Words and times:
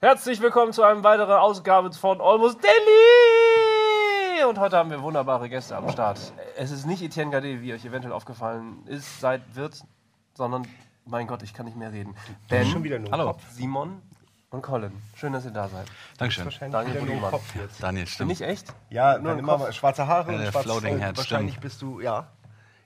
Herzlich 0.00 0.40
willkommen 0.40 0.72
zu 0.72 0.82
einer 0.82 1.04
weiteren 1.04 1.38
Ausgabe 1.38 1.92
von 1.92 2.20
Almost 2.20 2.58
Daily! 2.64 4.44
Und 4.48 4.58
heute 4.58 4.78
haben 4.78 4.90
wir 4.90 5.02
wunderbare 5.02 5.48
Gäste 5.50 5.76
am 5.76 5.90
Start. 5.90 6.32
Es 6.56 6.70
ist 6.70 6.86
nicht 6.86 7.02
Etienne 7.02 7.30
Gade, 7.30 7.60
wie 7.60 7.74
euch 7.74 7.84
eventuell 7.84 8.14
aufgefallen 8.14 8.86
ist, 8.86 9.20
seit 9.20 9.54
wird, 9.54 9.84
sondern, 10.32 10.66
mein 11.04 11.26
Gott, 11.26 11.42
ich 11.42 11.52
kann 11.52 11.66
nicht 11.66 11.76
mehr 11.76 11.92
reden. 11.92 12.16
Ben, 12.48 12.66
schon 12.66 12.82
wieder 12.82 12.98
nur 12.98 13.10
Hallo. 13.10 13.36
Simon 13.52 14.00
und 14.50 14.62
Colin. 14.62 14.92
Schön, 15.14 15.32
dass 15.32 15.44
ihr 15.44 15.50
da 15.52 15.68
seid. 15.68 15.86
Dankeschön. 16.18 16.48
Daniel 16.70 17.02
wieder 17.02 17.14
nur. 17.14 17.30
Kopf 17.30 17.54
jetzt. 17.54 17.82
Daniel, 17.82 18.04
Bin 18.04 18.12
stimmt. 18.12 18.32
ich 18.32 18.42
echt? 18.42 18.74
Ja, 18.90 19.18
Nur 19.18 19.32
im 19.38 19.46
Kopf? 19.46 19.72
schwarze 19.72 20.06
Haare 20.06 20.32
Ja, 20.32 20.38
und 20.38 20.44
der 20.44 20.50
schwarzes 20.52 20.70
Floating. 20.72 20.98
Head, 20.98 21.16
Wahrscheinlich 21.16 21.52
stimmt. 21.52 21.62
bist 21.62 21.82
du, 21.82 22.00
ja. 22.00 22.26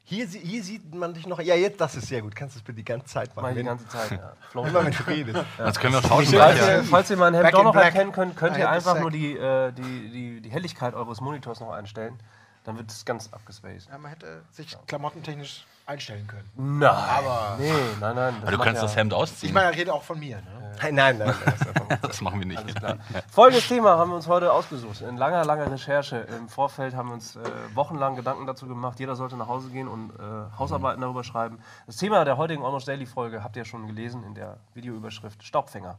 Hier, 0.06 0.26
hier 0.26 0.62
sieht 0.62 0.94
man 0.94 1.14
dich 1.14 1.26
noch. 1.26 1.40
Ja, 1.40 1.54
jetzt, 1.54 1.80
das 1.80 1.94
ist 1.96 2.08
sehr 2.08 2.20
gut. 2.20 2.36
Kannst 2.36 2.54
du 2.54 2.58
das 2.58 2.64
bitte 2.66 2.76
die 2.76 2.84
ganze 2.84 3.06
Zeit 3.06 3.30
Mach 3.34 3.42
machen. 3.42 3.52
ich 3.54 3.58
die 3.62 3.64
ganze 3.64 3.88
Zeit, 3.88 4.10
ja. 4.10 4.32
Immer 4.60 4.84
wenn 4.84 4.92
du 4.92 5.06
redest. 5.06 5.44
Jetzt 5.58 5.80
können 5.80 5.94
wir 5.94 6.00
auch 6.00 6.08
tauschen. 6.08 6.34
Falls, 6.38 6.58
Ja. 6.60 6.76
ihr, 6.76 6.84
falls 6.84 7.10
ihr 7.10 7.16
mein 7.16 7.32
Hemd 7.32 7.54
doch 7.54 7.64
noch 7.64 7.72
black. 7.72 7.86
erkennen 7.86 8.12
könnt, 8.12 8.36
könnt 8.36 8.56
I 8.58 8.60
ihr 8.60 8.68
einfach 8.70 9.00
nur 9.00 9.10
die, 9.10 9.34
äh, 9.34 9.72
die, 9.72 10.10
die, 10.10 10.40
die 10.42 10.50
Helligkeit 10.50 10.92
eures 10.92 11.22
Monitors 11.22 11.60
noch 11.60 11.70
einstellen. 11.70 12.18
Dann 12.64 12.76
wird 12.76 12.90
es 12.90 13.06
ganz 13.06 13.30
abgespaced. 13.32 13.88
Ja, 13.90 13.96
man 13.96 14.10
hätte 14.10 14.42
sich 14.50 14.76
klamottentechnisch 14.86 15.64
einstellen 15.86 16.26
können. 16.26 16.48
Nein. 16.56 16.88
Aber- 16.90 17.56
Nee, 17.58 17.72
nein, 18.00 18.14
nein. 18.16 18.34
Aber 18.42 18.50
du 18.50 18.58
kannst 18.58 18.76
ja- 18.76 18.82
das 18.82 18.96
Hemd 18.96 19.12
Ich 19.12 19.18
ausziehen. 19.18 19.52
meine, 19.54 19.66
er 19.70 19.74
redet 19.76 19.90
auch 19.90 20.02
von 20.02 20.18
mir. 20.18 20.36
Ne? 20.36 20.72
Nein, 20.82 20.94
nein, 20.96 21.18
nein. 21.18 21.34
Das 21.44 22.00
Das 22.02 22.20
machen 22.20 22.40
wir 22.40 22.46
nicht. 22.46 22.74
Klar. 22.76 22.96
Folgendes 23.30 23.68
Thema 23.68 23.96
haben 23.96 24.10
wir 24.10 24.16
uns 24.16 24.26
heute 24.26 24.52
ausgesucht. 24.52 25.02
In 25.02 25.16
langer, 25.16 25.44
langer 25.44 25.70
Recherche 25.70 26.16
im 26.16 26.48
Vorfeld 26.48 26.96
haben 26.96 27.08
wir 27.10 27.14
uns 27.14 27.36
äh, 27.36 27.40
wochenlang 27.74 28.16
Gedanken 28.16 28.46
dazu 28.46 28.66
gemacht. 28.66 28.98
Jeder 28.98 29.14
sollte 29.14 29.36
nach 29.36 29.46
Hause 29.46 29.68
gehen 29.70 29.86
und 29.86 30.10
äh, 30.18 30.58
Hausarbeiten 30.58 31.00
darüber 31.00 31.22
schreiben. 31.22 31.58
Das 31.86 31.96
Thema 31.98 32.24
der 32.24 32.36
heutigen 32.38 32.64
Almost 32.64 32.88
Daily 32.88 33.06
Folge 33.06 33.44
habt 33.44 33.56
ihr 33.56 33.64
schon 33.64 33.86
gelesen 33.86 34.24
in 34.24 34.34
der 34.34 34.58
Videoüberschrift 34.74 35.44
Staubfänger. 35.44 35.98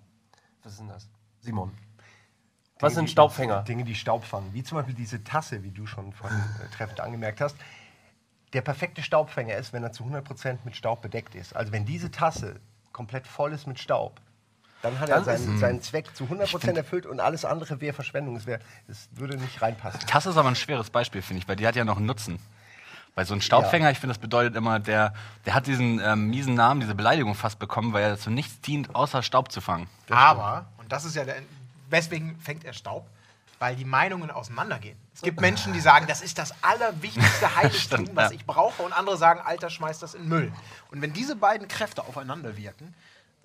Was 0.64 0.73
ist 0.73 0.80
denn 0.81 0.89
das? 0.89 1.08
Simon. 1.39 1.72
Was 2.80 2.92
Dinge, 2.92 2.95
sind 2.95 3.05
die- 3.08 3.11
Staubfänger? 3.14 3.61
Dinge, 3.64 3.83
die 3.86 3.95
Staub 3.95 4.25
fangen. 4.25 4.49
Wie 4.53 4.64
zum 4.64 4.77
Beispiel 4.77 4.95
diese 4.95 5.23
Tasse, 5.23 5.64
wie 5.64 5.72
du 5.72 5.86
schon 5.86 6.11
vorhin 6.11 6.38
äh, 6.61 6.75
treffend 6.75 6.99
angemerkt 6.99 7.39
hast. 7.39 7.55
Der 8.54 8.62
perfekte 8.62 9.04
Staubfänger 9.04 9.56
ist, 9.56 9.74
wenn 9.74 9.84
er 9.84 9.92
zu 9.92 10.04
100% 10.04 10.60
mit 10.64 10.76
Staub 10.76 11.02
bedeckt 11.02 11.36
ist. 11.36 11.56
Also 11.56 11.72
wenn 11.72 11.86
diese 11.86 12.12
Tasse 12.12 12.60
komplett 12.94 13.28
voll 13.28 13.52
ist 13.54 13.68
mit 13.68 13.80
Staub, 13.80 14.20
dann 14.82 15.00
hat 15.00 15.10
er 15.10 15.22
Dann 15.22 15.36
ist- 15.36 15.44
seinen, 15.46 15.58
seinen 15.60 15.82
Zweck 15.82 16.16
zu 16.16 16.26
100% 16.26 16.78
erfüllt 16.78 17.06
und 17.06 17.20
alles 17.20 17.44
andere 17.44 17.82
wäre 17.82 17.94
Verschwendung. 17.94 18.36
Es, 18.36 18.46
wär, 18.46 18.60
es 18.88 19.10
würde 19.14 19.36
nicht 19.38 19.62
reinpassen. 19.62 20.00
Tasse 20.02 20.30
ist 20.30 20.38
aber 20.38 20.50
ein 20.50 20.56
schweres 20.56 20.90
Beispiel, 20.90 21.22
finde 21.22 21.42
ich, 21.42 21.48
weil 21.48 21.56
die 21.56 21.68
hat 21.68 21.76
ja 21.76 21.84
noch 21.84 21.98
einen 21.98 22.06
Nutzen. 22.06 22.40
Weil 23.16 23.26
so 23.26 23.34
ein 23.34 23.42
Staubfänger, 23.42 23.92
ich 23.92 23.98
finde, 24.00 24.14
das 24.14 24.20
bedeutet 24.22 24.56
immer, 24.58 24.80
der, 24.80 25.14
der 25.46 25.54
hat 25.56 25.68
diesen 25.68 26.00
ähm, 26.02 26.28
miesen 26.30 26.54
Namen, 26.54 26.82
diese 26.82 26.96
Beleidigung 26.96 27.34
fast 27.34 27.60
bekommen, 27.60 27.94
weil 27.94 28.04
er 28.04 28.18
zu 28.18 28.30
nichts 28.30 28.60
dient, 28.62 28.94
außer 28.94 29.23
Staub 29.23 29.52
zu 29.54 29.62
fangen. 29.62 29.88
Aber, 30.10 30.66
und 30.78 30.92
das 30.92 31.06
ist 31.06 31.16
ja 31.16 31.23
der. 31.23 31.36
Weswegen 31.90 32.38
fängt 32.40 32.66
er 32.66 32.73
Staub? 32.73 33.08
Weil 33.59 33.75
die 33.75 33.86
Meinungen 33.86 34.31
auseinandergehen. 34.31 34.98
Es 35.14 35.22
gibt 35.22 35.39
Menschen, 35.39 35.72
die 35.72 35.80
sagen, 35.80 36.08
das 36.08 36.22
ist 36.22 36.38
das 36.38 36.53
allerwichtigste 36.61 37.56
Heiligtum, 37.56 38.09
was 38.14 38.31
ich 38.31 38.45
brauche, 38.45 38.84
und 38.84 38.92
andere 38.92 39.17
sagen, 39.17 39.39
Alter, 39.39 39.70
schmeiß 39.70 40.00
das 40.00 40.14
in 40.14 40.28
Müll. 40.28 40.52
Und 40.92 41.02
wenn 41.02 41.14
diese 41.14 41.36
beiden 41.36 41.67
Kräfte 41.67 42.03
aufeinander 42.03 42.58
wirken, 42.58 42.94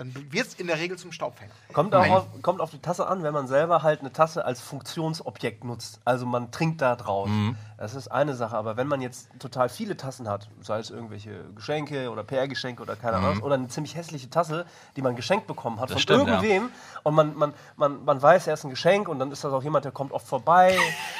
dann 0.00 0.14
wird 0.30 0.46
es 0.46 0.54
in 0.54 0.66
der 0.66 0.78
Regel 0.78 0.96
zum 0.96 1.12
Staubfänger. 1.12 1.52
Kommt, 1.74 1.94
auch 1.94 2.08
auf, 2.08 2.26
kommt 2.40 2.62
auf 2.62 2.70
die 2.70 2.78
Tasse 2.78 3.06
an, 3.06 3.22
wenn 3.22 3.34
man 3.34 3.46
selber 3.46 3.82
halt 3.82 4.00
eine 4.00 4.10
Tasse 4.10 4.46
als 4.46 4.58
Funktionsobjekt 4.60 5.62
nutzt. 5.62 6.00
Also 6.06 6.24
man 6.24 6.50
trinkt 6.50 6.80
da 6.80 6.96
draus. 6.96 7.28
Mhm. 7.28 7.54
Das 7.76 7.94
ist 7.94 8.08
eine 8.08 8.34
Sache. 8.34 8.56
Aber 8.56 8.76
wenn 8.78 8.86
man 8.86 9.02
jetzt 9.02 9.28
total 9.38 9.68
viele 9.68 9.96
Tassen 9.98 10.26
hat, 10.28 10.48
sei 10.62 10.78
es 10.78 10.88
irgendwelche 10.90 11.44
Geschenke 11.54 12.10
oder 12.10 12.24
PR-Geschenke 12.24 12.82
oder 12.82 12.96
keine 12.96 13.18
Ahnung, 13.18 13.36
was, 13.36 13.42
oder 13.42 13.54
eine 13.56 13.68
ziemlich 13.68 13.94
hässliche 13.94 14.30
Tasse, 14.30 14.64
die 14.96 15.02
man 15.02 15.16
geschenkt 15.16 15.46
bekommen 15.46 15.78
hat 15.80 15.90
Mhm. 15.90 15.94
Das 15.94 16.02
von 16.02 16.02
stimmt, 16.02 16.28
ja. 16.28 16.34
irgendwem 16.42 16.70
und 17.02 17.14
man, 17.14 17.36
man, 17.36 17.54
man, 17.76 18.04
man 18.04 18.22
weiß, 18.22 18.46
er 18.46 18.54
ist 18.54 18.64
ein 18.64 18.70
Geschenk 18.70 19.08
und 19.08 19.18
dann 19.18 19.30
ist 19.32 19.44
das 19.44 19.52
auch 19.52 19.62
jemand, 19.62 19.84
der 19.84 19.92
kommt 19.92 20.12
oft 20.12 20.26
vorbei. 20.26 20.76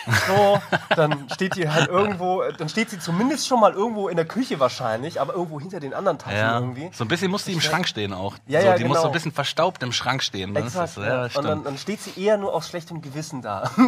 so, 0.27 0.59
dann 0.97 1.29
steht 1.31 1.57
die 1.57 1.69
halt 1.69 1.89
irgendwo, 1.89 2.43
dann 2.57 2.69
steht 2.69 2.91
sie 2.91 2.99
zumindest 2.99 3.47
schon 3.47 3.61
mal 3.61 3.73
irgendwo 3.73 4.09
in 4.09 4.17
der 4.17 4.27
Küche 4.27 4.59
wahrscheinlich, 4.61 5.21
aber 5.21 5.35
irgendwo 5.35 5.61
hinter 5.61 5.81
den 5.81 5.93
anderen 5.95 6.19
Tassen 6.19 6.37
Ja. 6.37 6.59
irgendwie. 6.59 6.91
So 6.93 7.05
ein 7.05 7.09
bisschen 7.09 7.31
muss 7.31 7.45
die 7.45 7.53
im 7.53 7.61
Schrank 7.61 7.89
stehen 7.89 8.13
auch. 8.13 8.37
Ja, 8.47 8.61
so, 8.61 8.67
ja, 8.71 8.79
die 8.79 8.85
muss 8.85 8.97
so 8.97 9.03
genau. 9.03 9.11
ein 9.11 9.13
bisschen 9.13 9.33
verstaubt 9.33 9.83
im 9.83 9.93
Schrank 9.93 10.23
stehen. 10.23 10.55
Dann 10.55 10.65
ist 10.65 10.75
Exakt, 10.75 10.97
das, 10.97 11.05
ja. 11.05 11.27
ja, 11.27 11.39
und 11.39 11.45
dann, 11.45 11.65
dann 11.65 11.79
steht 11.79 12.01
sie 12.01 12.21
eher 12.21 12.37
nur 12.37 12.55
aus 12.55 12.69
schlechtem 12.69 13.03
Gewissen 13.03 13.43
da. 13.43 13.71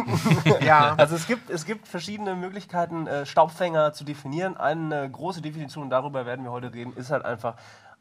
Ja. 0.61 0.95
Also 0.97 1.15
es 1.15 1.27
gibt, 1.27 1.49
es 1.49 1.65
gibt 1.65 1.87
verschiedene 1.87 2.35
Möglichkeiten, 2.35 3.07
äh, 3.07 3.25
Staubfänger 3.25 3.93
zu 3.93 4.03
definieren. 4.03 4.55
Eine 4.55 5.09
große 5.09 5.41
Definition, 5.41 5.89
darüber 5.89 6.25
werden 6.25 6.45
wir 6.45 6.51
heute 6.51 6.73
reden, 6.73 6.93
ist 6.95 7.11
halt 7.11 7.25
einfach 7.25 7.55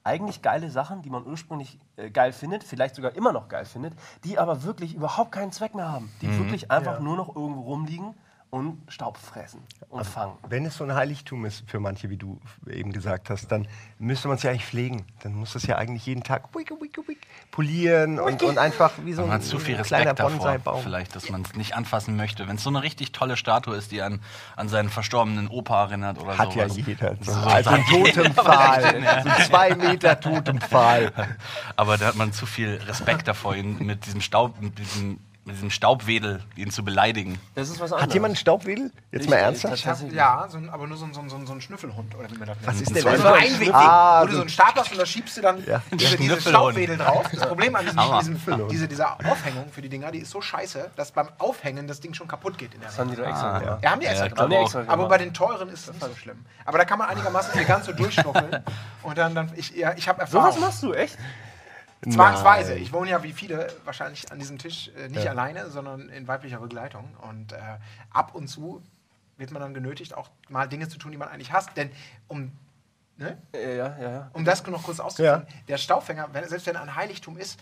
eigentlich 0.04 0.43
geile 0.43 0.70
Sachen, 0.70 1.03
die 1.03 1.10
man 1.10 1.26
ursprünglich 1.26 1.78
äh, 1.97 2.10
geil 2.10 2.32
findet, 2.32 2.65
vielleicht 2.65 2.94
sogar 2.94 3.14
immer 3.14 3.32
noch 3.32 3.49
geil 3.49 3.64
findet, 3.64 3.94
die 4.25 4.38
aber 4.38 4.64
wirklich 4.64 4.94
überhaupt 4.94 5.32
keinen 5.32 5.53
Zweck 5.53 5.75
mehr 5.75 5.91
haben. 5.91 6.12
Die 6.20 6.38
wirklich 6.38 6.70
einfach 6.70 7.00
nur 7.00 7.16
noch 7.16 7.34
irgendwo 7.34 7.62
rumliegen 7.62 8.14
und 8.52 8.82
Staub 8.88 9.16
fressen 9.16 9.62
und 9.88 10.06
fangen. 10.06 10.34
Wenn 10.46 10.66
es 10.66 10.76
so 10.76 10.84
ein 10.84 10.94
Heiligtum 10.94 11.46
ist 11.46 11.64
für 11.66 11.80
manche, 11.80 12.10
wie 12.10 12.18
du 12.18 12.38
eben 12.68 12.92
gesagt 12.92 13.30
hast, 13.30 13.50
dann 13.50 13.66
müsste 13.98 14.28
man 14.28 14.36
es 14.36 14.42
ja 14.42 14.50
eigentlich 14.50 14.66
pflegen. 14.66 15.06
Dann 15.22 15.32
muss 15.32 15.54
es 15.54 15.66
ja 15.66 15.76
eigentlich 15.76 16.04
jeden 16.04 16.22
Tag 16.22 16.54
wick, 16.54 16.70
wick, 16.70 16.98
wick, 17.08 17.26
polieren 17.50 18.20
und, 18.20 18.42
und 18.42 18.58
einfach 18.58 18.92
wie 19.04 19.14
so 19.14 19.22
man 19.22 19.30
ein, 19.30 19.34
hat 19.36 19.44
zu 19.44 19.58
viel 19.58 19.76
ein 19.76 19.82
kleiner 19.84 20.10
Respekt 20.10 20.20
davor, 20.20 20.36
Bonsai-Baum. 20.36 20.82
vielleicht, 20.82 21.16
dass 21.16 21.30
man 21.30 21.42
es 21.42 21.54
nicht 21.54 21.74
anfassen 21.74 22.14
möchte. 22.16 22.46
Wenn 22.46 22.56
es 22.56 22.62
so 22.62 22.68
eine 22.68 22.82
richtig 22.82 23.12
tolle 23.12 23.38
Statue 23.38 23.74
ist, 23.74 23.90
die 23.90 24.02
an, 24.02 24.20
an 24.54 24.69
seinen 24.69 24.90
verstorbenen 24.90 25.48
Opa 25.48 25.84
erinnert 25.84 26.19
oder 26.20 26.36
Hat 26.36 26.54
ja 26.54 26.69
sowas. 26.69 26.86
jeder. 26.86 27.16
So, 27.22 27.32
So 27.32 27.38
also 27.38 27.70
ein. 27.70 27.84
Totempfahl. 27.86 28.82
So 28.82 29.08
ein 29.08 29.44
zwei 29.46 29.74
Meter 29.74 30.20
Totempfahl. 30.20 31.10
Aber 31.76 31.96
da 31.96 32.06
hat 32.08 32.16
man 32.16 32.34
zu 32.34 32.44
viel 32.44 32.74
Respekt 32.86 33.28
davor, 33.28 33.56
ihn 33.56 33.78
mit 33.78 34.04
diesem 34.04 34.20
Staub, 34.20 34.60
mit 34.60 34.78
diesem, 34.78 35.20
mit 35.44 35.56
diesem 35.56 35.70
Staubwedel, 35.70 36.41
ihn 36.54 36.70
zu 36.70 36.84
beleidigen. 36.84 37.36
Das 37.56 37.69
ist 37.69 37.75
was 37.80 37.91
anderes. 37.91 38.03
Hat 38.03 38.14
jemand 38.14 38.30
einen 38.30 38.36
Staubwedel? 38.36 38.92
Jetzt 39.10 39.25
Ich- 39.25 39.30
mal 39.30 39.36
ernsthaft? 39.38 39.75
Ich 39.75 39.86
hab, 39.88 40.00
ja, 40.12 40.47
so 40.48 40.56
ein, 40.58 40.70
aber 40.70 40.86
nur 40.86 40.97
so 40.97 41.04
ein, 41.04 41.12
so, 41.14 41.20
ein, 41.20 41.28
so 41.28 41.36
ein- 41.36 41.47
so 41.47 41.58
Schnüffelhund, 41.60 42.14
oder 42.16 42.30
wie 42.30 42.38
man 42.38 42.47
das 42.47 42.56
nennt. 42.58 42.66
Was 42.69 42.80
ist 42.80 42.94
denn 42.94 43.03
So 43.03 43.08
das? 43.10 43.25
ein 43.25 43.32
Einwegding, 43.34 43.75
Ah, 43.75 44.22
wo 44.22 44.26
du 44.26 44.32
so 44.34 44.41
einen 44.42 44.48
Stab 44.50 44.76
hast 44.76 44.92
und 44.92 44.98
da 44.98 45.04
schiebst 45.06 45.36
du 45.36 45.41
dann 45.42 45.64
Ja. 45.66 45.82
diese, 45.92 46.16
diese. 46.16 46.41
Staubwedel 46.41 46.97
drauf. 46.97 47.26
Das 47.32 47.48
Problem 47.48 47.75
an 47.75 47.84
diesem, 47.84 48.00
diesem, 48.36 48.69
diese, 48.69 48.86
dieser 48.86 49.14
Aufhängung 49.28 49.69
für 49.72 49.82
die 49.82 49.88
Dinger, 49.88 50.12
die 50.12 50.20
ist 50.20 50.31
so 50.31 50.41
scheiße, 50.41 50.91
dass 50.94 51.10
beim 51.10 51.28
Aufhängen 51.38 51.88
das 51.88 51.98
Ding 51.98 52.14
schon 52.14 52.28
kaputt 52.28 52.56
geht. 52.56 52.75
In 52.75 52.81
der 52.81 52.91
Das 52.91 52.98
haben 53.00 53.10
die 53.10 53.16
doch 53.16 53.26
extra 53.26 53.58
gemacht. 53.58 53.82
ja, 53.82 53.91
haben 53.91 54.00
die 54.00 54.06
extra 54.06 54.26
Ja, 54.26 54.32
gemacht. 54.34 54.50
Die 54.52 54.54
extra 54.78 54.84
Aber 54.92 55.08
bei 55.08 55.19
den 55.19 55.34
teuren 55.34 55.69
ist 55.70 55.88
es 55.88 55.92
nicht 55.94 56.04
so 56.04 56.14
schlimm. 56.14 56.44
Aber 56.64 56.78
da 56.78 56.84
kann 56.84 56.98
man 57.00 57.08
einigermaßen 57.08 57.52
elegant 57.54 57.84
so 57.84 57.92
durchschnuffeln. 57.92 58.62
Und 59.02 59.19
dann, 59.19 59.34
dann 59.34 59.50
ich, 59.56 59.75
ja, 59.75 59.92
ich 59.97 60.08
habe 60.08 60.20
Erfahrung. 60.20 60.52
Sowas 60.52 60.60
machst 60.60 60.82
du, 60.84 60.92
echt? 60.92 61.19
Zwangsweise. 62.08 62.72
Nein. 62.72 62.82
Ich 62.82 62.92
wohne 62.92 63.10
ja 63.10 63.22
wie 63.22 63.32
viele 63.32 63.72
wahrscheinlich 63.84 64.30
an 64.32 64.38
diesem 64.38 64.58
Tisch 64.58 64.90
äh, 64.96 65.08
nicht 65.08 65.24
Ja. 65.24 65.30
alleine, 65.30 65.70
sondern 65.70 66.08
in 66.08 66.26
weiblicher 66.26 66.58
Begleitung. 66.58 67.14
Und 67.22 67.52
äh, 67.52 67.58
ab 68.10 68.34
und 68.34 68.48
zu 68.48 68.82
wird 69.36 69.52
man 69.52 69.62
dann 69.62 69.72
genötigt, 69.74 70.14
auch 70.14 70.30
mal 70.48 70.68
Dinge 70.68 70.88
zu 70.88 70.98
tun, 70.98 71.12
die 71.12 71.18
man 71.18 71.28
eigentlich 71.28 71.52
hasst. 71.52 71.70
Denn 71.76 71.90
um, 72.28 72.52
ne? 73.16 73.38
Äh, 73.52 73.76
Ja, 73.76 73.96
ja, 74.00 74.10
ja. 74.10 74.30
um 74.32 74.44
das 74.44 74.66
noch 74.66 74.82
kurz 74.82 74.98
auszuführen, 75.00 75.46
der 75.68 75.78
Staubfänger, 75.78 76.28
wenn, 76.32 76.48
selbst 76.48 76.66
wenn 76.66 76.74
er 76.74 76.82
ein 76.82 76.94
Heiligtum 76.96 77.38
ist, 77.38 77.58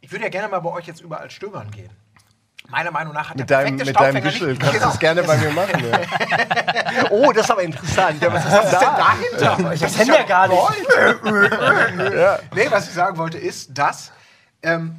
ich 0.00 0.12
würde 0.12 0.24
ja 0.24 0.30
gerne 0.30 0.48
mal 0.48 0.60
bei 0.60 0.70
euch 0.70 0.86
jetzt 0.86 1.00
überall 1.00 1.30
stöbern 1.30 1.70
gehen. 1.70 1.90
Meiner 2.70 2.90
Meinung 2.90 3.12
nach 3.12 3.28
hat 3.30 3.36
Mit 3.36 3.50
der 3.50 3.58
deinem, 3.62 3.76
mit 3.76 3.98
deinem 4.00 4.24
Wischel 4.24 4.56
kannst 4.56 4.74
du 4.74 4.78
Genau. 4.78 4.90
das 4.90 4.98
gerne 4.98 5.22
bei 5.22 5.36
mir 5.36 5.50
machen. 5.50 5.84
Ja. 5.90 6.00
Oh, 7.10 7.32
das 7.32 7.44
ist 7.44 7.50
aber 7.50 7.62
interessant. 7.62 8.22
Ja, 8.22 8.32
was 8.32 8.44
ist 8.44 8.52
Was 8.52 8.64
ist 8.64 8.72
denn 8.72 8.80
denn 8.80 8.88
da? 8.96 9.56
dahinter? 9.56 9.74
Das 9.78 9.96
kennt 9.96 10.08
ja 10.08 10.22
gar 10.22 10.48
nicht. 10.48 10.60
Nee, 12.54 12.66
was 12.70 12.88
ich 12.88 12.94
sagen 12.94 13.16
wollte, 13.18 13.36
ist, 13.38 13.76
dass 13.76 14.12
ähm, 14.62 14.96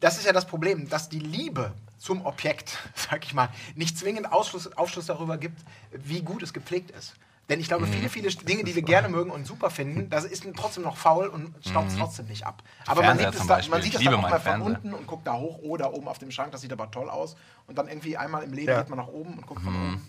das 0.00 0.16
ist 0.18 0.26
ja 0.26 0.32
das 0.32 0.46
Problem, 0.46 0.88
dass 0.88 1.08
die 1.08 1.18
Liebe 1.18 1.72
zum 1.98 2.24
Objekt, 2.24 2.78
sag 2.94 3.24
ich 3.24 3.34
mal, 3.34 3.48
nicht 3.74 3.98
zwingend 3.98 4.32
Ausschluss, 4.32 4.74
Aufschluss 4.76 5.06
darüber 5.06 5.36
gibt, 5.38 5.60
wie 5.92 6.22
gut 6.22 6.42
es 6.42 6.52
gepflegt 6.52 6.90
ist. 6.92 7.14
Denn 7.48 7.60
ich 7.60 7.68
glaube, 7.68 7.86
viele, 7.86 8.08
viele 8.08 8.30
Dinge, 8.30 8.64
die 8.64 8.74
wir 8.74 8.82
gerne 8.82 9.08
mögen 9.08 9.30
und 9.30 9.46
super 9.46 9.68
finden, 9.68 10.08
das 10.08 10.24
ist 10.24 10.46
trotzdem 10.56 10.82
noch 10.82 10.96
faul 10.96 11.26
und 11.26 11.54
staubt 11.66 11.90
es 11.90 11.98
trotzdem 11.98 12.26
nicht 12.26 12.46
ab. 12.46 12.62
Aber 12.86 13.02
man 13.02 13.18
sieht, 13.18 13.34
es 13.34 13.46
da, 13.46 13.60
man 13.68 13.82
sieht 13.82 13.98
liebe 13.98 14.12
dann 14.12 14.24
auch 14.24 14.30
mal 14.30 14.40
von 14.40 14.62
unten 14.62 14.94
und 14.94 15.06
guckt 15.06 15.26
da 15.26 15.34
hoch 15.34 15.58
oder 15.58 15.92
oben 15.92 16.08
auf 16.08 16.18
dem 16.18 16.30
Schrank, 16.30 16.52
das 16.52 16.62
sieht 16.62 16.72
aber 16.72 16.90
toll 16.90 17.10
aus. 17.10 17.36
Und 17.66 17.76
dann 17.76 17.88
irgendwie 17.88 18.16
einmal 18.16 18.42
im 18.44 18.52
Leben 18.54 18.72
Ja. 18.72 18.80
geht 18.80 18.88
man 18.88 18.98
nach 18.98 19.08
oben 19.08 19.34
und 19.34 19.46
guckt 19.46 19.62
von 19.62 19.74
oben. 19.74 20.08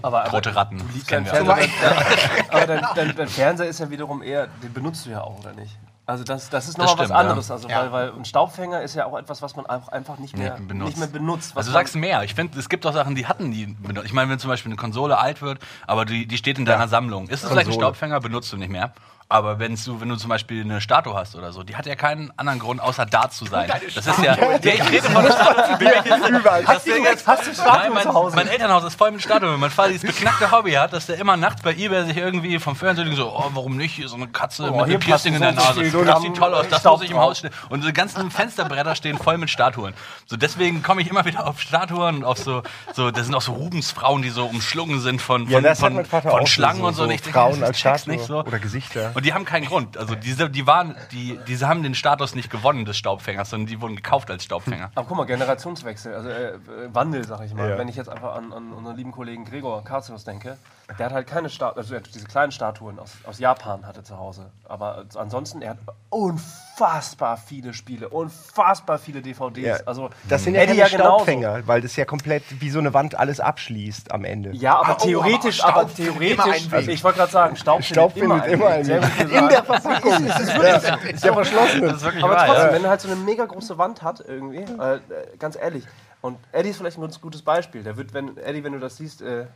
Aber, 0.00 0.22
aber 0.22 0.30
Tote 0.30 0.56
Ratten. 0.56 0.78
Kennen 1.06 1.26
wir. 1.26 1.32
Fernseher. 1.32 2.44
aber 2.48 2.66
dein, 2.66 2.86
dein, 2.94 3.16
dein 3.16 3.28
Fernseher 3.28 3.68
ist 3.68 3.80
ja 3.80 3.90
wiederum 3.90 4.22
eher, 4.22 4.46
den 4.46 4.72
benutzt 4.72 5.04
du 5.04 5.10
ja 5.10 5.20
auch, 5.20 5.38
oder 5.40 5.52
nicht? 5.52 5.78
Also 6.04 6.24
das, 6.24 6.50
das 6.50 6.68
ist 6.68 6.78
nochmal 6.78 6.94
was 6.98 7.04
stimmt, 7.04 7.10
ja. 7.10 7.16
anderes. 7.16 7.50
Also 7.50 7.68
Ja. 7.68 7.82
weil, 7.82 7.92
weil 7.92 8.12
ein 8.12 8.24
Staubfänger 8.24 8.82
ist 8.82 8.96
ja 8.96 9.06
auch 9.06 9.16
etwas, 9.16 9.40
was 9.40 9.54
man 9.54 9.66
einfach, 9.66 9.88
einfach 9.92 10.18
nicht, 10.18 10.36
mehr, 10.36 10.58
Nee, 10.58 10.66
benutzt. 10.66 10.88
nicht 10.88 10.98
mehr 10.98 11.06
benutzt. 11.08 11.56
Also 11.56 11.70
du 11.70 11.72
sagst 11.74 11.94
mehr. 11.94 12.24
Ich 12.24 12.34
finde, 12.34 12.58
es 12.58 12.68
gibt 12.68 12.84
auch 12.86 12.92
Sachen, 12.92 13.14
die 13.14 13.26
hatten 13.26 13.52
die. 13.52 13.66
benutzt. 13.66 14.06
Ich 14.06 14.12
meine, 14.12 14.30
wenn 14.30 14.38
zum 14.40 14.50
Beispiel 14.50 14.70
eine 14.72 14.76
Konsole 14.76 15.16
alt 15.18 15.42
wird, 15.42 15.60
aber 15.86 16.04
die, 16.04 16.26
die 16.26 16.36
steht 16.36 16.58
in 16.58 16.64
deiner 16.64 16.88
Sammlung. 16.88 17.28
Ist 17.28 17.44
es 17.44 17.50
vielleicht 17.50 17.68
ein. 17.68 17.74
Staubfänger, 17.74 18.18
benutzt 18.20 18.52
du 18.52 18.56
nicht 18.56 18.70
mehr. 18.70 18.92
Aber 19.32 19.58
wenn's 19.58 19.86
du, 19.86 19.98
wenn 19.98 20.10
du 20.10 20.16
zum 20.16 20.28
Beispiel 20.28 20.60
eine 20.62 20.82
Statue 20.82 21.14
hast 21.14 21.34
oder 21.36 21.54
so, 21.54 21.62
die 21.62 21.74
hat 21.74 21.86
ja 21.86 21.94
keinen 21.94 22.30
anderen 22.36 22.58
Grund, 22.58 22.82
außer 22.82 23.06
da 23.06 23.30
zu 23.30 23.46
sein. 23.46 23.66
Das 23.94 24.06
ist 24.06 24.18
ja. 24.22 24.36
ja 24.36 24.56
ich 24.58 24.90
rede 24.90 25.08
von 25.08 25.24
der 25.24 25.32
Statue. 25.32 25.88
Überall. 26.38 26.64
Das 26.64 26.84
Ding 26.84 27.02
ist, 27.02 27.26
Hast 27.26 27.46
du 27.46 27.54
Statuen 27.54 27.94
Nein, 27.94 28.02
zu 28.02 28.12
Hause? 28.12 28.36
mein, 28.36 28.44
mein 28.44 28.52
Elternhaus 28.52 28.84
ist 28.84 28.94
voll 28.94 29.10
mit 29.10 29.22
Statuen. 29.22 29.54
Wenn 29.54 29.60
mein 29.60 29.70
Vater 29.70 29.88
dieses 29.88 30.02
beknackte 30.06 30.50
Hobby 30.50 30.72
hat, 30.72 30.92
dass 30.92 31.06
der 31.06 31.16
immer 31.16 31.38
nachts 31.38 31.62
bei 31.62 31.72
eBay 31.72 32.04
sich 32.04 32.18
irgendwie 32.18 32.58
vom 32.58 32.76
Fernseher 32.76 33.06
denkt, 33.06 33.18
so, 33.18 33.32
oh, 33.34 33.48
warum 33.54 33.78
nicht? 33.78 33.94
Hier 33.94 34.06
so 34.08 34.16
eine 34.16 34.28
Katze 34.28 34.70
Oh, 34.70 34.76
mit 34.76 34.84
einem 34.84 35.00
Piercing 35.00 35.32
in 35.32 35.40
der 35.40 35.52
Nase. 35.52 35.82
das 35.82 36.20
sieht 36.20 36.36
toll 36.36 36.52
aus, 36.52 36.68
das 36.68 36.84
muss 36.84 37.00
ich 37.00 37.10
im. 37.10 37.16
Haus 37.16 37.38
stehen. 37.38 37.52
Und 37.70 37.80
diese 37.80 37.94
ganzen 37.94 38.30
Fensterbretter 38.30 38.94
stehen 38.94 39.16
voll 39.16 39.38
mit 39.38 39.48
Statuen. 39.48 39.94
So 40.26 40.36
deswegen 40.36 40.82
komme 40.82 41.00
ich 41.00 41.08
immer 41.08 41.24
wieder 41.24 41.46
auf 41.46 41.58
Statuen 41.58 42.16
und 42.16 42.24
auf 42.24 42.36
so, 42.36 42.62
so, 42.92 43.10
das 43.10 43.24
sind 43.24 43.34
auch 43.34 43.40
so 43.40 43.52
Rubensfrauen, 43.52 44.20
die 44.20 44.28
so 44.28 44.44
umschlungen 44.44 45.00
sind 45.00 45.22
von, 45.22 45.48
Ja, 45.48 45.60
von, 45.60 45.68
hat 45.70 45.78
von, 45.78 45.94
mein 45.94 46.04
von 46.04 46.40
so, 46.40 46.46
Schlangen 46.46 46.80
so- 46.80 47.04
und 47.04 47.24
so. 47.24 47.30
Frauen 47.30 47.64
als 47.64 47.80
Statue 47.80 48.12
nicht 48.12 48.26
so. 48.26 48.40
oder 48.40 48.58
Gesichter. 48.58 49.12
Und 49.14 49.21
die 49.22 49.32
haben 49.32 49.44
keinen 49.44 49.66
Grund. 49.66 49.96
Also 49.96 50.14
diese, 50.14 50.50
die 50.50 50.66
waren, 50.66 50.96
die, 51.12 51.38
diese 51.46 51.68
haben 51.68 51.82
den 51.82 51.94
Status 51.94 52.34
nicht 52.34 52.50
gewonnen 52.50 52.84
des 52.84 52.96
Staubfängers, 52.96 53.50
sondern 53.50 53.66
die 53.66 53.80
wurden 53.80 53.96
gekauft 53.96 54.30
als 54.30 54.44
Staubfänger. 54.44 54.90
Aber 54.94 55.06
guck 55.06 55.16
mal, 55.16 55.24
Generationswechsel, 55.24 56.14
also 56.14 56.28
äh, 56.28 56.48
äh, 56.50 56.58
Wandel, 56.92 57.26
sag 57.26 57.44
ich 57.44 57.54
mal. 57.54 57.70
Ja. 57.70 57.78
Wenn 57.78 57.88
ich 57.88 57.96
jetzt 57.96 58.08
einfach 58.08 58.34
an, 58.34 58.52
an 58.52 58.72
unseren 58.72 58.96
lieben 58.96 59.12
Kollegen 59.12 59.44
Gregor 59.44 59.82
Karzius 59.84 60.24
denke, 60.24 60.58
der 60.98 61.06
hat 61.06 61.12
halt 61.12 61.26
keine 61.26 61.48
Statuen, 61.48 61.78
also 61.78 61.94
er 61.94 62.00
hat 62.00 62.14
diese 62.14 62.26
kleinen 62.26 62.52
Statuen 62.52 62.98
aus, 62.98 63.12
aus 63.24 63.38
Japan 63.38 63.86
hatte 63.86 64.02
zu 64.02 64.18
Hause. 64.18 64.50
Aber 64.68 65.04
ansonsten, 65.16 65.62
er 65.62 65.70
hat 65.70 65.78
unfassbar 66.10 67.36
viele 67.36 67.72
Spiele, 67.74 68.08
unfassbar 68.08 68.98
viele 68.98 69.22
DVDs. 69.22 69.64
Ja. 69.64 69.76
Also, 69.86 70.10
Das 70.28 70.44
sind 70.44 70.54
ja 70.54 70.60
keine 70.64 70.74
genauso. 70.76 70.96
Staubfänger, 70.96 71.66
weil 71.66 71.80
das 71.80 71.96
ja 71.96 72.04
komplett 72.04 72.42
wie 72.60 72.70
so 72.70 72.78
eine 72.78 72.92
Wand 72.94 73.18
alles 73.18 73.40
abschließt 73.40 74.12
am 74.12 74.24
Ende. 74.24 74.50
Ja, 74.52 74.76
aber 74.78 74.92
Ah, 74.92 74.96
oh, 75.00 75.04
theoretisch, 75.04 75.62
aber 75.64 75.82
aber, 75.82 75.88
findet 75.88 75.96
theoretisch, 76.18 76.72
also 76.72 76.90
ich 76.90 77.02
wollte 77.04 77.18
gerade 77.18 77.32
sagen, 77.32 77.56
Staub, 77.56 77.82
Staub 77.82 78.12
findet 78.12 78.46
immer 78.46 78.66
einen 78.68 78.88
Weg. 78.88 79.20
In 79.32 79.48
der. 79.48 79.64
Verpackung. 79.64 80.26
Ja, 80.26 80.94
ist 81.08 81.24
ja 81.24 81.32
verschlossen. 81.32 81.82
Das 81.82 81.96
ist 81.96 82.02
wirklich 82.04 82.22
Aber 82.24 82.34
wahr, 82.34 82.46
trotzdem, 82.46 82.66
ja. 82.66 82.72
wenn 82.74 82.84
er 82.84 82.90
halt 82.90 83.00
so 83.00 83.08
eine 83.08 83.16
mega 83.16 83.44
große 83.44 83.78
Wand 83.78 84.02
hat, 84.02 84.20
irgendwie, 84.26 84.58
äh, 84.58 84.98
ganz 85.38 85.56
ehrlich. 85.56 85.84
Und 86.22 86.38
Eddie 86.52 86.70
ist 86.70 86.76
vielleicht 86.78 86.96
ein 86.98 87.02
ganz 87.02 87.20
gutes 87.20 87.42
Beispiel. 87.42 87.82
Der 87.82 87.96
wird, 87.96 88.14
wenn, 88.14 88.36
Eddie, 88.38 88.62
wenn 88.64 88.72
du 88.72 88.78
das 88.78 88.96
siehst, 88.96 89.20
äh, 89.22 89.46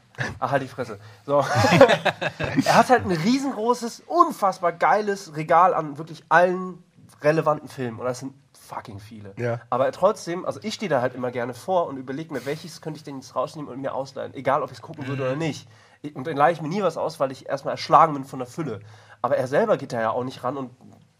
ah, 0.40 0.50
halt 0.50 0.62
die 0.62 0.68
Fresse. 0.68 0.98
So. 1.24 1.38
er 2.64 2.74
hat 2.76 2.90
halt 2.90 3.04
ein 3.06 3.12
riesengroßes, 3.12 4.02
unfassbar 4.06 4.72
geiles 4.72 5.36
Regal 5.36 5.72
an 5.74 5.96
wirklich 5.96 6.24
allen 6.28 6.82
relevanten 7.22 7.68
Filmen. 7.68 7.98
Und 8.00 8.06
das 8.06 8.18
sind 8.18 8.34
fucking 8.60 8.98
viele. 8.98 9.32
Ja. 9.36 9.60
Aber 9.70 9.90
trotzdem, 9.92 10.44
also 10.44 10.58
ich 10.62 10.74
stehe 10.74 10.90
da 10.90 11.00
halt 11.00 11.14
immer 11.14 11.30
gerne 11.30 11.54
vor 11.54 11.86
und 11.86 11.98
überlege 11.98 12.32
mir, 12.32 12.44
welches 12.46 12.80
könnte 12.80 12.98
ich 12.98 13.04
denn 13.04 13.16
jetzt 13.16 13.36
rausnehmen 13.36 13.70
und 13.72 13.80
mir 13.80 13.94
ausleihen. 13.94 14.34
Egal, 14.34 14.62
ob 14.62 14.70
ich 14.72 14.78
es 14.78 14.82
gucken 14.82 15.06
würde 15.06 15.22
oder 15.22 15.36
nicht. 15.36 15.68
Ich- 16.02 16.16
Und 16.16 16.26
dann 16.26 16.36
leihe 16.36 16.52
ich 16.52 16.60
mir 16.60 16.68
nie 16.68 16.82
was 16.82 16.96
aus, 16.96 17.20
weil 17.20 17.30
ich 17.30 17.48
erstmal 17.48 17.72
erschlagen 17.74 18.12
bin 18.14 18.24
von 18.24 18.40
der 18.40 18.48
Fülle. 18.48 18.80
Aber 19.22 19.36
er 19.36 19.46
selber 19.46 19.76
geht 19.76 19.92
da 19.92 20.00
ja 20.00 20.10
auch 20.10 20.24
nicht 20.24 20.42
ran 20.42 20.56
und 20.56 20.70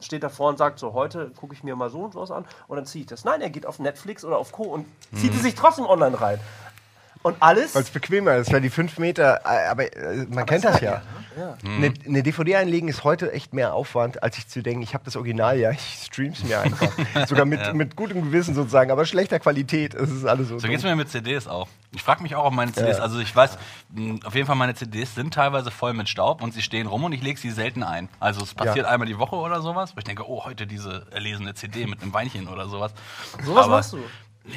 steht 0.01 0.23
davor 0.23 0.51
und 0.51 0.59
sagt 0.59 0.79
so, 0.79 0.93
heute 0.93 1.31
gucke 1.31 1.55
ich 1.55 1.65
mir 1.65 1.77
mal 1.77 1.91
so 1.91 2.01
und 2.01 2.13
so 2.13 2.21
was 2.21 2.31
an 2.31 2.45
und 2.69 2.77
dann 2.77 2.87
ziehe 2.87 3.03
ich 3.03 3.09
das. 3.09 3.25
Nein, 3.25 3.41
er 3.41 3.51
geht 3.51 3.67
auf 3.67 3.79
Netflix 3.79 4.25
oder 4.25 4.39
auf 4.39 4.53
Co. 4.53 4.65
und 4.65 4.87
zieht 5.15 5.35
es 5.35 5.43
sich 5.43 5.55
trotzdem 5.55 5.87
online 5.87 6.21
rein. 6.21 6.41
Und 7.23 7.37
alles... 7.41 7.75
Weil 7.75 7.83
es 7.83 7.91
bequemer 7.91 8.37
ist, 8.37 8.53
weil 8.53 8.61
die 8.61 8.71
fünf 8.71 8.99
Meter, 8.99 9.41
äh, 9.45 9.69
aber 9.69 9.93
äh, 9.97 10.27
man 10.29 10.47
kennt 10.47 10.65
das 10.65 10.81
ja. 10.81 11.03
Eine, 11.65 11.93
eine 12.07 12.23
DVD 12.23 12.57
einlegen 12.57 12.89
ist 12.89 13.05
heute 13.05 13.31
echt 13.33 13.53
mehr 13.53 13.75
Aufwand, 13.75 14.23
als 14.23 14.39
ich 14.39 14.49
zu 14.49 14.63
denken, 14.63 14.83
ich 14.83 14.95
habe 14.95 15.05
das 15.05 15.17
Original 15.17 15.59
ja, 15.59 15.71
ich 15.71 15.99
stream's 16.05 16.43
mir 16.43 16.61
einfach. 16.61 16.91
Sogar 17.29 17.45
mit, 17.45 17.75
mit 17.75 17.95
gutem 17.97 18.23
Gewissen 18.23 18.55
sozusagen, 18.55 18.91
aber 18.91 19.05
schlechter 19.07 19.39
Qualität. 19.39 19.95
Es 19.95 20.11
ist 20.11 20.25
alles 20.25 20.49
so. 20.49 20.59
So 20.59 20.67
geht 20.69 20.77
es 20.77 20.83
dumm. 20.83 20.91
mir 20.93 20.97
mit 20.97 21.11
CDs 21.11 21.47
auch. 21.47 21.69
Ich 21.93 22.03
frage 22.03 22.23
mich 22.23 22.35
auch, 22.35 22.45
ob 22.47 22.53
meine 22.53 22.73
CDs, 22.73 23.01
also 23.01 23.19
ich 23.21 23.35
weiß, 23.35 23.59
mh, 23.95 24.27
auf 24.27 24.35
jeden 24.35 24.47
Fall 24.47 24.57
meine 24.57 24.75
CDs 24.75 25.15
sind 25.15 25.33
teilweise 25.33 25.71
voll 25.71 25.95
mit 25.95 26.09
Staub 26.09 26.43
und 26.43 26.53
sie 26.53 26.61
stehen 26.63 26.87
rum 26.87 27.05
und 27.05 27.13
ich 27.13 27.23
lege 27.23 27.39
sie 27.39 27.51
selten 27.51 27.83
ein. 27.83 28.09
Also 28.21 28.43
es 28.43 28.53
passiert 28.55 28.87
Ja. 28.87 28.93
einmal 28.93 29.07
die 29.09 29.19
Woche 29.19 29.37
oder 29.37 29.61
sowas, 29.63 29.95
wo 29.95 29.99
ich 29.99 30.05
denke, 30.05 30.29
oh, 30.29 30.45
heute 30.45 30.67
diese 30.67 31.07
erlesene 31.11 31.55
CD 31.55 31.87
mit 31.87 32.03
einem 32.03 32.13
Weinchen 32.13 32.49
oder 32.49 32.69
sowas. 32.69 32.93
sowas 33.45 33.67
machst 33.69 33.93
du. 33.95 33.99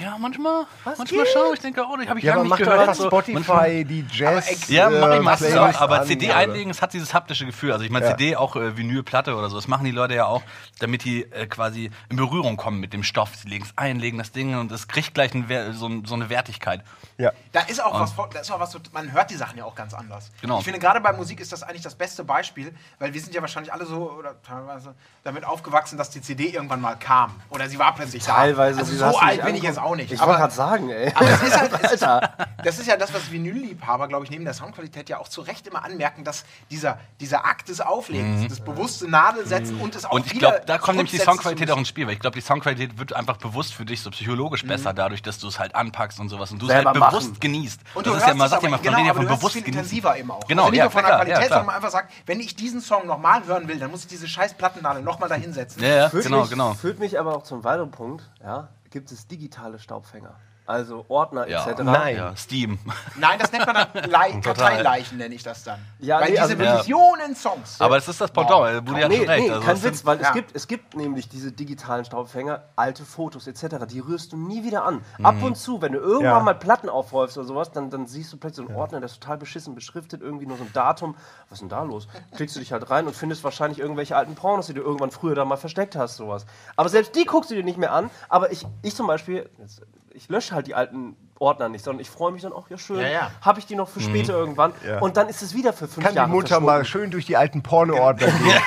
Ja, 0.02 0.18
manchmal. 0.20 0.66
Was 0.84 0.98
manchmal 1.00 1.24
geht? 1.26 1.34
schaue 1.34 1.54
ich, 1.56 1.60
denke, 1.62 1.82
oh, 1.84 1.98
die 1.98 2.08
habe 2.08 2.20
ich 2.20 2.26
Ja, 2.26 2.34
aber 2.34 2.42
lange 2.42 2.50
mach 2.50 2.60
nicht 2.60 2.66
gehört. 2.68 2.82
einfach 2.90 2.96
So, 2.96 3.10
manchmal- 3.10 3.44
Spotify, 3.44 3.86
die 3.86 4.06
Jazz. 4.12 4.68
Ja, 4.70 4.90
mache 4.90 5.14
ich 5.14 5.20
äh, 5.20 5.24
meistens 5.24 5.48
Playlist 5.52 5.78
auch, 5.78 5.82
aber 5.82 6.02
an, 6.02 6.08
CD 6.08 6.26
oder? 6.28 6.36
einlegen, 6.38 6.70
es 6.70 6.82
hat 6.82 6.94
dieses 6.94 7.14
haptische 7.14 7.46
Gefühl. 7.46 7.72
Also 7.72 7.84
ich 7.86 7.90
meine, 7.92 8.06
Ja. 8.06 8.12
CD, 8.12 8.36
auch 8.36 8.56
äh, 8.56 8.78
Vinylplatte 8.78 9.36
oder 9.36 9.50
so, 9.50 9.56
das 9.56 9.68
machen 9.68 9.86
die 9.86 9.92
Leute 9.92 10.14
ja 10.14 10.26
auch, 10.26 10.44
damit 10.80 11.04
die 11.06 11.24
äh, 11.32 11.48
quasi 11.48 11.90
in 12.10 12.18
Berührung 12.18 12.56
kommen 12.56 12.80
mit 12.80 12.94
dem 12.94 13.04
Stoff. 13.04 13.36
Sie 13.36 13.48
legen 13.50 13.66
es 13.66 13.74
ein, 13.78 14.00
legen 14.00 14.18
das 14.20 14.32
Ding 14.32 14.56
und 14.60 14.72
es 14.72 14.88
kriegt 14.88 15.14
gleich 15.16 15.34
ein, 15.34 15.48
so, 15.74 15.90
so 16.06 16.14
eine 16.14 16.30
Wertigkeit. 16.30 16.84
Ja. 17.18 17.32
Da 17.52 17.62
ist 17.62 17.84
auch 17.84 18.00
was, 18.00 18.14
da 18.32 18.40
ist 18.40 18.52
auch 18.52 18.60
was, 18.60 18.78
man 18.94 19.12
hört 19.12 19.32
die 19.32 19.36
Sachen 19.36 19.58
ja 19.58 19.66
auch 19.66 19.76
ganz 19.76 19.94
anders. 19.96 20.30
Genau. 20.42 20.60
Ich 20.60 20.66
finde, 20.66 20.80
gerade 20.80 21.02
bei 21.02 21.14
Musik 21.14 21.40
ist 21.40 21.52
das 21.52 21.64
eigentlich 21.64 21.82
das 21.82 21.96
beste 21.96 22.24
Beispiel, 22.24 22.74
weil 23.00 23.14
wir 23.14 23.22
sind 23.22 23.34
ja 23.34 23.42
wahrscheinlich 23.42 23.74
alle 23.74 23.86
so, 23.86 24.12
oder 24.12 24.36
teilweise, 24.44 24.94
damit 25.24 25.46
aufgewachsen, 25.46 25.98
dass 25.98 26.12
die 26.12 26.22
CD 26.22 26.50
irgendwann 26.50 26.80
mal 26.80 26.96
kam. 26.96 27.36
Oder 27.50 27.68
sie 27.68 27.80
war 27.80 27.96
plötzlich 27.96 28.24
Teilweise. 28.24 28.76
da. 28.78 28.82
Also 28.84 28.94
wie 28.94 28.98
so 28.98 29.18
alt 29.18 29.44
bin 29.44 29.56
ich 29.56 29.64
jetzt 29.64 29.79
auch 29.84 29.96
nicht. 29.96 30.12
Ich 30.12 30.20
aber, 30.20 30.30
wollte 30.32 30.42
gerade 30.42 30.54
sagen, 30.54 30.90
ey. 30.90 31.12
aber 31.16 31.30
es 31.30 31.42
ist 31.42 31.60
halt, 31.60 31.72
es 31.84 31.92
ist, 31.94 32.02
das 32.02 32.80
ist 32.80 32.88
ja 32.88 32.98
das, 32.98 33.14
was 33.14 33.32
Vinylliebhaber, 33.32 34.08
glaube 34.08 34.26
ich, 34.26 34.32
neben 34.32 34.46
der 34.46 34.54
Soundqualität 34.54 35.10
ja 35.10 35.18
auch 35.20 35.28
zu 35.28 35.42
Recht 35.42 35.68
immer 35.68 35.84
anmerken, 35.84 36.24
dass 36.24 36.46
dieser, 36.72 37.00
dieser 37.20 37.46
Akt 37.46 37.70
des 37.70 37.82
Auflegens, 37.82 38.48
das 38.48 38.60
bewusste 38.60 39.10
Nadelsetzen 39.10 39.80
und 39.82 39.96
es 39.96 40.06
auch 40.06 40.12
Mhm. 40.12 40.16
Und 40.20 40.26
ich 40.34 40.40
glaube, 40.40 40.62
da 40.66 40.78
kommt 40.78 40.98
nämlich 40.98 41.12
die 41.12 41.18
Soundqualität 41.18 41.72
auch 41.72 41.78
ins 41.78 41.88
Spiel, 41.88 42.06
weil 42.08 42.14
ich 42.14 42.20
glaube, 42.20 42.36
die 42.36 42.42
Soundqualität 42.42 42.98
wird 43.00 43.14
einfach 43.14 43.38
bewusst 43.38 43.74
für 43.74 43.86
dich 43.86 44.02
so 44.02 44.10
psychologisch 44.12 44.66
besser, 44.66 44.94
dadurch, 44.94 45.22
dass 45.22 45.40
du 45.40 45.48
es 45.48 45.60
halt 45.60 45.76
anpackst 45.76 46.20
und 46.20 46.30
sowas 46.30 46.52
und 46.52 46.62
du 46.62 46.68
es 46.68 46.74
halt 46.74 46.86
machen. 46.86 47.00
bewusst 47.00 47.42
genießt. 47.42 47.82
Und 47.94 48.06
du 48.06 48.12
das 48.12 48.20
ist 48.20 48.22
ja 48.22 48.28
hörst 48.28 48.36
immer, 48.36 48.50
sagt 48.50 48.64
ja 48.64 48.68
aber- 48.68 48.68
immer, 48.68 48.78
von 48.78 48.84
genau, 48.96 49.08
ja 49.08 49.14
von 49.14 49.22
du 49.24 49.30
hörst 49.30 49.34
es 49.34 49.40
bewusst 49.40 49.54
viel 49.54 49.62
genießen. 49.64 49.80
intensiver 49.80 50.18
eben 50.18 50.32
auch. 50.32 50.48
Genau, 50.48 50.64
also 50.64 50.72
nicht 50.72 50.78
ja, 50.80 50.84
nur 50.86 50.92
von 50.92 51.02
der 51.02 51.10
ja, 51.12 51.16
Qualität, 51.18 51.38
klar. 51.38 51.50
sondern 51.50 51.66
man 51.68 51.76
einfach 51.76 51.92
sagt, 51.92 52.14
wenn 52.26 52.40
ich 52.40 52.56
diesen 52.56 52.82
Song 52.82 53.08
nochmal 53.08 53.46
hören 53.46 53.68
will, 53.68 53.80
dann 53.80 53.92
muss 53.92 54.02
ich 54.02 54.08
diese 54.08 54.28
scheiß 54.28 54.56
Plattennadel 54.56 55.04
nochmal 55.04 55.30
da 55.30 55.36
hinsetzen. 55.36 55.82
Ja, 55.82 55.90
ja, 55.90 56.08
genau, 56.10 56.42
mich, 56.42 56.50
genau. 56.50 56.74
Führt 56.74 57.00
mich 57.00 57.20
aber 57.20 57.36
auch 57.36 57.44
zum 57.44 57.64
weiteren 57.64 57.92
Punkt, 57.92 58.30
ja, 58.44 58.68
gibt 58.90 59.12
es 59.12 59.28
digitale 59.28 59.80
Staubfänger. 59.80 60.40
Also 60.70 61.04
Ordner 61.08 61.48
Ja. 61.48 61.66
etc. 61.68 61.82
Nein. 61.84 62.16
Ja, 62.16 62.36
Steam. 62.36 62.78
Nein, 63.18 63.40
das 63.40 63.52
nennt 63.52 63.66
man 63.66 63.74
dann 63.76 63.88
Le 64.36 64.40
Karteileichen, 64.42 65.18
nenne 65.18 65.34
ich 65.34 65.42
das 65.42 65.64
dann. 65.64 65.80
Ja, 65.98 66.18
Weil 66.20 66.26
nee, 66.26 66.30
diese 66.32 66.42
also- 66.44 66.56
Millionen 66.58 67.36
Songs. 67.36 67.82
Aber 67.82 67.98
es 67.98 68.08
ist 68.08 68.22
das 68.22 68.30
Pendant, 68.30 68.86
Budi 68.86 69.02
hat 69.02 69.10
Nee, 69.10 69.18
schon 69.18 69.26
recht. 69.30 69.44
nee, 69.46 69.50
also 69.52 69.66
kein 69.66 69.84
Witz, 69.84 70.06
weil 70.06 70.22
ja. 70.22 70.28
es, 70.28 70.34
gibt, 70.34 70.56
es 70.56 70.68
gibt 70.68 70.96
nämlich 70.96 71.28
diese 71.28 71.52
digitalen 71.52 72.06
Staubfänger, 72.06 72.62
alte 72.76 73.04
Fotos 73.04 73.48
etc., 73.48 73.78
die 73.90 74.00
rührst 74.00 74.32
du 74.32 74.38
nie 74.38 74.64
wieder 74.64 74.86
an. 74.86 75.02
Ab 75.24 75.42
und 75.42 75.58
zu, 75.58 75.82
wenn 75.82 75.94
du 75.94 75.98
irgendwann 75.98 76.24
Ja. 76.24 76.40
mal 76.42 76.54
Platten 76.54 76.88
aufräufst 76.88 77.36
oder 77.40 77.48
sowas, 77.48 77.72
dann, 77.72 77.90
dann 77.90 78.06
siehst 78.06 78.32
du 78.32 78.38
plötzlich 78.38 78.68
so 78.68 78.72
einen 78.72 78.80
Ordner, 78.80 79.00
der 79.00 79.08
ist 79.10 79.20
total 79.20 79.38
beschissen 79.40 79.74
beschriftet, 79.74 80.22
irgendwie 80.22 80.46
nur 80.46 80.58
so 80.58 80.64
ein 80.66 80.74
Datum. 80.74 81.16
Was 81.50 81.58
ist 81.58 81.62
denn 81.62 81.70
da 81.70 81.82
los? 81.82 82.08
Klickst 82.36 82.56
du 82.56 82.60
dich 82.60 82.72
halt 82.72 82.92
rein 82.92 83.08
und 83.08 83.16
findest 83.16 83.44
wahrscheinlich 83.44 83.80
irgendwelche 83.80 84.16
alten 84.16 84.36
Pornos, 84.36 84.68
die 84.68 84.76
du 84.76 84.82
irgendwann 84.82 85.10
früher 85.10 85.34
da 85.34 85.46
mal 85.46 85.58
versteckt 85.58 85.96
hast, 85.96 86.18
sowas. 86.18 86.46
Aber 86.76 86.90
selbst 86.90 87.16
die 87.16 87.26
guckst 87.26 87.50
du 87.50 87.56
dir 87.56 87.64
nicht 87.64 87.80
mehr 87.80 87.92
an. 87.92 88.12
Aber 88.30 88.52
ich, 88.52 88.68
ich 88.84 88.96
zum 88.96 89.08
Beispiel, 89.08 89.50
jetzt, 89.58 89.82
ich 90.14 90.28
lösche 90.30 90.54
halt 90.56 90.68
die 90.68 90.76
alten 90.76 91.16
Ordner 91.40 91.70
nicht, 91.70 91.86
sondern 91.86 92.02
ich 92.02 92.10
freue 92.10 92.32
mich 92.34 92.42
dann 92.42 92.52
auch, 92.52 92.70
ja 92.70 92.78
schön, 92.78 93.00
Ja, 93.00 93.08
ja. 93.08 93.32
habe 93.42 93.60
ich 93.60 93.66
die 93.66 93.76
noch 93.76 93.88
für 93.88 94.02
später 94.02 94.34
irgendwann 94.34 94.74
Ja. 94.86 95.00
und 95.00 95.16
dann 95.16 95.30
ist 95.30 95.42
es 95.42 95.54
wieder 95.54 95.72
für 95.72 95.88
fünf 95.88 96.04
Kann 96.06 96.14
die 96.14 96.18
Jahre 96.18 96.30
Mutter 96.30 96.60
mal 96.60 96.84
schön 96.84 97.12
durch 97.12 97.26
die 97.26 97.38
alten 97.38 97.64
Pornoordner 97.64 98.28
gehen, 98.28 98.62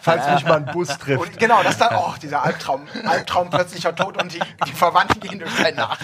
falls 0.00 0.28
mich 0.34 0.44
mal 0.44 0.56
ein 0.56 0.66
Bus 0.66 0.88
trifft. 0.98 1.20
Und 1.22 1.38
genau, 1.38 1.62
das 1.62 1.78
dann, 1.78 1.94
oh, 1.96 2.14
dieser 2.20 2.42
Albtraum, 2.42 2.88
Albtraum 3.06 3.50
plötzlicher 3.50 3.94
Tod 3.94 4.20
und 4.20 4.32
die, 4.34 4.40
die 4.66 4.72
Verwandten 4.72 5.20
gehen 5.20 5.38
durch 5.38 5.52
sein 5.52 5.76
Nach. 5.76 5.96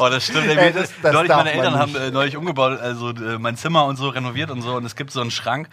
Oh, 0.00 0.08
das 0.08 0.24
stimmt. 0.24 0.48
Ey, 0.48 0.72
das- 0.72 0.90
das 1.02 1.12
neulich 1.12 1.30
meine 1.30 1.52
Eltern 1.52 1.78
haben 1.78 1.94
äh, 1.94 2.10
neulich 2.10 2.36
umgebaut, 2.36 2.80
also 2.80 3.10
äh, 3.10 3.38
mein 3.38 3.56
Zimmer 3.56 3.84
und 3.84 3.96
so 3.96 4.08
renoviert 4.08 4.50
und 4.50 4.62
so. 4.62 4.74
Und 4.74 4.84
es 4.84 4.96
gibt 4.96 5.12
so 5.12 5.20
einen 5.20 5.30
Schrank. 5.30 5.68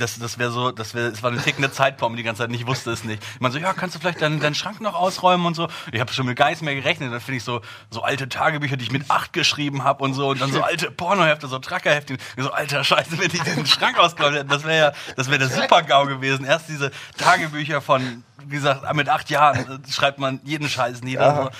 Das, 0.00 0.18
das 0.18 0.38
wäre 0.38 0.50
so, 0.50 0.70
das 0.70 0.94
wäre, 0.94 1.08
es 1.08 1.22
war 1.22 1.30
eine 1.30 1.40
tickende 1.40 1.70
Zeitbombe 1.70 2.16
die 2.16 2.22
ganze 2.22 2.42
Zeit. 2.42 2.52
Ich 2.52 2.66
wusste 2.66 2.90
es 2.90 3.04
nicht. 3.04 3.22
Man 3.38 3.52
so, 3.52 3.58
ja, 3.58 3.72
kannst 3.72 3.94
du 3.94 4.00
vielleicht 4.00 4.22
deinen, 4.22 4.40
deinen 4.40 4.54
Schrank 4.54 4.80
noch 4.80 4.94
ausräumen 4.94 5.46
und 5.46 5.54
so. 5.54 5.68
Ich 5.92 6.00
habe 6.00 6.12
schon 6.12 6.26
mit 6.26 6.36
gar 6.36 6.48
nichts 6.48 6.62
mehr 6.62 6.74
gerechnet. 6.74 7.12
Dann 7.12 7.20
finde 7.20 7.36
ich 7.36 7.44
so, 7.44 7.60
so 7.90 8.02
alte 8.02 8.28
Tagebücher, 8.28 8.76
die 8.76 8.84
ich 8.84 8.92
mit 8.92 9.10
acht 9.10 9.32
geschrieben 9.32 9.84
habe 9.84 10.02
und 10.02 10.14
so. 10.14 10.30
Und 10.30 10.40
dann 10.40 10.52
so 10.52 10.62
alte 10.62 10.90
Pornohefte, 10.90 11.48
so 11.48 11.58
Trackerhefte. 11.58 12.14
Ich 12.14 12.42
so, 12.42 12.50
alter 12.50 12.82
Scheiße, 12.82 13.18
wenn 13.18 13.28
die 13.28 13.38
den 13.40 13.66
Schrank 13.66 13.98
ausgeräumt 13.98 14.36
hätten, 14.36 14.48
das 14.48 14.64
wäre 14.64 14.78
ja, 14.78 14.92
das 15.16 15.28
wäre 15.28 15.38
der 15.38 15.48
Super-GAU 15.48 16.06
gewesen. 16.06 16.44
Erst 16.44 16.68
diese 16.68 16.90
Tagebücher 17.18 17.80
von, 17.80 18.24
wie 18.46 18.56
gesagt, 18.56 18.92
mit 18.94 19.08
acht 19.08 19.28
Jahren 19.30 19.82
äh, 19.84 19.92
schreibt 19.92 20.18
man 20.18 20.40
jeden 20.44 20.68
Scheiß 20.68 21.02
nieder. 21.02 21.44
So. 21.44 21.50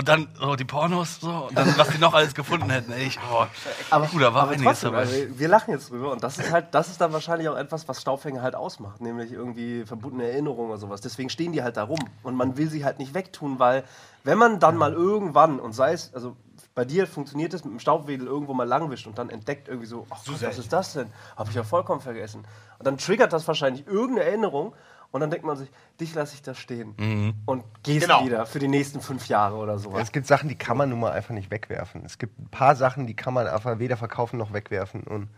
Und 0.00 0.08
dann 0.08 0.28
so 0.40 0.56
die 0.56 0.64
Pornos, 0.64 1.20
so. 1.20 1.28
Und 1.50 1.58
dann, 1.58 1.76
was 1.76 1.90
die 1.90 1.98
noch 1.98 2.14
alles 2.14 2.34
gefunden 2.34 2.70
hätten. 2.70 2.90
Ey, 2.90 3.08
ich, 3.08 3.18
oh, 3.30 3.44
Aber, 3.90 4.06
Puh, 4.06 4.18
da 4.18 4.32
war 4.32 4.44
aber 4.44 4.52
einiges 4.52 4.80
trotzdem, 4.80 4.92
dabei. 4.92 5.02
also 5.02 5.38
wir 5.38 5.48
lachen 5.48 5.72
jetzt 5.72 5.90
drüber 5.90 6.10
und 6.10 6.24
das 6.24 6.38
ist 6.38 6.50
halt, 6.50 6.68
das 6.70 6.88
ist 6.88 7.02
dann 7.02 7.12
wahrscheinlich 7.12 7.50
auch 7.50 7.56
etwas, 7.56 7.86
was 7.86 8.00
Staubfänger 8.00 8.40
halt 8.40 8.54
ausmacht, 8.54 9.02
nämlich 9.02 9.30
irgendwie 9.30 9.84
verbotene 9.84 10.24
Erinnerungen 10.24 10.70
oder 10.70 10.78
sowas. 10.78 11.02
Deswegen 11.02 11.28
stehen 11.28 11.52
die 11.52 11.62
halt 11.62 11.76
da 11.76 11.82
rum 11.82 11.98
und 12.22 12.34
man 12.34 12.56
will 12.56 12.70
sie 12.70 12.82
halt 12.82 12.98
nicht 12.98 13.12
wegtun, 13.12 13.58
weil 13.58 13.84
wenn 14.24 14.38
man 14.38 14.58
dann 14.58 14.78
mal 14.78 14.94
irgendwann 14.94 15.60
und 15.60 15.74
sei 15.74 15.92
es, 15.92 16.14
also 16.14 16.34
bei 16.74 16.86
dir 16.86 17.06
funktioniert 17.06 17.52
es 17.52 17.62
mit 17.62 17.74
dem 17.74 17.78
Staubwedel 17.78 18.26
irgendwo 18.26 18.54
mal 18.54 18.66
langwischt 18.66 19.06
und 19.06 19.18
dann 19.18 19.28
entdeckt 19.28 19.68
irgendwie 19.68 19.86
so, 19.86 20.06
ach, 20.08 20.24
Gott, 20.24 20.40
was 20.40 20.56
ist 20.56 20.72
das 20.72 20.94
denn? 20.94 21.12
Habe 21.36 21.50
ich 21.50 21.56
ja 21.56 21.62
vollkommen 21.62 22.00
vergessen. 22.00 22.46
Und 22.78 22.86
dann 22.86 22.96
triggert 22.96 23.34
das 23.34 23.46
wahrscheinlich 23.46 23.86
irgendeine 23.86 24.28
Erinnerung 24.28 24.72
und 25.12 25.20
dann 25.20 25.30
denkt 25.30 25.44
man 25.44 25.56
sich, 25.56 25.68
dich 26.00 26.14
lasse 26.14 26.34
ich 26.34 26.42
da 26.42 26.54
stehen 26.54 26.94
Mhm. 26.98 27.34
und 27.46 27.64
gehst 27.82 28.02
Genau. 28.06 28.24
wieder 28.24 28.46
für 28.46 28.58
die 28.58 28.68
nächsten 28.68 29.00
fünf 29.00 29.26
Jahre 29.28 29.56
oder 29.56 29.78
sowas. 29.78 30.02
Es 30.02 30.12
gibt 30.12 30.26
Sachen, 30.26 30.48
die 30.48 30.54
kann 30.56 30.76
man 30.76 30.88
nun 30.88 31.00
mal 31.00 31.12
einfach 31.12 31.34
nicht 31.34 31.50
wegwerfen. 31.50 32.02
Es 32.04 32.18
gibt 32.18 32.38
ein 32.38 32.48
paar 32.50 32.76
Sachen, 32.76 33.06
die 33.06 33.14
kann 33.14 33.34
man 33.34 33.46
einfach 33.46 33.78
weder 33.78 33.96
verkaufen 33.96 34.38
noch 34.38 34.52
wegwerfen. 34.52 35.02
Und 35.02 35.28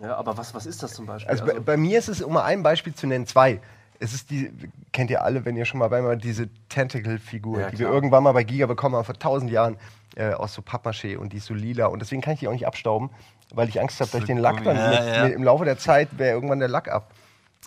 Ja, 0.00 0.16
aber 0.16 0.36
was, 0.36 0.54
was 0.54 0.66
ist 0.66 0.82
das 0.82 0.92
zum 0.94 1.06
Beispiel? 1.06 1.30
also, 1.30 1.44
bei, 1.44 1.58
bei 1.58 1.76
mir 1.76 1.98
ist 1.98 2.08
es, 2.08 2.22
um 2.22 2.32
mal 2.34 2.44
ein 2.44 2.62
Beispiel 2.62 2.94
zu 2.94 3.06
nennen, 3.06 3.26
zwei. 3.26 3.60
Es 3.98 4.12
ist 4.12 4.30
die, 4.30 4.52
kennt 4.92 5.10
ihr 5.10 5.24
alle, 5.24 5.44
wenn 5.46 5.56
ihr 5.56 5.64
schon 5.64 5.78
mal 5.80 5.88
bei 5.88 6.02
mir 6.02 6.16
diese 6.16 6.48
Tentacle-Figur, 6.68 7.60
Ja, 7.60 7.70
die 7.70 7.78
wir 7.78 7.88
irgendwann 7.88 8.22
mal 8.22 8.32
bei 8.32 8.44
Giga 8.44 8.66
bekommen 8.66 8.94
haben, 8.94 9.04
vor 9.06 9.18
tausend 9.18 9.50
Jahren, 9.50 9.78
äh, 10.16 10.32
aus 10.34 10.52
so 10.52 10.60
Pappmaché 10.62 11.16
und 11.16 11.32
die 11.32 11.38
ist 11.38 11.46
so 11.46 11.54
lila. 11.54 11.86
Und 11.86 12.00
deswegen 12.00 12.20
kann 12.20 12.34
ich 12.34 12.40
die 12.40 12.48
auch 12.48 12.52
nicht 12.52 12.66
abstauben, 12.66 13.08
weil 13.54 13.68
ich 13.70 13.80
Angst 13.80 13.98
habe, 14.00 14.10
dass 14.10 14.20
ich 14.20 14.26
den 14.26 14.36
Lack 14.38 14.62
dann 14.64 14.76
Ja, 14.76 14.88
mit, 14.90 14.98
ja. 15.16 15.24
Mit, 15.24 15.34
im 15.34 15.42
Laufe 15.44 15.64
der 15.64 15.78
Zeit 15.78 16.18
wäre 16.18 16.34
irgendwann 16.34 16.58
der 16.58 16.68
Lack 16.68 16.88
ab. 16.88 17.10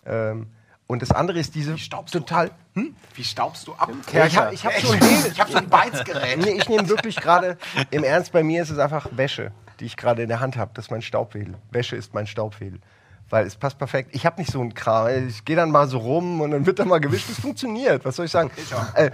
Ähm, 0.05 0.47
und 0.89 1.03
das 1.03 1.11
andere 1.11 1.37
ist 1.37 1.53
diese 1.53 1.75
total. 2.11 2.49
Hm? 2.73 2.95
Wie 3.13 3.23
staubst 3.23 3.67
du 3.67 3.73
ab? 3.73 3.91
Ja, 4.11 4.25
ich 4.25 4.35
habe 4.35 4.55
ich 4.55 4.65
hab 4.65 4.73
so 4.73 4.91
ein 4.91 4.99
Ich 5.31 5.39
habe 5.39 5.51
so 5.51 5.59
ein 5.59 5.69
Beizgerät. 5.69 6.39
Nee, 6.39 6.57
ich 6.57 6.67
nehme 6.67 6.89
wirklich 6.89 7.15
gerade, 7.15 7.59
im 7.91 8.03
Ernst, 8.03 8.31
bei 8.31 8.41
mir 8.41 8.63
ist 8.63 8.71
es 8.71 8.79
einfach 8.79 9.07
Wäsche, 9.11 9.51
die 9.79 9.85
ich 9.85 9.97
gerade 9.97 10.23
in 10.23 10.29
der 10.29 10.39
Hand 10.39 10.57
habe. 10.57 10.71
Das 10.73 10.85
ist 10.85 10.91
mein 10.91 11.03
Staubwedel. 11.03 11.53
Wäsche 11.69 11.95
ist 11.95 12.15
mein 12.15 12.25
Staubwedel. 12.25 12.79
Weil 13.29 13.45
es 13.45 13.55
passt 13.55 13.77
perfekt. 13.77 14.09
Ich 14.13 14.25
habe 14.25 14.41
nicht 14.41 14.51
so 14.51 14.59
einen 14.59 14.73
Kram. 14.73 15.27
Ich 15.27 15.45
gehe 15.45 15.55
dann 15.55 15.69
mal 15.69 15.87
so 15.87 15.99
rum 15.99 16.41
und 16.41 16.49
dann 16.49 16.65
wird 16.65 16.79
da 16.79 16.85
mal 16.85 16.99
gewischt. 16.99 17.29
Es 17.29 17.39
funktioniert. 17.39 18.03
Was 18.03 18.15
soll 18.15 18.25
ich 18.25 18.31
sagen? 18.31 18.49
Äh, 18.95 19.11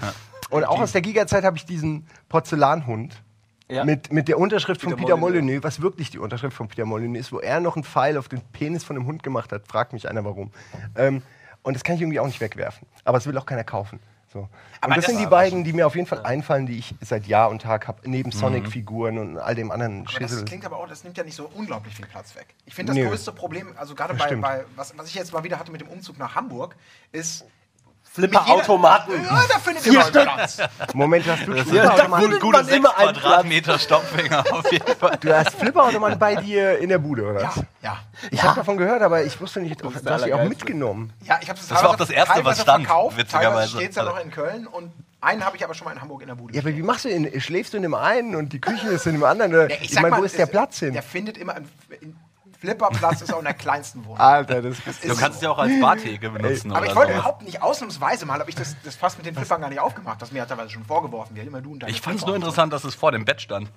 und 0.51 0.63
auch 0.63 0.79
aus 0.79 0.93
der 0.93 1.01
Giga-Zeit 1.01 1.43
habe 1.43 1.57
ich 1.57 1.65
diesen 1.65 2.07
Porzellanhund. 2.29 3.21
Ja. 3.67 3.83
Mit, 3.83 4.13
mit 4.13 4.29
der 4.29 4.37
Unterschrift 4.37 4.79
von 4.79 4.91
Peter 4.91 5.01
Peter 5.01 5.17
Molyneux. 5.17 5.43
Molyneux, 5.43 5.63
was 5.63 5.81
wirklich 5.81 6.09
die 6.09 6.19
Unterschrift 6.19 6.55
von 6.55 6.69
Peter 6.69 6.85
Molyneux 6.85 7.19
ist, 7.19 7.31
wo 7.33 7.39
er 7.39 7.59
noch 7.59 7.75
einen 7.75 7.83
Pfeil 7.83 8.17
auf 8.17 8.29
den 8.29 8.39
Penis 8.53 8.85
von 8.85 8.95
dem 8.95 9.07
Hund 9.07 9.23
gemacht 9.23 9.51
hat, 9.51 9.67
fragt 9.67 9.91
mich 9.91 10.07
einer 10.07 10.23
warum. 10.23 10.51
Ähm, 10.95 11.21
und 11.65 11.73
das 11.73 11.83
kann 11.83 11.95
ich 11.95 12.01
irgendwie 12.01 12.19
auch 12.19 12.27
nicht 12.27 12.39
wegwerfen. 12.39 12.87
Aber 13.03 13.17
es 13.17 13.25
will 13.25 13.35
auch 13.37 13.45
keiner 13.45 13.63
kaufen. 13.63 13.99
So. 14.31 14.49
Aber 14.81 14.89
und 14.89 14.97
das, 14.97 15.05
das 15.05 15.15
sind 15.15 15.19
die 15.19 15.25
beiden, 15.25 15.63
die 15.63 15.73
mir 15.73 15.87
auf 15.87 15.95
jeden 15.95 16.07
Fall 16.07 16.23
einfallen, 16.23 16.67
die 16.67 16.77
ich 16.77 16.93
seit 17.01 17.25
Jahr 17.25 17.49
und 17.49 17.63
Tag 17.63 17.87
habe, 17.87 18.07
neben 18.07 18.31
Sonic-Figuren 18.31 19.17
und 19.17 19.37
all 19.39 19.55
dem 19.55 19.71
anderen 19.71 20.01
Aber 20.01 20.11
Schissel. 20.11 20.41
das 20.41 20.45
klingt 20.45 20.65
aber 20.65 20.77
auch, 20.77 20.87
das 20.87 21.03
nimmt 21.03 21.17
ja 21.17 21.23
nicht 21.23 21.35
so 21.35 21.49
unglaublich 21.55 21.95
viel 21.95 22.05
Platz 22.05 22.35
weg. 22.35 22.47
Ich 22.65 22.75
finde 22.75 22.91
das 22.91 23.01
Nö. 23.01 23.09
größte 23.09 23.31
Problem, 23.31 23.73
also 23.77 23.95
gerade 23.95 24.13
bei, 24.13 24.35
bei 24.35 24.65
was, 24.75 24.95
was 24.95 25.07
ich 25.07 25.15
jetzt 25.15 25.33
mal 25.33 25.43
wieder 25.43 25.57
hatte 25.57 25.71
mit 25.71 25.81
dem 25.81 25.87
Umzug 25.87 26.19
nach 26.19 26.35
Hamburg, 26.35 26.75
ist 27.11 27.45
Flipper-Automaten. 28.15 29.11
Ja, 29.25 29.41
da 29.49 29.59
findet 29.59 29.85
ihr 29.85 29.93
mal 29.93 30.11
Platz. 30.11 30.57
Moment, 30.93 31.27
hast 31.27 31.45
du 31.45 31.53
Das 31.53 31.67
Flipperautomaten? 31.67 32.31
sind 32.31 32.41
gute 32.41 32.57
man 32.57 32.65
6 32.65 32.77
immer 32.77 32.97
einen 32.97 33.13
Quadratmeter 33.13 33.79
Stoppfinger 33.79 34.43
auf 34.51 34.71
jeden 34.71 34.95
Fall. 34.95 35.17
Du 35.19 35.35
hast 35.37 35.55
Flipperautomaten 35.55 36.17
bei 36.17 36.35
dir 36.35 36.77
in 36.79 36.89
der 36.89 36.99
Bude, 36.99 37.23
oder? 37.29 37.41
Ja, 37.41 37.47
was? 37.55 37.63
ja. 37.81 37.97
Ich 38.31 38.41
habe 38.41 38.55
davon 38.55 38.77
gehört, 38.77 39.01
aber 39.01 39.23
ich 39.23 39.39
wusste 39.41 39.59
nicht, 39.59 39.81
du 39.81 39.89
ist 39.89 39.95
hast 39.95 40.05
der 40.05 40.17
die 40.19 40.33
auch 40.33 40.43
mitgenommen. 40.45 41.11
Ja, 41.23 41.39
ich 41.41 41.49
habe 41.49 41.59
es 41.59 41.67
Das 41.67 41.83
war 41.83 41.89
auch 41.89 41.95
das 41.97 42.09
Erste, 42.09 42.45
was 42.45 42.61
stand, 42.61 42.85
verkauft, 42.85 43.17
witzigerweise. 43.17 43.75
Steht 43.75 43.89
es 43.89 43.95
ja 43.97 44.03
noch 44.03 44.19
in 44.19 44.31
Köln 44.31 44.65
und 44.65 44.93
einen 45.19 45.43
habe 45.43 45.57
ich 45.57 45.63
aber 45.63 45.73
schon 45.73 45.85
mal 45.85 45.91
in 45.91 46.01
Hamburg 46.01 46.21
in 46.21 46.27
der 46.27 46.35
Bude. 46.35 46.53
Ja, 46.53 46.61
aber 46.61 46.75
wie 46.75 46.83
machst 46.83 47.05
du 47.05 47.09
in, 47.09 47.41
schläfst 47.41 47.73
du 47.73 47.77
in 47.77 47.83
dem 47.83 47.95
einen 47.95 48.35
und 48.35 48.53
die 48.53 48.61
Küche 48.61 48.87
ist 48.89 49.07
in 49.07 49.13
dem 49.13 49.23
anderen? 49.23 49.69
Ja, 49.69 49.75
ich 49.81 49.99
meine, 49.99 50.17
wo 50.17 50.23
ist 50.23 50.37
der 50.37 50.45
Platz 50.45 50.79
hin? 50.79 50.93
Der 50.93 51.03
findet 51.03 51.37
immer, 51.37 51.55
in 51.99 52.15
Flipperplatz 52.65 53.21
ist 53.21 53.33
auch 53.33 53.39
in 53.39 53.45
der 53.45 53.53
kleinsten 53.53 54.03
Wohnung. 54.05 54.19
Alter, 54.19 54.61
das 54.61 54.77
ist 54.79 55.03
Du 55.03 55.15
kannst 55.15 55.37
es 55.37 55.41
ja 55.43 55.51
auch 55.51 55.57
als 55.59 55.79
Bartheke 55.79 56.29
benutzen 56.29 56.71
Aber 56.71 56.81
oder 56.81 56.89
ich 56.89 56.95
wollte 56.95 57.11
sowas. 57.11 57.23
überhaupt 57.23 57.41
nicht 57.43 57.61
ausnahmsweise 57.61 58.25
mal, 58.25 58.39
habe 58.39 58.49
ich 58.49 58.55
das, 58.55 58.75
das 58.83 58.95
fast 58.95 59.17
mit 59.17 59.25
den 59.25 59.35
Flippern 59.35 59.61
gar 59.61 59.69
nicht 59.69 59.79
aufgemacht. 59.79 60.21
Das 60.21 60.31
mir 60.31 60.41
hat 60.41 60.49
teilweise 60.49 60.69
schon 60.71 60.83
vorgeworfen. 60.85 61.35
Wie 61.35 61.41
immer 61.41 61.61
du 61.61 61.73
und 61.73 61.79
deine 61.83 61.91
Ich 61.91 62.01
fand 62.01 62.15
es 62.17 62.21
nur 62.23 62.31
so. 62.31 62.35
interessant, 62.35 62.73
dass 62.73 62.83
es 62.83 62.95
vor 62.95 63.11
dem 63.11 63.25
Bett 63.25 63.41
stand. 63.41 63.69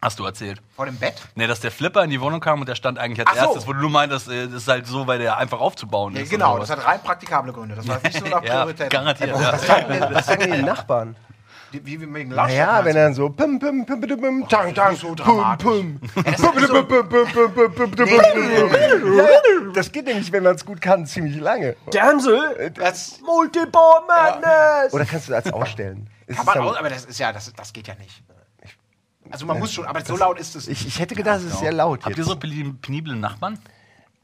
Hast 0.00 0.18
du 0.18 0.24
erzählt. 0.24 0.60
Vor 0.74 0.86
dem 0.86 0.96
Bett? 0.96 1.14
Nee, 1.36 1.46
dass 1.46 1.60
der 1.60 1.70
Flipper 1.70 2.02
in 2.02 2.10
die 2.10 2.20
Wohnung 2.20 2.40
kam 2.40 2.58
und 2.58 2.68
der 2.68 2.74
stand 2.74 2.98
eigentlich 2.98 3.20
als 3.20 3.38
Ach 3.38 3.44
so. 3.44 3.48
erstes, 3.50 3.66
wo 3.68 3.72
du 3.72 3.80
nur 3.80 3.90
meintest, 3.90 4.28
äh, 4.28 4.46
das 4.46 4.54
ist 4.62 4.68
halt 4.68 4.86
so, 4.86 5.06
weil 5.06 5.20
der 5.20 5.36
einfach 5.38 5.60
aufzubauen 5.60 6.16
Ja, 6.16 6.22
ist. 6.22 6.30
genau, 6.30 6.58
das 6.58 6.70
hat 6.70 6.84
rein 6.84 7.00
praktikable 7.02 7.52
Gründe. 7.52 7.76
Das 7.76 7.86
war 7.86 8.00
nicht 8.02 8.18
so 8.18 8.26
nach 8.26 8.42
ja, 8.44 8.62
Priorität. 8.62 8.90
garantiert. 8.90 9.30
Ja. 9.30 9.52
Was 9.52 10.26
sagen 10.26 10.52
die 10.52 10.62
Nachbarn? 10.62 11.14
Wie, 11.72 11.84
wie 11.86 12.00
wegen 12.14 12.30
Lautstärke 12.30 12.52
Naja, 12.52 12.72
meinst 12.72 12.84
wenn 12.86 12.96
er 12.96 13.04
dann 13.04 13.14
so 13.14 13.28
pum, 13.30 13.58
pum, 13.58 13.86
pum, 13.86 14.00
pum, 14.00 14.20
pum, 14.20 14.48
tang, 14.48 14.74
tang, 14.74 14.94
so 14.96 15.14
pum, 15.14 15.56
pum. 15.58 16.00
das 16.24 16.34
ist 16.34 16.38
so- 16.40 16.84
Pum, 16.84 16.86
pum, 16.86 17.08
pum, 17.08 17.26
pum, 17.32 17.54
pum, 17.54 17.74
pum, 17.74 17.90
pum, 17.90 18.04
Nee, 18.04 18.20
nee, 18.36 18.60
pum. 18.98 19.16
Ja, 19.16 19.22
ja, 19.24 19.28
Das 19.74 19.90
geht 19.90 20.04
nämlich, 20.06 20.30
wenn 20.32 20.42
man 20.42 20.54
es 20.54 20.64
gut 20.66 20.80
kann, 20.80 21.06
ziemlich 21.06 21.36
lange. 21.40 21.76
Damsel! 21.90 22.70
Das 22.74 23.20
Multiball 23.22 24.02
Madness! 24.06 24.92
Oder 24.92 25.04
kannst 25.06 25.28
du 25.28 25.32
das 25.32 25.52
ausstellen? 25.52 26.08
Kann 26.28 26.44
man 26.46 26.58
auch, 26.58 26.78
aber 26.78 26.88
das 26.90 27.04
ist 27.06 27.18
ja, 27.18 27.32
das, 27.32 27.52
das 27.54 27.72
geht 27.72 27.88
ja 27.88 27.94
nicht. 27.94 28.22
Also 29.30 29.46
man 29.46 29.58
muss 29.58 29.72
schon, 29.72 29.86
aber 29.86 30.04
so 30.04 30.16
laut 30.16 30.38
ist 30.38 30.54
es. 30.56 30.68
ich, 30.68 30.98
hätte 30.98 31.14
gedacht, 31.14 31.38
es 31.38 31.44
ist 31.44 31.60
sehr 31.60 31.72
laut 31.72 32.04
Habt 32.04 32.18
ihr 32.18 32.24
so 32.24 32.34
peni- 32.34 32.74
penible 32.82 33.14
Nachbarn? 33.16 33.58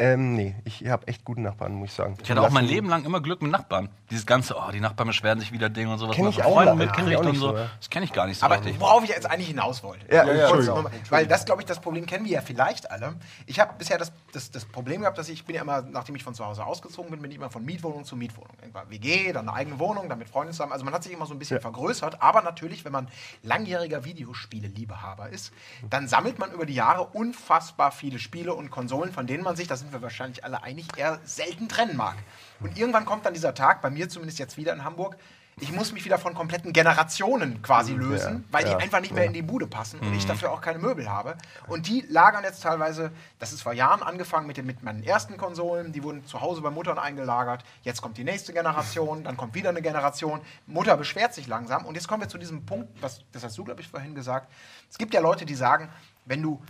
Ähm, 0.00 0.36
nee, 0.36 0.54
ich 0.64 0.86
habe 0.86 1.08
echt 1.08 1.24
gute 1.24 1.40
Nachbarn, 1.40 1.74
muss 1.74 1.88
ich 1.88 1.94
sagen. 1.94 2.16
Ich 2.22 2.30
hatte 2.30 2.40
auch 2.40 2.50
mein 2.50 2.66
Leben 2.66 2.88
lang 2.88 3.04
immer 3.04 3.20
Glück 3.20 3.42
mit 3.42 3.50
Nachbarn. 3.50 3.88
Dieses 4.10 4.26
ganze, 4.26 4.54
oh, 4.56 4.70
die 4.72 4.78
Nachbarn 4.78 5.08
beschweren 5.08 5.40
sich 5.40 5.50
wieder 5.50 5.68
Dinge 5.68 5.92
und 5.92 5.98
sowas. 5.98 6.14
Kenn 6.14 6.24
man 6.24 6.32
ich 6.32 6.44
auch 6.44 6.62
ich 6.62 6.74
mitkriegt 6.74 7.16
auch 7.16 7.20
und 7.22 7.30
nicht 7.30 7.40
so. 7.40 7.56
ja. 7.56 7.66
Das 7.78 7.90
kenne 7.90 8.04
ich 8.04 8.12
gar 8.12 8.28
nicht 8.28 8.38
so 8.38 8.46
Aber 8.46 8.54
richtig. 8.56 8.78
worauf 8.78 9.02
ich 9.02 9.10
jetzt 9.10 9.28
eigentlich 9.28 9.48
hinaus 9.48 9.82
wollte. 9.82 10.06
Ja, 10.14 10.22
Kurz 10.22 10.38
Entschuldigung. 10.38 10.76
nochmal, 10.84 10.92
Weil 11.10 11.26
das, 11.26 11.44
glaube 11.44 11.62
ich, 11.62 11.66
das 11.66 11.80
Problem 11.80 12.06
kennen 12.06 12.24
wir 12.26 12.30
ja 12.30 12.40
vielleicht 12.42 12.92
alle. 12.92 13.16
Ich 13.46 13.58
habe 13.58 13.74
bisher 13.76 13.98
das, 13.98 14.12
das, 14.32 14.52
das 14.52 14.64
Problem 14.66 15.00
gehabt, 15.00 15.18
dass 15.18 15.28
ich 15.28 15.44
bin 15.44 15.56
ja 15.56 15.62
immer, 15.62 15.82
nachdem 15.82 16.14
ich 16.14 16.22
von 16.22 16.32
zu 16.32 16.46
Hause 16.46 16.64
ausgezogen 16.64 17.10
bin, 17.10 17.20
bin 17.20 17.32
ich 17.32 17.36
immer 17.36 17.50
von 17.50 17.64
Mietwohnung 17.64 18.04
zu 18.04 18.14
Mietwohnung. 18.14 18.56
Irgendwann 18.60 18.88
WG, 18.90 19.32
dann 19.32 19.48
eine 19.48 19.56
eigene 19.56 19.80
Wohnung, 19.80 20.08
dann 20.08 20.18
mit 20.20 20.28
Freunden 20.28 20.52
zusammen. 20.52 20.72
Also 20.72 20.84
man 20.84 20.94
hat 20.94 21.02
sich 21.02 21.12
immer 21.12 21.26
so 21.26 21.34
ein 21.34 21.40
bisschen 21.40 21.60
vergrößert. 21.60 22.22
Aber 22.22 22.42
natürlich, 22.42 22.84
wenn 22.84 22.92
man 22.92 23.08
langjähriger 23.42 24.04
Videospiele-Liebehaber 24.04 25.28
ist, 25.30 25.52
dann 25.90 26.06
sammelt 26.06 26.38
man 26.38 26.52
über 26.52 26.66
die 26.66 26.74
Jahre 26.74 27.04
unfassbar 27.04 27.90
viele 27.90 28.20
Spiele 28.20 28.54
und 28.54 28.70
Konsolen, 28.70 29.12
von 29.12 29.26
denen 29.26 29.42
man 29.42 29.56
sich, 29.56 29.66
da 29.66 29.76
sind 29.88 30.00
wir 30.00 30.02
wahrscheinlich 30.02 30.44
alle 30.44 30.62
einig, 30.62 30.86
eher 30.96 31.18
selten 31.24 31.68
trennen 31.68 31.96
mag. 31.96 32.16
Und 32.60 32.78
irgendwann 32.78 33.06
kommt 33.06 33.24
dann 33.24 33.34
dieser 33.34 33.54
Tag, 33.54 33.80
bei 33.80 33.90
mir 33.90 34.08
zumindest 34.08 34.38
jetzt 34.38 34.56
wieder 34.56 34.72
in 34.72 34.84
Hamburg, 34.84 35.16
ich 35.60 35.72
muss 35.72 35.92
mich 35.92 36.04
wieder 36.04 36.18
von 36.18 36.34
kompletten 36.34 36.72
Generationen 36.72 37.62
quasi 37.62 37.92
lösen, 37.92 38.44
weil 38.52 38.62
die 38.62 38.70
ja, 38.70 38.76
einfach 38.76 39.00
nicht 39.00 39.12
mehr 39.12 39.24
in 39.24 39.32
die 39.32 39.42
Bude 39.42 39.66
passen 39.66 39.98
und 39.98 40.14
ich 40.14 40.24
dafür 40.24 40.52
auch 40.52 40.60
keine 40.60 40.78
Möbel 40.78 41.10
habe. 41.10 41.36
Und 41.66 41.88
die 41.88 42.04
lagern 42.08 42.44
jetzt 42.44 42.62
teilweise, 42.62 43.10
das 43.40 43.52
ist 43.52 43.62
vor 43.62 43.72
Jahren 43.72 44.04
angefangen 44.04 44.46
mit, 44.46 44.56
den, 44.56 44.66
mit 44.66 44.84
meinen 44.84 45.02
ersten 45.02 45.36
Konsolen, 45.36 45.92
die 45.92 46.04
wurden 46.04 46.24
zu 46.26 46.40
Hause 46.40 46.60
bei 46.60 46.70
Muttern 46.70 46.96
eingelagert. 46.96 47.64
Jetzt 47.82 48.02
kommt 48.02 48.18
die 48.18 48.24
nächste 48.24 48.52
Generation, 48.52 49.24
dann 49.24 49.36
kommt 49.36 49.54
wieder 49.54 49.70
eine 49.70 49.82
Generation. 49.82 50.40
Mutter 50.66 50.96
beschwert 50.96 51.34
sich 51.34 51.48
langsam. 51.48 51.86
Und 51.86 51.96
jetzt 51.96 52.06
kommen 52.06 52.22
wir 52.22 52.28
zu 52.28 52.38
diesem 52.38 52.64
Punkt, 52.64 53.02
was, 53.02 53.22
das 53.32 53.42
hast 53.42 53.58
du, 53.58 53.64
glaube 53.64 53.80
ich, 53.80 53.88
vorhin 53.88 54.14
gesagt. 54.14 54.52
Es 54.88 54.96
gibt 54.96 55.12
ja 55.12 55.20
Leute, 55.20 55.44
die 55.44 55.56
sagen, 55.56 55.88
wenn 56.24 56.40
du 56.40 56.62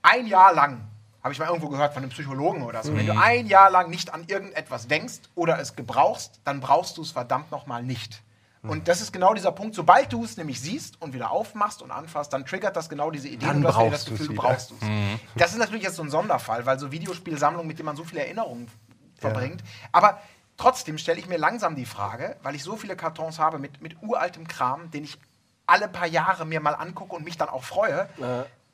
ein 0.00 0.26
Jahr 0.26 0.54
lang, 0.54 0.88
habe 1.22 1.32
ich 1.32 1.38
mal 1.38 1.48
irgendwo 1.48 1.68
gehört 1.68 1.92
von 1.92 2.02
einem 2.02 2.10
Psychologen 2.10 2.62
oder 2.62 2.82
so, 2.82 2.96
wenn 2.96 3.06
du 3.06 3.16
ein 3.18 3.46
Jahr 3.46 3.70
lang 3.70 3.90
nicht 3.90 4.12
an 4.12 4.24
irgendetwas 4.26 4.88
denkst 4.88 5.20
oder 5.34 5.58
es 5.58 5.76
gebrauchst, 5.76 6.40
dann 6.44 6.60
brauchst 6.60 6.96
du 6.96 7.02
es 7.02 7.10
verdammt 7.12 7.50
nochmal 7.50 7.82
nicht. 7.82 8.22
Und 8.62 8.88
das 8.88 9.00
ist 9.00 9.12
genau 9.12 9.32
dieser 9.32 9.52
Punkt. 9.52 9.74
Sobald 9.74 10.12
du 10.12 10.22
es 10.22 10.36
nämlich 10.36 10.60
siehst 10.60 11.00
und 11.00 11.14
wieder 11.14 11.30
aufmachst 11.30 11.80
und 11.80 11.90
anfasst, 11.90 12.32
dann 12.32 12.44
triggert 12.44 12.76
das 12.76 12.90
genau 12.90 13.10
diese 13.10 13.28
Idee 13.28 13.46
Dann 13.46 13.56
und 13.56 13.62
du 13.62 13.74
hast 13.74 13.90
das 13.90 14.04
Gefühl, 14.04 14.28
du 14.28 14.34
brauchst 14.34 14.72
es. 14.72 14.78
Das 15.34 15.52
ist 15.52 15.58
natürlich 15.58 15.82
jetzt 15.82 15.96
so 15.96 16.02
ein 16.02 16.10
Sonderfall, 16.10 16.66
weil 16.66 16.78
so 16.78 16.92
Videospielsammlungen, 16.92 17.66
mit 17.66 17.78
denen 17.78 17.86
man 17.86 17.96
so 17.96 18.04
viele 18.04 18.20
Erinnerungen 18.20 18.68
verbringt. 19.16 19.62
Aber 19.92 20.20
trotzdem 20.58 20.98
stelle 20.98 21.18
ich 21.18 21.26
mir 21.26 21.38
langsam 21.38 21.74
die 21.74 21.86
Frage, 21.86 22.36
weil 22.42 22.54
ich 22.54 22.62
so 22.62 22.76
viele 22.76 22.96
Kartons 22.96 23.38
habe 23.38 23.58
mit, 23.58 23.80
mit 23.80 24.02
uraltem 24.02 24.46
Kram, 24.46 24.90
den 24.90 25.04
ich 25.04 25.18
alle 25.66 25.88
paar 25.88 26.06
Jahre 26.06 26.44
mir 26.44 26.60
mal 26.60 26.74
angucke 26.74 27.16
und 27.16 27.24
mich 27.24 27.38
dann 27.38 27.48
auch 27.48 27.64
freue. 27.64 28.08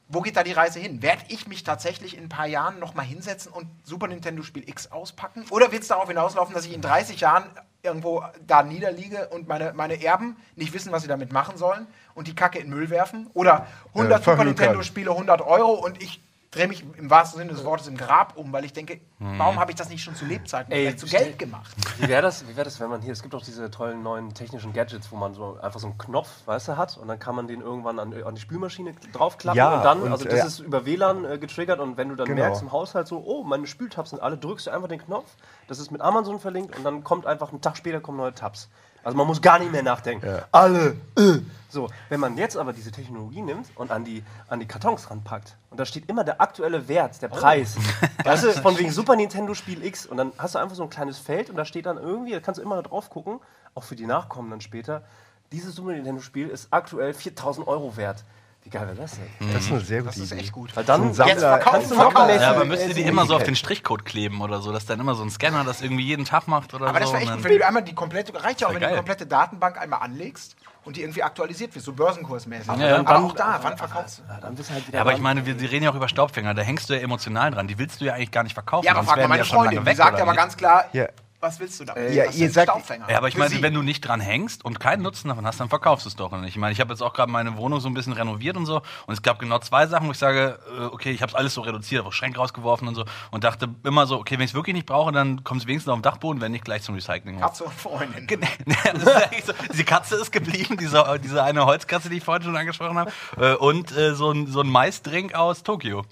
Wo 0.08 0.20
geht 0.20 0.36
da 0.36 0.44
die 0.44 0.52
Reise 0.52 0.78
hin? 0.78 1.02
Werde 1.02 1.22
ich 1.28 1.48
mich 1.48 1.64
tatsächlich 1.64 2.16
in 2.16 2.24
ein 2.24 2.28
paar 2.28 2.46
Jahren 2.46 2.78
nochmal 2.78 3.04
hinsetzen 3.04 3.50
und 3.50 3.68
Super 3.84 4.06
Nintendo 4.06 4.42
Spiel 4.42 4.68
X 4.68 4.92
auspacken? 4.92 5.44
Oder 5.50 5.72
wird 5.72 5.82
es 5.82 5.88
darauf 5.88 6.08
hinauslaufen, 6.08 6.54
dass 6.54 6.64
ich 6.64 6.72
in 6.72 6.80
30 6.80 7.20
Jahren 7.20 7.44
irgendwo 7.82 8.24
da 8.46 8.62
niederliege 8.62 9.28
und 9.28 9.48
meine, 9.48 9.72
meine 9.72 10.02
Erben 10.02 10.36
nicht 10.54 10.72
wissen, 10.72 10.92
was 10.92 11.02
sie 11.02 11.08
damit 11.08 11.32
machen 11.32 11.56
sollen 11.56 11.86
und 12.14 12.28
die 12.28 12.34
Kacke 12.34 12.58
in 12.58 12.66
den 12.66 12.74
Müll 12.76 12.90
werfen? 12.90 13.28
Oder 13.34 13.66
100 13.94 14.18
Super 14.18 14.36
verhökern. 14.36 14.46
Nintendo 14.46 14.82
Spiele, 14.82 15.10
100 15.10 15.40
Euro 15.42 15.72
und 15.72 16.00
ich 16.02 16.20
drehe 16.50 16.68
mich 16.68 16.84
im 16.96 17.10
wahrsten 17.10 17.38
Sinne 17.38 17.52
des 17.52 17.64
Wortes 17.64 17.86
im 17.86 17.96
Grab 17.96 18.36
um, 18.36 18.52
weil 18.52 18.64
ich 18.64 18.72
denke, 18.72 19.00
warum 19.18 19.58
habe 19.58 19.70
ich 19.70 19.76
das 19.76 19.88
nicht 19.88 20.02
schon 20.02 20.14
zu 20.14 20.24
Lebzeiten 20.24 20.72
Ey, 20.72 20.82
vielleicht 20.82 20.98
zu 21.00 21.06
Geld 21.06 21.38
gemacht? 21.38 21.74
Wie 21.98 22.08
wäre 22.08 22.22
das, 22.22 22.46
wie 22.48 22.56
wär 22.56 22.64
das, 22.64 22.80
wenn 22.80 22.88
man 22.88 23.02
hier, 23.02 23.12
es 23.12 23.22
gibt 23.22 23.34
doch 23.34 23.44
diese 23.44 23.70
tollen 23.70 24.02
neuen 24.02 24.32
technischen 24.34 24.72
Gadgets, 24.72 25.10
wo 25.10 25.16
man 25.16 25.34
so 25.34 25.58
einfach 25.60 25.80
so 25.80 25.88
einen 25.88 25.98
Knopf, 25.98 26.28
weißt 26.46 26.68
du, 26.68 26.76
hat 26.76 26.96
und 26.96 27.08
dann 27.08 27.18
kann 27.18 27.34
man 27.34 27.46
den 27.46 27.60
irgendwann 27.60 27.98
an, 27.98 28.14
an 28.22 28.34
die 28.34 28.40
Spülmaschine 28.40 28.94
draufklappen 29.12 29.56
Ja, 29.56 29.76
und 29.76 29.84
dann, 29.84 30.02
und, 30.02 30.12
also 30.12 30.24
das 30.24 30.42
äh, 30.42 30.46
ist 30.46 30.58
über 30.60 30.86
WLAN 30.86 31.24
äh, 31.24 31.38
getriggert 31.38 31.80
und 31.80 31.96
wenn 31.96 32.08
du 32.08 32.14
dann 32.16 32.26
Genau. 32.26 32.42
merkst 32.42 32.62
im 32.62 32.72
Haushalt 32.72 33.08
so, 33.08 33.22
oh, 33.24 33.44
meine 33.44 33.66
Spültabs 33.66 34.10
sind 34.10 34.20
alle, 34.20 34.38
drückst 34.38 34.66
du 34.66 34.70
einfach 34.70 34.88
den 34.88 35.00
Knopf, 35.00 35.30
das 35.68 35.78
ist 35.78 35.90
mit 35.90 36.00
Amazon 36.00 36.38
verlinkt 36.40 36.76
und 36.76 36.84
dann 36.84 37.04
kommt 37.04 37.26
einfach 37.26 37.50
einen 37.50 37.60
Tag 37.60 37.76
später 37.76 38.00
kommen 38.00 38.18
neue 38.18 38.34
Tabs. 38.34 38.68
Also 39.06 39.16
man 39.16 39.28
muss 39.28 39.40
gar 39.40 39.60
nicht 39.60 39.70
mehr 39.70 39.84
nachdenken. 39.84 40.26
Alle. 40.50 40.96
Äh. 41.16 41.38
So, 41.68 41.88
wenn 42.08 42.18
man 42.18 42.36
jetzt 42.36 42.56
aber 42.56 42.72
diese 42.72 42.90
Technologie 42.90 43.40
nimmt 43.40 43.68
und 43.76 43.92
an 43.92 44.04
die, 44.04 44.24
an 44.48 44.58
die 44.58 44.66
Kartons 44.66 45.08
ranpackt 45.08 45.56
und 45.70 45.78
da 45.78 45.86
steht 45.86 46.08
immer 46.10 46.24
der 46.24 46.40
aktuelle 46.40 46.88
Wert, 46.88 47.22
der 47.22 47.28
Preis. 47.28 47.76
Weißt 48.24 48.42
du, 48.42 48.52
von 48.54 48.76
wegen 48.76 48.90
Super 48.90 49.14
Nintendo 49.14 49.54
Spiel 49.54 49.84
X 49.84 50.06
und 50.06 50.16
dann 50.16 50.32
hast 50.38 50.56
du 50.56 50.58
einfach 50.58 50.74
so 50.74 50.82
ein 50.82 50.90
kleines 50.90 51.18
Feld 51.18 51.50
und 51.50 51.56
da 51.56 51.64
steht 51.64 51.86
dann 51.86 51.98
irgendwie, 51.98 52.32
da 52.32 52.40
kannst 52.40 52.58
du 52.58 52.64
immer 52.64 52.82
drauf 52.82 53.08
gucken, 53.08 53.38
auch 53.76 53.84
für 53.84 53.94
die 53.94 54.06
Nachkommen 54.06 54.50
dann 54.50 54.60
später, 54.60 55.04
dieses 55.52 55.76
Super 55.76 55.92
Nintendo 55.92 56.20
Spiel 56.20 56.48
ist 56.48 56.66
aktuell 56.72 57.14
4000 57.14 57.68
Euro 57.68 57.96
wert. 57.96 58.24
Wie 58.66 58.70
geil 58.70 58.84
wäre 58.88 58.96
das 58.96 59.12
denn? 59.12 59.52
Das 59.52 59.62
ist 59.64 59.70
eine 59.70 59.80
sehr 59.80 59.98
gute 60.02 60.08
Das 60.10 60.16
ist 60.18 60.32
Idee. 60.32 60.40
echt 60.40 60.50
gut. 60.52 60.74
Weil 60.74 60.82
dann 60.82 61.04
Jetzt 61.06 61.16
Sammler- 61.18 61.36
verkaufen, 61.38 61.70
kannst 61.72 61.90
du 61.92 61.94
noch 61.94 62.02
verkaufen. 62.10 62.40
Ja, 62.40 62.50
aber 62.50 62.64
müsst 62.64 62.88
ihr 62.88 62.94
die 62.94 63.02
immer 63.02 63.24
so 63.24 63.36
auf 63.36 63.44
den 63.44 63.54
Strichcode 63.54 64.04
kleben 64.04 64.40
oder 64.40 64.60
so, 64.60 64.72
dass 64.72 64.86
dann 64.86 64.98
immer 64.98 65.14
so 65.14 65.22
ein 65.22 65.30
Scanner 65.30 65.62
das 65.62 65.82
irgendwie 65.82 66.02
jeden 66.02 66.24
Tag 66.24 66.48
macht 66.48 66.74
oder 66.74 66.88
Aber 66.88 66.98
so. 66.98 67.04
das 67.04 67.12
wäre 67.12 67.22
echt 67.22 67.30
und 67.30 67.36
gut, 67.36 67.44
dann- 67.44 67.52
wenn 67.52 67.58
du 67.60 67.66
einmal 67.68 67.82
die 67.84 67.94
komplette, 67.94 68.42
reicht 68.42 68.60
ja 68.60 68.66
auch, 68.66 68.70
wenn 68.72 68.80
du 68.80 68.86
die 68.86 68.86
geil. 68.90 68.96
komplette 68.96 69.24
Datenbank 69.24 69.78
einmal 69.80 70.00
anlegst 70.00 70.56
und 70.84 70.96
die 70.96 71.02
irgendwie 71.02 71.22
aktualisiert 71.22 71.72
wird, 71.76 71.84
so 71.84 71.92
börsenkursmäßig. 71.92 72.68
Aber 72.68 72.80
Dann- 72.82 73.06
auch 73.06 73.32
da, 73.34 73.60
wann 73.62 73.76
verkaufst 73.78 74.18
du? 74.18 74.22
Ja, 74.32 74.40
dann 74.40 74.56
bist 74.56 74.68
du 74.70 74.74
halt 74.74 74.88
wieder 74.88 74.96
Ja, 74.96 75.00
aber 75.02 75.10
dran. 75.10 75.18
ich 75.18 75.22
meine, 75.22 75.46
wir 75.46 75.60
wir 75.60 75.70
reden 75.70 75.84
ja 75.84 75.90
auch 75.92 75.94
über 75.94 76.08
Staubfänger, 76.08 76.52
da 76.54 76.62
hängst 76.62 76.90
du 76.90 76.94
ja 76.94 77.00
emotional 77.02 77.52
dran. 77.52 77.68
Die 77.68 77.78
willst 77.78 78.00
du 78.00 78.04
ja 78.06 78.14
eigentlich 78.14 78.32
gar 78.32 78.42
nicht 78.42 78.54
verkaufen. 78.54 78.84
Ja, 78.84 78.92
aber 78.94 79.02
sonst 79.02 79.10
frag 79.10 79.16
mal 79.16 79.20
wären 79.20 79.26
die 79.26 79.30
meine 79.30 79.38
ja 79.42 79.44
schon 79.44 79.56
lange 79.58 79.66
Freundin, 79.68 79.84
die 79.84 79.90
weg, 79.90 79.96
sagt 79.96 80.12
oder 80.14 80.22
aber 80.22 80.32
nicht? 80.32 80.40
ganz 80.40 80.56
klar, 80.56 80.84
Ja. 80.92 81.06
Was 81.40 81.60
willst 81.60 81.78
du 81.80 81.84
damit? 81.84 82.14
Ja, 82.14 82.24
Das 82.26 82.34
ihr 82.34 82.46
sind 82.46 82.52
sagt- 82.54 82.70
Staubfänger. 82.70 83.10
Ja, 83.10 83.18
aber 83.18 83.28
ich 83.28 83.36
meine, 83.36 83.60
wenn 83.62 83.74
du 83.74 83.82
nicht 83.82 84.00
dran 84.00 84.20
hängst 84.20 84.64
und 84.64 84.80
keinen 84.80 85.02
Nutzen 85.02 85.28
davon 85.28 85.46
hast, 85.46 85.60
dann 85.60 85.68
verkaufst 85.68 86.06
du 86.06 86.08
es 86.08 86.16
doch 86.16 86.32
nicht. 86.32 86.50
Ich 86.50 86.56
meine, 86.56 86.72
ich 86.72 86.80
habe 86.80 86.92
jetzt 86.92 87.02
auch 87.02 87.12
gerade 87.12 87.30
meine 87.30 87.56
Wohnung 87.56 87.80
so 87.80 87.88
ein 87.88 87.94
bisschen 87.94 88.14
renoviert 88.14 88.56
und 88.56 88.66
so 88.66 88.76
und 89.06 89.14
es 89.14 89.22
gab 89.22 89.38
genau 89.38 89.58
zwei 89.58 89.86
Sachen, 89.86 90.08
wo 90.08 90.12
ich 90.12 90.18
sage, 90.18 90.58
äh, 90.78 90.84
okay, 90.84 91.10
ich 91.10 91.20
habe 91.22 91.30
es 91.30 91.34
alles 91.34 91.54
so 91.54 91.60
reduziert, 91.60 92.04
auch 92.04 92.12
Schränke 92.12 92.38
rausgeworfen 92.38 92.88
und 92.88 92.94
so 92.94 93.04
und 93.30 93.44
dachte 93.44 93.68
immer 93.84 94.06
so, 94.06 94.18
okay, 94.18 94.34
wenn 94.38 94.44
ich 94.44 94.50
es 94.52 94.54
wirklich 94.54 94.74
nicht 94.74 94.86
brauche, 94.86 95.12
dann 95.12 95.44
kommt 95.44 95.60
es 95.60 95.66
wenigstens 95.66 95.90
auf 95.92 95.98
den 95.98 96.02
Dachboden, 96.02 96.40
wenn 96.40 96.52
nicht 96.52 96.64
gleich 96.64 96.82
zum 96.82 96.94
Recycling. 96.94 97.38
Katze 97.40 97.64
und 97.64 97.74
Freundin. 97.74 98.26
ist 98.66 99.08
eigentlich 99.08 99.44
so. 99.44 99.52
Die 99.74 99.84
Katze 99.84 100.16
ist 100.16 100.32
geblieben, 100.32 100.76
diese, 100.78 101.04
diese 101.22 101.42
eine 101.42 101.66
Holzkatze, 101.66 102.08
die 102.08 102.16
ich 102.16 102.24
vorhin 102.24 102.42
schon 102.44 102.56
angesprochen 102.56 102.98
habe. 102.98 103.12
Äh, 103.38 103.54
und 103.54 103.94
äh, 103.96 104.14
so 104.14 104.30
ein, 104.30 104.46
so 104.46 104.60
ein 104.62 104.68
Maisdrink 104.68 105.34
aus 105.34 105.62
Tokio. 105.62 106.04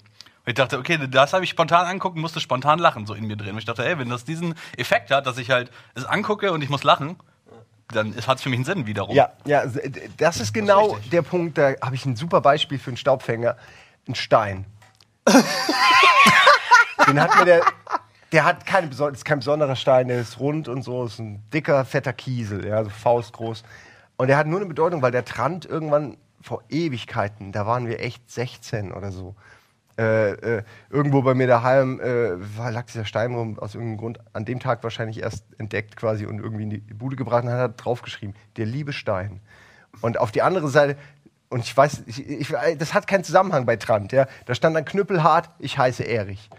Und 0.45 0.51
ich 0.51 0.55
dachte, 0.55 0.77
okay, 0.77 0.99
das 1.09 1.33
habe 1.33 1.43
ich 1.43 1.49
spontan 1.49 1.87
angucken, 1.87 2.21
musste 2.21 2.39
spontan 2.39 2.77
lachen, 2.77 3.07
so 3.07 3.15
in 3.15 3.25
mir 3.25 3.35
drin. 3.35 3.51
Und 3.53 3.57
ich 3.57 3.65
dachte, 3.65 3.83
ey, 3.83 3.97
wenn 3.97 4.09
das 4.09 4.25
diesen 4.25 4.53
Effekt 4.77 5.09
hat, 5.09 5.25
dass 5.25 5.39
ich 5.39 5.49
halt 5.49 5.71
es 5.95 6.05
angucke 6.05 6.51
und 6.51 6.61
ich 6.61 6.69
muss 6.69 6.83
lachen, 6.83 7.15
dann 7.87 8.15
hat 8.15 8.37
es 8.37 8.43
für 8.43 8.49
mich 8.49 8.57
einen 8.57 8.65
Sinn 8.65 8.85
wiederum. 8.85 9.15
Ja, 9.15 9.33
ja, 9.45 9.63
das 10.17 10.39
ist 10.39 10.53
genau 10.53 10.91
richtig. 10.93 11.09
der 11.09 11.21
Punkt, 11.23 11.57
da 11.57 11.73
habe 11.81 11.95
ich 11.95 12.05
ein 12.05 12.15
super 12.15 12.41
Beispiel 12.41 12.77
für 12.77 12.91
einen 12.91 12.97
Staubfänger. 12.97 13.57
Ein 14.07 14.15
Stein. 14.15 14.65
Den 17.07 17.19
hat 17.19 17.35
mir 17.37 17.45
der, 17.45 17.61
der 18.31 18.45
hat 18.45 18.65
keine, 18.65 18.89
ist 18.89 19.25
kein 19.25 19.39
besonderer 19.39 19.75
Stein, 19.75 20.07
der 20.07 20.19
ist 20.19 20.39
rund 20.39 20.67
und 20.67 20.81
so, 20.81 21.05
ist 21.05 21.19
ein 21.19 21.43
dicker, 21.51 21.85
fetter 21.85 22.13
Kiesel, 22.13 22.65
ja, 22.65 22.83
so 22.83 22.89
faustgroß. 22.89 23.63
Und 24.17 24.27
der 24.27 24.37
hat 24.37 24.47
nur 24.47 24.59
eine 24.59 24.67
Bedeutung, 24.67 25.01
weil 25.01 25.11
der 25.11 25.25
Trant 25.25 25.65
irgendwann 25.65 26.17
vor 26.41 26.63
Ewigkeiten, 26.69 27.51
da 27.51 27.65
waren 27.65 27.87
wir 27.87 27.99
echt 27.99 28.29
16 28.31 28.91
oder 28.91 29.11
so, 29.11 29.35
äh, 29.97 30.31
äh, 30.57 30.63
irgendwo 30.89 31.21
bei 31.21 31.33
mir 31.33 31.47
daheim 31.47 32.01
äh, 32.01 32.57
war, 32.57 32.71
lag 32.71 32.85
dieser 32.85 33.05
Stein 33.05 33.33
rum, 33.33 33.57
aus 33.59 33.75
irgendeinem 33.75 33.97
Grund, 33.97 34.19
an 34.33 34.43
dem 34.43 34.59
Tag 34.59 34.83
wahrscheinlich 34.83 35.21
erst 35.21 35.45
entdeckt 35.57 35.95
quasi 35.95 36.25
und 36.25 36.39
irgendwie 36.39 36.63
in 36.63 36.69
die 36.69 36.77
Bude 36.79 37.15
gebracht 37.15 37.45
und 37.45 37.51
hat 37.51 37.73
draufgeschrieben, 37.83 38.35
der 38.57 38.65
liebe 38.65 38.91
Stein. 38.91 39.39
Und 40.01 40.19
auf 40.19 40.31
die 40.31 40.41
andere 40.41 40.67
Seite, 40.67 40.97
und 41.49 41.61
ich 41.61 41.75
weiß, 41.75 42.03
ich, 42.07 42.27
ich, 42.27 42.53
das 42.77 42.93
hat 42.93 43.07
keinen 43.07 43.23
Zusammenhang 43.23 43.65
bei 43.65 43.77
Trant, 43.77 44.11
ja, 44.11 44.27
da 44.45 44.53
stand 44.53 44.75
dann 44.75 44.83
knüppelhart, 44.83 45.49
ich 45.59 45.77
heiße 45.77 46.03
Erich. 46.03 46.49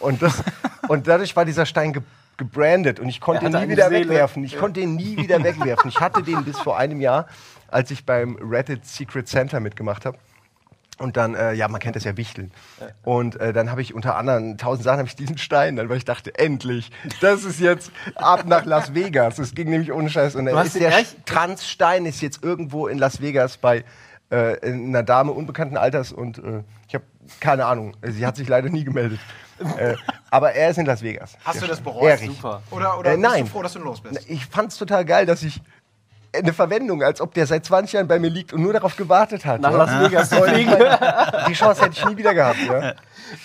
Und, 0.00 0.20
das, 0.20 0.42
und 0.88 1.06
dadurch 1.06 1.36
war 1.36 1.44
dieser 1.44 1.66
Stein 1.66 1.92
ge 1.92 2.02
gebrandet 2.36 2.98
und 2.98 3.08
ich 3.10 3.20
konnte 3.20 3.44
ihn 3.44 3.52
nie 3.52 3.68
wieder 3.68 3.90
Seele. 3.90 4.08
wegwerfen. 4.08 4.44
Ich 4.44 4.56
konnte 4.56 4.80
ihn 4.80 4.96
nie 4.96 5.18
wieder 5.18 5.44
wegwerfen. 5.44 5.90
Ich 5.90 6.00
hatte 6.00 6.22
den 6.22 6.42
bis 6.42 6.58
vor 6.58 6.78
einem 6.78 7.02
Jahr, 7.02 7.26
als 7.68 7.90
ich 7.90 8.06
beim 8.06 8.36
Reddit 8.36 8.86
Secret 8.86 9.28
Center 9.28 9.60
mitgemacht 9.60 10.06
habe. 10.06 10.16
Und 11.00 11.16
dann, 11.16 11.34
äh, 11.34 11.54
ja, 11.54 11.66
man 11.68 11.80
kennt 11.80 11.96
das 11.96 12.04
ja, 12.04 12.16
Wichteln. 12.18 12.52
Und 13.04 13.40
äh, 13.40 13.52
dann 13.54 13.70
habe 13.70 13.80
ich 13.80 13.94
unter 13.94 14.16
anderem 14.16 14.58
tausend 14.58 14.84
Sachen, 14.84 14.98
habe 14.98 15.08
ich 15.08 15.16
diesen 15.16 15.38
Stein, 15.38 15.76
dann, 15.76 15.88
weil 15.88 15.96
ich 15.96 16.04
dachte, 16.04 16.38
endlich, 16.38 16.90
das 17.22 17.44
ist 17.44 17.58
jetzt 17.58 17.90
ab 18.16 18.44
nach 18.46 18.66
Las 18.66 18.94
Vegas. 18.94 19.38
Es 19.38 19.54
ging 19.54 19.70
nämlich 19.70 19.92
ohne 19.92 20.10
Scheiß. 20.10 20.34
Und 20.34 20.44
dann 20.44 20.66
ist 20.66 20.78
der 20.78 20.96
echt? 20.96 21.24
Transstein 21.24 22.04
ist 22.04 22.20
jetzt 22.20 22.44
irgendwo 22.44 22.86
in 22.86 22.98
Las 22.98 23.22
Vegas 23.22 23.56
bei 23.56 23.82
äh, 24.28 24.60
einer 24.62 25.02
Dame 25.02 25.32
unbekannten 25.32 25.78
Alters 25.78 26.12
und 26.12 26.38
äh, 26.38 26.62
ich 26.86 26.94
habe 26.94 27.04
keine 27.40 27.64
Ahnung. 27.64 27.96
Sie 28.02 28.26
hat 28.26 28.36
sich 28.36 28.46
leider 28.48 28.68
nie 28.68 28.84
gemeldet. 28.84 29.20
äh, 29.78 29.94
aber 30.30 30.52
er 30.52 30.70
ist 30.70 30.78
in 30.78 30.86
Las 30.86 31.02
Vegas. 31.02 31.36
Hast 31.44 31.62
du 31.62 31.66
das 31.66 31.80
bereut? 31.80 32.10
Erich. 32.10 32.26
Super. 32.36 32.62
Oder, 32.70 32.98
oder 32.98 33.10
Äh, 33.12 33.16
bist 33.16 33.22
nein. 33.30 33.44
du 33.44 33.50
froh, 33.50 33.62
dass 33.62 33.72
du 33.72 33.78
los 33.80 34.00
bist? 34.02 34.28
Ich 34.28 34.44
fand's 34.46 34.76
total 34.76 35.04
geil, 35.04 35.24
dass 35.26 35.42
ich 35.42 35.60
eine 36.36 36.52
Verwendung, 36.52 37.02
als 37.02 37.20
ob 37.20 37.34
der 37.34 37.46
seit 37.46 37.64
20 37.64 37.92
Jahren 37.94 38.08
bei 38.08 38.18
mir 38.18 38.30
liegt 38.30 38.52
und 38.52 38.62
nur 38.62 38.72
darauf 38.72 38.96
gewartet 38.96 39.44
hat. 39.44 39.60
Nach 39.60 39.70
ja. 39.72 39.76
Las 39.78 40.00
Vegas 40.00 40.28
zu 40.30 40.36
ich 40.36 40.52
fliegen. 40.52 40.74
die 41.48 41.52
Chance 41.54 41.82
hätte 41.82 41.92
ich 41.96 42.04
nie 42.04 42.16
wieder 42.16 42.34
gehabt. 42.34 42.58
Ja. 42.66 42.94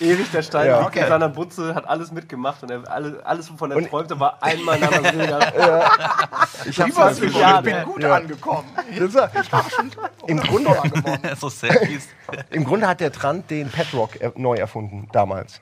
Ewig 0.00 0.30
der 0.30 0.42
Stein 0.42 0.66
Ja. 0.68 0.82
Okay. 0.86 1.00
in 1.00 1.08
seiner 1.08 1.28
Butze, 1.28 1.74
hat 1.74 1.88
alles 1.88 2.10
mitgemacht 2.12 2.62
und 2.62 2.70
er, 2.70 2.90
alle, 2.90 3.20
alles, 3.24 3.50
wovon 3.52 3.70
er 3.70 3.76
Und- 3.78 3.88
träumte, 3.90 4.18
war 4.18 4.42
einmal 4.42 4.78
nach 4.78 4.90
Las 4.90 5.14
Vegas. 5.14 5.44
Ich 6.66 6.80
halt 6.80 7.16
für 7.18 7.26
Jahre. 7.26 7.68
Ich 7.68 7.74
bin 7.76 7.84
gut 7.84 8.02
Ja. 8.02 8.14
angekommen. 8.16 8.68
War, 8.74 9.64
im, 10.26 10.40
Grunde, 10.40 10.70
so. 11.38 11.50
Im 12.50 12.64
Grunde 12.64 12.88
hat 12.88 13.00
der 13.00 13.12
Trant 13.12 13.50
den 13.50 13.68
Petrock 13.70 14.20
er, 14.20 14.32
neu 14.36 14.54
erfunden, 14.56 15.08
damals. 15.12 15.60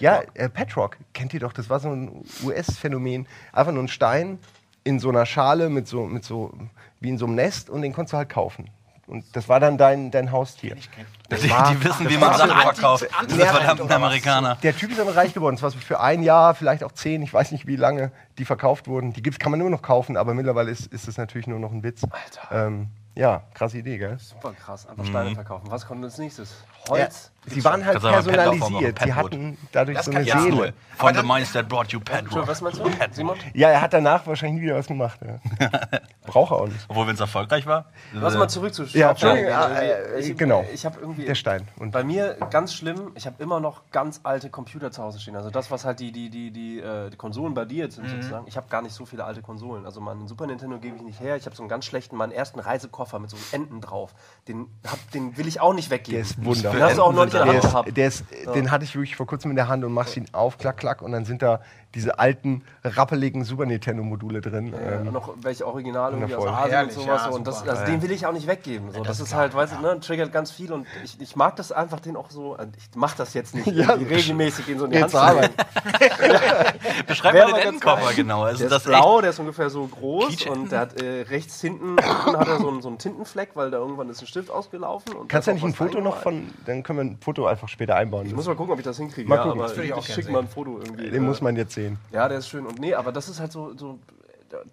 Ja, 0.00 0.22
äh, 0.34 0.48
Petrock, 0.48 0.96
kennt 1.12 1.34
ihr 1.34 1.40
doch, 1.40 1.52
das 1.52 1.68
war 1.68 1.80
so 1.80 1.90
ein 1.90 2.24
US-Phänomen. 2.44 3.26
Einfach 3.52 3.72
nur 3.72 3.82
ein 3.82 3.88
Stein 3.88 4.38
in 4.86 5.00
so 5.00 5.08
einer 5.08 5.26
Schale 5.26 5.68
mit 5.68 5.86
so, 5.88 6.04
mit 6.06 6.24
so, 6.24 6.52
wie 7.00 7.08
in 7.10 7.18
so 7.18 7.26
einem 7.26 7.34
Nest 7.34 7.68
und 7.68 7.82
den 7.82 7.92
konntest 7.92 8.12
du 8.12 8.18
halt 8.18 8.28
kaufen. 8.28 8.70
Und 9.08 9.24
das 9.36 9.48
war 9.48 9.60
dann 9.60 9.78
dein, 9.78 10.10
dein 10.10 10.32
Haustier. 10.32 10.74
Die, 10.74 10.82
Das 11.28 11.48
war- 11.48 11.70
die 11.70 11.84
wissen, 11.84 12.04
das 12.04 12.12
wie 12.12 12.18
man 12.18 12.34
Sachen 12.34 12.60
verkauft. 12.60 13.06
Diese 13.30 13.46
verdammten? 13.46 13.90
Amerikaner. 13.92 14.56
Der 14.62 14.76
Typ 14.76 14.90
ist 14.90 14.98
aber 14.98 15.14
reich 15.14 15.32
geworden. 15.32 15.54
Das 15.56 15.62
war 15.62 15.70
so 15.70 15.78
für 15.78 16.00
ein 16.00 16.22
Jahr, 16.24 16.54
vielleicht 16.56 16.82
auch 16.82 16.90
zehn, 16.92 17.22
ich 17.22 17.32
weiß 17.32 17.52
nicht, 17.52 17.66
wie 17.68 17.76
lange 17.76 18.10
die 18.38 18.44
verkauft 18.44 18.88
wurden. 18.88 19.12
Die 19.12 19.22
gibt's, 19.22 19.38
kann 19.38 19.50
man 19.52 19.60
nur 19.60 19.70
noch 19.70 19.82
kaufen, 19.82 20.16
aber 20.16 20.34
mittlerweile 20.34 20.70
ist, 20.72 20.86
ist 20.92 21.06
es 21.06 21.18
natürlich 21.18 21.46
nur 21.46 21.60
noch 21.60 21.70
ein 21.70 21.82
Witz. 21.84 22.02
Alter. 22.04 22.66
Ähm, 22.66 22.88
ja, 23.16 23.42
krasse 23.54 23.78
Idee, 23.78 23.98
gell? 23.98 24.18
Super 24.18 24.52
krass, 24.52 24.86
einfach 24.86 25.04
Steine 25.06 25.34
verkaufen. 25.34 25.70
Was 25.70 25.86
kommt 25.86 26.04
als 26.04 26.18
nächstes? 26.18 26.62
Holz? 26.88 27.32
Sie 27.48 27.64
waren 27.64 27.84
halt 27.84 28.00
personalisiert. 28.00 28.98
Sie 29.02 29.14
hatten 29.14 29.56
dadurch 29.72 29.96
Das 29.96 30.06
so 30.06 30.12
eine 30.12 30.34
auch. 30.34 30.40
Seele. 30.40 30.72
Von 30.96 31.14
the 31.14 31.22
minds 31.22 31.52
that 31.52 31.68
brought 31.68 31.92
you 31.92 32.00
Pet 32.00 32.24
was 32.30 32.60
meinst 32.60 32.80
du? 32.80 32.90
Simon? 33.12 33.36
Ja, 33.54 33.70
er 33.70 33.80
hat 33.80 33.92
danach 33.92 34.26
wahrscheinlich 34.26 34.60
nie 34.60 34.66
wieder 34.66 34.76
was 34.76 34.86
gemacht. 34.88 35.20
Ja. 35.24 35.80
Braucht 36.26 36.50
er 36.52 36.56
auch 36.56 36.66
nicht. 36.66 36.84
Obwohl, 36.88 37.06
wenn 37.06 37.14
es 37.14 37.20
erfolgreich 37.20 37.66
war. 37.66 37.86
Lass 38.12 38.36
mal 38.36 38.48
zurück 38.48 38.74
zu 38.74 38.82
Ja, 38.84 39.10
Entschuldigung, 39.10 39.50
gehen. 39.52 39.76
äh, 39.76 40.18
ich, 40.18 40.36
genau. 40.36 40.64
Ich 40.72 40.84
habe 40.84 40.98
irgendwie. 41.00 41.24
Der 41.24 41.36
Stein. 41.36 41.68
Und 41.78 41.92
Bei 41.92 42.02
mir 42.02 42.36
ganz 42.50 42.74
schlimm, 42.74 43.12
ich 43.14 43.26
habe 43.26 43.40
immer 43.42 43.60
noch 43.60 43.82
ganz 43.92 44.20
alte 44.24 44.50
Computer 44.50 44.90
zu 44.90 45.02
Hause 45.02 45.20
stehen. 45.20 45.36
Also 45.36 45.50
das, 45.50 45.70
was 45.70 45.84
halt 45.84 46.00
die, 46.00 46.10
die, 46.10 46.30
die, 46.30 46.50
die, 46.50 46.80
äh, 46.80 47.10
die 47.10 47.16
Konsolen 47.16 47.54
bei 47.54 47.64
dir 47.64 47.84
jetzt 47.84 47.94
sind 47.96 48.08
sozusagen. 48.08 48.46
Ich 48.48 48.56
habe 48.56 48.66
gar 48.68 48.82
nicht 48.82 48.94
so 48.94 49.06
viele 49.06 49.24
alte 49.24 49.40
Konsolen. 49.42 49.86
Also 49.86 50.00
meinen 50.00 50.26
Super 50.26 50.46
Nintendo 50.48 50.78
gebe 50.78 50.96
ich 50.96 51.02
nicht 51.02 51.20
her. 51.20 51.36
Ich 51.36 51.46
habe 51.46 51.54
so 51.54 51.62
einen 51.62 51.68
ganz 51.70 51.84
schlechten, 51.84 52.16
meinen 52.16 52.32
ersten 52.32 52.58
Reisekoffer 52.58 53.05
mit 53.20 53.30
so 53.30 53.36
Enten 53.52 53.80
drauf. 53.80 54.14
Den, 54.48 54.66
hab, 54.86 55.10
den 55.12 55.36
will 55.36 55.46
ich 55.46 55.60
auch 55.60 55.74
nicht 55.74 55.90
weggeben. 55.90 56.14
der 56.14 56.22
ist 56.22 56.44
wunderbar. 56.44 56.72
Den 56.72 56.82
hast 56.82 56.98
du 56.98 57.02
auch 57.02 57.12
neulich 57.12 57.34
in 57.34 57.44
der 57.44 57.52
Hand 57.52 57.62
gehabt. 57.62 57.96
der 57.96 58.08
ist, 58.08 58.24
Den 58.54 58.70
hatte 58.70 58.84
ich 58.84 58.94
wirklich 58.94 59.16
vor 59.16 59.26
kurzem 59.26 59.50
in 59.50 59.56
der 59.56 59.68
Hand 59.68 59.84
und 59.84 59.92
machst 59.92 60.16
ihn 60.16 60.26
auf, 60.32 60.58
klack, 60.58 60.76
klack, 60.76 61.02
und 61.02 61.12
dann 61.12 61.24
sind 61.24 61.42
da 61.42 61.60
diese 61.96 62.18
alten, 62.18 62.62
rappeligen 62.84 63.42
Super 63.44 63.64
Nintendo-Module 63.66 64.42
drin. 64.42 64.72
Ja, 64.72 65.00
Ähm, 65.00 65.12
noch 65.12 65.34
welche 65.40 65.66
Originale 65.66 66.14
irgendwie 66.14 66.34
aus. 66.34 66.46
Asien 66.46 66.70
Herrlich, 66.70 66.96
und 66.96 67.02
sowas. 67.04 67.22
ja, 67.24 67.30
so. 67.30 67.36
und 67.36 67.46
das, 67.46 67.66
also 67.66 67.84
den 67.86 68.02
will 68.02 68.12
ich 68.12 68.26
auch 68.26 68.32
nicht 68.32 68.46
weggeben. 68.46 68.92
So. 68.92 69.02
das, 69.02 69.18
ist 69.18 69.34
halt, 69.34 69.54
weißt 69.54 69.74
du, 69.76 69.80
ne, 69.80 69.98
triggert 69.98 70.30
ganz 70.32 70.50
viel 70.50 70.72
und 70.72 70.86
ich, 71.02 71.20
ich 71.20 71.36
mag 71.36 71.56
das 71.56 71.72
einfach, 71.72 71.98
den 72.00 72.16
auch 72.16 72.30
so. 72.30 72.56
äh, 72.56 72.66
Ich 72.76 72.90
mach 72.94 73.14
das 73.16 73.32
jetzt 73.34 73.54
nicht 73.54 73.66
Ja, 73.76 73.92
regelmäßig 73.92 74.68
in 74.68 74.78
so 74.78 74.84
in 74.84 74.90
die 74.92 75.00
Hand 75.02 75.10
zu 75.10 75.18
aber. 75.18 75.40
Beschreib 77.06 77.34
mal 77.34 77.60
den 77.62 77.80
geil? 77.80 78.00
genau. 78.14 78.42
Also 78.42 78.60
Der 78.60 78.68
das 78.68 78.82
ist 78.82 78.88
blau, 78.88 79.20
der 79.22 79.30
ist 79.30 79.38
ungefähr 79.38 79.70
so 79.70 79.86
groß 79.86 80.28
Keychain. 80.28 80.52
und 80.52 80.72
der 80.72 80.80
hat 80.80 81.00
äh, 81.00 81.22
rechts 81.22 81.60
hinten, 81.60 81.96
hinten 81.96 82.38
hat 82.38 82.48
er 82.48 82.58
so 82.58 82.68
einen, 82.68 82.82
so 82.82 82.88
einen 82.88 82.98
Tintenfleck, 82.98 83.50
weil 83.54 83.70
da 83.70 83.78
irgendwann 83.78 84.10
ist 84.10 84.20
ein 84.20 84.26
Stift 84.26 84.50
ausgelaufen. 84.50 85.14
Und 85.14 85.28
Kannst 85.28 85.48
du 85.48 85.52
nicht 85.52 85.64
ein 85.64 85.72
Foto 85.72 86.00
noch 86.00 86.18
von, 86.18 86.50
dann 86.66 86.82
können 86.82 86.98
wir 86.98 87.04
ein 87.04 87.18
Foto 87.20 87.46
einfach 87.46 87.68
später 87.68 87.96
einbauen. 87.96 88.26
Ich 88.26 88.34
muss 88.34 88.46
mal 88.46 88.54
gucken, 88.54 88.72
ob 88.74 88.78
ich 88.78 88.84
das 88.84 88.98
hinkriege. 88.98 89.28
Mal 89.28 89.36
ja, 89.36 89.42
gucken. 89.44 89.60
Das 89.60 89.76
ich 89.78 90.14
schicke 90.14 90.30
mal 90.30 90.40
ein 90.40 90.48
Foto 90.48 90.78
irgendwie. 90.78 91.10
Den 91.10 91.22
äh, 91.22 91.26
muss 91.26 91.40
man 91.40 91.56
jetzt 91.56 91.74
sehen. 91.74 91.85
Ja, 92.12 92.28
der 92.28 92.38
ist 92.38 92.48
schön. 92.48 92.66
Und 92.66 92.78
nee, 92.78 92.94
aber 92.94 93.12
das 93.12 93.28
ist 93.28 93.40
halt 93.40 93.52
so, 93.52 93.76
so. 93.76 93.98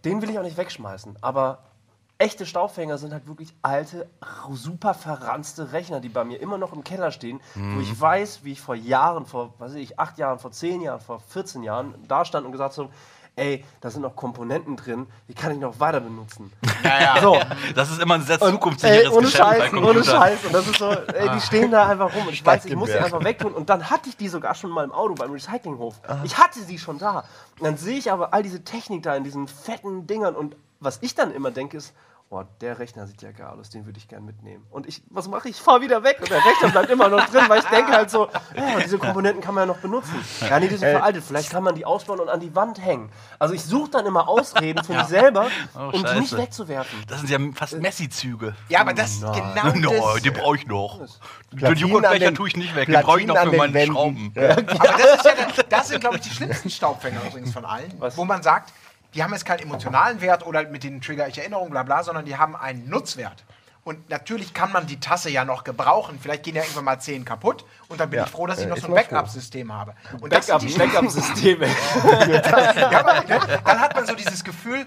Den 0.06 0.21
will 0.21 0.30
ich 0.30 0.38
auch 0.38 0.43
nicht 0.43 0.58
wegschmeißen. 0.58 1.17
Aber 1.21 1.60
echte 2.17 2.45
Staubfänger 2.45 2.97
sind 2.97 3.12
halt 3.12 3.28
wirklich 3.28 3.54
alte, 3.62 4.08
super 4.52 4.93
verranzte 4.93 5.73
Rechner, 5.73 5.99
die 5.99 6.10
bei 6.10 6.23
mir 6.23 6.39
immer 6.39 6.58
noch 6.58 6.73
im 6.73 6.84
Keller 6.84 7.12
stehen, 7.12 7.41
wo 7.56 7.82
ich 7.82 7.99
weiß, 7.99 8.43
wie 8.43 8.54
ich 8.54 8.62
vor 8.62 8.76
Jahren, 8.76 9.26
vor, 9.26 9.54
was 9.58 9.71
weiß 9.71 9.80
ich, 9.80 9.99
acht 9.99 10.17
Jahren, 10.17 10.39
vor 10.39 10.52
zehn 10.52 10.82
Jahren, 10.82 11.02
vor 11.02 11.19
14 11.19 11.63
Jahren 11.63 11.95
da 12.08 12.23
stand 12.23 12.45
und 12.45 12.52
gesagt 12.52 12.78
habe, 12.78 12.89
ey, 13.36 13.65
da 13.82 13.89
sind 13.89 14.02
noch 14.02 14.15
Komponenten 14.15 14.76
drin, 14.76 15.08
die 15.28 15.34
kann 15.34 15.52
ich 15.52 15.60
noch 15.60 15.80
weiter 15.80 16.00
benutzen. 16.00 16.52
Ja, 16.84 17.02
ja. 17.15 17.22
So, 17.22 17.39
Das 17.76 17.89
ist 17.89 18.02
immer 18.02 18.15
ein 18.15 18.24
sehr 18.24 18.41
ey, 18.41 18.52
zukunftssicheres 18.52 19.12
ohne 19.12 19.26
Geschäft 19.26 19.43
bei 19.43 19.60
Scheiß, 19.60 19.74
ohne 19.74 19.82
Computern. 19.82 20.04
Scheiß. 20.04 20.46
Und 20.46 20.54
das 20.54 20.67
ist 20.67 20.78
so, 20.78 20.91
ey, 20.91 21.30
die 21.34 21.41
stehen 21.41 21.72
da 21.72 21.88
einfach 21.88 22.13
rum. 22.13 22.28
Und 22.28 22.34
ich 22.34 22.46
weiß, 22.46 22.65
ich 22.65 22.76
muss 22.76 22.89
sie 22.89 22.98
einfach 22.98 23.24
wegtun. 23.24 23.54
Und 23.54 23.69
dann 23.69 23.89
hatte 23.89 24.10
ich 24.10 24.17
die 24.17 24.28
sogar 24.28 24.54
schon 24.56 24.69
mal 24.69 24.84
im 24.84 24.91
Auto 24.91 25.15
beim 25.15 25.32
Recyclinghof. 25.32 25.96
Ich 26.24 26.38
hatte 26.38 26.60
sie 26.60 26.78
schon 26.78 26.98
da. 26.98 27.24
Und 27.60 27.65
dann 27.65 27.78
sehe 27.78 27.98
ich 27.98 28.12
aber 28.12 28.34
all 28.34 28.43
diese 28.43 28.63
Technik 28.63 29.04
da 29.04 29.15
in 29.15 29.24
diesen 29.24 29.48
fetten 29.48 30.06
Dingern. 30.06 30.36
Und 30.36 30.56
was 30.80 31.00
ich 31.02 31.15
dann 31.15 31.34
immer 31.34 31.52
denke 31.52 31.78
ist, 31.78 31.93
boah, 32.34 32.48
der 32.62 32.80
Rechner 32.80 33.06
sieht 33.06 33.22
ja 33.22 33.32
geil 33.32 33.46
aus, 33.60 33.69
den 33.69 33.86
würde 33.86 34.00
ich 34.00 34.08
gern 34.08 34.26
mitnehmen. 34.26 34.65
Und 34.72 34.88
ich, 34.88 35.04
was 35.12 35.28
mache 35.28 35.50
ich? 35.50 35.56
Ich 35.58 35.62
fahre 35.62 35.82
wieder 35.82 36.04
weg 36.04 36.17
und 36.19 36.32
der 36.32 36.39
Rechner 36.43 36.69
bleibt 36.69 36.89
immer 36.89 37.08
noch 37.08 37.24
drin, 37.30 37.43
weil 37.48 37.60
ich 37.60 37.65
denke 37.65 37.91
halt 37.91 38.10
so, 38.10 38.28
ja, 38.56 38.80
diese 38.84 38.98
Komponenten 38.98 39.39
kann 39.43 39.54
man 39.54 39.67
ja 39.67 39.74
noch 39.76 39.80
benutzen. 39.80 40.15
Ja, 40.41 40.60
nee, 40.60 40.67
die 40.67 40.78
sind 40.78 40.89
veraltet. 40.89 41.24
Vielleicht 41.24 41.52
kann 41.52 41.62
man 41.63 41.76
die 41.76 41.86
ausbauen 41.86 42.19
und 42.19 42.30
an 42.30 42.39
die 42.39 42.56
Wand 42.56 42.84
hängen. 42.84 43.12
Also 43.38 43.54
ich 43.54 43.63
suche 43.63 43.91
dann 43.91 44.08
immer 44.08 44.28
Ausreden 44.28 44.84
für 44.84 44.93
mich 44.98 45.06
selber, 45.06 45.46
Oh, 45.76 45.91
um 45.96 46.04
die 46.04 46.19
nicht 46.22 46.36
wegzuwerfen. 46.36 47.04
Das 47.08 47.19
sind 47.19 47.30
ja 47.30 47.38
fast 47.54 47.80
Messi-Züge. 47.80 48.56
Ja, 48.67 48.80
aber 48.82 48.93
das 48.96 49.19
genau 49.22 49.74
No, 49.76 50.13
das. 50.15 50.24
den 50.24 50.34
brauche 50.34 50.56
ich 50.56 50.65
noch. 50.65 50.98
Den 51.52 51.58
Platinen 51.60 51.69
an 51.69 51.76
Joghurtbecher 51.78 52.19
den- 52.26 52.36
tue 52.36 52.48
ich 52.48 52.58
nicht 52.58 52.76
weg. 52.76 52.88
Den 52.88 53.02
brauche 53.02 53.19
ich 53.22 53.28
noch 53.28 53.36
Platinen 53.36 53.62
für 53.62 53.67
den 53.67 53.74
meine 53.74 53.74
Wänden. 53.76 53.93
Schrauben. 53.93 54.34
Aber 54.80 54.91
das, 54.98 55.15
ist 55.17 55.26
ja, 55.26 55.63
das 55.69 55.88
sind, 55.89 56.00
glaube 56.02 56.15
ich, 56.15 56.22
die 56.24 56.32
schlimmsten 56.32 56.72
Staubfänger 56.72 57.22
übrigens 57.28 57.54
von 57.54 57.63
allen, 57.63 57.93
Was? 58.00 58.17
wo 58.17 58.26
man 58.26 58.41
sagt, 58.41 58.74
die 59.13 59.23
haben 59.23 59.32
jetzt 59.32 59.45
keinen 59.45 59.60
emotionalen 59.60 60.21
Wert 60.21 60.45
oder 60.45 60.67
mit 60.67 60.84
denen 60.84 61.02
trigger 61.02 61.28
ich 61.28 61.38
Erinnerungen, 61.38 61.71
bla 61.71 61.84
bla, 61.84 62.04
sondern 62.04 62.26
die 62.26 62.38
haben 62.38 62.56
einen 62.56 62.89
Nutzwert. 62.89 63.43
Und 63.86 64.10
natürlich 64.10 64.54
kann 64.54 64.71
man 64.71 64.88
die 64.88 64.99
Tasse 65.02 65.30
ja 65.30 65.43
noch 65.43 65.65
gebrauchen. 65.65 66.17
Vielleicht 66.21 66.43
gehen 66.43 66.56
ja 66.56 66.62
irgendwann 66.62 66.86
mal 66.86 66.99
zehn 66.99 67.26
kaputt. 67.26 67.65
Und 67.89 67.99
dann 67.99 68.10
bin 68.10 68.17
Ja, 68.19 68.26
ich 68.26 68.32
froh, 68.32 68.47
dass 68.47 68.60
ich 68.60 68.65
äh, 68.65 68.69
noch 68.69 68.78
ist 68.78 68.84
so 68.84 68.88
ein. 68.88 68.93
Backup-System 68.93 69.73
habe. 69.73 69.93
Und 70.21 70.32
das 70.32 70.47
Backup, 70.47 70.62
ja, 72.78 73.23
ne, 73.28 73.60
dann 73.65 73.80
hat 73.82 73.93
man 73.93 74.06
so 74.06 74.15
dieses 74.15 74.41
Gefühl, 74.45 74.86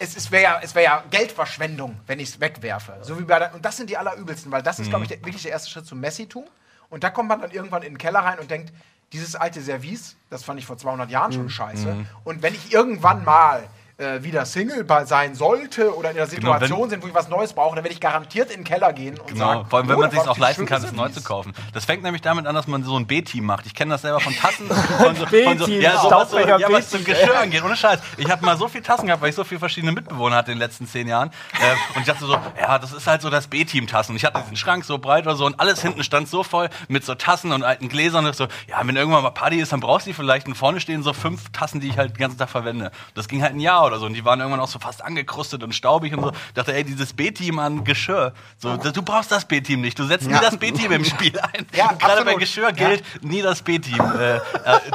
es, 0.00 0.16
es 0.16 0.28
wäre 0.32 0.42
ja, 0.42 0.60
es 0.60 0.74
wär 0.74 0.82
ja 0.82 1.04
Geldverschwendung, 1.08 2.00
wenn 2.08 2.18
ich 2.18 2.30
es 2.30 2.40
wegwerfe. 2.40 2.98
So 3.02 3.16
wie 3.16 3.22
bei 3.22 3.38
der, 3.38 3.54
und 3.54 3.64
das 3.64 3.76
sind 3.76 3.88
die 3.88 3.96
allerübelsten, 3.96 4.50
weil 4.50 4.62
das 4.62 4.80
ist, 4.80 4.88
glaube 4.88 5.04
ich, 5.04 5.08
der, 5.08 5.18
wirklich 5.24 5.42
der 5.42 5.52
erste 5.52 5.70
Schritt 5.70 5.86
zum 5.86 6.00
Messitum. 6.00 6.44
Und 6.90 7.04
da 7.04 7.10
kommt 7.10 7.28
man 7.28 7.40
dann 7.40 7.52
irgendwann 7.52 7.82
in 7.82 7.92
den 7.92 7.98
Keller 7.98 8.20
rein 8.20 8.40
und 8.40 8.50
denkt, 8.50 8.72
dieses 9.12 9.36
alte 9.36 9.60
Service, 9.60 10.16
das 10.30 10.42
fand 10.42 10.58
ich 10.58 10.66
vor 10.66 10.78
200 10.78 11.10
Jahren 11.10 11.32
schon 11.32 11.50
scheiße. 11.50 12.06
Und 12.24 12.42
wenn 12.42 12.54
ich 12.54 12.72
irgendwann 12.72 13.24
mal 13.24 13.68
äh, 13.98 14.22
wieder 14.22 14.44
Single 14.44 14.86
sein 15.04 15.34
sollte 15.34 15.96
oder 15.96 16.10
in 16.10 16.16
der 16.16 16.26
Genau, 16.26 16.52
Situation 16.52 16.82
wenn- 16.82 16.90
sind, 16.90 17.02
wo 17.02 17.08
ich 17.08 17.14
was 17.14 17.28
Neues 17.28 17.52
brauche, 17.52 17.74
dann 17.76 17.84
werde 17.84 17.94
ich 17.94 18.00
garantiert 18.00 18.50
in 18.50 18.60
den 18.60 18.64
Keller 18.64 18.92
gehen 18.92 19.18
und 19.18 19.28
Genau, 19.28 19.46
sagen, 19.46 19.66
vor 19.68 19.78
allem, 19.78 19.88
wenn 19.88 19.96
oh, 19.96 20.00
man 20.00 20.10
da 20.10 20.20
sich 20.20 20.28
auch 20.28 20.38
leisten 20.38 20.66
kann, 20.66 20.82
es 20.82 20.92
neu 20.92 21.08
zu 21.08 21.22
kaufen. 21.22 21.52
Das 21.72 21.84
fängt 21.84 22.02
nämlich 22.02 22.22
damit 22.22 22.46
an, 22.46 22.54
dass 22.54 22.66
man 22.66 22.82
so 22.84 22.96
ein 22.98 23.06
B-Team 23.06 23.44
macht. 23.44 23.66
Ich 23.66 23.74
kenne 23.74 23.92
das 23.92 24.02
selber 24.02 24.20
von 24.20 24.34
Tassen. 24.34 24.66
von 24.98 25.16
so, 25.16 25.26
von 25.26 25.58
so, 25.58 25.66
ja, 25.66 25.98
so, 26.00 26.10
was 26.10 26.30
so, 26.30 26.38
ja, 26.38 26.58
was 26.70 26.86
B-Team, 26.90 27.04
Geschirr 27.04 27.38
angeht. 27.38 27.62
Ohne 27.62 27.76
Scheiß. 27.76 28.00
Ich 28.16 28.30
habe 28.30 28.44
mal 28.44 28.56
so 28.56 28.68
viele 28.68 28.82
Tassen 28.82 29.06
gehabt, 29.06 29.22
weil 29.22 29.30
ich 29.30 29.36
so 29.36 29.44
viele 29.44 29.58
verschiedene 29.58 29.92
Mitbewohner 29.92 30.36
hatte 30.36 30.52
in 30.52 30.58
den 30.58 30.62
letzten 30.62 30.86
zehn 30.86 31.06
Jahren. 31.08 31.30
Äh, 31.60 31.96
und 31.96 32.00
ich 32.00 32.06
dachte 32.06 32.24
so, 32.24 32.36
ja, 32.58 32.78
das 32.78 32.92
ist 32.92 33.06
halt 33.06 33.22
so 33.22 33.30
das 33.30 33.46
B-Team-Tassen. 33.46 34.16
Ich 34.16 34.24
hatte 34.24 34.40
diesen 34.42 34.56
Schrank 34.56 34.84
so 34.84 34.98
breit 34.98 35.26
oder 35.26 35.36
so 35.36 35.46
und 35.46 35.60
alles 35.60 35.82
hinten 35.82 36.02
stand 36.04 36.28
so 36.28 36.42
voll 36.42 36.68
mit 36.88 37.04
so 37.04 37.14
Tassen 37.14 37.52
und 37.52 37.62
alten 37.62 37.88
Gläsern. 37.88 38.26
Und 38.26 38.34
so, 38.34 38.44
ja, 38.68 38.80
wenn 38.82 38.96
irgendwann 38.96 39.22
mal 39.22 39.30
Party 39.30 39.60
ist, 39.60 39.72
dann 39.72 39.80
brauchst 39.80 40.06
du 40.06 40.10
die 40.10 40.14
vielleicht. 40.14 40.46
Und 40.46 40.54
vorne 40.54 40.80
stehen 40.80 41.02
so 41.02 41.12
fünf 41.12 41.50
Tassen, 41.52 41.80
die 41.80 41.88
ich 41.88 41.98
halt 41.98 42.12
den 42.12 42.18
ganzen 42.18 42.38
Tag 42.38 42.48
verwende. 42.50 42.90
Das 43.14 43.28
ging 43.28 43.42
halt 43.42 43.54
ein 43.54 43.60
Jahr 43.60 43.81
oder 43.86 43.98
so. 43.98 44.06
Und 44.06 44.14
die 44.14 44.24
waren 44.24 44.40
irgendwann 44.40 44.60
auch 44.60 44.68
so 44.68 44.78
fast 44.78 45.04
angekrustet 45.04 45.62
und 45.62 45.74
staubig 45.74 46.14
und 46.14 46.22
so. 46.22 46.30
Ich 46.30 46.54
dachte, 46.54 46.74
ey, 46.74 46.84
dieses 46.84 47.12
B-Team 47.12 47.58
an 47.58 47.84
Geschirr. 47.84 48.32
So, 48.58 48.76
du 48.76 49.02
brauchst 49.02 49.30
das 49.32 49.44
B-Team 49.44 49.80
nicht. 49.80 49.98
Du 49.98 50.04
setzt 50.04 50.26
nie 50.26 50.34
das 50.34 50.56
B-Team 50.56 50.92
im 50.92 51.04
Spiel 51.04 51.38
ein. 51.38 51.66
Ja, 51.74 51.92
Gerade 51.92 52.24
bei. 52.24 52.34
Geschirr 52.34 52.72
gilt, 52.72 53.04
nie 53.22 53.42
das 53.42 53.62
B-Team 53.62 54.00
äh, 54.00 54.36
äh, 54.36 54.40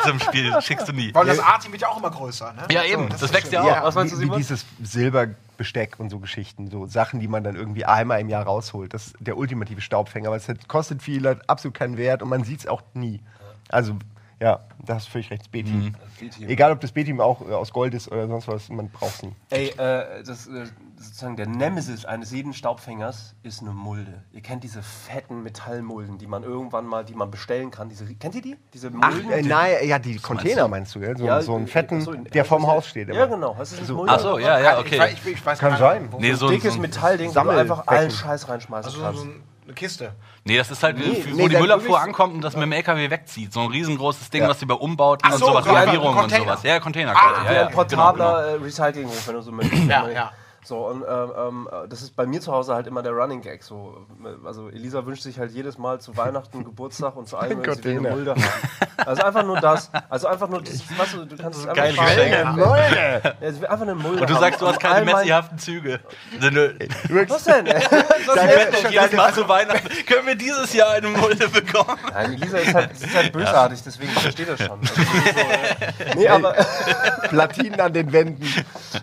zum 0.04 0.20
Spiel 0.20 0.54
schickst 0.62 0.88
du 0.88 0.94
nie. 0.94 1.14
Weil 1.14 1.26
das 1.28 1.40
A-Team 1.40 1.72
wird 1.72 1.82
ja 1.82 1.90
auch 1.90 1.98
immer 1.98 2.12
größer. 2.12 2.54
Ne? 2.54 2.66
Ja, 2.72 2.84
eben. 2.84 3.10
das 3.10 3.22
Das 3.22 3.34
wächst 3.34 3.52
ja 3.52 3.62
auch. 3.62 3.84
Was 3.84 3.96
meinst 3.96 4.14
wie, 4.14 4.16
du, 4.16 4.22
wie 4.22 4.26
Simon? 4.26 4.38
dieses 4.38 4.66
Silberbesteck 4.82 6.00
und 6.00 6.10
so 6.10 6.20
Geschichten, 6.20 6.70
so 6.70 6.86
Sachen, 6.86 7.20
die 7.20 7.28
man 7.28 7.44
dann 7.44 7.56
irgendwie 7.56 7.86
einmal 7.86 8.20
im 8.20 8.30
Jahr 8.30 8.44
rausholt. 8.44 8.94
Das 8.94 9.08
ist 9.08 9.16
der 9.20 9.38
ultimative 9.38 9.82
Staubfänger, 9.82 10.32
weil 10.32 10.40
es 10.40 10.48
kostet 10.68 11.02
viel, 11.02 11.28
hat 11.28 11.50
absolut 11.50 11.76
keinen 11.76 11.98
Wert 11.98 12.22
und 12.22 12.30
man 12.30 12.44
sieht 12.44 12.62
es 12.62 12.68
auch 12.68 12.82
nie. 12.94 13.22
Also, 13.70 13.98
ja, 14.40 14.60
da 14.86 14.96
hast 14.96 15.08
du 15.08 15.12
völlig 15.12 15.32
recht, 15.32 15.42
das 15.42 15.48
B-Team. 15.50 15.96
Mhm. 16.20 16.48
Egal, 16.48 16.72
ob 16.72 16.80
das 16.82 16.92
B-Team 16.92 17.20
auch 17.22 17.42
äh, 17.42 17.54
aus 17.54 17.72
Gold 17.74 17.94
ist 17.94 18.12
oder 18.12 18.28
sonst 18.28 18.48
was, 18.48 18.70
man 18.70 18.90
braucht 18.90 19.16
es 19.16 19.24
nie. 19.24 19.36
Ey, 19.50 19.70
äh, 19.70 20.24
das, 20.24 20.48
äh, 20.48 20.66
sozusagen 20.96 21.36
der 21.38 21.48
Nemesis 21.48 22.06
eines 22.06 22.32
jeden 22.32 22.54
Staubfängers 22.54 23.36
ist 23.44 23.62
eine 23.62 23.72
Mulde. 23.72 24.24
Ihr 24.32 24.42
kennt 24.42 24.64
diese 24.64 24.82
fetten 24.84 25.42
Metallmulden, 25.44 26.18
die 26.20 26.28
man 26.28 26.44
irgendwann 26.44 26.86
mal, 26.86 27.04
die 27.04 27.14
man 27.16 27.30
bestellen 27.32 27.72
kann. 27.72 27.90
Diese, 27.90 28.06
kennt 28.16 28.36
ihr 28.36 28.42
die? 28.42 28.58
Diese 28.74 28.92
Ach, 29.02 29.12
Mulden? 29.14 29.32
äh, 29.32 29.42
nein, 29.42 29.76
ja, 29.88 29.98
die 30.00 30.18
Container 30.18 30.64
du? 30.64 30.68
meinst 30.70 30.94
du, 30.96 31.00
gell? 31.00 31.18
So, 31.18 31.26
Ja, 31.26 31.42
so 31.42 31.56
einen 31.56 31.66
äh, 31.66 31.70
fetten, 31.70 32.02
so 32.02 32.12
in- 32.14 32.26
der 32.26 32.46
vorm 32.46 32.64
also, 32.64 32.76
Haus 32.78 32.88
steht. 32.88 33.08
Ja, 33.10 33.16
immer. 33.26 33.28
genau. 33.36 33.56
Hast 33.58 33.72
du 33.74 33.78
nicht 33.78 33.88
So. 33.88 33.96
Mulde? 33.96 34.14
Ach 34.14 34.20
so, 34.20 34.38
ja, 34.40 34.60
ja, 34.60 34.74
Ich, 34.80 34.86
okay. 34.86 35.00
weiß- 35.00 35.14
ich, 35.14 35.26
ich 35.34 35.46
weiß 35.46 35.58
Kann 35.60 35.78
sein. 35.78 36.04
nicht, 36.04 36.12
wo- 36.14 36.20
Nee, 36.20 36.34
so, 36.34 36.50
dickes 36.50 36.76
so, 36.76 36.80
Metallding, 36.80 37.30
wo 37.34 37.42
du 37.42 37.50
einfach 37.50 37.88
allen 37.88 38.12
Scheiß 38.12 38.48
reinschmeißen 38.50 38.92
Also 38.92 39.02
kannst. 39.02 39.22
so 39.24 39.28
eine 39.68 39.74
Kiste. 39.76 40.14
nee, 40.46 40.58
das 40.58 40.72
ist 40.72 40.82
halt, 40.82 40.98
Nee, 40.98 41.24
wo 41.30 41.36
nee, 41.36 41.50
die 41.50 41.58
Müllabfuhr 41.58 42.00
ankommt 42.00 42.34
und 42.36 42.42
das 42.42 42.56
mit 42.56 42.64
dem 42.64 42.72
LKW 42.72 43.10
wegzieht. 43.10 43.52
So 43.52 43.60
ein 43.62 43.68
riesengroßes 43.68 44.30
Ding, 44.30 44.44
Ja. 44.44 44.50
was 44.50 44.60
die 44.60 44.66
bei 44.66 44.76
Umbauten 44.76 45.28
Ach 45.28 45.34
und 45.34 45.40
so, 45.40 45.48
sowas, 45.48 45.66
Renovierung 45.66 46.16
und 46.18 46.32
sowas. 46.32 46.64
Ja, 46.64 46.80
Container. 46.80 47.14
Ah, 47.16 47.44
ja, 47.44 47.50
wie 47.50 47.56
ja, 47.56 47.68
ein 47.68 47.74
portabler 47.74 48.44
genau, 48.54 48.64
äh, 48.64 48.64
Recyclinghof, 48.66 49.28
wenn 49.28 49.36
du 49.36 49.42
so 49.42 49.52
möchtest. 49.52 49.84
Ja, 49.86 50.10
ja. 50.10 50.32
So, 50.68 50.86
und 50.86 51.02
ähm, 51.08 51.32
ähm, 51.38 51.70
das 51.88 52.02
ist 52.02 52.18
bei 52.18 52.26
mir 52.26 52.42
zu 52.42 52.52
Hause 52.52 52.76
halt 52.76 52.88
immer 52.88 53.02
der 53.02 53.14
Running 53.14 53.40
Gag. 53.40 53.64
So, 53.64 54.06
also 54.46 54.68
Elisa 54.68 55.06
wünscht 55.06 55.24
sich 55.24 55.40
halt 55.40 55.52
jedes 55.52 55.78
Mal 55.78 56.02
zu 56.02 56.18
Weihnachten, 56.18 56.66
Geburtstag 56.66 57.16
und 57.16 57.26
zu 57.30 57.38
allem, 57.40 57.66
wenn 57.66 57.74
sie 57.82 57.90
eine. 57.92 58.10
Mulde 58.10 58.32
haben. 58.32 58.44
Also 58.98 59.24
einfach 59.24 59.46
nur 59.46 59.62
das. 59.62 59.90
Also 60.10 60.28
einfach 60.28 60.50
nur, 60.50 60.62
das, 60.62 60.82
weißt 60.98 61.14
du, 61.14 61.24
du 61.24 61.38
kannst 61.38 61.60
es 61.60 61.68
einfach 61.68 61.96
fragen. 61.96 62.16
geschenkt. 62.16 62.58
Leute! 62.58 63.36
Ja, 63.62 63.70
einfach 63.70 63.82
eine 63.84 63.96
Mulde 63.96 64.22
Und 64.22 64.30
du 64.30 64.34
haben. 64.34 64.42
sagst, 64.42 64.62
du 64.62 64.68
hast 64.68 64.80
keine 64.82 65.06
messihaften 65.06 65.58
Züge. 65.58 66.02
Also, 66.42 66.48
Was 67.30 67.44
denn? 67.46 67.66
Jedes 68.90 69.14
Mal 69.14 69.34
zu 69.34 69.48
Weihnachten. 69.48 69.88
Können 70.06 70.28
wir 70.28 70.36
dieses 70.36 70.74
Jahr 70.74 70.92
eine 70.96 71.08
Mulde 71.08 71.48
bekommen? 71.48 71.98
Nein, 72.12 72.34
Elisa 72.34 72.58
ist 72.58 72.74
halt, 72.74 72.92
ist 72.92 73.16
halt 73.16 73.32
bösartig, 73.32 73.82
deswegen 73.86 74.12
ich 74.12 74.20
verstehe 74.20 74.46
das 74.46 74.60
schon. 74.62 74.82
Also, 74.82 74.94
so, 74.96 76.04
äh, 76.04 76.16
nee, 76.16 76.28
aber, 76.28 76.54
Platinen 77.30 77.80
an 77.80 77.94
den 77.94 78.12
Wänden. 78.12 78.44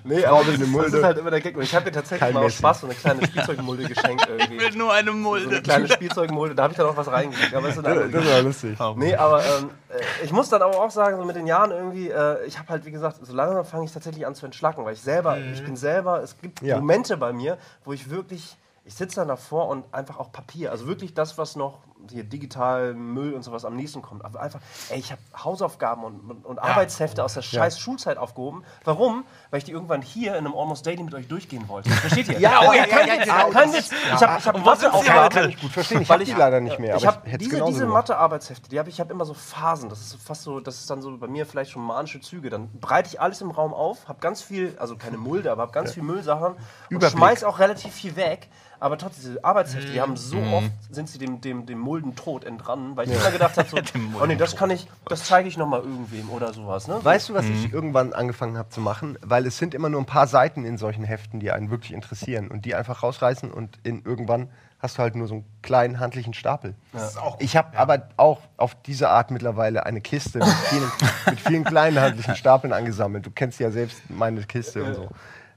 nee, 0.04 0.26
aber 0.26 0.40
das, 0.40 0.48
eine 0.48 0.54
ist, 0.54 0.60
das 0.60 0.68
Mulde. 0.68 0.96
ist 0.98 1.04
halt 1.04 1.16
immer 1.18 1.30
der 1.30 1.40
Gag. 1.40 1.53
Und 1.54 1.62
ich 1.62 1.74
habe 1.74 1.86
mir 1.86 1.92
tatsächlich 1.92 2.20
Kein 2.20 2.34
mal 2.34 2.44
aus. 2.44 2.54
Spaß 2.54 2.80
so 2.80 2.86
eine 2.86 2.94
kleine 2.94 3.26
Spielzeugmulde 3.26 3.84
geschenkt 3.88 4.26
irgendwie. 4.28 4.56
Ich 4.56 4.60
will 4.60 4.78
nur 4.78 4.92
eine 4.92 5.10
So 5.10 5.12
eine 5.12 5.20
Mulde. 5.22 5.62
kleine 5.62 5.88
Spielzeugmulde, 5.88 6.54
da 6.54 6.64
habe 6.64 6.72
ich 6.72 6.76
dann 6.78 6.86
auch 6.86 6.96
was 6.96 7.08
reingelegt. 7.10 7.54
Aber 7.54 7.68
das 7.68 7.76
ist 7.76 7.84
eine 7.86 8.08
Das 8.08 8.26
war 8.26 8.42
lustig. 8.42 8.78
Nee, 8.96 9.14
aber 9.16 9.44
ähm, 9.44 9.70
äh, 9.88 10.24
ich 10.24 10.32
muss 10.32 10.48
dann 10.48 10.62
aber 10.62 10.78
auch 10.80 10.90
sagen, 10.90 11.16
so 11.18 11.24
mit 11.24 11.36
den 11.36 11.46
Jahren 11.46 11.70
irgendwie, 11.70 12.08
äh, 12.10 12.44
ich 12.46 12.58
habe 12.58 12.68
halt, 12.68 12.84
wie 12.84 12.90
gesagt, 12.90 13.18
so 13.24 13.32
langsam 13.34 13.64
fange 13.64 13.84
ich 13.84 13.92
tatsächlich 13.92 14.26
an 14.26 14.34
zu 14.34 14.46
entschlacken, 14.46 14.84
weil 14.84 14.94
ich 14.94 15.00
selber, 15.02 15.38
ich 15.38 15.64
bin 15.64 15.76
selber, 15.76 16.22
es 16.22 16.38
gibt 16.40 16.62
Ja. 16.62 16.76
Momente 16.76 17.16
bei 17.16 17.32
mir, 17.32 17.58
wo 17.84 17.92
ich 17.92 18.10
wirklich, 18.10 18.56
ich 18.84 18.94
sitze 18.94 19.16
dann 19.16 19.28
davor 19.28 19.68
und 19.68 19.84
einfach 19.94 20.18
auch 20.18 20.32
Papier, 20.32 20.70
also 20.72 20.86
wirklich 20.86 21.14
das, 21.14 21.38
was 21.38 21.56
noch 21.56 21.78
hier 22.10 22.24
digital 22.24 22.94
Müll 22.94 23.32
und 23.34 23.42
sowas 23.42 23.64
am 23.64 23.76
nächsten 23.76 24.02
kommt. 24.02 24.24
Aber 24.24 24.40
einfach, 24.40 24.60
ey, 24.90 24.98
ich 24.98 25.12
habe 25.12 25.20
Hausaufgaben 25.36 26.04
und, 26.04 26.20
und, 26.30 26.46
und 26.46 26.58
Arbeitshefte 26.58 27.22
aus 27.24 27.34
der 27.34 27.42
scheiß 27.42 27.78
Schulzeit 27.78 28.18
aufgehoben. 28.18 28.64
Warum? 28.84 29.24
Weil 29.50 29.58
ich 29.58 29.64
die 29.64 29.72
irgendwann 29.72 30.02
hier 30.02 30.32
in 30.32 30.46
einem 30.46 30.54
Almost 30.54 30.86
Daily 30.86 31.02
mit 31.02 31.14
euch 31.14 31.28
durchgehen 31.28 31.68
wollte. 31.68 31.90
Versteht 31.90 32.28
ihr? 32.28 32.34
Ja, 32.44 32.60
oh 32.68 32.72
ja, 32.72 32.84
ja, 32.86 32.96
Witz, 33.18 33.26
ja, 33.26 33.44
kein 33.50 33.72
Witz. 33.72 33.90
Ich 33.90 34.22
habe 34.22 34.38
ich 34.38 34.46
hab 34.46 34.64
Matheaufgaben. 34.64 35.48
ich 35.50 35.60
gut 35.60 35.70
verstehen. 35.70 36.02
Ich 36.02 36.10
habe 36.10 36.24
die 36.24 36.30
ich- 36.30 36.36
leider 36.36 36.60
nicht 36.60 36.78
mehr. 36.78 36.96
ich 36.96 37.06
aber 37.06 37.16
habe 37.16 37.38
diese, 37.38 37.64
diese. 37.64 37.86
Mathe-Arbeitshefte, 37.86 38.68
die 38.68 38.78
habe 38.78 38.90
ich 38.90 39.00
habe 39.00 39.12
immer 39.12 39.24
so 39.24 39.34
Phasen. 39.34 39.88
Das 39.88 40.00
ist 40.00 40.16
fast 40.22 40.42
so, 40.42 40.60
das 40.60 40.80
ist 40.80 40.90
dann 40.90 41.00
so 41.00 41.16
bei 41.16 41.26
mir 41.26 41.46
vielleicht 41.46 41.70
schon 41.70 41.82
manische 41.82 42.20
Züge. 42.20 42.50
Dann 42.50 42.70
breite 42.80 43.08
ich 43.08 43.20
alles 43.20 43.40
im 43.40 43.50
Raum 43.50 43.72
auf, 43.72 44.08
habe 44.08 44.20
ganz 44.20 44.42
viel, 44.42 44.76
also 44.78 44.96
keine 44.96 45.16
Mulde, 45.16 45.50
aber 45.52 45.62
habe 45.62 45.72
ganz 45.72 45.92
viel 45.94 46.02
Müllsachen 46.02 46.56
und 46.90 47.04
schmeiß 47.04 47.44
auch 47.44 47.58
relativ 47.58 47.94
viel 47.94 48.16
weg. 48.16 48.48
Aber 48.80 48.98
trotzdem, 48.98 49.24
diese 49.24 49.44
Arbeitshefte, 49.44 49.92
die 49.92 50.00
haben 50.00 50.16
so 50.16 50.38
Mhm. 50.40 50.52
oft, 50.52 50.70
sind 50.90 51.08
sie 51.08 51.18
dem, 51.18 51.40
dem, 51.40 51.66
dem 51.66 51.78
Muldentod 51.78 52.44
entrannen, 52.44 52.96
weil 52.96 53.08
ich 53.08 53.14
immer 53.18 53.30
gedacht 53.30 53.56
habe, 53.56 53.68
so, 53.68 53.76
oh 54.20 54.26
nee, 54.26 54.36
das 54.36 54.56
kann 54.56 54.70
ich, 54.70 54.88
das 55.08 55.24
zeige 55.24 55.48
ich 55.48 55.56
nochmal 55.56 55.80
irgendwem 55.80 56.30
oder 56.30 56.52
sowas. 56.52 56.88
Ne? 56.88 56.98
Weißt 57.02 57.28
du, 57.28 57.34
was 57.34 57.48
ich 57.50 57.72
irgendwann 57.72 58.12
angefangen 58.12 58.56
habe 58.58 58.68
zu 58.68 58.80
machen? 58.80 59.18
Weil 59.22 59.46
es 59.46 59.58
sind 59.58 59.74
immer 59.74 59.88
nur 59.88 60.00
ein 60.00 60.06
paar 60.06 60.26
Seiten 60.26 60.64
in 60.64 60.78
solchen 60.78 61.04
Heften, 61.04 61.40
die 61.40 61.50
einen 61.52 61.70
wirklich 61.70 61.92
interessieren 61.92 62.48
und 62.48 62.64
die 62.64 62.74
einfach 62.74 63.02
rausreißen 63.02 63.50
und 63.52 63.78
in 63.82 64.02
irgendwann 64.04 64.48
hast 64.80 64.98
du 64.98 65.02
halt 65.02 65.14
nur 65.16 65.26
so 65.26 65.34
einen 65.36 65.44
kleinen 65.62 65.98
handlichen 65.98 66.34
Stapel. 66.34 66.74
Das 66.92 67.12
ist 67.12 67.18
auch 67.18 67.32
gut. 67.38 67.42
Ich 67.42 67.56
habe 67.56 67.76
aber 67.78 68.08
auch 68.18 68.40
auf 68.58 68.74
diese 68.82 69.08
Art 69.08 69.30
mittlerweile 69.30 69.86
eine 69.86 70.02
Kiste 70.02 70.40
mit 70.40 70.48
vielen, 70.68 70.92
mit 71.30 71.40
vielen 71.40 71.64
kleinen 71.64 71.98
handlichen 71.98 72.36
Stapeln 72.36 72.72
angesammelt. 72.74 73.24
Du 73.24 73.30
kennst 73.30 73.58
ja 73.60 73.70
selbst 73.70 74.02
meine 74.10 74.42
Kiste 74.42 74.84
und 74.84 74.94
so. 74.94 75.08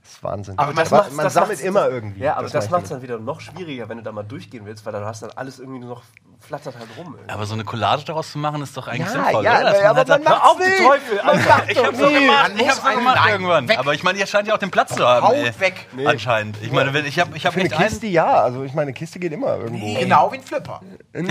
Das 0.08 0.14
ist 0.16 0.24
Wahnsinn. 0.24 0.58
Aber 0.58 0.74
das 0.74 0.90
man 0.90 1.00
macht's- 1.02 1.16
man 1.16 1.24
das 1.26 1.34
sammelt 1.34 1.60
immer 1.60 1.90
irgendwie. 1.90 2.22
Ja, 2.22 2.38
aber 2.38 2.48
das, 2.48 2.64
ich 2.66 2.72
macht 2.72 2.84
es 2.84 2.90
dann 2.90 3.02
wieder 3.02 3.20
noch 3.20 3.42
schwieriger, 3.42 3.90
wenn 3.90 3.98
du 3.98 4.04
da 4.04 4.14
mal 4.14 4.24
durchgehen 4.24 4.66
willst, 4.66 4.86
weil 4.86 4.94
dann 4.94 5.04
hast 5.04 5.22
du 5.22 5.28
dann 5.28 5.38
alles 5.38 5.60
irgendwie 5.60 5.80
nur 5.80 5.90
noch, 5.90 6.04
flattert 6.40 6.76
halt 6.80 6.88
rum. 6.98 7.16
irgendwie. 7.18 7.30
Aber 7.34 7.46
so 7.46 7.56
eine 7.56 7.66
Collage 7.66 8.06
daraus 8.06 8.32
zu 8.32 8.38
machen, 8.38 8.62
ist 8.62 8.78
doch 8.78 8.88
eigentlich 8.88 9.02
Ja, 9.08 9.12
sinnvoll, 9.12 9.44
ja, 9.44 9.60
oder? 9.60 9.64
Dass 9.72 9.82
aber 9.84 9.98
halt 9.98 10.08
man 10.08 10.24
macht's 10.24 10.42
hör 10.44 10.50
auf, 10.52 10.60
nicht. 10.60 10.80
du 10.80 10.84
Teufel, 10.86 11.16
Man 11.18 11.28
Alter. 11.28 11.64
Ich 11.70 11.78
doch 11.78 11.84
hab's 11.88 11.98
so 12.00 12.06
nie. 12.08 12.14
gemacht, 12.14 12.50
Man 12.52 12.58
ich 12.60 12.68
hab's 12.70 12.82
so 12.82 12.88
einen 12.88 12.98
gemacht 13.00 13.16
Nein, 13.22 13.32
irgendwann. 13.34 13.68
weg. 13.68 13.80
Aber 13.80 13.94
ich 13.94 14.04
meine, 14.04 14.18
ihr 14.20 14.28
scheint 14.28 14.48
ja 14.48 14.54
auch 14.54 14.60
den 14.60 14.72
Platz 14.72 14.96
zu 14.96 15.06
haben. 15.06 15.28
Haut 15.28 15.60
weg. 15.60 15.88
Anscheinend. 16.06 16.58
Ich 16.62 16.72
meine, 16.72 16.94
wenn- 16.94 17.06
ich 17.06 17.20
habe 17.20 17.36
ich 17.36 17.46
hab 17.46 17.52
Für 17.54 17.60
eine 17.60 17.68
nicht 17.70 17.78
einen. 17.78 17.90
Kiste 17.90 18.08
ja, 18.08 18.28
also 18.44 18.64
ich 18.64 18.72
meine, 18.74 18.84
eine 18.84 18.94
Kiste 18.94 19.20
geht 19.20 19.34
immer 19.34 19.58
irgendwo. 19.58 20.00
Genau 20.00 20.32
wie 20.32 20.38
ein 20.38 20.44
Flipper. 20.44 20.80
Nee, 21.14 21.26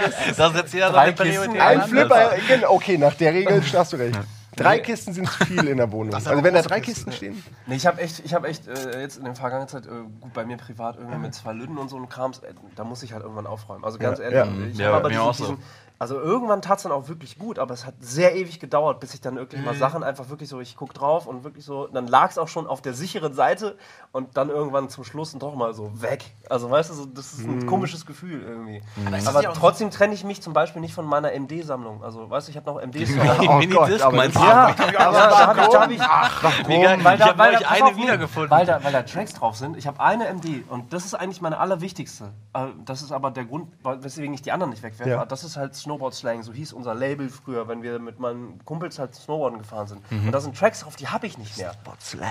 das 0.00 0.36
Da 0.36 0.50
setzt 0.52 0.74
jeder 0.74 0.90
Drei 0.90 1.12
seine 1.16 1.60
Ein. 1.60 1.82
Flipper, 1.82 2.30
okay, 2.68 2.98
nach 2.98 3.14
der 3.14 3.32
Regel 3.34 3.60
hast 3.74 3.92
du 3.92 3.96
recht. 3.96 4.16
Drei 4.56 4.78
Kisten 4.80 5.12
sind 5.12 5.28
zu 5.28 5.44
viel 5.44 5.68
in 5.68 5.76
der 5.76 5.90
Wohnung. 5.92 6.14
Also 6.14 6.30
aber 6.30 6.42
wenn 6.42 6.54
da 6.54 6.62
drei 6.62 6.80
Kisten, 6.80 7.12
stehen. 7.12 7.42
Nee, 7.66 7.76
ich 7.76 7.86
habe 7.86 8.00
echt, 8.00 8.24
ich 8.24 8.32
hab 8.34 8.44
echt 8.46 8.66
äh, 8.66 9.00
jetzt 9.00 9.18
in 9.18 9.24
der 9.24 9.34
vergangenen 9.34 9.68
Zeit, 9.68 9.86
äh, 9.86 9.90
gut, 10.20 10.32
bei 10.32 10.44
mir 10.44 10.56
privat 10.56 10.96
irgendwie 10.96 11.18
mit 11.18 11.34
zwei 11.34 11.52
Lüden 11.52 11.76
und 11.78 11.88
so 11.88 11.96
ein 11.96 12.08
Krams, 12.08 12.38
äh, 12.40 12.54
da 12.74 12.84
muss 12.84 13.02
ich 13.02 13.12
halt 13.12 13.22
irgendwann 13.22 13.46
aufräumen. 13.46 13.84
Also 13.84 13.98
ganz 13.98 14.18
Ja, 14.18 14.24
ehrlich, 14.24 14.38
ja. 14.38 14.66
ich 14.72 14.78
Ja, 14.78 14.86
hab 14.86 14.92
bei 14.92 14.98
aber 14.98 15.08
mir 15.08 15.14
diesen, 15.14 15.26
auch 15.28 15.34
so. 15.34 15.44
diesen, 15.44 15.58
also 15.98 16.20
irgendwann 16.20 16.62
tat 16.62 16.78
es 16.78 16.82
dann 16.82 16.92
auch 16.92 17.08
wirklich 17.08 17.38
gut, 17.38 17.58
aber 17.58 17.72
es 17.74 17.86
hat 17.86 17.94
sehr 18.00 18.36
ewig 18.36 18.60
gedauert, 18.60 19.00
bis 19.00 19.14
ich 19.14 19.20
dann 19.20 19.36
wirklich 19.36 19.64
mal 19.64 19.74
Sachen 19.74 20.02
einfach 20.02 20.28
wirklich 20.28 20.48
so, 20.48 20.60
ich 20.60 20.76
guck 20.76 20.92
drauf 20.94 21.26
und 21.26 21.44
wirklich 21.44 21.64
so, 21.64 21.86
dann 21.86 22.06
lag 22.06 22.30
es 22.30 22.38
auch 22.38 22.48
schon 22.48 22.66
auf 22.66 22.82
der 22.82 22.92
sicheren 22.94 23.32
Seite 23.34 23.76
und 24.12 24.36
dann 24.36 24.50
irgendwann 24.50 24.88
zum 24.88 25.04
Schluss 25.04 25.32
doch 25.38 25.54
mal 25.54 25.74
so 25.74 26.02
weg. 26.02 26.24
Also 26.50 26.70
weißt 26.70 26.90
du, 26.90 26.94
so, 26.94 27.06
das 27.06 27.32
ist 27.32 27.46
ein 27.46 27.66
komisches 27.66 28.06
Gefühl 28.06 28.42
irgendwie. 28.42 28.82
ist 29.16 29.26
Aber 29.28 29.42
trotzdem 29.52 29.90
trenne 29.90 30.14
ich 30.14 30.24
mich 30.24 30.42
zum 30.42 30.52
Beispiel 30.52 30.80
nicht 30.80 30.94
von 30.94 31.06
meiner 31.06 31.32
MD-Sammlung. 31.32 32.02
Also 32.04 32.28
weißt 32.28 32.48
du, 32.48 32.50
ich 32.50 32.56
habe 32.56 32.70
noch 32.70 32.80
MDs 32.84 33.10
Hause. 33.16 33.36
Oh 33.48 33.58
Minidisc 33.58 33.78
Gott, 33.78 34.00
aber 34.02 34.16
meinst 34.16 34.36
du? 34.36 34.40
Ja, 34.40 34.68
ja, 34.68 34.74
da 35.12 35.46
habe 35.46 35.60
ich, 35.60 35.68
da 35.68 36.42
hab 36.42 36.60
ich, 36.60 36.68
Wie 36.68 36.80
geil. 36.80 36.98
weil 37.02 37.18
Ich 37.18 37.24
da, 37.24 37.38
weil 37.38 37.56
da, 37.56 37.68
eine 37.68 37.96
wiedergefunden. 37.96 38.50
Weil 38.50 38.66
da, 38.66 38.82
weil 38.82 38.92
da 38.92 39.02
Tracks 39.02 39.34
drauf 39.34 39.56
sind. 39.56 39.76
Ich 39.76 39.86
habe 39.86 40.00
eine 40.00 40.28
MD 40.32 40.64
und 40.68 40.92
das 40.92 41.04
ist 41.04 41.14
eigentlich 41.14 41.40
meine 41.40 41.58
allerwichtigste. 41.58 42.32
Äh, 42.54 42.66
Das 42.84 43.02
ist 43.02 43.12
aber 43.12 43.30
der 43.30 43.44
Grund, 43.44 43.68
weswegen 43.82 44.34
ich 44.34 44.42
die 44.42 44.52
anderen 44.52 44.70
nicht 44.70 44.82
wegwerfe. 44.82 45.10
Ja. 45.10 45.24
Das 45.24 45.44
ist 45.44 45.56
halt 45.56 45.74
Snowboard-Slang, 45.86 46.42
so 46.42 46.52
hieß 46.52 46.72
unser 46.72 46.94
Label 46.94 47.28
früher, 47.28 47.68
wenn 47.68 47.80
wir 47.82 47.98
mit 48.00 48.18
meinen 48.18 48.64
Kumpels 48.64 48.98
halt 48.98 49.14
Snowboarden 49.14 49.58
gefahren 49.60 49.86
sind. 49.86 50.10
Mhm. 50.10 50.26
Und 50.26 50.32
da 50.32 50.40
sind 50.40 50.58
Tracks 50.58 50.80
drauf, 50.80 50.96
die 50.96 51.06
habe 51.08 51.26
ich 51.28 51.38
nicht 51.38 51.56
mehr. 51.58 51.72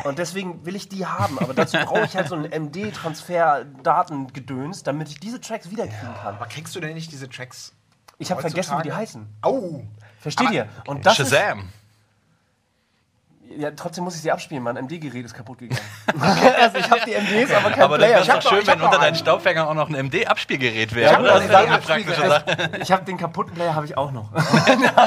Und 0.03 0.19
deswegen 0.19 0.65
will 0.65 0.75
ich 0.75 0.89
die 0.89 1.05
haben. 1.05 1.39
Aber 1.39 1.53
dazu 1.53 1.77
brauche 1.77 2.03
ich 2.03 2.15
halt 2.17 2.27
so 2.27 2.35
einen 2.35 2.51
MD-Transfer-Datengedöns, 2.51 4.83
damit 4.83 5.07
ich 5.09 5.19
diese 5.19 5.41
Tracks 5.41 5.69
wiederkriegen 5.71 6.13
kann. 6.21 6.35
Aber 6.35 6.45
kriegst 6.47 6.75
du 6.75 6.79
denn 6.79 6.93
nicht 6.93 7.11
diese 7.11 7.27
Tracks? 7.29 7.73
Ich 8.17 8.31
habe 8.31 8.39
vergessen, 8.41 8.77
wie 8.79 8.83
die 8.83 8.93
heißen. 8.93 9.27
Au! 9.41 9.83
Versteht 10.19 10.47
Aber- 10.47 10.55
ihr? 10.55 10.67
Und 10.87 11.05
das 11.05 11.19
ist, 11.19 11.31
Shazam. 11.31 11.69
Ja, 13.57 13.71
trotzdem 13.71 14.03
muss 14.03 14.15
ich 14.15 14.21
sie 14.21 14.31
abspielen. 14.31 14.63
Mein 14.63 14.75
MD-Gerät 14.75 15.25
ist 15.25 15.33
kaputt 15.33 15.59
gegangen. 15.59 15.79
also 16.61 16.77
ich 16.77 16.89
habe 16.89 17.01
die 17.05 17.11
MDs, 17.13 17.53
aber 17.53 17.69
kein 17.71 17.83
Aber 17.83 17.97
das 17.97 18.07
Player. 18.07 18.15
wäre 18.17 18.21
Ich 18.23 18.29
hab 18.31 18.41
doch 18.41 18.49
schön, 18.49 18.67
wenn 18.67 18.81
unter 18.81 18.97
deinen 18.97 19.03
einen. 19.07 19.15
Staubfängern 19.15 19.67
auch 19.67 19.73
noch 19.73 19.89
ein 19.89 19.95
MD-Abspielgerät 19.95 20.91
Ja, 20.91 20.95
wäre. 20.97 21.17
aber 21.17 21.27
das 21.27 21.41
ist 21.43 21.49
das 21.53 21.61
dann 21.61 21.69
eine 21.73 21.81
praktische 21.81 22.27
Sache. 22.27 22.69
ich 22.81 22.91
habe 22.91 23.05
den 23.05 23.17
kaputten 23.17 23.53
Player 23.53 23.75
habe 23.75 23.85
ich 23.85 23.97
auch 23.97 24.11
noch. 24.11 24.29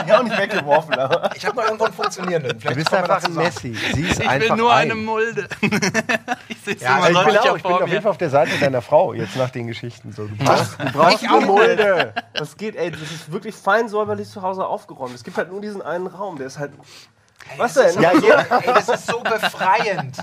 Ich 0.06 0.12
auch 0.14 0.22
nicht 0.22 0.38
weggeworfen. 0.38 0.94
Aber. 0.98 1.30
Ich 1.36 1.44
habe 1.44 1.56
noch 1.56 1.64
irgendwo 1.64 1.84
einen 1.84 1.94
funktionierenden. 1.94 2.58
Du 2.58 2.74
bist 2.74 2.92
einfach 2.94 3.22
ein. 3.24 3.34
Messi. 3.34 3.74
Sie 3.94 4.02
ist 4.02 4.20
Ich 4.20 4.28
einfach 4.28 4.50
will 4.50 4.56
nur 4.56 4.72
ein. 4.72 4.90
eine 4.90 4.94
Mulde. 4.94 5.48
ich 6.48 6.58
sehe 6.62 6.76
Ja, 6.76 6.96
immer 6.98 7.10
Ich 7.10 7.16
so 7.16 7.24
bin, 7.24 7.36
auch, 7.38 7.56
ich 7.56 7.62
bin 7.62 7.72
auf 7.72 7.88
jeden. 7.88 8.02
Fall 8.02 8.10
auf 8.10 8.18
der 8.18 8.30
Seite 8.30 8.50
deiner 8.60 8.82
Frau, 8.82 9.12
jetzt 9.14 9.36
nach 9.36 9.50
den 9.50 9.66
Geschichten. 9.66 10.12
So. 10.12 10.26
Du 10.26 10.36
brauchst, 10.36 10.78
du 10.80 10.92
brauchst 10.92 11.24
eine. 11.28 11.46
Mulde. 11.46 12.14
Das 12.34 12.56
geht, 12.56 12.76
ey, 12.76 12.90
das 12.90 13.00
ist 13.02 13.30
wirklich 13.32 13.54
fein 13.54 13.88
säuberlich 13.88 14.28
zu 14.28 14.42
Hause 14.42 14.66
aufgeräumt. 14.66 15.14
Es 15.14 15.24
gibt 15.24 15.36
halt 15.36 15.50
nur 15.50 15.60
diesen 15.60 15.82
einen 15.82 16.06
Raum, 16.06 16.36
der 16.38 16.46
ist 16.46 16.58
halt. 16.58 16.72
Was 17.56 17.74
denn? 17.74 18.00
Ja, 18.00 18.12
jeder, 18.12 18.50
Ey, 18.62 18.66
das 18.74 18.88
ist 18.88 19.06
so 19.06 19.20
befreiend. 19.20 20.16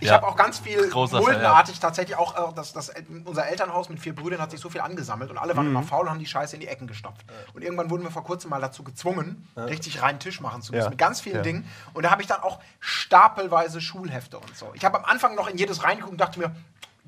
Ich 0.00 0.08
Ja. 0.08 0.14
habe 0.14 0.26
auch 0.26 0.36
ganz 0.36 0.58
viel 0.58 0.88
Großer 0.90 1.18
muldenartig 1.20 1.78
tatsächlich 1.78 2.16
auch 2.16 2.50
äh, 2.50 2.52
das, 2.54 2.72
das, 2.72 2.90
unser 3.24 3.46
Elternhaus 3.46 3.88
mit 3.88 4.00
vier 4.00 4.14
Brüdern 4.14 4.40
hat 4.40 4.50
sich 4.50 4.60
so 4.60 4.68
viel 4.68 4.80
angesammelt 4.80 5.30
und 5.30 5.38
alle 5.38 5.56
waren 5.56 5.66
Mhm. 5.66 5.76
immer 5.76 5.82
faul 5.84 6.02
und 6.06 6.10
haben 6.10 6.18
die 6.18 6.26
Scheiße 6.26 6.56
in 6.56 6.60
die 6.60 6.66
Ecken 6.68 6.86
gestopft. 6.86 7.24
Und 7.54 7.62
irgendwann 7.62 7.90
wurden 7.90 8.02
wir 8.02 8.10
vor 8.10 8.24
kurzem 8.24 8.50
mal 8.50 8.60
dazu 8.60 8.82
gezwungen, 8.82 9.48
richtig 9.56 10.02
reinen 10.02 10.18
Tisch 10.18 10.40
machen 10.40 10.62
zu 10.62 10.72
müssen 10.72 10.84
Ja. 10.84 10.90
mit 10.90 10.98
ganz 10.98 11.20
vielen 11.20 11.36
Ja. 11.36 11.42
Dingen. 11.42 11.70
Und 11.94 12.02
da 12.02 12.10
habe 12.10 12.22
ich 12.22 12.28
dann 12.28 12.42
auch 12.42 12.58
stapelweise 12.80 13.80
Schulhefte 13.80 14.38
und 14.38 14.56
so. 14.56 14.70
Ich 14.74 14.84
habe 14.84 14.98
am 14.98 15.04
Anfang 15.04 15.34
noch 15.36 15.48
in 15.48 15.56
jedes 15.58 15.84
reingeguckt 15.84 16.12
und 16.12 16.20
dachte 16.20 16.38
mir, 16.40 16.54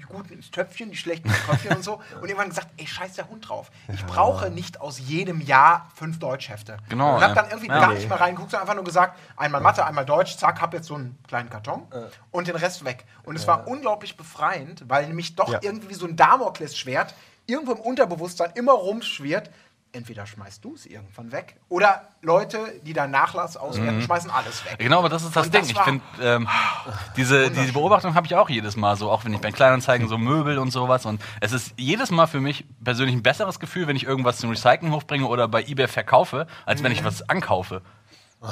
guten 0.09 0.33
ins 0.35 0.51
Töpfchen, 0.51 0.91
die 0.91 0.97
schlechten 0.97 1.29
ins 1.29 1.45
Köpfchen 1.47 1.77
und 1.77 1.83
so. 1.85 1.95
Und 2.21 2.29
irgendwann 2.29 2.49
gesagt, 2.49 2.69
ey, 2.77 2.87
scheiß 2.87 3.15
der 3.15 3.29
Hund 3.29 3.49
drauf. 3.49 3.71
Ich 3.93 4.05
brauche 4.07 4.51
nicht 4.51 4.81
aus 4.81 4.99
jedem 4.99 5.41
Jahr 5.41 5.89
fünf 5.95 6.19
Deutschhefte. 6.19 6.77
Genau, 6.89 7.17
Und 7.17 7.23
habe 7.23 7.35
ja. 7.35 7.43
dann 7.43 7.51
irgendwie 7.51 7.69
Ja. 7.69 7.81
gar 7.81 7.93
nicht 7.95 8.09
mehr 8.09 8.21
reingeguckt, 8.21 8.51
sondern 8.51 8.63
einfach 8.69 8.75
nur 8.77 8.85
gesagt, 8.85 9.19
einmal 9.37 9.61
Mathe, 9.61 9.85
einmal 9.85 10.05
Deutsch, 10.05 10.37
zack, 10.37 10.61
hab 10.61 10.73
jetzt 10.75 10.87
so 10.87 10.95
einen 10.95 11.19
kleinen 11.29 11.51
Karton 11.51 11.87
und 12.31 12.49
den 12.49 12.57
Rest 12.57 12.85
weg. 12.85 13.05
Und 13.25 13.37
es 13.37 13.47
war 13.47 13.67
unglaublich 13.67 14.17
befreiend, 14.17 14.85
weil 14.89 15.07
nämlich 15.07 15.35
doch 15.37 15.53
Ja. 15.53 15.59
irgendwie 15.63 15.95
so 15.95 16.07
ein 16.07 16.17
Damoklesschwert 16.17 17.15
irgendwo 17.47 17.73
im 17.73 17.81
Unterbewusstsein 17.81 18.51
immer 18.55 18.73
rumschwirrt. 18.73 19.51
Entweder 19.93 20.27
schmeißt 20.27 20.63
du 20.63 20.75
es 20.75 20.85
irgendwann 20.85 21.33
weg 21.33 21.57
oder 21.71 22.09
Leute, 22.21 22.59
die 22.83 22.93
deinen 22.93 23.13
Nachlass 23.13 23.57
auswerten, 23.57 24.03
schmeißen 24.03 24.31
alles 24.31 24.63
weg. 24.67 24.77
Genau, 24.79 24.99
aber 24.99 25.09
das 25.09 25.23
ist 25.23 25.35
das 25.35 25.47
Und 25.47 25.55
Ding. 25.55 25.63
das 25.63 25.71
ich 25.71 25.79
finde, 25.79 26.05
ähm, 26.21 26.49
diese, 27.17 27.51
diese 27.51 27.73
Beobachtung 27.73 28.15
habe 28.15 28.27
ich 28.27 28.35
auch 28.35 28.51
jedes 28.51 28.77
Mal 28.77 28.97
so, 28.97 29.11
auch 29.11 29.25
wenn 29.25 29.33
ich 29.33 29.41
bei 29.41 29.53
Kleinanzeigen 29.53 30.07
so 30.09 30.19
Möbel 30.19 30.59
und 30.59 30.71
sowas. 30.71 31.07
Und 31.07 31.23
es 31.41 31.53
ist 31.53 31.73
jedes 31.79 32.11
Mal 32.11 32.27
für 32.27 32.41
mich 32.41 32.67
persönlich 32.85 33.15
ein 33.17 33.23
besseres 33.23 33.59
Gefühl, 33.59 33.87
wenn 33.87 33.97
ich 33.97 34.05
irgendwas 34.05 34.37
zum 34.37 34.51
Recyceln 34.51 34.93
hochbringe 34.93 35.27
oder 35.27 35.49
bei 35.49 35.63
eBay 35.65 35.89
verkaufe, 35.89 36.47
als 36.67 36.83
wenn 36.83 36.93
ich 36.93 37.03
was 37.03 37.27
ankaufe. 37.31 37.81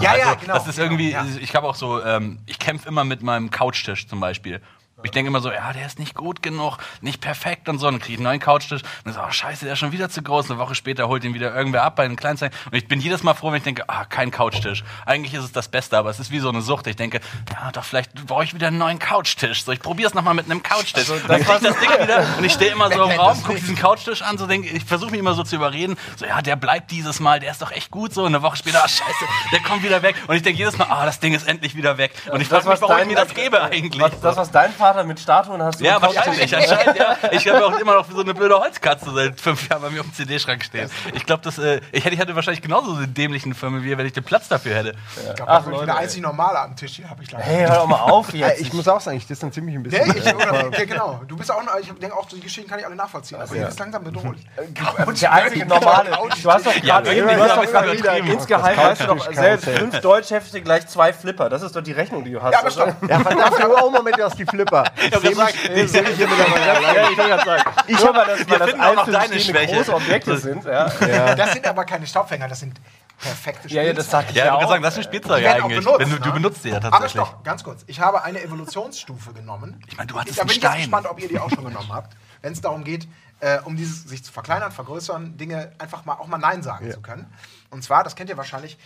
Ja, 0.00 0.16
ja, 0.16 0.24
Also, 0.28 0.36
genau. 0.40 0.54
Das 0.54 0.66
ist 0.66 0.78
irgendwie, 0.78 1.10
Ja. 1.10 1.26
ich 1.40 1.54
habe 1.54 1.68
auch 1.68 1.74
so, 1.74 2.02
ähm, 2.02 2.38
ich 2.46 2.58
kämpfe 2.58 2.88
immer 2.88 3.04
mit 3.04 3.22
meinem 3.22 3.50
Couchtisch 3.50 4.08
zum 4.08 4.18
Beispiel. 4.18 4.62
Ich 5.04 5.10
denke 5.10 5.28
immer 5.28 5.40
so, 5.40 5.52
ja, 5.52 5.72
der 5.72 5.86
ist 5.86 5.98
nicht 5.98 6.14
gut 6.14 6.42
genug, 6.42 6.78
nicht 7.00 7.20
perfekt 7.20 7.68
und 7.68 7.78
so. 7.78 7.86
Und 7.86 7.94
dann 7.94 8.00
kriege 8.00 8.14
ich 8.14 8.18
einen 8.18 8.24
neuen 8.24 8.40
Couchtisch. 8.40 8.82
Und 8.82 9.04
dann 9.04 9.14
so, 9.14 9.20
oh, 9.20 9.30
scheiße, 9.30 9.64
der 9.64 9.74
ist 9.74 9.78
schon 9.78 9.92
wieder 9.92 10.08
zu 10.08 10.22
groß. 10.22 10.50
Eine 10.50 10.58
Woche 10.58 10.74
später 10.74 11.08
holt 11.08 11.24
ihn 11.24 11.34
wieder 11.34 11.54
irgendwer 11.54 11.82
ab 11.82 11.96
bei 11.96 12.06
den 12.06 12.16
Kleinzeigen. 12.16 12.56
Und 12.66 12.74
ich 12.76 12.88
bin 12.88 13.00
jedes 13.00 13.22
Mal 13.22 13.34
froh, 13.34 13.50
wenn 13.50 13.58
ich 13.58 13.62
denke, 13.62 13.84
ah, 13.88 14.04
kein 14.04 14.30
Couchtisch. 14.30 14.84
Eigentlich 15.06 15.34
ist 15.34 15.44
es 15.44 15.52
das 15.52 15.68
Beste, 15.68 15.98
aber 15.98 16.10
es 16.10 16.20
ist 16.20 16.30
wie 16.30 16.40
so 16.40 16.48
eine 16.48 16.62
Sucht. 16.62 16.86
Ich 16.86 16.96
denke, 16.96 17.20
ja, 17.50 17.70
doch, 17.72 17.84
vielleicht 17.84 18.14
brauche 18.26 18.44
ich 18.44 18.54
wieder 18.54 18.68
einen 18.68 18.78
neuen 18.78 18.98
Couchtisch. 18.98 19.64
So, 19.64 19.72
ich 19.72 19.80
probiere 19.80 20.08
es 20.08 20.14
nochmal 20.14 20.34
mit 20.34 20.46
einem 20.46 20.62
Couchtisch. 20.62 21.10
Also, 21.10 21.18
dann 21.26 21.42
kriege 21.42 21.56
ich 21.56 21.68
das 21.68 21.78
Ding 21.78 21.90
wieder 22.02 22.26
und 22.38 22.44
ich 22.44 22.52
stehe 22.52 22.72
immer 22.72 22.90
so 22.90 23.04
im 23.04 23.18
Raum, 23.18 23.42
gucke 23.42 23.58
diesen 23.58 23.76
Couchtisch 23.76 24.22
an, 24.22 24.38
so 24.38 24.46
denke, 24.46 24.68
ich 24.68 24.84
versuche 24.84 25.10
mich 25.10 25.20
immer 25.20 25.34
so 25.34 25.42
zu 25.42 25.56
überreden. 25.56 25.96
So, 26.16 26.26
ja, 26.26 26.42
der 26.42 26.56
bleibt 26.56 26.90
dieses 26.90 27.20
Mal, 27.20 27.40
der 27.40 27.50
ist 27.50 27.62
doch 27.62 27.70
echt 27.70 27.90
gut 27.90 28.14
so. 28.14 28.22
Und 28.22 28.34
eine 28.34 28.42
Woche 28.42 28.56
später, 28.56 28.82
ah, 28.84 28.88
scheiße, 28.88 29.24
der 29.52 29.60
kommt 29.60 29.82
wieder 29.82 30.02
weg. 30.02 30.16
Und 30.26 30.36
ich 30.36 30.42
denke 30.42 30.58
jedes 30.58 30.78
Mal, 30.78 30.86
ah, 30.88 31.04
das 31.04 31.20
Ding 31.20 31.34
ist 31.34 31.46
endlich 31.46 31.74
wieder 31.76 31.98
weg. 31.98 32.12
Und 32.30 32.40
ich 32.40 32.48
frage 32.48 32.68
mich, 32.68 32.80
warum 32.80 32.98
ich 32.98 33.06
mir 33.06 33.16
das 33.16 33.34
gebe 33.34 33.62
eigentlich. 33.62 34.00
Was, 34.00 34.20
das, 34.20 34.36
was 34.36 34.50
dein 34.50 34.72
Vater 34.72 34.93
mit 35.02 35.18
Statuen 35.18 35.60
hast 35.62 35.80
du 35.80 35.84
Ja, 35.84 35.96
im 35.96 36.02
wahrscheinlich. 36.02 36.54
Anscheinend, 36.56 36.96
ja. 36.98 37.16
Ich 37.32 37.48
habe 37.48 37.66
auch 37.66 37.76
immer 37.78 37.94
noch 37.94 38.08
so 38.10 38.20
eine 38.20 38.32
blöde 38.34 38.56
Holzkatze 38.58 39.10
seit 39.12 39.40
fünf 39.40 39.68
Jahren 39.68 39.82
bei 39.82 39.90
mir 39.90 40.00
auf 40.00 40.06
dem 40.06 40.14
CD-Schrank 40.14 40.62
stehen. 40.64 40.88
Ich 41.14 41.26
glaube, 41.26 41.42
das, 41.42 41.58
äh, 41.58 41.80
ich, 41.90 42.04
hätte, 42.04 42.14
ich 42.22 42.34
wahrscheinlich 42.36 42.62
genauso 42.62 42.92
so 42.92 42.98
einen 42.98 43.12
dämlichen 43.14 43.54
Familie, 43.54 43.98
wenn 43.98 44.06
ich 44.06 44.12
den 44.12 44.22
Platz 44.24 44.48
dafür 44.48 44.74
hätte. 44.76 44.94
Ich 45.16 45.34
glaube, 45.34 45.52
bin 45.62 45.72
ich 45.72 45.78
Leute, 45.80 45.86
der 45.86 45.94
ey. 45.96 46.00
einzig 46.02 46.22
Normale 46.22 46.58
am 46.60 46.76
Tisch 46.76 46.92
hier, 46.96 47.10
habe 47.10 47.22
ich 47.22 47.30
leider. 47.32 47.44
Hey, 47.44 47.66
hör 47.66 47.76
doch 47.76 47.86
mal 47.86 47.96
auf 48.00 48.32
Ja, 48.34 48.48
jetzt. 48.48 48.60
ich 48.60 48.72
muss 48.72 48.86
auch 48.88 49.00
sagen, 49.00 49.16
ich 49.16 49.26
distanziere 49.26 49.66
mich 49.66 49.74
ein 49.74 49.82
bisschen. 49.82 50.08
Nee, 50.08 50.18
ich, 50.18 50.34
oder, 50.34 50.70
ja, 50.78 50.84
genau. 50.84 51.20
Du 51.26 51.36
bist 51.36 51.50
auch, 51.50 51.60
ich 51.80 51.92
denke 51.92 52.16
auch, 52.16 52.26
die 52.28 52.40
Geschichten 52.40 52.68
kann 52.70 52.78
ich 52.78 52.86
alle 52.86 52.94
nachvollziehen. 52.96 53.40
Aber 53.40 53.54
ihr 53.54 53.66
bist 53.66 53.78
langsam 53.78 54.04
bedrohlich. 54.04 54.44
der 55.20 55.32
einzige 55.32 55.66
normale. 55.66 56.10
Du 56.42 56.50
hast 56.52 56.66
doch 56.66 56.74
Ja, 56.76 57.00
gerade 57.00 57.14
irgendwie 57.14 57.34
du 57.34 57.42
hast 57.42 57.56
doch 57.56 57.64
gerade 57.72 57.92
übertrieben. 57.92 58.28
insgeheim 58.28 58.76
weißt 58.76 59.00
du 59.02 59.06
doch 59.06 59.32
selbst 59.32 59.68
fünf 59.68 60.00
Deutschhefte 60.00 60.60
gleich 60.60 60.86
zwei 60.88 61.12
Flipper. 61.12 61.48
Das 61.48 61.62
ist 61.62 61.74
doch 61.74 61.82
die 61.82 61.92
Rechnung, 61.92 62.24
die 62.24 62.32
du 62.32 62.42
hast. 62.42 62.52
Ja, 62.52 62.58
aber 62.58 62.66
Also- 62.66 62.80
stopp. 62.82 63.08
Ja, 63.10 63.20
verdammt, 63.20 63.58
hör 63.58 63.82
auch 63.82 63.90
mal 63.90 64.02
mit 64.02 64.20
aus 64.20 64.34
die 64.34 64.44
Flipper. 64.46 64.83
Ich 64.96 65.14
sehe 65.20 65.34
mich, 65.34 65.70
ich 65.84 65.90
seh 65.90 66.02
mich 66.02 66.16
hier 66.16 66.26
wieder 66.30 66.48
mal 66.48 66.60
Ja, 66.94 67.10
ich 67.10 67.16
will 67.18 67.26
gerade 67.26 67.44
sagen. 67.44 67.62
Ich 67.86 67.98
Nur 68.00 68.14
weil 68.14 68.26
das, 68.26 68.48
weil 68.50 68.58
das 68.58 68.68
finden 68.70 68.84
auch 68.84 68.94
noch 68.94 69.06
einzelne 69.06 69.18
deine 69.28 69.40
Schwäche. 69.40 69.74
große 69.76 69.94
Objekte 69.94 70.38
sind. 70.38 70.64
Ja, 70.64 71.34
Das 71.34 71.52
sind 71.52 71.66
aber 71.66 71.84
keine 71.84 72.06
Staubfänger, 72.06 72.48
das 72.48 72.60
sind 72.60 72.80
perfekte 73.18 73.68
ja, 73.68 73.82
ja 73.82 73.92
das 73.92 74.10
sag 74.10 74.28
ich 74.30 74.36
Ja, 74.36 74.44
ja, 74.46 74.50
ich 74.50 74.54
würde 74.56 74.66
auch. 74.66 74.70
sagen, 74.70 74.82
das 74.82 75.02
Spielzeuge 75.04 75.38
Die 75.40 75.44
werden 75.44 75.60
auch 75.62 75.64
eigentlich. 75.66 75.84
benutzt, 75.84 76.00
wenn 76.00 76.10
du, 76.10 76.18
du 76.18 76.26
ne? 76.28 76.32
benutzt 76.34 76.64
die 76.64 76.68
ja 76.70 76.76
Aber 76.78 76.90
tatsächlich. 76.90 77.22
stopp, 77.26 77.44
ganz 77.44 77.62
kurz. 77.64 77.84
Ich 77.86 78.00
habe 78.00 78.22
eine 78.24 78.42
Evolutionsstufe 78.42 79.32
genommen. 79.32 79.80
Ich 79.86 79.96
meine, 79.96 80.08
du 80.08 80.18
hattest 80.18 80.36
da 80.38 80.42
einen 80.42 80.48
bin 80.48 80.56
ich 80.56 80.62
jetzt 80.62 80.70
Stein. 80.72 80.80
gespannt, 80.82 81.06
ob 81.08 81.20
ihr 81.20 81.28
die 81.28 81.38
auch 81.38 81.48
schon 81.50 81.64
genommen 81.64 81.92
habt. 81.92 82.16
Wenn 82.42 82.52
es 82.52 82.60
darum 82.60 82.82
geht, 82.84 83.06
äh, 83.40 83.58
um 83.64 83.76
dieses 83.76 84.02
sich 84.04 84.24
zu 84.24 84.32
verkleinern, 84.32 84.72
vergrößern, 84.72 85.36
Dinge 85.36 85.72
einfach 85.78 86.04
mal 86.04 86.14
auch 86.14 86.26
mal 86.26 86.38
Nein 86.38 86.62
sagen 86.62 86.90
zu 86.90 87.00
können. 87.00 87.32
Und 87.70 87.82
zwar, 87.84 88.02
das 88.04 88.16
kennt 88.16 88.30
ihr 88.30 88.36
wahrscheinlich, 88.36 88.76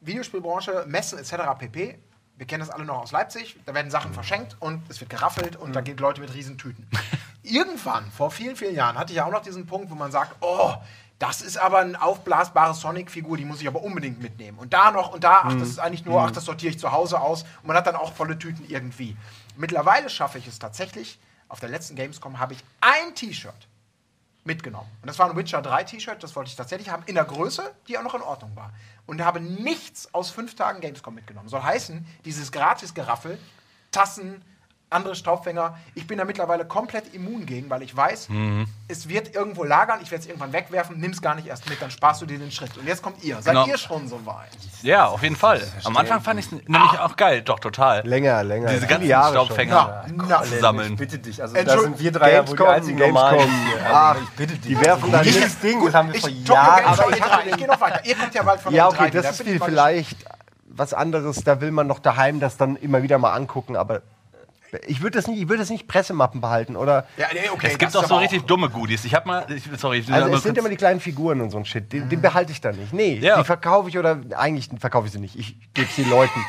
Videospielbranche, 0.00 0.84
Messen 0.86 1.18
etc. 1.18 1.34
pp. 1.58 1.98
Wir 2.36 2.46
kennen 2.46 2.60
das 2.60 2.70
alle 2.70 2.84
noch 2.84 2.98
aus 2.98 3.12
Leipzig. 3.12 3.56
Da 3.64 3.74
werden 3.74 3.90
Sachen 3.90 4.12
verschenkt 4.12 4.56
und 4.60 4.82
es 4.90 5.00
wird 5.00 5.10
geraffelt 5.10 5.56
und 5.56 5.74
da 5.74 5.80
gehen 5.80 5.96
Leute 5.96 6.20
mit 6.20 6.34
riesen 6.34 6.58
Tüten. 6.58 6.86
Irgendwann, 7.42 8.10
vor 8.10 8.30
vielen, 8.30 8.56
vielen 8.56 8.74
Jahren, 8.74 8.98
hatte 8.98 9.12
ich 9.12 9.16
ja 9.16 9.26
auch 9.26 9.30
noch 9.30 9.42
diesen 9.42 9.66
Punkt, 9.66 9.90
wo 9.90 9.94
man 9.94 10.10
sagt, 10.10 10.36
oh, 10.40 10.74
das 11.18 11.40
ist 11.40 11.56
aber 11.56 11.78
eine 11.78 12.00
aufblasbare 12.00 12.74
Sonic-Figur, 12.74 13.38
die 13.38 13.46
muss 13.46 13.62
ich 13.62 13.68
aber 13.68 13.82
unbedingt 13.82 14.20
mitnehmen. 14.20 14.58
Und 14.58 14.74
da 14.74 14.90
noch 14.90 15.14
und 15.14 15.24
da, 15.24 15.42
ach, 15.44 15.54
das 15.54 15.68
ist 15.68 15.78
eigentlich 15.78 16.04
nur, 16.04 16.20
ach, 16.20 16.30
das 16.30 16.44
sortiere 16.44 16.70
ich 16.70 16.78
zu 16.78 16.92
Hause 16.92 17.20
aus. 17.20 17.44
Und 17.62 17.68
man 17.68 17.76
hat 17.76 17.86
dann 17.86 17.96
auch 17.96 18.12
volle 18.12 18.38
Tüten 18.38 18.66
irgendwie. 18.68 19.16
Mittlerweile 19.56 20.10
schaffe 20.10 20.38
ich 20.38 20.46
es 20.46 20.58
tatsächlich, 20.58 21.18
auf 21.48 21.60
der 21.60 21.70
letzten 21.70 21.94
Gamescom 21.94 22.38
habe 22.38 22.52
ich 22.52 22.64
ein 22.80 23.14
T-Shirt 23.14 23.68
mitgenommen. 24.46 24.88
Und 25.02 25.08
das 25.08 25.18
war 25.18 25.28
ein 25.28 25.36
Witcher 25.36 25.62
3 25.62 25.84
T-Shirt, 25.84 26.22
das 26.22 26.34
wollte 26.36 26.50
ich 26.50 26.56
tatsächlich 26.56 26.88
haben, 26.88 27.02
in 27.06 27.14
der 27.14 27.24
Größe, 27.24 27.74
die 27.88 27.98
auch 27.98 28.02
noch 28.02 28.14
in 28.14 28.22
Ordnung 28.22 28.54
war. 28.56 28.72
Und 29.06 29.22
habe 29.22 29.40
nichts 29.40 30.12
aus 30.14 30.30
fünf 30.30 30.54
Tagen 30.54 30.80
Gamescom 30.80 31.14
mitgenommen. 31.14 31.48
Soll 31.48 31.62
heißen, 31.62 32.06
dieses 32.24 32.52
Gratis-Geraffel, 32.52 33.38
Tassen, 33.90 34.42
andere 34.88 35.16
Staubfänger, 35.16 35.76
ich 35.94 36.06
bin 36.06 36.18
da 36.18 36.24
mittlerweile 36.24 36.64
komplett 36.64 37.12
immun 37.12 37.44
gegen, 37.44 37.68
weil 37.70 37.82
ich 37.82 37.96
weiß, 37.96 38.28
es 38.88 39.08
wird 39.08 39.34
irgendwo 39.34 39.64
lagern, 39.64 39.98
ich 40.02 40.10
werde 40.12 40.22
es 40.22 40.28
irgendwann 40.28 40.52
wegwerfen, 40.52 40.98
nimm 40.98 41.10
es 41.10 41.20
gar 41.20 41.34
nicht 41.34 41.48
erst 41.48 41.68
mit, 41.68 41.82
dann 41.82 41.90
sparst 41.90 42.22
du 42.22 42.26
dir 42.26 42.38
den 42.38 42.50
Schritt. 42.52 42.76
Und 42.78 42.86
jetzt 42.86 43.02
kommt 43.02 43.22
ihr. 43.24 43.36
Seid 43.42 43.54
Genau. 43.54 43.66
ihr 43.66 43.78
schon 43.78 44.06
so 44.06 44.24
weit? 44.24 44.48
Ja, 44.82 45.06
auf 45.06 45.22
jeden 45.22 45.34
Fall. 45.36 45.60
Am 45.84 45.96
Anfang 45.96 46.20
fand 46.20 46.38
ich 46.38 46.46
es 46.46 46.52
nämlich 46.52 46.98
auch 47.00 47.16
geil. 47.16 47.42
Doch, 47.42 47.58
total. 47.58 48.06
Länger, 48.06 48.44
länger. 48.44 48.68
Diese 48.68 48.86
ganzen 48.86 49.08
Jahre 49.08 49.34
schon. 49.36 49.46
Staubfänger 49.46 50.04
Na, 50.14 50.44
sammeln. 50.44 50.92
Ich 50.92 50.98
bitte 50.98 51.18
dich. 51.18 51.42
Also 51.42 51.54
da 51.56 51.78
sind 51.78 51.98
wir 51.98 52.12
drei 52.12 52.32
ja 52.34 52.38
wohl 52.46 52.56
die 52.56 52.62
Gamescom, 52.62 52.68
einzigen 52.68 52.98
normalen. 52.98 53.50
Ach, 53.84 53.94
Also, 54.10 54.22
ich 54.22 54.30
bitte 54.30 54.52
dich. 54.54 54.60
die 54.62 54.80
werfen 54.80 55.10
dann 55.10 55.22
Dieses 55.24 55.58
Ding, 55.58 55.84
das 55.84 55.94
haben 55.94 56.08
wir 56.08 56.14
Ich, 56.14 56.20
vor 56.20 56.30
Jahren. 56.30 56.84
Aber 56.84 57.10
ich 57.10 57.16
E3, 57.16 57.28
hatte 57.28 57.48
ich 57.50 57.56
gehe 57.56 57.66
noch 57.66 57.80
weiter. 57.80 58.04
Ihr 58.04 58.14
kommt 58.16 58.34
ja 58.34 58.42
bald 58.44 58.60
von 58.60 58.72
Ja, 58.72 58.86
okay, 58.88 59.02
E3 59.04 59.06
wieder. 59.08 59.22
das 59.22 59.40
ist 59.40 59.64
vielleicht 59.64 60.16
was 60.68 60.94
anderes. 60.94 61.42
Da 61.42 61.60
will 61.60 61.72
man 61.72 61.86
noch 61.88 61.98
daheim 61.98 62.38
das 62.38 62.56
dann 62.56 62.76
immer 62.76 63.02
wieder 63.02 63.18
mal 63.18 63.32
angucken, 63.32 63.74
aber 63.76 64.02
ich 64.86 65.00
würde 65.00 65.16
das 65.18 65.26
nicht, 65.26 65.40
ich 65.40 65.48
würde 65.48 65.60
das 65.60 65.70
nicht 65.70 65.86
Pressemappen 65.88 66.40
behalten 66.40 66.76
oder. 66.76 67.06
Ja, 67.16 67.26
nee, 67.32 67.48
okay. 67.52 67.68
Es 67.72 67.78
gibt 67.78 67.96
auch 67.96 68.04
so 68.04 68.16
richtig 68.16 68.42
dumme 68.44 68.68
Goodies. 68.68 69.04
Ich 69.04 69.14
hab 69.14 69.26
mal, 69.26 69.46
ich, 69.50 69.64
sorry, 69.78 69.98
ich 69.98 70.12
Also 70.12 70.34
es 70.34 70.42
sind 70.42 70.58
immer 70.58 70.68
die 70.68 70.76
kleinen 70.76 71.00
Figuren 71.00 71.40
und 71.40 71.50
so 71.50 71.58
ein 71.58 71.64
Shit. 71.64 71.92
Den, 71.92 72.08
den 72.08 72.20
behalte 72.20 72.52
ich 72.52 72.60
dann 72.60 72.76
nicht. 72.76 72.92
Nee, 72.92 73.18
Ja. 73.20 73.38
die 73.38 73.44
verkaufe 73.44 73.88
ich 73.88 73.98
oder 73.98 74.20
eigentlich 74.36 74.68
verkaufe 74.78 75.06
ich 75.06 75.12
sie 75.12 75.20
nicht. 75.20 75.36
Ich 75.38 75.56
gebe 75.74 75.88
sie 75.94 76.04
Leuten. 76.04 76.40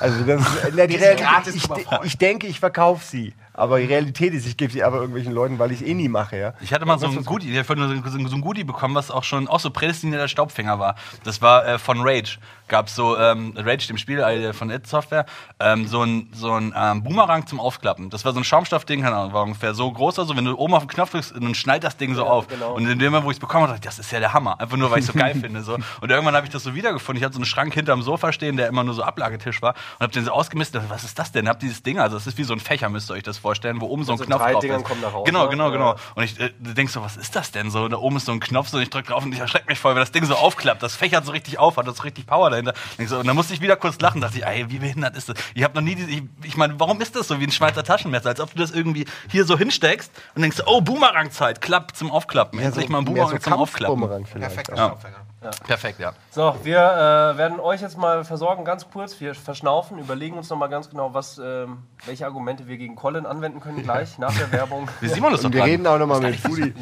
Also 0.00 0.24
das 0.24 0.40
ist, 0.40 0.48
na, 0.74 0.86
die 0.86 0.96
Realität, 0.96 1.18
gratis 1.18 1.54
ich, 1.54 1.68
ich 2.04 2.18
denke, 2.18 2.46
ich 2.46 2.60
verkaufe 2.60 3.04
sie. 3.04 3.34
Aber 3.54 3.78
die 3.78 3.86
Realität 3.86 4.34
ist, 4.34 4.46
ich 4.46 4.56
gebe 4.56 4.72
sie 4.72 4.82
aber 4.82 4.96
irgendwelchen 4.96 5.32
Leuten, 5.32 5.58
weil 5.58 5.70
ich 5.70 5.80
es 5.80 5.86
eh 5.86 5.94
nie 5.94 6.08
mache, 6.08 6.36
ja. 6.36 6.54
Ich 6.60 6.72
hatte 6.72 6.84
mal 6.86 6.98
so 6.98 7.06
ein 7.06 7.24
Goodie, 7.24 7.52
ich 7.52 7.58
hab 7.58 7.66
so 7.66 7.72
ein 7.74 8.28
so 8.28 8.36
ein 8.36 8.40
Goodie 8.40 8.64
bekommen, 8.64 8.94
was 8.96 9.10
auch 9.10 9.22
schon 9.24 9.46
auch 9.46 9.60
so 9.60 9.70
prädestinierter 9.70 10.28
Staubfänger 10.28 10.78
war. 10.80 10.96
Das 11.22 11.40
war 11.40 11.66
äh, 11.66 11.78
von 11.78 12.00
Rage. 12.00 12.38
Gab 12.66 12.88
so 12.88 13.16
ähm, 13.18 13.52
Rage, 13.56 13.86
dem 13.86 13.98
Spiel 13.98 14.18
äh, 14.20 14.52
von 14.54 14.70
It 14.70 14.86
Software, 14.86 15.26
ähm, 15.60 15.86
so 15.86 16.02
ein, 16.02 16.28
so 16.32 16.52
ein 16.52 16.74
ähm, 16.74 17.02
Boomerang 17.02 17.46
zum 17.46 17.60
Aufklappen. 17.60 18.08
Das 18.08 18.24
war 18.24 18.32
so 18.32 18.40
ein 18.40 18.44
Schaumstoffding, 18.44 19.02
keine 19.02 19.16
Ahnung, 19.16 19.34
war 19.34 19.42
ungefähr 19.42 19.74
so 19.74 19.90
groß. 19.92 20.18
Also 20.18 20.34
wenn 20.34 20.46
du 20.46 20.56
oben 20.56 20.74
auf 20.74 20.84
den 20.84 20.88
Knopf 20.88 21.10
drückst, 21.10 21.34
dann 21.36 21.54
schnallt 21.54 21.84
das 21.84 21.98
Ding 21.98 22.14
so 22.14 22.24
auf. 22.24 22.48
genau. 22.48 22.74
Und 22.74 22.88
in 22.88 22.98
dem 22.98 23.12
Moment, 23.12 23.26
wo 23.26 23.30
ich 23.30 23.36
es 23.36 23.40
bekommen 23.40 23.64
habe, 23.64 23.74
dachte 23.74 23.86
ich, 23.86 23.94
das 23.94 23.98
ist 23.98 24.10
ja 24.10 24.18
der 24.18 24.32
Hammer. 24.32 24.58
Einfach 24.58 24.78
nur, 24.78 24.90
weil 24.90 24.98
ich 24.98 25.06
es 25.06 25.12
so 25.12 25.18
geil 25.18 25.34
finde. 25.40 25.60
So. 25.62 25.74
Und 26.00 26.10
irgendwann 26.10 26.34
habe 26.34 26.46
ich 26.46 26.52
das 26.52 26.62
so 26.64 26.74
wiedergefunden. 26.74 27.20
Ich 27.20 27.24
hatte 27.24 27.34
so 27.34 27.38
einen 27.38 27.44
Schrank 27.44 27.74
hinterm 27.74 28.02
Sofa 28.02 28.32
stehen, 28.32 28.56
der 28.56 28.68
immer 28.68 28.82
nur 28.82 28.94
so 28.94 29.02
Ablagetisch 29.02 29.60
war. 29.60 29.74
Und 29.98 30.04
habe 30.04 30.12
den 30.12 30.24
so 30.24 30.32
ausgemistet. 30.32 30.82
Was 30.88 31.04
ist 31.04 31.18
das 31.18 31.32
denn? 31.32 31.48
Hab 31.48 31.60
dieses 31.60 31.82
Ding, 31.82 31.98
also 31.98 32.16
das 32.16 32.26
ist 32.26 32.38
wie 32.38 32.44
so 32.44 32.54
ein 32.54 32.60
Fächer, 32.60 32.88
müsst 32.88 33.10
ihr 33.10 33.14
euch 33.14 33.22
das 33.22 33.43
vorstellen, 33.44 33.78
wo 33.82 33.86
oben 33.88 34.04
so 34.04 34.12
ein 34.12 34.18
so 34.18 34.24
Knopf 34.24 34.40
drei 34.40 34.52
drauf 34.52 34.60
Dingern 34.62 34.80
ist. 34.80 34.86
kommen 34.86 35.02
da 35.02 35.08
raus, 35.08 35.24
genau, 35.26 35.44
ne? 35.44 35.50
genau, 35.50 35.64
Ja. 35.66 35.70
genau. 35.70 35.94
Und 36.14 36.24
ich 36.24 36.40
äh, 36.40 36.50
du 36.58 36.72
denkst 36.72 36.94
so, 36.94 37.02
was 37.02 37.18
ist 37.18 37.36
das 37.36 37.50
denn 37.52 37.70
so? 37.70 37.84
Und 37.84 37.90
da 37.90 37.98
oben 37.98 38.16
ist 38.16 38.24
so 38.24 38.32
ein 38.32 38.40
Knopf, 38.40 38.68
so 38.68 38.78
und 38.78 38.82
ich 38.82 38.88
drück 38.88 39.06
drauf 39.06 39.22
und 39.22 39.32
ich 39.34 39.38
erschrecke 39.40 39.66
mich 39.68 39.78
voll, 39.78 39.92
weil 39.94 40.00
das 40.00 40.12
Ding 40.12 40.24
so 40.24 40.34
aufklappt. 40.34 40.82
Das 40.82 40.96
fächert 40.96 41.26
so 41.26 41.32
richtig 41.32 41.58
auf, 41.58 41.76
hat 41.76 41.86
das 41.86 41.98
so 41.98 42.04
richtig 42.04 42.26
Power 42.26 42.48
dahinter. 42.48 42.72
Und, 42.96 43.04
ich 43.04 43.10
so, 43.10 43.18
und 43.18 43.26
dann 43.26 43.36
musste 43.36 43.52
ich 43.52 43.60
wieder 43.60 43.76
kurz 43.76 44.00
lachen, 44.00 44.22
dachte 44.22 44.38
ich, 44.38 44.46
ey, 44.46 44.64
wie 44.70 44.78
behindert 44.78 45.14
ist 45.16 45.28
das? 45.28 45.36
Ich 45.54 45.62
habe 45.62 45.74
noch 45.74 45.82
nie 45.82 45.94
diese, 45.94 46.08
ich, 46.10 46.22
ich 46.42 46.56
meine, 46.56 46.80
warum 46.80 47.00
ist 47.02 47.14
das 47.16 47.28
so 47.28 47.38
wie 47.38 47.44
ein 47.44 47.52
Schweizer 47.52 47.84
Taschenmesser? 47.84 48.30
Als 48.30 48.40
ob 48.40 48.52
du 48.54 48.58
das 48.58 48.70
irgendwie 48.70 49.04
hier 49.30 49.44
so 49.44 49.58
hinsteckst 49.58 50.10
und 50.34 50.42
denkst, 50.42 50.62
oh, 50.66 50.80
Boomerang-Zeit, 50.80 51.60
klapp 51.60 51.94
zum 51.94 52.10
Aufklappen. 52.10 52.58
Endlich 52.58 52.88
mal 52.88 52.98
ein 52.98 53.04
mehr 53.04 53.12
Boomerang 53.12 53.40
zum 53.40 53.52
Aufklappen. 53.52 54.00
Kampfbumerang 54.00 54.26
vielleicht. 54.26 54.54
Perfekter 54.54 55.23
Ja. 55.44 55.50
Perfekt, 55.66 56.00
ja. 56.00 56.14
So, 56.30 56.56
wir 56.62 56.78
äh, 56.78 57.36
werden 57.36 57.60
euch 57.60 57.82
jetzt 57.82 57.98
mal 57.98 58.24
versorgen, 58.24 58.64
ganz 58.64 58.88
kurz. 58.90 59.20
Wir 59.20 59.34
verschnaufen, 59.34 59.98
überlegen 59.98 60.38
uns 60.38 60.48
noch 60.48 60.56
mal 60.56 60.68
ganz 60.68 60.88
genau, 60.88 61.12
was, 61.12 61.36
ähm, 61.38 61.82
welche 62.06 62.24
Argumente 62.24 62.66
wir 62.66 62.78
gegen 62.78 62.96
Colin 62.96 63.26
anwenden 63.26 63.60
können 63.60 63.82
gleich 63.82 64.18
nach 64.18 64.34
der 64.34 64.50
Werbung. 64.52 64.88
Wie 65.00 65.08
Simon 65.08 65.34
ist 65.34 65.40
doch 65.40 65.48
Und 65.48 65.52
wir 65.52 65.60
dran. 65.60 65.70
reden 65.70 65.86
auch 65.86 65.98
nochmal 65.98 66.20
mit 66.20 66.36
Fudi. 66.36 66.72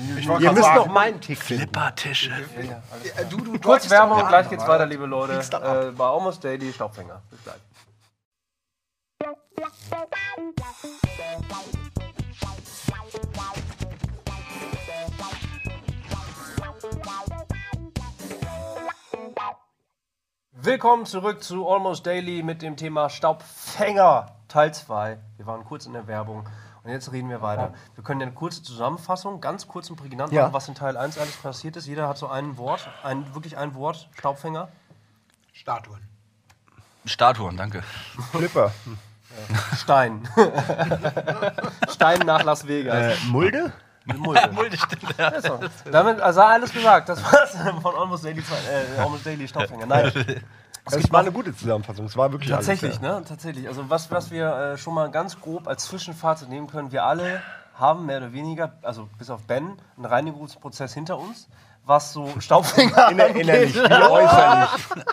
Ihr 0.41 0.53
müsst 0.53 0.63
sagen, 0.65 0.77
noch 0.77 0.87
meinen 0.87 1.21
Tick 1.21 1.39
finden. 1.39 1.63
Flippertische. 1.65 2.31
äh, 2.31 3.25
du, 3.29 3.39
du 3.39 3.59
Kurz 3.59 3.91
Werbung, 3.91 4.21
doch 4.21 4.29
gleich 4.29 4.49
geht's 4.49 4.67
weiter, 4.67 4.87
liebe 4.87 5.07
Leute. 5.07 5.33
Äh, 5.35 5.91
bei 5.91 6.05
Almost 6.05 6.45
Daily 6.45 6.73
Staubfänger. 6.73 7.21
Bis 7.31 7.43
gleich. 7.43 7.57
Willkommen 20.65 21.07
zurück 21.07 21.43
zu 21.43 21.69
Almost 21.69 22.07
Daily 22.07 22.45
mit 22.45 22.63
dem 22.63 22.77
Thema 22.77 23.11
Staubfänger 23.11 24.37
Teil 24.47 24.73
2. 24.73 25.19
Wir 25.37 25.47
waren 25.47 25.65
kurz 25.65 25.87
in 25.87 25.93
der 25.93 26.07
Werbung 26.07 26.49
und 26.85 26.91
jetzt 26.93 27.11
reden 27.11 27.29
wir 27.31 27.43
weiter. 27.43 27.75
Wir 27.97 28.05
können 28.05 28.21
ja 28.21 28.27
eine 28.29 28.35
kurze 28.37 28.63
Zusammenfassung, 28.63 29.41
ganz 29.41 29.67
kurz 29.67 29.91
und 29.91 29.97
prägnant 29.97 30.33
Ja. 30.33 30.43
machen, 30.43 30.53
was 30.53 30.69
in 30.69 30.77
Teil 30.77 30.97
1 30.97 31.19
alles 31.19 31.37
passiert 31.37 31.75
ist. 31.77 31.89
Jeder 31.89 32.07
hat 32.07 32.17
so 32.17 32.29
ein 32.29 32.57
Wort, 32.59 32.89
ein, 33.03 33.35
wirklich 33.35 33.59
ein 33.59 33.75
Wort, 33.75 34.09
Staubfänger. 34.17 34.69
Statuen. 35.53 36.01
Statuen, 37.07 37.57
danke. 37.57 37.83
Flipper. 38.31 38.71
Stein. 39.77 40.29
Stein 41.91 42.21
nach 42.21 42.45
Las 42.45 42.69
Vegas. 42.69 43.17
Äh, 43.19 43.27
Mulde? 43.27 43.73
Mulde. 44.17 44.51
Mulde 44.53 44.77
stimmt, 44.77 45.15
ja. 45.19 45.41
So. 45.41 45.61
Damit 45.91 46.21
also 46.21 46.41
alles 46.41 46.73
gesagt. 46.73 47.09
Das 47.09 47.23
war's 47.23 47.57
von 47.83 47.95
Almost 47.95 48.25
Daily, 48.25 48.41
äh, 48.41 49.01
Almost 49.01 49.25
Daily 49.27 49.47
Staubfänger. 49.49 49.87
Nein. 49.87 50.13
Das 50.85 51.13
war 51.13 51.21
eine 51.21 51.31
gute 51.31 51.55
Zusammenfassung. 51.55 52.07
Es 52.07 52.17
war 52.17 52.33
wirklich 52.33 52.51
Tatsächlich, 52.51 52.99
alles, 52.99 53.21
ne? 53.21 53.23
Tatsächlich. 53.25 53.69
Also 53.69 53.89
was, 53.89 54.11
was 54.11 54.33
wir 54.33 54.73
äh, 54.73 54.77
schon 54.77 54.95
mal 54.95 55.09
ganz 55.13 55.41
grob 55.41 55.69
als 55.69 55.85
Zwischenfazit 55.85 56.49
nehmen 56.49 56.67
können, 56.67 56.91
wir 56.91 57.05
alle 57.05 57.41
haben 57.79 58.05
mehr 58.07 58.17
oder 58.19 58.33
weniger, 58.33 58.73
also 58.83 59.09
bis 59.17 59.31
auf 59.31 59.43
Ben, 59.47 59.79
einen 59.97 60.05
Reinigungsprozess 60.07 60.93
hinter 60.93 61.19
uns, 61.21 61.47
was 61.85 62.13
so 62.13 62.35
Staubfänger 62.41 62.97
ja. 62.97 63.09
Inner, 63.11 63.27
innerlich, 63.29 63.77
äußerlich. 63.81 64.69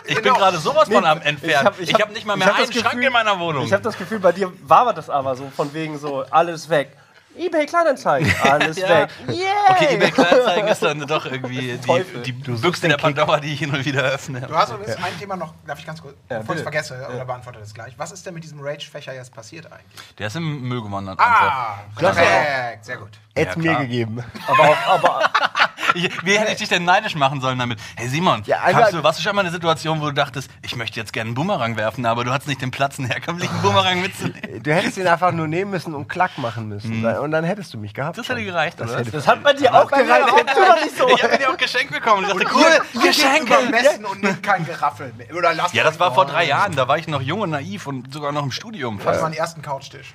Ich 0.06 0.20
bin 0.20 0.34
gerade 0.34 0.58
sowas 0.58 0.88
von 0.88 1.04
am 1.06 1.20
Entfernen. 1.20 1.52
ich 1.52 1.64
hab- 1.64 1.80
Ich 1.80 1.94
hab- 1.94 2.00
habe 2.02 2.12
nicht 2.14 2.26
mal 2.26 2.36
mehr 2.36 2.48
hab 2.48 2.56
einen 2.56 2.72
Schrank 2.72 2.84
Gefühl- 2.94 3.04
in 3.06 3.12
meiner 3.12 3.38
Wohnung. 3.38 3.64
Ich 3.64 3.72
habe 3.72 3.84
das 3.84 3.96
Gefühl, 3.96 4.18
bei 4.18 4.32
dir 4.32 4.52
war 4.66 4.92
das 4.92 5.08
aber 5.08 5.36
so, 5.36 5.48
von 5.54 5.72
wegen 5.72 5.98
so, 5.98 6.24
alles 6.30 6.68
weg. 6.68 6.96
Ebay 7.36 7.64
Kleinanzeigen, 7.66 8.32
alles 8.42 8.76
Ja. 8.78 8.88
weg. 8.88 9.10
Yeah! 9.28 9.46
Okay, 9.70 9.94
eBay 9.94 10.10
Kleinanzeigen 10.10 10.68
ist 10.68 10.82
dann 10.82 11.00
doch 11.06 11.24
irgendwie 11.30 11.78
die, 11.78 12.22
die 12.22 12.32
Büchse 12.32 12.88
der 12.88 12.96
Pandora, 12.96 13.38
die 13.40 13.52
ich 13.52 13.58
hin 13.60 13.70
und 13.72 13.84
wieder 13.84 14.02
öffne. 14.02 14.40
Du 14.40 14.54
hast 14.54 14.72
übrigens 14.72 14.96
ein 14.96 15.18
Thema 15.18 15.36
noch, 15.36 15.54
darf 15.66 15.78
ich 15.78 15.86
ganz 15.86 16.02
kurz, 16.02 16.14
bevor 16.28 16.54
ich 16.54 16.58
es 16.58 16.62
vergesse, 16.62 17.08
oder 17.14 17.24
beantworte 17.24 17.60
das 17.60 17.72
gleich. 17.72 17.94
Was 17.96 18.10
ist 18.12 18.26
denn 18.26 18.34
mit 18.34 18.42
diesem 18.44 18.60
Rage-Fächer 18.60 19.14
jetzt 19.14 19.32
passiert 19.34 19.66
eigentlich? 19.72 20.16
Der 20.18 20.26
ist 20.26 20.36
im 20.36 20.62
Müll 20.62 20.82
gewandert. 20.82 21.18
Ah, 21.20 21.78
perfekt, 21.96 22.84
sehr 22.84 22.96
gut. 22.96 23.10
Hätte 23.34 23.60
Ja, 23.60 23.72
mir 23.74 23.78
gegeben. 23.86 24.24
Aber 24.46 24.68
auch, 24.68 24.86
aber, 24.88 25.30
Ich, 25.94 26.10
wie 26.24 26.38
hätte 26.38 26.52
ich 26.52 26.58
dich 26.58 26.68
denn 26.68 26.84
neidisch 26.84 27.14
machen 27.14 27.40
sollen 27.40 27.58
damit? 27.58 27.78
Hey 27.96 28.08
Simon, 28.08 28.42
Ja, 28.46 28.58
hast 28.62 28.92
du, 28.92 29.02
warst 29.02 29.18
du 29.18 29.22
schon 29.22 29.34
mal 29.34 29.42
in 29.42 29.46
einer 29.48 29.54
Situation, 29.54 30.00
wo 30.00 30.06
du 30.06 30.12
dachtest, 30.12 30.50
ich 30.62 30.76
möchte 30.76 30.98
jetzt 31.00 31.12
gerne 31.12 31.28
einen 31.28 31.34
Boomerang 31.34 31.76
werfen, 31.76 32.06
aber 32.06 32.24
du 32.24 32.30
hattest 32.32 32.48
nicht 32.48 32.62
den 32.62 32.70
Platz, 32.70 32.98
einen 32.98 33.08
herkömmlichen 33.08 33.56
Boomerang 33.62 34.00
mitzunehmen? 34.00 34.62
Du 34.62 34.72
hättest 34.74 34.96
ihn 34.98 35.06
einfach 35.06 35.32
nur 35.32 35.46
nehmen 35.48 35.70
müssen 35.70 35.94
und 35.94 36.08
klack 36.08 36.38
machen 36.38 36.68
müssen. 36.68 37.04
Und 37.04 37.30
dann 37.30 37.44
hättest 37.44 37.72
du 37.74 37.78
mich 37.78 37.94
gehabt. 37.94 38.18
Das 38.18 38.28
hätte 38.28 38.44
gereicht, 38.44 38.78
Das 38.80 38.90
oder? 38.90 39.00
hätte- 39.00 39.10
das 39.10 39.26
hat 39.26 39.42
bei 39.42 39.52
dir 39.52 39.74
auch 39.74 39.90
gereicht. 39.90 40.28
Tu 40.54 40.60
doch 40.60 40.82
nicht 40.84 40.96
so. 40.96 41.08
Ich 41.08 41.22
habe 41.22 41.38
ja 41.40 41.48
auch 41.50 41.56
geschenkt 41.56 41.92
bekommen. 41.92 42.24
Ich 42.26 42.32
dachte, 42.32 42.46
cool, 42.54 43.02
Geschenke. 43.02 43.54
Messen 43.70 44.04
und 44.04 44.22
nimmt 44.22 44.42
kein 44.42 44.64
Geraffel 44.64 45.12
mehr. 45.16 45.34
Oder 45.34 45.54
lasst 45.54 45.74
Ja, 45.74 45.84
das 45.84 45.98
war 46.00 46.12
vor 46.14 46.26
drei 46.26 46.44
Jahren. 46.46 46.74
Da 46.76 46.88
war 46.88 46.98
ich 46.98 47.08
noch 47.08 47.20
jung 47.22 47.40
und 47.40 47.50
naiv 47.50 47.86
und 47.86 48.12
sogar 48.12 48.32
noch 48.32 48.42
im 48.42 48.52
Studium. 48.52 48.98
Das 49.04 49.16
war 49.16 49.22
mein 49.22 49.32
ersten 49.32 49.62
Couchtisch. 49.62 50.14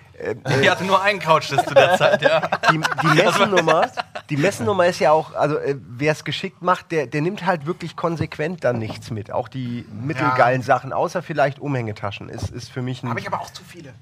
Ich 0.61 0.69
hatte 0.69 0.85
nur 0.85 1.01
einen 1.01 1.19
Couchtisch 1.19 1.61
zu 1.63 1.73
der 1.73 1.97
Zeit, 1.97 2.21
ja. 2.21 2.41
die, 2.71 2.79
die 2.79 3.07
Messennummer, 3.07 3.89
die 4.29 4.37
Messennummer 4.37 4.85
ist 4.87 4.99
ja 4.99 5.11
auch, 5.11 5.33
also 5.33 5.57
äh, 5.57 5.75
wer 5.77 6.13
es 6.13 6.23
geschickt 6.23 6.61
macht, 6.61 6.91
der, 6.91 7.07
der 7.07 7.21
nimmt 7.21 7.45
halt 7.45 7.65
wirklich 7.65 7.95
konsequent 7.95 8.63
dann 8.63 8.79
nichts 8.79 9.11
mit. 9.11 9.31
Auch 9.31 9.47
die 9.47 9.85
mittelgeilen 9.91 10.61
Sachen, 10.61 10.93
außer 10.93 11.21
vielleicht 11.21 11.59
Umhängetaschen, 11.59 12.29
ist, 12.29 12.49
ist 12.49 12.71
für 12.71 12.81
mich 12.81 13.03
ein. 13.03 13.09
Habe 13.09 13.19
ich 13.19 13.27
aber 13.27 13.41
auch 13.41 13.51
zu 13.51 13.63
viele. 13.63 13.93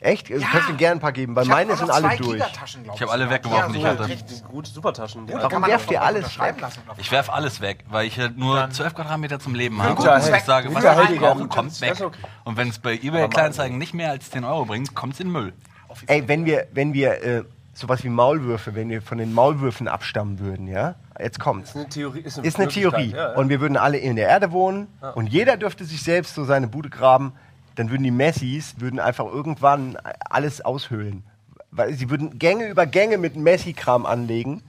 Echt? 0.00 0.28
Du 0.28 0.34
Ja. 0.34 0.46
kannst 0.50 0.68
du 0.68 0.74
gerne 0.76 0.96
ein 0.96 1.00
paar 1.00 1.12
geben, 1.12 1.34
weil 1.36 1.44
Ich 1.44 1.48
meine 1.50 1.76
sind 1.76 1.90
alle 1.90 2.08
zwei 2.08 2.16
durch. 2.16 2.42
Ich 2.94 3.02
habe 3.02 3.10
alle 3.10 3.30
weggeworfen, 3.30 3.74
ich 3.74 3.82
so 3.82 3.88
hatte. 3.88 4.08
Richtig 4.08 4.44
gute 4.44 4.70
Supertaschen. 4.70 5.26
Kann 5.26 5.60
man 5.60 5.70
werft 5.70 5.88
auch 5.96 6.00
alles 6.00 6.38
weg? 6.38 6.60
lassen. 6.60 6.80
Ich 6.96 7.10
werf 7.12 7.30
alles 7.30 7.60
weg, 7.60 7.84
weil 7.88 8.06
ich 8.06 8.18
halt 8.18 8.36
nur 8.36 8.68
12 8.70 8.94
Quadratmeter 8.94 9.38
zum 9.38 9.54
Leben 9.54 9.82
habe. 9.82 9.94
Und 9.94 9.98
ich 10.36 10.44
sage, 10.44 10.74
was 10.74 11.10
ich 11.10 11.18
brauche, 11.18 11.48
kommt 11.48 11.80
weg. 11.80 12.00
okay. 12.00 12.18
Und 12.44 12.56
wenn 12.56 12.68
es 12.68 12.78
bei 12.78 12.94
eBay 12.94 13.28
Kleinanzeigen 13.28 13.78
nicht 13.78 13.94
mehr 13.94 14.10
als 14.10 14.30
10 14.30 14.44
Euro 14.44 14.64
bringt, 14.64 14.94
kommt 14.94 15.14
es 15.14 15.20
in 15.20 15.28
den 15.28 15.32
Müll. 15.32 15.52
Ey, 16.06 16.28
wenn 16.28 16.44
wir, 16.44 16.66
wenn 16.72 16.92
wir 16.92 17.22
äh, 17.22 17.44
sowas 17.74 18.04
wie 18.04 18.08
Maulwürfe, 18.08 18.74
wenn 18.74 18.90
wir 18.90 19.00
von 19.00 19.18
den 19.18 19.32
Maulwürfen 19.32 19.88
abstammen 19.88 20.38
würden, 20.38 20.66
ja? 20.68 20.96
Jetzt 21.18 21.40
kommt's. 21.40 21.70
ist 21.70 21.76
eine 21.76 21.88
Theorie. 21.88 22.20
Ist 22.20 22.38
eine, 22.38 22.46
Ist 22.46 22.58
eine 22.58 22.68
Theorie. 22.68 23.10
Ja, 23.10 23.32
ja. 23.32 23.36
Und 23.36 23.48
wir 23.48 23.60
würden 23.60 23.76
alle 23.76 23.98
in 23.98 24.16
der 24.16 24.28
Erde 24.28 24.52
wohnen 24.52 24.86
und 25.14 25.28
jeder 25.28 25.56
dürfte 25.56 25.84
sich 25.84 26.02
selbst 26.02 26.34
so 26.34 26.44
seine 26.44 26.68
Bude 26.68 26.90
graben. 26.90 27.32
Dann 27.78 27.90
würden 27.90 28.02
die 28.02 28.10
Messis 28.10 28.74
würden 28.78 28.98
einfach 28.98 29.26
irgendwann 29.26 29.96
alles 30.28 30.64
aushöhlen. 30.64 31.22
Weil 31.70 31.92
sie 31.94 32.10
würden 32.10 32.38
Gänge 32.38 32.66
über 32.66 32.86
Gänge 32.86 33.18
mit 33.18 33.36
Messi-Kram 33.36 34.04
anlegen. 34.04 34.62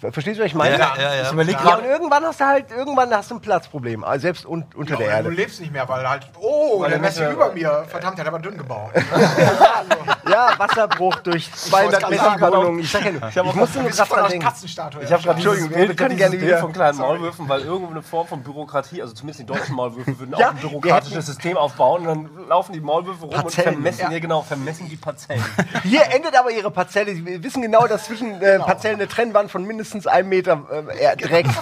Ver- 0.00 0.10
Verstehst 0.12 0.38
du, 0.38 0.42
was 0.42 0.48
ich 0.48 0.54
meine? 0.56 0.76
ja, 0.76 0.94
ja. 0.98 1.22
Ich 1.22 1.30
überlege 1.32 1.58
Ja, 1.62 1.76
und 1.76 1.84
irgendwann 1.84 2.24
hast 2.24 2.40
du 2.40 2.44
halt, 2.46 2.70
irgendwann 2.72 3.10
hast 3.14 3.30
du 3.30 3.36
ein 3.36 3.40
Platzproblem. 3.40 4.02
Also 4.02 4.22
selbst 4.22 4.44
un 4.44 4.64
unter 4.74 4.96
der 4.96 5.06
Ja, 5.08 5.22
du 5.22 5.28
Erde. 5.28 5.36
lebst 5.36 5.60
nicht 5.60 5.72
mehr, 5.72 5.88
weil 5.88 6.08
halt, 6.08 6.26
oh, 6.40 6.80
Weil 6.80 6.88
der 6.90 6.98
der 6.98 7.06
Messi 7.08 7.20
Messi- 7.22 7.32
über 7.32 7.52
mir, 7.52 7.84
verdammt, 7.86 8.18
der 8.18 8.24
hat 8.24 8.32
aber 8.34 8.42
dünn 8.42 8.56
gebaut. 8.58 8.90
Ja, 10.30 10.48
Wasserbruch 10.58 11.16
durch 11.16 11.50
200 11.52 12.02
wollte 12.02 12.16
gerade 12.16 12.16
sagen, 12.16 12.40
Messi-Wohnungen. 12.40 12.78
Ich, 12.80 12.92
ja 12.92 13.00
nur, 13.42 13.50
ich, 13.52 13.54
musste 13.56 13.80
nur 13.80 13.90
gerade 13.90 14.10
dran 14.10 14.28
denken. 14.30 14.46
Katzenstatue. 14.46 15.02
Ich 15.02 15.12
habe 15.12 15.22
gerade 15.22 15.34
Entschuldigung, 15.36 15.70
wir 15.70 15.96
können 15.96 16.16
gerne 16.16 16.40
wieder- 16.40 16.58
von 16.58 16.72
kleinen. 16.72 16.98
Maulwürfen, 16.98 17.48
weil 17.48 17.62
irgendeine 17.62 18.02
Form 18.02 18.26
von 18.26 18.42
Bürokratie, 18.42 19.02
also 19.02 19.14
zumindest 19.14 19.40
die 19.40 19.46
deutschen 19.46 19.74
Maulwürfe, 19.74 20.18
würden 20.18 20.34
Ja, 20.38 20.48
auch 20.48 20.50
ein 20.52 20.56
bürokratisches 20.58 21.14
wir 21.14 21.22
System 21.22 21.56
aufbauen 21.56 22.06
und 22.06 22.28
dann 22.36 22.48
laufen 22.48 22.72
die 22.72 22.80
Maulwürfe 22.80 23.24
rum 23.26 23.44
und 23.44 23.52
vermessen, 23.52 24.00
Ja. 24.02 24.10
ja. 24.10 24.18
genau, 24.18 24.42
vermessen 24.42 24.88
die 24.88 24.96
Parzellen. 24.96 25.44
Hier 25.82 26.02
endet 26.12 26.36
aber 26.38 26.50
ihre 26.50 26.70
Parzelle. 26.70 27.14
Sie 27.14 27.42
wissen 27.42 27.62
genau, 27.62 27.86
dass 27.86 28.04
zwischen 28.04 28.40
äh, 28.42 28.58
Parzellen 28.58 28.96
eine 28.96 29.08
Trennwand 29.08 29.50
von 29.50 29.64
mindestens 29.64 30.06
einem 30.06 30.28
Meter 30.28 30.62
äh, 30.98 31.16
Dreck. 31.16 31.46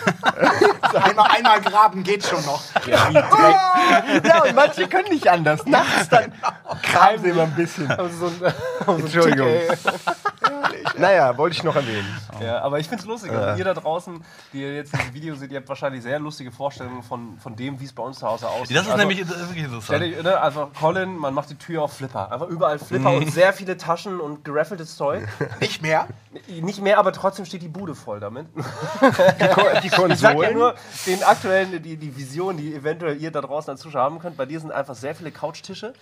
Einmal, 0.95 1.31
einmal 1.37 1.61
graben 1.61 2.03
geht 2.03 2.25
schon 2.25 2.45
noch. 2.47 2.63
ja, 2.87 4.43
und 4.43 4.55
manche 4.55 4.89
können 4.89 5.09
nicht 5.11 5.29
anders. 5.29 5.65
Nachts 5.67 6.09
dann 6.09 6.33
graben 6.83 7.23
sie 7.23 7.31
immer 7.31 7.43
ein 7.43 7.55
bisschen. 7.55 7.91
Also 7.91 8.17
so 8.17 8.27
ein, 8.27 8.39
so 8.39 8.45
ein 8.47 8.55
Entschuldigung. 8.87 9.49
Naja, 10.97 11.37
wollte 11.37 11.57
ich 11.57 11.63
noch 11.63 11.77
erwähnen. 11.77 12.07
Ja, 12.41 12.61
aber 12.61 12.79
ich 12.79 12.89
finde 12.89 13.03
es 13.03 13.09
lustig. 13.09 13.31
Also 13.33 13.59
ihr 13.59 13.65
da 13.65 13.75
draußen, 13.75 14.23
die 14.53 14.63
ihr 14.63 14.75
jetzt 14.75 14.93
dieses 14.93 15.15
Video 15.15 15.35
seht, 15.35 15.51
ihr 15.51 15.59
habt 15.59 15.69
wahrscheinlich 15.69 16.03
sehr 16.03 16.19
lustige 16.19 16.51
Vorstellungen 16.51 17.03
von, 17.03 17.39
von 17.39 17.57
dem, 17.57 17.81
wie 17.81 17.85
es 17.85 17.93
bei 17.93 18.03
uns 18.03 18.19
zu 18.19 18.27
Hause 18.27 18.49
aussieht. 18.49 18.77
Das 18.77 18.85
ist 18.85 18.93
also, 18.93 19.07
nämlich 19.07 19.27
das 19.27 19.37
ist 19.37 19.49
wirklich 19.49 19.65
interessant. 19.65 20.03
dich, 20.03 20.23
ne, 20.23 20.41
einfach 20.41 20.69
Colin, 20.79 21.17
man 21.17 21.35
macht 21.35 21.51
die 21.51 21.57
Tür 21.57 21.83
auf 21.83 21.93
Flipper. 21.95 22.31
Einfach 22.33 22.49
überall 22.49 22.79
Flipper 22.79 23.13
und 23.13 23.31
sehr 23.33 23.53
viele 23.53 23.77
Taschen 23.77 24.21
und 24.21 24.45
geraffeltes 24.45 24.97
Zeug. 24.97 25.27
Nicht 25.61 25.83
mehr. 25.83 26.09
Nicht 26.49 26.83
mehr, 26.83 26.99
aber 26.99 27.13
trotzdem 27.13 27.45
steht 27.45 27.63
die 27.63 27.69
Bude 27.69 27.95
voll 27.95 28.21
damit. 28.21 28.47
Die, 28.57 29.49
Ko 29.49 29.63
die 29.83 29.89
Ich 30.09 30.21
sag 30.21 30.33
ja 30.33 30.35
Konsolen. 30.35 30.55
nur, 30.55 30.75
den 31.07 31.23
aktuellen, 31.23 31.83
die, 31.83 31.97
die 31.97 32.17
Vision, 32.17 32.57
die 32.57 32.75
eventuell 32.75 33.21
ihr 33.21 33.31
da 33.31 33.41
draußen 33.41 33.71
als 33.71 33.81
Zuschauer 33.81 34.03
haben 34.03 34.19
könnt, 34.19 34.37
bei 34.37 34.47
dir 34.47 34.61
sind 34.61 34.73
einfach 34.73 34.95
sehr 34.95 35.15
viele 35.15 35.31
Couchtische 35.31 35.93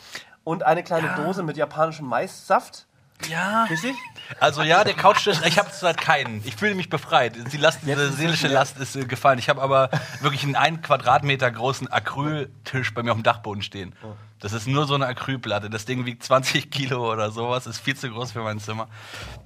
und 0.47 0.63
eine 0.63 0.85
kleine 0.85 1.13
Dose 1.17 1.43
mit 1.43 1.57
japanischem 1.57 2.07
Maissaft 2.07 2.87
Ja. 3.31 3.65
Richtig? 3.65 3.95
Also 4.41 4.63
ja, 4.63 4.85
der 4.85 4.95
Couchtisch, 4.95 5.39
ich 5.47 5.59
habe 5.59 5.71
zurzeit 5.71 6.01
keinen. 6.01 6.43
Ich 6.45 6.57
fühle 6.57 6.75
mich 6.75 6.89
befreit. 6.89 7.35
Die 7.53 7.57
Last, 7.57 7.81
diese 7.83 8.12
seelische 8.12 8.49
Last 8.49 8.79
ist 8.79 8.97
äh, 8.97 9.05
gefallen. 9.05 9.39
Ich 9.39 9.49
habe 9.49 9.62
aber 9.62 9.91
wirklich 10.21 10.43
einen 10.43 10.57
ein 10.57 10.83
Quadratmeter 10.83 11.51
großen 11.51 11.91
Acryltisch 11.91 12.93
bei 12.95 13.03
mir 13.03 13.12
auf 13.12 13.19
dem 13.19 13.23
Dachboden 13.23 13.62
stehen. 13.62 13.95
Das 14.41 14.53
ist 14.53 14.67
nur 14.67 14.87
so 14.87 14.95
eine 14.95 15.07
Acrylplatte. 15.07 15.71
Das 15.71 15.87
Ding 15.87 16.05
wiegt 16.05 16.23
20 16.23 16.71
Kilo 16.71 17.11
oder 17.11 17.31
sowas. 17.31 17.67
Ist 17.67 17.79
viel 17.79 17.97
zu 17.97 18.11
groß 18.11 18.33
für 18.33 18.43
mein 18.43 18.61
Zimmer. 18.61 18.89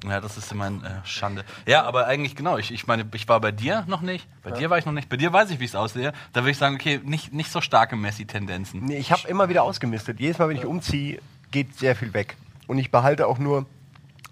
Ja, 0.05 0.21
das 0.21 0.37
ist 0.37 0.51
immer 0.51 0.65
eine 0.65 0.79
äh, 0.79 1.07
Schande. 1.07 1.45
Ja, 1.67 1.85
aber 1.85 2.07
eigentlich 2.07 2.35
genau. 2.35 2.59
Ich, 2.59 2.73
ich 2.73 2.87
meine, 2.87 3.07
ich 3.15 3.29
war 3.29 3.41
bei 3.41 3.53
dir 3.53 3.85
noch 3.87 4.01
nicht. 4.01 4.27
Bei 4.43 4.51
dir 4.51 4.69
war 4.69 4.79
ich 4.79 4.87
noch 4.87 4.93
nicht. 4.93 5.09
Bei 5.09 5.17
dir 5.17 5.33
weiß 5.33 5.51
ich, 5.51 5.61
wie 5.61 5.65
es 5.65 5.77
aussehe. 5.77 6.13
Da 6.33 6.41
würde 6.41 6.51
ich 6.51 6.59
sagen, 6.59 6.75
okay, 6.75 7.01
nicht, 7.05 7.33
nicht 7.33 7.53
so 7.53 7.61
starke 7.61 7.95
Messi-Tendenzen. 7.97 8.85
Nee, 8.85 8.99
ich 8.99 9.13
habe 9.13 9.29
immer 9.29 9.49
wieder 9.49 9.63
ausgemistet. 9.63 10.19
Jedes 10.19 10.39
Mal, 10.39 10.49
wenn 10.49 10.57
ich 10.57 10.67
umziehe, 10.67 11.21
geht 11.51 11.79
sehr 11.79 11.95
viel 11.95 12.13
weg. 12.13 12.37
Und 12.71 12.79
ich 12.79 12.93
behalte 12.93 13.27
auch 13.27 13.39
nur 13.39 13.67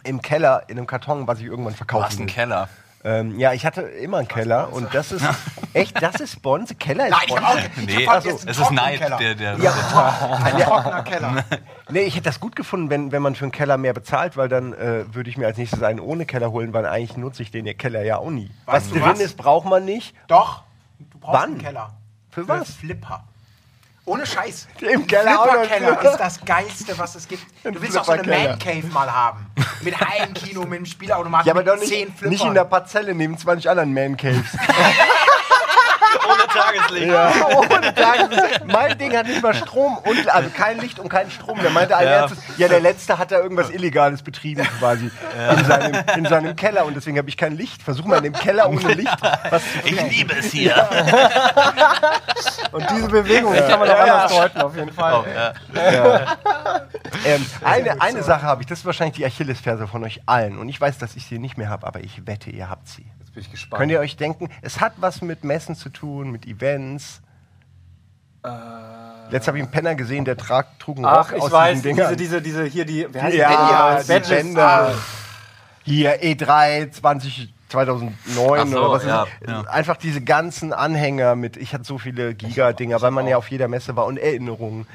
im 0.05 0.23
Keller 0.23 0.63
in 0.69 0.79
einem 0.79 0.87
Karton, 0.87 1.27
was 1.27 1.41
ich 1.41 1.47
irgendwann 1.47 1.73
Du 1.73 1.79
verkaufen 1.79 2.05
hast 2.05 2.19
einen 2.21 2.29
will. 2.29 2.35
Keller. 2.35 2.69
Ähm, 3.05 3.37
ja, 3.39 3.53
ich 3.53 3.67
hatte 3.67 3.83
immer 3.83 4.19
einen 4.19 4.29
Keller 4.29 4.73
und 4.73 4.95
das 4.95 5.11
ist 5.11 5.25
echt, 5.73 6.01
das 6.01 6.21
ist 6.21 6.41
Bonze. 6.41 6.77
Keller 6.77 7.07
ist 7.07 7.11
Nein, 7.11 7.21
ich 7.27 7.35
Bonze. 7.35 7.45
auch 7.47 7.57
ich 7.59 7.87
Nee, 7.97 8.07
hab 8.07 8.15
also, 8.15 8.29
jetzt 8.29 8.41
einen 8.43 8.51
es 8.51 8.59
ist 8.61 8.71
Neid, 8.71 9.01
Trockenkeller. 9.01 9.35
der, 9.35 9.57
der, 9.57 9.65
Ja, 9.65 10.41
Ein 10.45 10.61
trockener 10.63 11.03
Keller. 11.03 11.45
nee, 11.91 12.01
ich 12.03 12.15
hätte 12.15 12.25
das 12.25 12.39
gut 12.39 12.55
gefunden, 12.55 12.91
wenn, 12.91 13.11
wenn 13.11 13.23
man 13.23 13.35
für 13.35 13.45
einen 13.45 13.51
Keller 13.53 13.77
mehr 13.77 13.93
bezahlt, 13.93 14.37
weil 14.37 14.49
dann 14.49 14.73
äh, 14.73 15.13
würde 15.13 15.31
ich 15.31 15.37
mir 15.37 15.47
als 15.47 15.59
nächstes 15.59 15.83
einen 15.83 15.99
ohne 15.99 16.25
Keller 16.25 16.53
holen, 16.53 16.73
weil 16.73 16.87
eigentlich 16.87 17.17
nutze 17.17 17.43
ich 17.43 17.51
den 17.51 17.65
Keller 17.77 18.03
ja 18.05 18.19
auch 18.19 18.31
nie. 18.31 18.51
Weißt 18.67 18.87
was 18.87 18.89
du 18.93 19.01
drin 19.01 19.13
was? 19.15 19.21
ist, 19.21 19.37
braucht 19.37 19.67
man 19.69 19.85
nicht. 19.85 20.15
Doch, 20.29 20.63
du 21.01 21.19
brauchst 21.19 21.41
Wann? 21.43 21.51
einen 21.51 21.59
Keller. 21.59 21.91
Für 22.31 22.47
was? 22.47 22.71
Flipper. 22.75 23.25
Ohne 24.09 24.25
Scheiß. 24.25 24.67
Im 24.81 25.07
Keller 25.07 25.39
Flipperkeller 25.43 25.89
Flipper. 25.99 26.11
ist 26.13 26.19
das 26.19 26.41
Geilste, 26.45 26.99
was 26.99 27.15
es 27.15 27.29
gibt. 27.29 27.43
Du 27.63 27.81
willst 27.81 27.99
auch 27.99 28.05
so 28.05 28.13
eine. 28.13 28.27
Man 28.27 28.59
Cave 28.59 28.87
mal 28.93 29.13
haben. 29.13 29.47
Mit 29.83 30.01
Heimkino, 30.01 30.63
mit 30.63 30.79
einem 30.79 30.87
Spielautomaten, 30.87 31.47
Ja, 31.47 31.53
aber 31.53 31.63
doch 31.63 31.79
nicht, 31.79 32.23
nicht 32.23 32.45
in 32.45 32.55
der 32.55 32.65
Parzelle 32.65 33.15
neben 33.15 33.37
20 33.37 33.69
anderen 33.69 33.93
Man 33.93 34.17
Caves. 34.17 34.57
Tageslicht. 36.59 37.07
Ja, 37.09 37.33
ohne 37.57 37.95
Tages- 37.95 38.61
Mein 38.67 38.99
Ding 38.99 39.17
hat 39.17 39.27
nicht 39.27 39.43
mal 39.43 39.55
Strom 39.55 39.99
und 39.99 40.29
also 40.35 40.51
kein 40.51 40.79
Licht 40.81 40.99
und 40.99 41.09
kein 41.09 41.31
Strom. 41.31 41.59
Der 41.61 41.71
meinte 41.71 41.97
ein 41.97 42.05
Ja. 42.07 42.11
erstes, 42.23 42.39
ja, 42.57 42.69
der 42.69 42.81
letzte 42.81 43.19
hat 43.19 43.31
da 43.33 43.39
irgendwas 43.41 43.71
Illegales 43.71 44.23
betrieben 44.23 44.67
quasi 44.79 45.11
in, 45.59 45.65
seinem, 45.65 46.05
in 46.17 46.27
seinem 46.27 46.57
Keller 46.57 46.85
und 46.87 46.95
deswegen 46.97 47.19
habe 47.19 47.29
ich 47.29 47.37
kein 47.37 47.57
Licht. 47.57 47.83
Versuch 47.83 48.05
mal 48.05 48.17
in 48.19 48.25
dem 48.25 48.33
Keller 48.33 48.69
ohne 48.69 48.95
Licht 48.95 49.17
was 49.51 49.63
zu 49.63 49.79
Ich 49.85 49.97
kriegen. 49.97 50.09
liebe 50.11 50.35
es 50.37 50.47
hier. 50.47 50.89
Und 52.73 52.85
diese 52.91 53.09
Bewegung 53.09 53.53
die 53.55 53.61
kann 53.61 53.79
man 53.81 53.91
auch 53.91 53.99
anders 53.99 54.33
deuten, 54.37 54.61
auf 54.61 54.77
jeden 54.77 54.93
Fall. 54.93 55.15
Oh, 55.25 55.25
ja. 55.75 56.37
Ähm, 57.25 57.47
eine, 57.65 58.01
eine 58.01 58.23
Sache 58.23 58.43
habe 58.43 58.63
ich, 58.63 58.67
das 58.67 58.81
ist 58.81 58.87
wahrscheinlich 58.87 59.17
die 59.17 59.25
Achillesferse 59.27 59.87
von 59.87 60.05
euch 60.05 60.21
allen 60.27 60.59
und 60.59 60.69
ich 60.69 60.81
weiß, 60.81 60.99
dass 60.99 61.17
ich 61.17 61.27
sie 61.27 61.39
nicht 61.39 61.59
mehr 61.59 61.69
habe, 61.69 61.87
aber 61.87 62.01
ich 62.01 62.27
wette, 62.27 62.51
ihr 62.51 62.69
habt 62.71 62.89
sie. 62.89 63.07
Bin 63.39 63.45
ich 63.45 63.53
gespannt. 63.53 63.79
Könnt 63.79 63.93
ihr 63.93 64.01
euch 64.01 64.17
denken, 64.17 64.49
es 64.63 64.81
hat 64.81 64.95
was 64.97 65.23
mit 65.23 65.45
Messen 65.45 65.77
zu 65.77 65.91
tun, 65.91 66.33
mit 66.33 66.45
Events. 66.45 67.23
Letzt 69.31 69.47
habe 69.47 69.59
ich 69.59 69.63
einen 69.63 69.71
Penner 69.71 69.95
gesehen, 69.95 70.25
der 70.25 70.37
trag, 70.37 70.77
trug 70.81 70.97
einen 70.97 71.07
Ach, 71.07 71.31
Rock 71.31 71.37
ich 71.37 71.43
aus 71.45 71.53
weiß, 71.53 71.83
diesen 71.83 71.83
diese, 71.83 71.95
Dingern. 72.03 72.17
diese, 72.17 72.43
diese, 72.43 72.65
hier, 72.65 72.85
die, 72.85 73.07
wie 73.15 73.21
heißt 73.21 73.37
Ja, 73.37 73.97
die? 73.99 74.03
die 74.03 74.09
Badges. 74.13 74.29
Bänder. 74.29 74.95
Hier 75.85 76.21
E3 76.21 76.91
20, 76.91 77.55
2009 77.69 78.13
Ach 78.61 78.67
so, 78.67 78.79
oder 78.81 78.91
was 78.91 79.05
ja, 79.05 79.23
ist 79.23 79.49
ja. 79.49 79.61
Einfach 79.63 79.97
diese 79.99 80.21
ganzen 80.21 80.73
Anhänger 80.73 81.37
mit, 81.37 81.57
ich 81.57 81.75
hatte 81.75 81.85
so 81.85 81.99
viele 81.99 82.35
Giga-Dinger, 82.35 83.01
weil 83.03 83.13
man 83.13 83.29
ja 83.29 83.37
auf 83.37 83.49
jeder 83.53 83.69
Messe 83.69 83.95
war 83.95 84.07
und 84.07 84.17
Erinnerungen. 84.19 84.89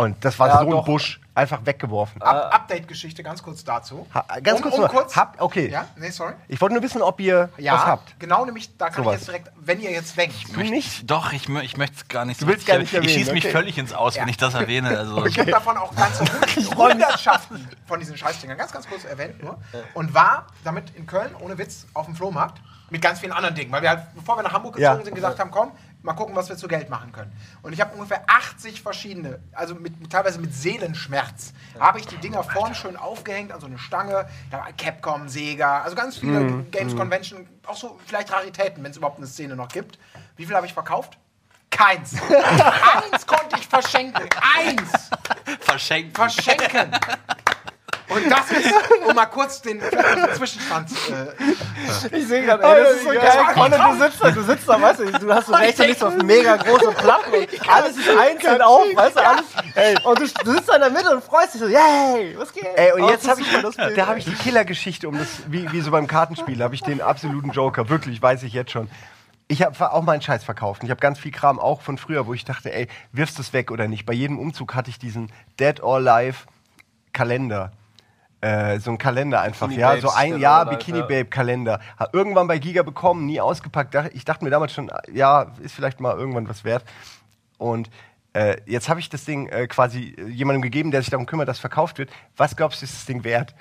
Und 0.00 0.24
das 0.24 0.38
war 0.38 0.48
Ja, 0.48 0.58
so 0.60 0.64
ein 0.64 0.70
doch. 0.70 0.84
Busch, 0.86 1.20
einfach 1.34 1.64
weggeworfen. 1.66 2.22
Up 2.22 2.54
Update-Geschichte, 2.54 3.22
ganz 3.22 3.42
kurz 3.42 3.62
dazu. 3.64 4.06
Ha- 4.14 4.24
ganz 4.42 4.62
kurz 4.62 4.76
nur, 4.78 4.88
habt- 5.14 5.40
okay. 5.40 5.68
Ja, 5.68 5.84
nee, 5.96 6.08
sorry. 6.10 6.32
Ich 6.48 6.58
wollte 6.60 6.74
nur 6.74 6.82
wissen, 6.82 7.02
ob 7.02 7.20
ihr 7.20 7.50
Ja, 7.58 7.74
was 7.74 7.84
habt. 7.86 8.18
genau, 8.18 8.44
nämlich, 8.46 8.76
da 8.78 8.88
kann 8.88 9.04
Sowas. 9.04 9.14
ich 9.16 9.20
jetzt 9.20 9.28
direkt, 9.28 9.50
wenn 9.60 9.80
ihr 9.80 9.90
jetzt 9.90 10.16
wenkt. 10.16 10.54
Du 10.56 10.60
nicht? 10.60 11.10
Doch, 11.10 11.32
ich, 11.34 11.48
ich 11.50 11.76
möchte 11.76 11.96
es 11.96 12.08
gar 12.08 12.24
nicht 12.24 12.40
Du 12.40 12.46
willst 12.46 12.66
gar 12.66 12.78
nicht 12.78 12.88
Ich 12.92 12.94
erwähnen, 12.96 13.12
schieße 13.12 13.32
mich 13.34 13.44
okay. 13.44 13.52
völlig 13.52 13.76
ins 13.76 13.92
Aus, 13.92 14.14
wenn 14.16 14.22
Ja. 14.22 14.28
ich 14.30 14.36
das 14.38 14.54
erwähne. 14.54 14.88
Also, 14.96 15.26
Ich 15.26 15.38
habe 15.38 15.50
davon 15.50 15.76
auch 15.76 15.94
ganze 15.94 16.24
Hundertschaften 16.76 17.68
von 17.86 18.00
diesen 18.00 18.16
Scheißdingern, 18.16 18.56
ganz, 18.56 18.72
ganz 18.72 18.88
kurz 18.88 19.04
erwähnt 19.04 19.42
nur. 19.42 19.58
Und 19.94 20.14
war 20.14 20.46
damit 20.64 20.94
in 20.96 21.06
Köln, 21.06 21.34
ohne 21.40 21.58
Witz, 21.58 21.86
auf 21.94 22.06
dem 22.06 22.14
Flohmarkt 22.16 22.58
mit 22.90 23.02
ganz 23.02 23.20
vielen 23.20 23.32
anderen 23.32 23.54
Dingen. 23.54 23.70
Weil 23.70 23.82
wir 23.82 23.90
halt, 23.90 24.00
bevor 24.14 24.36
wir 24.36 24.42
nach 24.42 24.52
Hamburg 24.52 24.76
gezogen 24.76 24.98
Ja. 24.98 25.04
sind, 25.04 25.14
gesagt 25.14 25.38
haben, 25.38 25.50
komm, 25.50 25.70
mal 26.02 26.14
gucken, 26.14 26.34
was 26.34 26.48
wir 26.48 26.56
zu 26.56 26.68
Geld 26.68 26.88
machen 26.88 27.12
können. 27.12 27.32
Und 27.62 27.72
ich 27.72 27.80
habe 27.80 27.94
ungefähr 27.94 28.24
80 28.26 28.82
verschiedene, 28.82 29.40
also 29.52 29.74
mit, 29.74 30.10
teilweise 30.10 30.40
mit 30.40 30.54
Seelenschmerz, 30.54 31.52
habe 31.78 31.98
ich 31.98 32.06
die 32.06 32.16
Dinger 32.16 32.42
vorn 32.42 32.74
schön 32.74 32.96
aufgehängt 32.96 33.52
an 33.52 33.60
so 33.60 33.66
eine 33.66 33.78
Stange. 33.78 34.28
Da 34.50 34.58
war 34.58 34.72
Capcom, 34.72 35.28
Sega, 35.28 35.82
also 35.82 35.96
ganz 35.96 36.16
viele 36.18 36.40
Mhm. 36.40 36.70
Games 36.70 36.96
Convention, 36.96 37.46
auch 37.66 37.76
so 37.76 37.98
vielleicht 38.06 38.32
Raritäten, 38.32 38.82
wenn 38.82 38.90
es 38.90 38.96
überhaupt 38.96 39.18
eine 39.18 39.26
Szene 39.26 39.56
noch 39.56 39.68
gibt. 39.68 39.98
Wie 40.36 40.46
viel 40.46 40.56
habe 40.56 40.66
ich 40.66 40.72
verkauft? 40.72 41.18
Keins. 41.70 42.14
Eins 43.12 43.26
konnte 43.26 43.56
ich 43.58 43.66
verschenken. 43.66 44.28
Eins 44.56 45.10
verschenkt. 45.60 46.16
verschenken. 46.16 46.90
Und 48.10 48.30
das 48.30 48.50
ist, 48.50 48.72
um 49.06 49.14
mal 49.14 49.26
kurz 49.26 49.62
den 49.62 49.80
Zwischenstand. 50.34 50.90
Äh, 50.90 52.16
Ich 52.18 52.26
sehe 52.26 52.42
gerade, 52.44 52.62
ey, 52.64 52.82
das 52.82 52.92
ist 52.96 53.02
so 53.04 53.10
geil. 53.10 53.20
toll. 53.54 53.70
du 53.70 54.04
sitzt 54.04 54.22
da, 54.24 54.30
du 54.30 54.42
sitzt 54.42 54.68
da, 54.68 54.80
weißt 54.80 55.00
du, 55.00 55.04
du 55.18 55.34
hast 55.34 55.46
so 55.46 55.52
rechts 55.54 55.80
und 55.80 55.86
links 55.86 56.02
auf 56.02 56.16
mega 56.22 56.56
große 56.56 56.90
Platten 56.98 57.32
und 57.32 57.68
alles 57.70 57.96
ist 57.96 58.08
einzeln 58.10 58.62
auf, 58.62 58.84
weißt 58.94 59.16
du, 59.16 59.26
alles. 59.26 59.44
Ey, 59.74 59.96
und 60.04 60.18
du, 60.18 60.26
du 60.44 60.52
sitzt 60.52 60.68
da 60.68 60.74
in 60.74 60.80
der 60.80 60.90
Mitte 60.90 61.10
und 61.14 61.22
freust 61.24 61.54
dich 61.54 61.60
so, 61.60 61.68
yay, 61.68 62.34
was 62.36 62.52
geht? 62.52 62.66
Ey, 62.76 62.92
und 62.92 63.02
Oh, 63.02 63.10
jetzt 63.10 63.24
das 63.24 63.30
habe 63.32 63.40
ich, 63.40 63.50
Bild, 63.50 63.98
da 63.98 64.06
habe 64.06 64.18
ich 64.18 64.24
die 64.24 64.34
Killergeschichte 64.34 65.08
um 65.08 65.18
das, 65.18 65.28
wie, 65.46 65.70
wie 65.72 65.80
so 65.80 65.90
beim 65.90 66.06
Kartenspiel, 66.06 66.62
habe 66.62 66.74
ich 66.74 66.82
den 66.82 67.00
absoluten 67.00 67.50
Joker, 67.50 67.88
wirklich, 67.88 68.20
weiß 68.20 68.42
ich 68.42 68.52
jetzt 68.52 68.70
schon. 68.72 68.90
Ich 69.48 69.62
habe 69.62 69.92
auch 69.92 70.02
meinen 70.02 70.22
Scheiß 70.22 70.44
verkauft. 70.44 70.82
Und 70.82 70.86
Ich 70.86 70.90
habe 70.90 71.00
ganz 71.00 71.18
viel 71.18 71.32
Kram 71.32 71.58
auch 71.58 71.80
von 71.80 71.98
früher, 71.98 72.26
wo 72.26 72.34
ich 72.34 72.44
dachte, 72.44 72.72
ey, 72.72 72.86
wirfst 73.12 73.36
du 73.38 73.42
es 73.42 73.52
weg 73.52 73.72
oder 73.72 73.88
nicht? 73.88 74.06
Bei 74.06 74.12
jedem 74.12 74.38
Umzug 74.38 74.74
hatte 74.76 74.90
ich 74.90 74.98
diesen 75.00 75.32
Dead 75.58 75.82
or 75.82 75.96
Alive 75.96 76.44
Kalender. 77.12 77.72
Äh, 78.42 78.78
so 78.80 78.90
ein 78.90 78.96
Kalender 78.98 79.40
einfach, 79.42 79.66
Bikini 79.68 79.82
ja, 79.82 79.90
Babes, 79.90 80.02
so 80.02 80.10
ein 80.16 80.32
Dead 80.32 80.40
Jahr 80.40 80.64
Bikini. 80.66 81.00
Babe 81.02 81.26
Kalender. 81.26 81.80
Hab 81.98 82.14
irgendwann 82.14 82.46
bei 82.46 82.58
Giga 82.58 82.82
bekommen, 82.82 83.26
nie 83.26 83.40
ausgepackt. 83.40 83.94
Ich 84.14 84.24
dachte 84.24 84.44
mir 84.44 84.50
damals 84.50 84.72
schon, 84.72 84.90
ja, 85.12 85.52
ist 85.60 85.74
vielleicht 85.74 86.00
mal 86.00 86.16
irgendwann 86.16 86.48
was 86.48 86.64
wert. 86.64 86.84
Und 87.58 87.90
äh, 88.32 88.56
jetzt 88.64 88.88
habe 88.88 88.98
ich 89.00 89.10
das 89.10 89.24
Ding 89.26 89.48
äh, 89.48 89.66
quasi 89.66 90.14
äh, 90.16 90.26
jemandem 90.28 90.62
gegeben, 90.62 90.90
der 90.90 91.02
sich 91.02 91.10
darum 91.10 91.26
kümmert, 91.26 91.48
dass 91.48 91.58
verkauft 91.58 91.98
wird. 91.98 92.08
Was 92.36 92.56
glaubst 92.56 92.80
du, 92.80 92.84
ist 92.84 92.94
das 92.94 93.04
Ding 93.04 93.24
wert? 93.24 93.54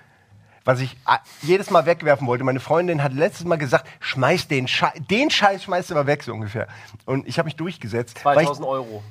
Was 0.64 0.80
ich 0.80 0.94
äh, 1.08 1.18
jedes 1.42 1.72
Mal 1.72 1.86
wegwerfen 1.86 2.28
wollte. 2.28 2.44
Meine 2.46 2.60
Freundin 2.62 3.04
hat 3.04 3.12
letztes 3.12 3.46
Mal 3.46 3.58
gesagt, 3.58 3.86
schmeiß 4.00 4.48
den 4.48 4.68
Scheiß, 4.68 4.94
den 5.10 5.30
Scheiß 5.30 5.64
schmeißt 5.64 5.90
du 5.90 5.96
mal 5.96 6.08
weg, 6.08 6.24
so 6.24 6.32
ungefähr. 6.34 6.68
Und 7.06 7.28
ich 7.28 7.38
habe 7.38 7.48
mich 7.48 7.56
durchgesetzt. 7.56 8.24
weil 8.24 8.38
ich- 8.38 8.46
2000 8.46 8.68
Euro. 8.68 9.04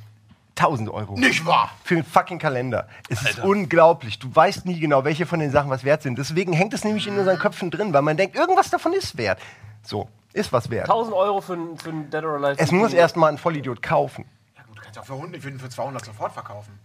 1000 0.58 0.90
Euro. 0.90 1.14
nicht 1.18 1.44
wahr? 1.46 1.70
Für 1.84 1.94
einen 1.94 2.04
fucking 2.04 2.38
Kalender. 2.38 2.88
Es 3.08 3.20
ist 3.22 3.26
Alter. 3.38 3.44
unglaublich. 3.44 4.18
Du 4.18 4.34
weißt 4.34 4.66
nie 4.66 4.80
genau, 4.80 5.04
welche 5.04 5.26
von 5.26 5.40
den 5.40 5.50
Sachen 5.50 5.70
was 5.70 5.84
wert 5.84 6.02
sind. 6.02 6.18
Deswegen 6.18 6.52
hängt 6.52 6.74
es 6.74 6.84
nämlich 6.84 7.06
in 7.06 7.16
unseren 7.18 7.38
Köpfen 7.38 7.70
drin, 7.70 7.92
weil 7.92 8.02
man 8.02 8.16
denkt, 8.16 8.36
irgendwas 8.36 8.70
davon 8.70 8.92
ist 8.92 9.16
wert. 9.16 9.38
So, 9.82 10.08
ist 10.32 10.52
was 10.52 10.70
wert. 10.70 10.84
1000 10.88 11.14
Euro 11.14 11.40
für 11.40 11.54
ein, 11.54 11.78
für 11.78 11.90
ein 11.90 12.10
Dead 12.10 12.24
or 12.24 12.34
Alive. 12.36 12.56
Es 12.58 12.72
muss 12.72 12.92
erstmal 12.92 13.30
ein 13.32 13.38
Vollidiot 13.38 13.82
kaufen. 13.82 14.24
Ja, 14.56 14.62
gut, 14.64 14.78
du 14.78 14.82
kannst 14.82 14.98
auch 14.98 15.04
für, 15.04 15.14
100, 15.14 15.40
für, 15.40 15.52
für 15.58 15.68
200 15.68 16.04
sofort 16.04 16.32
verkaufen. 16.32 16.78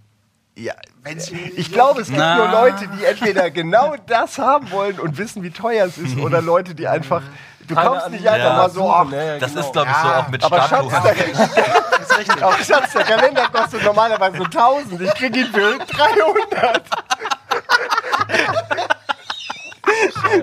Ja, 0.55 0.75
Wenn's 1.01 1.31
ich 1.31 1.71
glaube, 1.71 2.01
es 2.01 2.09
gibt 2.09 2.19
Na. 2.19 2.35
nur 2.37 2.47
Leute, 2.49 2.87
die 2.87 3.05
entweder 3.05 3.49
genau 3.49 3.95
das 4.05 4.37
haben 4.37 4.69
wollen 4.69 4.99
und 4.99 5.17
wissen, 5.17 5.41
wie 5.41 5.49
teuer 5.49 5.87
es 5.87 5.97
ist, 5.97 6.15
oder 6.17 6.43
Leute, 6.43 6.75
die 6.75 6.87
einfach. 6.87 7.23
Du 7.67 7.75
Keine 7.75 7.89
kommst 7.89 8.09
nicht 8.09 8.27
einfach 8.27 8.45
Ja, 8.49 8.53
mal 8.57 8.69
so, 8.69 8.91
ach, 8.91 9.05
ne, 9.05 9.37
Das 9.39 9.51
genau. 9.51 9.65
ist, 9.65 9.73
glaube 9.73 9.89
ich, 9.91 9.97
so 9.97 10.07
Ja, 10.07 10.19
auch 10.19 10.27
mit 10.27 10.43
aber 10.43 10.57
Schatz, 10.57 10.69
Statuen. 10.69 11.03
der, 11.03 11.99
ist 12.01 12.17
richtig. 12.17 12.43
Auch 12.43 12.57
Schatz, 12.63 12.91
der 12.93 13.03
Kalender 13.03 13.47
kostet 13.51 13.83
normalerweise 13.83 14.37
so 14.37 14.43
1000. 14.43 15.01
Ich 15.01 15.13
kriege 15.15 15.39
ihn 15.39 15.47
für 15.47 15.77
300. 15.77 16.83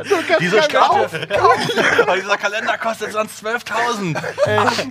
so 0.09 0.17
kannst 0.17 0.30
Diese 0.41 0.63
Statue. 0.63 1.07
Aber 2.05 2.17
dieser 2.17 2.37
Kalender 2.37 2.77
kostet 2.79 3.13
sonst 3.13 3.45
12.000. 3.45 4.15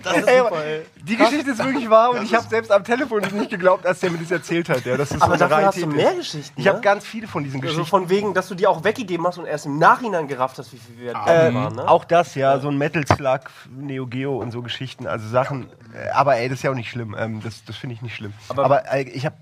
Das 0.03 0.17
ist 0.17 0.27
Ey, 0.27 0.39
super, 0.39 0.63
ey. 0.65 0.85
Die 1.01 1.15
Geschichte 1.17 1.51
ist 1.51 1.63
wirklich 1.63 1.89
wahr 1.89 2.11
und 2.11 2.23
ich 2.23 2.33
habe 2.33 2.47
selbst 2.47 2.71
am 2.71 2.83
Telefon 2.83 3.21
nicht 3.33 3.49
geglaubt, 3.49 3.85
als 3.85 3.99
der 3.99 4.11
mir 4.11 4.17
das 4.19 4.31
erzählt 4.31 4.69
hat. 4.69 4.85
Ja, 4.85 4.95
das 4.97 5.11
Aber 5.21 5.33
so 5.37 5.47
dafür 5.47 5.65
hast 5.67 5.81
du 5.81 5.87
mehr 5.87 6.11
ist. 6.11 6.17
Geschichten. 6.31 6.59
Ich 6.61 6.67
habe 6.67 6.77
ne? 6.77 6.83
ganz 6.83 7.05
viele 7.05 7.27
von 7.27 7.43
diesen 7.43 7.59
Also 7.61 7.67
Geschichten. 7.77 7.89
von 7.89 8.09
wegen, 8.09 8.33
dass 8.33 8.47
du 8.47 8.55
die 8.55 8.67
auch 8.67 8.83
weggegeben 8.83 9.25
hast 9.25 9.37
und 9.37 9.45
erst 9.45 9.65
im 9.65 9.77
Nachhinein 9.77 10.27
gerafft 10.27 10.57
hast, 10.59 10.71
wie 10.73 10.77
viel 10.77 10.95
die 10.97 11.07
Ähm, 11.27 11.55
waren. 11.55 11.75
Ne? 11.75 11.87
Auch 11.87 12.05
das, 12.05 12.35
ja, 12.35 12.59
so 12.59 12.69
ein 12.69 12.77
Metal 12.77 13.05
Slug, 13.07 13.41
Neo 13.69 14.05
Geo 14.07 14.37
und 14.37 14.51
so 14.51 14.61
Geschichten, 14.61 15.07
also 15.07 15.27
Sachen. 15.27 15.69
Äh, 15.93 16.09
aber 16.11 16.35
ey, 16.37 16.49
das 16.49 16.59
ist 16.59 16.63
ja 16.63 16.71
auch 16.71 16.75
nicht 16.75 16.89
schlimm. 16.89 17.15
Ähm, 17.17 17.41
das 17.43 17.63
das 17.65 17.75
finde 17.75 17.95
ich 17.95 18.01
nicht 18.01 18.15
schlimm. 18.15 18.33
Aber- 18.49 18.65
Aber, 18.65 18.93
äh, 18.93 19.03
ich 19.03 19.25
habe 19.25 19.35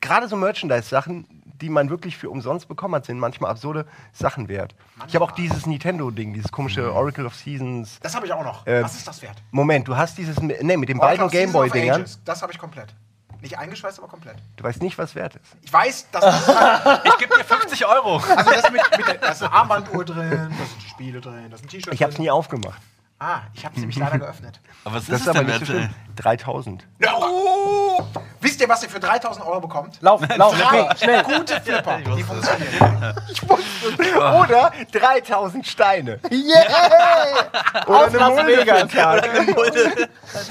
gerade 0.00 0.28
so 0.28 0.36
Merchandise-Sachen, 0.36 1.26
die 1.60 1.68
man 1.68 1.90
wirklich 1.90 2.16
für 2.16 2.30
umsonst 2.30 2.68
bekommen 2.68 2.94
hat, 2.94 3.06
sind 3.06 3.18
manchmal 3.18 3.50
absurde 3.50 3.86
Sachen 4.12 4.48
wert. 4.48 4.74
Ich 5.08 5.14
habe 5.14 5.24
auch 5.24 5.32
dieses 5.32 5.66
Nintendo-Ding, 5.66 6.32
dieses 6.34 6.52
komische 6.52 6.92
Oracle 6.92 7.26
of 7.26 7.34
Seasons. 7.34 7.98
Das 8.00 8.14
habe 8.14 8.26
ich 8.26 8.32
auch 8.32 8.44
noch. 8.44 8.66
Äh, 8.66 8.82
Was 8.82 8.94
ist 8.96 9.06
das 9.08 9.22
wert? 9.22 9.36
Moment, 9.50 9.88
du 9.88 9.96
hast 9.96 10.18
dieses, 10.18 10.40
ne, 10.40 10.76
mit 10.76 10.88
den 10.88 10.98
Oracle 10.98 11.26
beiden 11.26 11.30
Gameboy-Dingern. 11.30 12.04
Das 12.24 12.42
habe 12.42 12.52
ich 12.52 12.58
komplett. 12.58 12.94
Nicht 13.42 13.58
eingeschweißt, 13.58 13.98
aber 13.98 14.08
komplett. 14.08 14.36
Du 14.56 14.64
weißt 14.64 14.82
nicht, 14.82 14.96
was 14.98 15.14
wert 15.14 15.36
ist. 15.36 15.56
Ich 15.62 15.72
weiß, 15.72 16.10
dass 16.10 16.20
das 16.46 16.48
halt, 16.84 17.02
Ich 17.04 17.18
gebe 17.18 17.36
dir 17.36 17.44
50 17.44 17.86
Euro. 17.86 18.16
also 18.16 18.50
das 18.50 18.70
mit, 18.72 18.80
mit 18.96 19.06
der, 19.06 19.14
da 19.18 19.28
ist 19.28 19.42
eine 19.42 19.52
Armbanduhr 19.52 20.04
drin, 20.04 20.30
da 20.30 20.64
sind 20.64 20.82
die 20.82 20.88
Spiele 20.88 21.20
drin, 21.20 21.46
da 21.50 21.56
ist 21.56 21.64
ein 21.64 21.68
T-Shirt 21.68 21.92
Ich 21.92 22.02
habe 22.02 22.12
es 22.12 22.18
nie 22.18 22.30
aufgemacht. 22.30 22.80
Ah, 23.18 23.40
ich 23.54 23.64
habe 23.64 23.74
es 23.74 23.80
nämlich 23.80 23.96
leider 23.98 24.18
geöffnet. 24.18 24.60
Aber 24.84 24.96
was 24.96 25.06
Das 25.06 25.20
ist 25.20 25.20
ist 25.22 25.22
es 25.22 25.28
aber 25.28 25.38
denn 25.44 25.46
nicht 25.58 25.66
so 25.66 25.72
wert? 25.72 25.84
schlimm. 25.84 25.94
3000. 26.16 26.86
Ja, 26.98 27.14
oh! 27.16 28.04
Wisst 28.42 28.60
ihr, 28.60 28.68
was 28.68 28.82
ihr 28.82 28.90
für 28.90 29.00
3000 29.00 29.44
Euro 29.46 29.60
bekommt? 29.60 29.98
Lauf, 30.02 30.20
lauf, 30.36 30.54
Drei 30.58 30.94
schnell. 30.96 31.22
gute 31.24 31.60
Flipper, 31.62 31.98
ich 31.98 32.04
die 32.04 32.28
wusste 32.28 32.34
es. 32.40 32.48
funktionieren. 32.48 33.14
Ich 33.32 33.48
wusste 33.48 34.02
es. 34.02 34.16
Oder 34.44 34.72
3000 34.92 35.66
Steine. 35.66 36.20
Yeah! 36.30 37.86
Oder 37.86 38.26
eine 38.26 38.42
Mulde 38.42 38.64
den 38.64 38.88
Tag. 38.88 39.28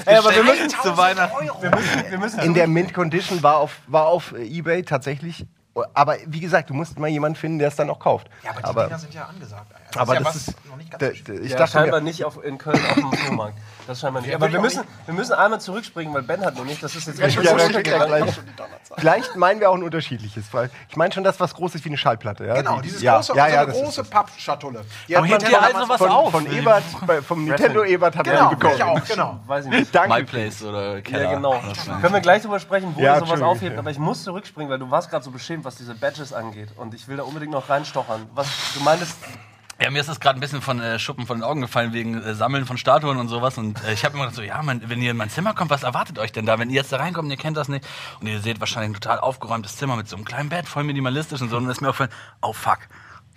Ey, 0.04 0.16
aber 0.16 0.34
wir 0.34 0.42
müssen, 0.44 0.68
zu 0.68 0.96
Weihnachten. 0.96 1.36
Euro. 1.48 1.62
wir 1.62 2.18
müssen 2.18 2.40
In 2.40 2.54
der 2.54 2.66
Mint 2.66 2.92
Condition 2.92 3.42
war 3.42 3.58
auf, 3.58 3.76
war 3.86 4.06
auf 4.06 4.32
Ebay 4.32 4.82
tatsächlich. 4.82 5.46
Aber 5.92 6.16
wie 6.26 6.40
gesagt, 6.40 6.70
du 6.70 6.74
musst 6.74 6.98
mal 6.98 7.08
jemanden 7.08 7.36
finden, 7.36 7.58
der 7.58 7.68
es 7.68 7.76
dann 7.76 7.90
auch 7.90 7.98
kauft. 7.98 8.28
Ja, 8.42 8.50
aber 8.50 8.60
die 8.60 8.64
aber, 8.64 8.84
Dinger 8.86 8.98
sind 8.98 9.12
ja 9.14 9.24
angesagt. 9.26 9.66
Das 9.85 9.85
aber 9.98 10.14
ja 10.14 10.20
das 10.20 10.28
was 10.28 10.36
ist. 10.48 10.66
noch 10.68 10.76
nicht 10.76 10.90
ganz 10.90 11.00
da- 11.00 11.08
so 11.08 11.14
schlimm. 11.14 11.36
da- 11.38 11.42
ich 11.44 11.50
ja, 11.52 11.58
dachte 11.58 11.72
scheinbar 11.72 12.00
nicht 12.00 12.24
auf, 12.24 12.42
in 12.44 12.58
Köln 12.58 12.78
auf 12.88 12.94
dem 12.94 13.12
Flohmarkt. 13.12 13.58
Das 13.86 14.00
scheinbar 14.00 14.20
nicht. 14.22 14.30
Ja, 14.30 14.36
Aber 14.36 14.52
wir 14.52 14.60
müssen, 14.60 14.80
nicht. 14.80 15.06
wir 15.06 15.14
müssen 15.14 15.32
einmal 15.34 15.60
zurückspringen, 15.60 16.12
weil 16.12 16.22
Ben 16.22 16.44
hat 16.44 16.54
nämlich, 16.56 16.80
das 16.80 16.94
ist 16.96 17.06
jetzt 17.06 17.18
Ja, 17.20 17.26
ich 17.28 17.34
ja, 17.36 17.52
runtergegangen. 17.52 18.06
gleich, 18.08 18.34
vielleicht 18.98 19.36
meinen 19.36 19.60
wir 19.60 19.70
auch 19.70 19.74
ein 19.76 19.82
unterschiedliches. 19.82 20.44
weil 20.52 20.70
Ich 20.88 20.96
meine 20.96 21.12
schon 21.12 21.22
das, 21.24 21.38
was 21.38 21.54
groß 21.54 21.74
ist 21.76 21.84
wie 21.84 21.90
eine 21.90 21.96
Schallplatte. 21.98 22.44
Ja? 22.46 22.54
Genau, 22.54 22.76
Die- 22.76 22.82
dieses 22.82 23.02
ja, 23.02 23.16
große, 23.16 23.34
ja, 23.36 23.46
so 23.46 23.52
ja, 23.52 23.60
eine 23.62 23.72
das 23.72 23.80
große 23.82 24.04
Pappschatulle. 24.04 24.84
Die 25.08 25.16
Aber 25.16 25.26
ihr 25.26 25.38
damals- 25.38 25.74
also 25.74 25.88
was 25.88 25.98
von, 25.98 26.10
auf? 26.10 26.30
von 26.32 26.50
Ebert, 26.52 26.82
vom 27.26 27.44
Nintendo 27.44 27.84
Ebert 27.84 28.16
hat 28.16 28.26
er 28.26 28.32
Genau, 28.34 28.48
den 28.50 28.58
bekommen. 28.58 28.74
ich 28.76 28.82
auch, 28.82 29.04
genau. 29.04 29.40
Weiß 29.46 29.64
ich 29.66 29.70
nicht. 29.70 29.94
Danke. 29.94 30.14
MyPlace 30.16 30.62
oder 30.64 31.00
Keller. 31.02 31.22
Ja, 31.22 31.34
genau. 31.34 31.60
Können 32.00 32.14
wir 32.14 32.20
gleich 32.20 32.42
drüber 32.42 32.58
sprechen, 32.58 32.92
wo 32.96 33.00
Ja, 33.00 33.14
ihr 33.14 33.20
sowas 33.20 33.40
aufhebt, 33.40 33.74
ja. 33.74 33.78
aber 33.78 33.90
ich 33.90 33.98
muss 33.98 34.24
zurückspringen, 34.24 34.70
weil 34.70 34.78
du 34.78 34.90
warst 34.90 35.10
gerade 35.10 35.24
so 35.24 35.30
beschämt, 35.30 35.64
was 35.64 35.76
diese 35.76 35.94
Badges 35.94 36.32
angeht. 36.32 36.70
Und 36.76 36.92
ich 36.94 37.06
will 37.08 37.16
da 37.16 37.22
unbedingt 37.22 37.52
noch 37.52 37.68
reinstochern. 37.68 38.26
Was, 38.34 38.48
du 38.74 38.80
meintest, 38.82 39.16
Ja, 39.78 39.90
mir 39.90 40.00
ist 40.00 40.08
das 40.08 40.20
gerade 40.20 40.38
ein 40.38 40.40
bisschen 40.40 40.62
von 40.62 40.80
äh, 40.80 40.98
Schuppen 40.98 41.26
von 41.26 41.38
den 41.38 41.44
Augen 41.44 41.60
gefallen 41.60 41.92
wegen 41.92 42.22
äh, 42.22 42.34
Sammeln 42.34 42.64
von 42.64 42.78
Statuen 42.78 43.18
und 43.18 43.28
sowas. 43.28 43.58
Und 43.58 43.84
äh, 43.84 43.92
ich 43.92 44.04
habe 44.06 44.14
immer 44.14 44.24
gedacht 44.24 44.36
so, 44.36 44.42
ja, 44.42 44.62
mein, 44.62 44.88
wenn 44.88 45.02
ihr 45.02 45.10
in 45.10 45.18
mein 45.18 45.28
Zimmer 45.28 45.52
kommt, 45.52 45.70
was 45.70 45.82
erwartet 45.82 46.18
euch 46.18 46.32
denn 46.32 46.46
da? 46.46 46.58
Wenn 46.58 46.70
ihr 46.70 46.76
jetzt 46.76 46.92
da 46.92 46.96
reinkommt 46.96 47.30
ihr 47.30 47.36
kennt 47.36 47.58
das 47.58 47.68
nicht 47.68 47.86
und 48.20 48.26
ihr 48.26 48.40
seht 48.40 48.58
wahrscheinlich 48.58 48.90
ein 48.90 49.00
total 49.00 49.18
aufgeräumtes 49.20 49.76
Zimmer 49.76 49.96
mit 49.96 50.08
so 50.08 50.16
einem 50.16 50.24
kleinen 50.24 50.48
Bett, 50.48 50.66
voll 50.66 50.84
minimalistisch 50.84 51.42
und 51.42 51.50
so, 51.50 51.58
und 51.58 51.64
dann 51.64 51.72
ist 51.72 51.82
mir 51.82 51.90
aufgefallen, 51.90 52.12
oh 52.40 52.54
fuck. 52.54 52.78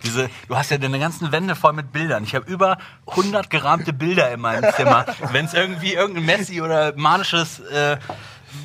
Diese, 0.02 0.30
du 0.48 0.56
hast 0.56 0.70
ja 0.70 0.78
deine 0.78 0.98
ganzen 0.98 1.30
Wände 1.30 1.54
voll 1.54 1.74
mit 1.74 1.92
Bildern. 1.92 2.24
Ich 2.24 2.34
habe 2.34 2.50
über 2.50 2.78
100 3.06 3.50
gerahmte 3.50 3.92
Bilder 3.92 4.32
in 4.32 4.40
meinem 4.40 4.72
Zimmer. 4.72 5.04
Wenn 5.32 5.44
es 5.44 5.52
irgendwie 5.52 5.92
irgendein 5.92 6.24
Messi 6.24 6.62
oder 6.62 6.94
manisches 6.96 7.60
äh, 7.60 7.98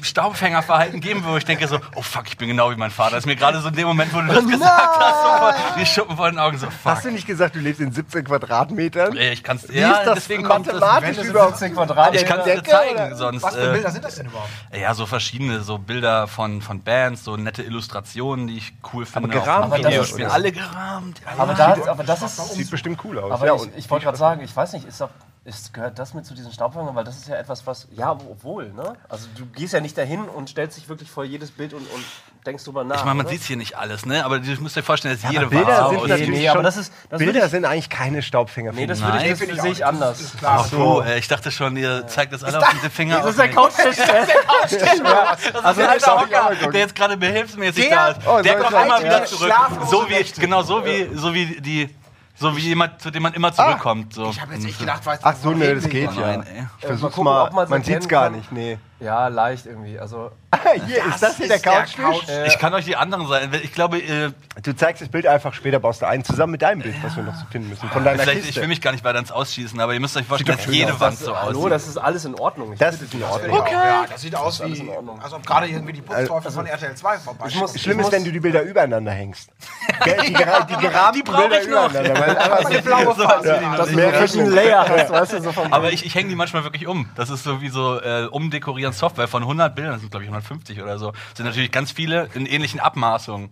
Staubfängerverhalten 0.02 1.00
geben 1.02 1.22
würde, 1.22 1.34
wo 1.34 1.38
ich 1.38 1.46
denke 1.46 1.68
so, 1.68 1.80
oh 1.96 2.02
fuck, 2.02 2.28
ich 2.28 2.38
bin 2.38 2.48
genau 2.48 2.72
wie 2.72 2.76
mein 2.76 2.92
Vater. 2.92 3.12
Das 3.12 3.20
ist 3.20 3.26
mir 3.26 3.36
gerade 3.36 3.60
so 3.62 3.68
in 3.68 3.76
dem 3.76 3.88
Moment, 3.88 4.14
wo 4.14 4.22
du 4.22 4.28
das 4.28 4.46
gesagt 4.48 4.98
hast, 5.00 5.22
so 5.24 5.38
voll, 5.40 5.54
die 5.80 5.86
Schuppen 5.86 6.18
vor 6.18 6.30
den 6.30 6.40
Augen 6.40 6.58
so, 6.58 6.68
fuck. 6.68 6.92
Hast 6.92 7.06
du 7.06 7.12
nicht 7.12 7.28
gesagt, 7.28 7.56
du 7.56 7.60
lebst 7.60 7.82
in 7.82 7.92
17 7.92 8.24
Quadratmetern? 8.26 9.16
Äh, 9.18 9.34
Ich 9.34 9.44
kann's, 9.44 9.68
Wie 9.70 9.80
ja, 9.80 9.92
ist 10.00 10.06
das 10.06 10.16
deswegen 10.16 10.44
kommt 10.44 10.68
das, 10.68 10.80
mathematisch 10.80 11.26
überhaupt? 11.26 11.58
17 11.58 11.76
Quadratmeter. 11.76 12.24
ich 12.24 12.28
kann 12.30 12.40
es 12.40 12.46
dir 12.46 12.64
zeigen, 12.64 12.96
oder? 12.96 13.16
sonst. 13.16 13.44
Was 13.44 13.56
für 13.56 13.70
äh, 13.70 13.74
Bilder 13.74 13.92
sind 13.92 14.06
das 14.06 14.16
denn 14.16 14.26
überhaupt? 14.28 14.50
ja, 14.74 14.94
so 14.94 15.06
verschiedene, 15.06 15.62
so 15.62 15.78
Bilder 15.78 16.28
von, 16.28 16.62
von 16.62 16.82
Bands, 16.82 17.24
so 17.24 17.36
nette 17.38 17.64
Illustrationen, 17.64 18.48
die 18.48 18.58
ich 18.58 18.74
cool 18.94 19.06
finde. 19.06 19.30
gerahmt 19.30 19.66
auch 19.66 19.70
von 19.70 19.80
oder? 19.80 19.90
Videospielen. 19.90 20.32
Alle 20.32 20.52
gerahmt. 20.52 21.22
Ja, 21.26 21.42
aber, 21.42 21.54
da, 21.54 21.76
aber 21.88 22.04
das 22.04 22.22
ist. 22.22 22.54
Sieht 22.56 22.70
bestimmt 22.72 23.00
cool 23.04 23.20
aus. 23.20 23.32
Aber 23.32 23.46
ja, 23.46 23.56
ich, 23.56 23.70
ich 23.78 23.90
wollte 23.90 24.06
gerade 24.06 24.18
sagen, 24.18 24.42
ich 24.42 24.56
weiß 24.56 24.74
nicht, 24.74 24.88
ist 24.88 25.02
doch, 25.02 25.10
ist, 25.46 25.74
gehört 25.74 26.00
das 26.00 26.14
mit 26.16 26.26
zu 26.26 26.34
diesen 26.34 26.52
Staubfängern? 26.52 26.96
Weil 26.96 27.04
das 27.04 27.18
ist 27.18 27.28
ja 27.28 27.36
etwas, 27.36 27.66
was. 27.68 27.88
Ja, 27.96 28.12
obwohl, 28.12 28.74
ne? 28.74 28.96
Also 29.08 29.28
du 29.38 29.46
gehst 29.46 29.74
ja 29.74 29.80
nicht 29.80 29.96
dahin 29.98 30.22
und 30.28 30.50
stellst 30.50 30.76
dich 30.78 30.90
wirklich 30.90 31.10
vor 31.12 31.24
jedes 31.24 31.52
Bild 31.52 31.74
und, 31.74 31.82
und 31.92 32.04
denkst 32.48 32.64
drüber 32.64 32.84
nach. 32.84 32.98
Ich 32.98 33.04
meine, 33.06 33.16
man 33.16 33.28
sieht 33.28 33.44
hier 33.44 33.56
nicht 33.56 33.78
alles, 33.78 34.06
ne? 34.08 34.26
Aber 34.26 34.40
du 34.40 34.52
musst 34.62 34.76
dir 34.76 34.82
vorstellen, 34.84 35.20
dass 35.22 35.32
jede 35.32 35.46
Bilder 35.48 35.68
Vase 35.68 35.90
sind 35.90 35.98
aussieht. 36.00 36.10
natürlich 36.10 36.40
nee, 36.42 36.50
aber 36.50 36.64
das 36.64 36.78
ist- 36.78 36.92
das 37.10 37.20
Bilder 37.20 37.46
ich- 37.46 37.52
sind 37.52 37.66
eigentlich 37.66 37.90
keine 37.90 38.22
Staubfänger. 38.24 38.72
Nee, 38.74 38.88
das, 38.88 39.02
würde 39.02 39.24
ich, 39.24 39.38
das 39.40 39.62
sehe 39.62 39.72
ich 39.72 39.86
anders. 39.86 40.18
Das 40.18 40.28
ist 40.34 40.38
klar. 40.40 40.58
Ach 40.62 40.66
so, 40.66 41.02
äh, 41.04 41.20
ich 41.20 41.28
dachte 41.28 41.52
schon, 41.52 41.78
ihr 41.78 42.08
zeigt 42.08 42.34
das 42.34 42.44
alle 42.44 42.58
auf 42.60 42.70
diese 42.74 42.90
Finger. 42.90 43.18
Das 43.18 43.28
ist 43.30 43.38
der 43.40 43.46
mich. 43.48 43.56
Couchtisch. 43.56 43.98
Also 45.64 45.82
der, 45.82 45.90
alter 45.92 46.20
Hocker, 46.22 46.56
der 46.72 46.80
jetzt 46.80 46.96
gerade 46.96 47.18
behilfsmäßig 47.18 47.88
Der- 47.88 47.96
da 47.96 48.08
ist, 48.10 48.20
Oh, 48.28 48.42
der 48.42 48.56
kommt 48.58 48.72
immer 48.72 49.00
wieder 49.00 49.20
Ja. 49.20 49.26
zurück. 49.26 49.54
So 49.90 50.10
wie, 50.10 50.24
genau, 50.42 50.64
so 50.64 50.84
wie, 50.86 51.10
so 51.16 51.34
wie 51.34 51.62
die, 51.62 51.90
so 52.36 52.56
wie 52.56 52.62
jemand, 52.62 53.02
zu 53.02 53.12
dem 53.12 53.24
man 53.24 53.34
immer 53.34 53.54
zurückkommt. 53.54 54.14
So. 54.14 54.30
Ich 54.30 54.42
habe 54.42 54.54
jetzt 54.54 54.66
echt 54.66 54.80
gedacht, 54.80 55.06
weißt 55.06 55.24
du, 55.24 55.28
Ach 55.28 55.36
so, 55.36 55.52
ne, 55.52 55.76
das 55.76 55.88
geht 55.90 56.12
ja. 56.14 56.38
Nein, 56.38 56.44
ey. 56.44 56.66
Ich 56.80 56.86
versuch's 56.86 57.02
mal 57.02 57.10
gucken, 57.10 57.24
mal, 57.24 57.48
ob 57.48 57.54
man's 57.54 57.70
man 57.70 57.80
erkennen 57.80 58.02
sieht's 58.02 58.10
gar 58.10 58.24
kann. 58.26 58.34
nicht, 58.34 58.52
nee. 58.52 58.78
Ja, 59.00 59.28
leicht 59.28 59.66
irgendwie. 59.66 60.00
Also, 60.00 60.32
Hier, 60.88 61.06
ist 61.06 61.22
das 61.22 61.36
hier 61.38 61.48
der 61.48 61.58
ist 61.58 61.66
der 61.66 61.74
Couchtisch? 61.74 61.96
Couch- 61.98 62.48
Ich 62.48 62.58
kann 62.60 62.74
euch 62.74 62.86
die 62.86 62.96
anderen 62.96 63.28
sein. 63.28 63.52
Ich 63.62 63.74
glaube, 63.74 63.98
äh, 64.00 64.32
Du 64.64 64.74
zeigst 64.74 65.02
das 65.02 65.10
Bild 65.10 65.28
einfach 65.28 65.54
später, 65.54 65.80
baust 65.80 66.02
du 66.02 66.08
ein, 66.08 66.24
zusammen 66.24 66.54
mit 66.54 66.62
deinem 66.62 66.82
Bild, 66.82 66.96
was 67.04 67.14
wir 67.18 67.24
noch 67.24 67.36
so 67.36 67.46
finden 67.52 67.68
müssen. 67.70 67.90
Von 67.90 68.06
deiner 68.06 68.20
vielleicht, 68.24 68.40
ich 68.40 68.46
Kiste. 68.46 68.62
will 68.62 68.70
mich 68.70 68.80
gar 68.82 68.94
nicht 68.94 69.04
weiter 69.04 69.20
ins 69.20 69.34
Ausschießen, 69.34 69.78
aber 69.82 69.94
ihr 69.94 70.00
müsst 70.00 70.16
euch 70.16 70.26
vorstellen, 70.26 70.58
dass 70.58 70.66
jede 70.74 70.94
aus. 70.94 71.00
Wand 71.02 71.18
so 71.18 71.36
hallo, 71.38 71.60
aussieht. 71.60 71.72
das 71.74 71.88
ist 71.90 71.98
alles 71.98 72.24
in 72.24 72.36
Ordnung. 72.36 72.72
Ich 72.72 72.80
das 72.80 73.02
ist 73.02 73.14
in. 73.14 73.22
Ordnung. 73.22 73.60
Okay. 73.60 73.74
Ja, 73.74 74.06
das 74.10 74.22
sieht 74.22 74.34
aus 74.34 74.62
alles 74.62 74.80
wie, 74.80 74.84
in 74.84 74.90
Ordnung. 74.90 75.22
als 75.22 75.34
ob 75.34 75.46
gerade 75.46 75.68
irgendwie 75.68 75.92
die 75.92 76.02
Putzteufel 76.02 76.52
von 76.52 76.66
RTL 76.66 76.96
2 76.96 77.18
vorbei 77.18 77.46
Ich 77.50 77.56
muss- 77.60 77.78
Schlimm 77.80 78.00
ich 78.00 78.06
ist, 78.06 78.12
wenn 78.14 78.24
du 78.24 78.32
die 78.32 78.40
Bilder 78.40 78.62
übereinander 78.64 79.12
hängst. 79.12 79.50
Die, 80.26 80.34
gera 80.34 80.62
die 80.62 80.76
gerahmten 80.76 81.14
Die 81.18 81.24
brauch 81.24 81.40
Bilder 81.42 81.62
ich 81.62 81.68
noch. 81.70 81.90
übereinander. 81.90 82.60
Weil 82.64 82.76
die 82.76 82.82
blaue 82.82 83.06
Dass 83.78 83.88
du 83.90 83.96
mehr 83.96 84.14
verschiedene 84.14 84.50
Layer 84.50 84.86
hast, 84.88 85.10
weißt 85.10 85.34
du, 85.34 85.42
so 85.44 85.52
vom 85.52 85.72
Aber 85.72 85.92
ich, 85.92 86.06
ich 86.06 86.16
hänge 86.16 86.30
die 86.30 86.36
manchmal 86.36 86.64
wirklich 86.64 86.88
um. 86.88 87.10
Das 87.16 87.30
ist 87.30 87.44
so 87.44 87.62
wie 87.62 87.70
so 87.70 88.00
äh, 88.00 88.26
umdekorieren 88.86 88.94
Software 88.94 89.28
von 89.28 89.44
100 89.44 89.76
Bildern, 89.76 89.94
das 89.94 90.02
sind 90.02 90.12
glaube 90.12 90.24
ich 90.24 90.30
150 90.30 90.82
oder 90.82 90.98
so. 90.98 91.14
sind 91.36 91.46
natürlich 91.46 91.72
ganz 91.72 91.92
viele 91.92 92.30
in 92.34 92.46
ähnlichen 92.46 92.80
Abmaßungen. 92.80 93.50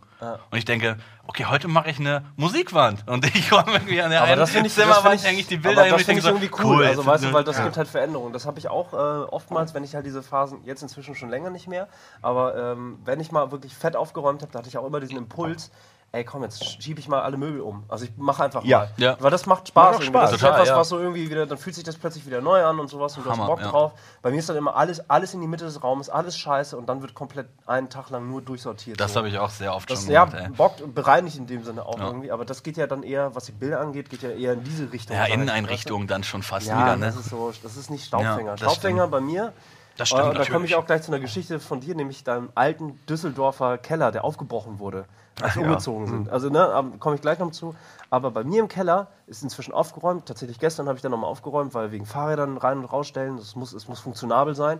Und 0.51 0.57
ich 0.57 0.63
denke, 0.63 0.97
okay, 1.27 1.45
heute 1.45 1.67
mache 1.67 1.89
ich 1.89 1.99
eine 1.99 2.23
Musikwand. 2.37 3.05
Und 3.09 3.25
ich 3.35 3.49
komme 3.49 3.73
irgendwie 3.73 4.01
an 4.01 4.09
der 4.09 4.21
Aber 4.21 4.31
einen 4.31 4.39
das 4.39 4.51
finde 4.51 4.67
ich, 4.67 4.75
das 4.75 4.85
Zimmerwand, 4.85 5.23
hänge 5.25 5.39
ich 5.39 5.47
die 5.47 5.55
aber 5.55 5.63
Bilder 5.63 5.83
hin 5.83 5.93
das 5.93 6.03
finde 6.03 6.19
ich 6.19 6.23
so, 6.23 6.29
irgendwie 6.29 6.51
cool. 6.63 6.85
also 6.85 7.01
jetzt 7.01 7.07
weißt 7.07 7.23
du, 7.25 7.33
weil 7.33 7.43
das 7.43 7.61
gibt 7.61 7.75
halt 7.75 7.89
Veränderungen. 7.89 8.31
Das 8.31 8.45
habe 8.45 8.57
ich 8.57 8.69
auch 8.69 8.93
äh, 8.93 8.95
oftmals, 8.95 9.73
wenn 9.73 9.83
ich 9.83 9.95
halt 9.95 10.05
diese 10.05 10.23
Phasen 10.23 10.63
jetzt 10.63 10.81
inzwischen 10.81 11.15
schon 11.15 11.29
länger 11.29 11.49
nicht 11.49 11.67
mehr. 11.67 11.89
Aber 12.21 12.55
ähm, 12.55 12.99
wenn 13.03 13.19
ich 13.19 13.33
mal 13.33 13.51
wirklich 13.51 13.75
fett 13.75 13.97
aufgeräumt 13.97 14.41
habe, 14.41 14.51
da 14.53 14.59
hatte 14.59 14.69
ich 14.69 14.77
auch 14.77 14.87
immer 14.87 15.01
diesen 15.01 15.17
Impuls. 15.17 15.71
Ey, 16.15 16.23
komm, 16.23 16.43
jetzt 16.43 16.83
schiebe 16.83 16.99
ich 16.99 17.07
mal 17.07 17.23
alle 17.23 17.37
Möbel 17.37 17.59
um. 17.61 17.85
Also 17.89 18.05
ich 18.05 18.11
mache 18.17 18.43
einfach 18.43 18.63
Ja. 18.63 18.77
mal. 18.77 18.89
Ja. 18.97 19.17
Weil 19.19 19.31
das 19.31 19.47
macht 19.47 19.69
Spaß. 19.69 19.95
Macht. 19.95 20.05
Spaß. 20.05 20.29
Das 20.29 20.41
ist 20.43 20.47
etwas, 20.47 20.67
ja. 20.67 20.77
was 20.77 20.89
so 20.89 20.99
irgendwie 20.99 21.27
wieder, 21.27 21.47
dann 21.47 21.57
fühlt 21.57 21.73
sich 21.73 21.83
das 21.83 21.97
plötzlich 21.97 22.23
wieder 22.27 22.39
neu 22.39 22.63
an 22.63 22.79
und 22.79 22.87
sowas 22.87 23.17
und 23.17 23.25
du 23.25 23.31
Hammer, 23.31 23.45
hast 23.45 23.49
Bock 23.49 23.61
ja. 23.61 23.71
drauf. 23.71 23.93
Bei 24.21 24.29
mir 24.29 24.37
ist 24.37 24.47
dann 24.47 24.55
immer 24.55 24.75
alles, 24.75 25.09
alles 25.09 25.33
in 25.33 25.41
die 25.41 25.47
Mitte 25.47 25.65
des 25.65 25.81
Raumes, 25.81 26.11
alles 26.11 26.37
scheiße 26.37 26.77
und 26.77 26.85
dann 26.85 27.01
wird 27.01 27.15
komplett 27.15 27.47
einen 27.65 27.89
Tag 27.89 28.11
lang 28.11 28.29
nur 28.29 28.43
durchsortiert. 28.43 28.99
Das 28.99 29.13
so. 29.13 29.17
habe 29.17 29.29
ich 29.29 29.39
auch 29.39 29.49
sehr 29.49 29.73
oft 29.73 29.89
Das 29.89 30.03
schon 30.03 30.11
ja, 30.11 30.25
gemacht. 30.25 30.43
Ey. 30.45 30.55
bockt, 30.55 30.93
bereinigt 30.93 31.37
in 31.37 31.47
dem 31.47 31.63
Sinne 31.63 31.83
auch 31.83 31.99
irgendwie, 31.99 32.31
aber 32.31 32.45
das 32.45 32.61
geht 32.61 32.77
ja 32.77 32.85
dann 32.85 33.01
eher, 33.01 33.33
was 33.33 33.45
die 33.45 33.51
Bilder 33.51 33.79
angeht, 33.79 34.11
geht 34.11 34.21
ja 34.21 34.29
eher 34.29 34.53
in 34.53 34.63
diese 34.63 34.91
Richtung. 34.91 35.17
Ja, 35.17 35.25
Inneneinrichtung 35.25 36.05
dann 36.05 36.23
schon 36.23 36.43
fast 36.43 36.67
ja, 36.67 36.79
wieder. 36.79 36.95
Ne? 36.95 37.07
das 37.07 37.15
ist 37.15 37.31
so, 37.31 37.51
das 37.63 37.75
ist 37.75 37.89
nicht 37.89 38.05
Staubfänger. 38.05 38.51
Ja, 38.51 38.57
Staubfänger 38.57 39.07
bei 39.07 39.19
mir. 39.19 39.51
Das 39.97 40.09
stimmt 40.09 40.25
äh, 40.25 40.29
und 40.29 40.37
da 40.37 40.45
komme 40.45 40.65
ich 40.65 40.75
auch 40.75 40.85
gleich 40.85 41.01
zu 41.01 41.11
einer 41.11 41.19
Geschichte 41.19 41.59
von 41.59 41.79
dir, 41.79 41.95
nämlich 41.95 42.23
deinem 42.23 42.49
alten 42.53 42.99
Düsseldorfer 43.07 43.79
Keller, 43.79 44.11
der 44.11 44.23
aufgebrochen 44.23 44.77
wurde, 44.77 45.05
als 45.41 45.55
wir 45.55 45.63
ja. 45.63 45.69
umgezogen 45.69 46.07
sind. 46.07 46.29
Also, 46.29 46.49
ne, 46.49 46.91
komme 46.99 47.15
ich 47.15 47.21
gleich 47.21 47.39
noch 47.39 47.51
zu. 47.51 47.75
Aber 48.09 48.31
bei 48.31 48.43
mir 48.43 48.59
im 48.59 48.67
Keller 48.67 49.07
ist 49.27 49.41
inzwischen 49.41 49.73
aufgeräumt. 49.73 50.27
Tatsächlich 50.27 50.59
gestern 50.59 50.87
habe 50.87 50.97
ich 50.97 51.01
dann 51.01 51.11
nochmal 51.11 51.29
aufgeräumt, 51.29 51.73
weil 51.73 51.91
wegen 51.91 52.05
Fahrrädern 52.05 52.57
rein 52.57 52.79
und 52.79 52.85
rausstellen, 52.85 53.37
das 53.37 53.55
muss, 53.55 53.73
es 53.73 53.87
muss 53.87 53.99
funktionabel 53.99 54.55
sein. 54.55 54.79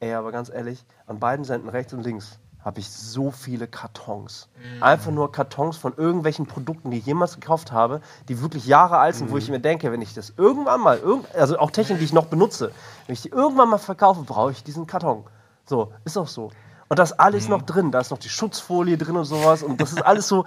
Ey, 0.00 0.14
aber 0.14 0.32
ganz 0.32 0.48
ehrlich, 0.48 0.84
an 1.06 1.20
beiden 1.20 1.44
Seiten 1.44 1.68
rechts 1.68 1.92
und 1.92 2.02
links 2.02 2.38
habe 2.64 2.80
ich 2.80 2.90
so 2.90 3.30
viele 3.30 3.68
Kartons. 3.68 4.48
Einfach 4.80 5.10
nur 5.10 5.30
Kartons 5.30 5.76
von 5.76 5.92
irgendwelchen 5.96 6.46
Produkten, 6.46 6.90
die 6.90 6.98
ich 6.98 7.06
jemals 7.06 7.34
gekauft 7.34 7.72
habe, 7.72 8.00
die 8.28 8.40
wirklich 8.40 8.66
Jahre 8.66 8.96
alt 8.96 9.16
sind, 9.16 9.30
wo 9.30 9.36
ich 9.36 9.50
mir 9.50 9.60
denke, 9.60 9.92
wenn 9.92 10.00
ich 10.00 10.14
das 10.14 10.32
irgendwann 10.38 10.80
mal, 10.80 11.00
also 11.34 11.58
auch 11.58 11.70
Technik, 11.70 11.98
die 11.98 12.06
ich 12.06 12.14
noch 12.14 12.26
benutze, 12.26 12.72
wenn 13.06 13.12
ich 13.12 13.20
die 13.20 13.28
irgendwann 13.28 13.68
mal 13.68 13.78
verkaufe, 13.78 14.22
brauche 14.22 14.52
ich 14.52 14.64
diesen 14.64 14.86
Karton. 14.86 15.24
So, 15.66 15.92
ist 16.04 16.16
auch 16.16 16.28
so. 16.28 16.50
Und 16.88 16.98
das 16.98 17.18
alles 17.18 17.48
noch 17.48 17.62
drin, 17.62 17.90
da 17.90 18.00
ist 18.00 18.10
noch 18.10 18.18
die 18.18 18.28
Schutzfolie 18.28 18.98
drin 18.98 19.16
und 19.16 19.24
sowas 19.24 19.62
und 19.62 19.80
das 19.80 19.92
ist 19.92 20.02
alles 20.02 20.28
so, 20.28 20.44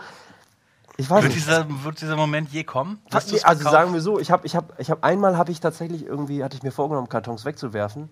ich 1.00 1.10
weiß 1.10 1.24
Wird 1.24 1.34
nicht. 1.34 1.46
dieser, 1.46 1.84
wird 1.84 2.02
dieser 2.02 2.16
Moment 2.16 2.50
je 2.50 2.64
kommen? 2.64 3.00
Wirst 3.12 3.32
du's 3.32 3.44
Also 3.44 3.70
sagen 3.70 3.94
wir 3.94 4.02
so, 4.02 4.20
ich 4.20 4.32
habe 4.32 4.48
ich 4.48 4.56
hab, 4.56 4.80
ich 4.80 4.90
hab 4.90 5.04
einmal 5.04 5.38
habe 5.38 5.52
ich 5.52 5.60
tatsächlich 5.60 6.06
irgendwie, 6.06 6.44
hatte 6.44 6.58
ich 6.58 6.64
mir 6.64 6.72
vorgenommen, 6.72 7.08
Kartons 7.08 7.46
wegzuwerfen. 7.46 8.10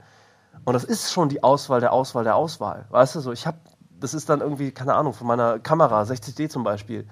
Und 0.65 0.73
das 0.73 0.83
ist 0.83 1.11
schon 1.11 1.29
die 1.29 1.43
Auswahl 1.43 1.79
der 1.79 1.93
Auswahl 1.93 2.23
der 2.23 2.35
Auswahl. 2.35 2.85
Weißt 2.89 3.15
du 3.15 3.19
so, 3.21 3.31
ich 3.31 3.47
habe, 3.47 3.57
das 3.99 4.13
ist 4.13 4.29
dann 4.29 4.41
irgendwie, 4.41 4.71
keine 4.71 4.93
Ahnung, 4.93 5.13
von 5.13 5.25
meiner 5.25 5.57
Kamera, 5.59 6.03
60D 6.03 6.47
zum 6.49 6.63
Beispiel. 6.63 7.07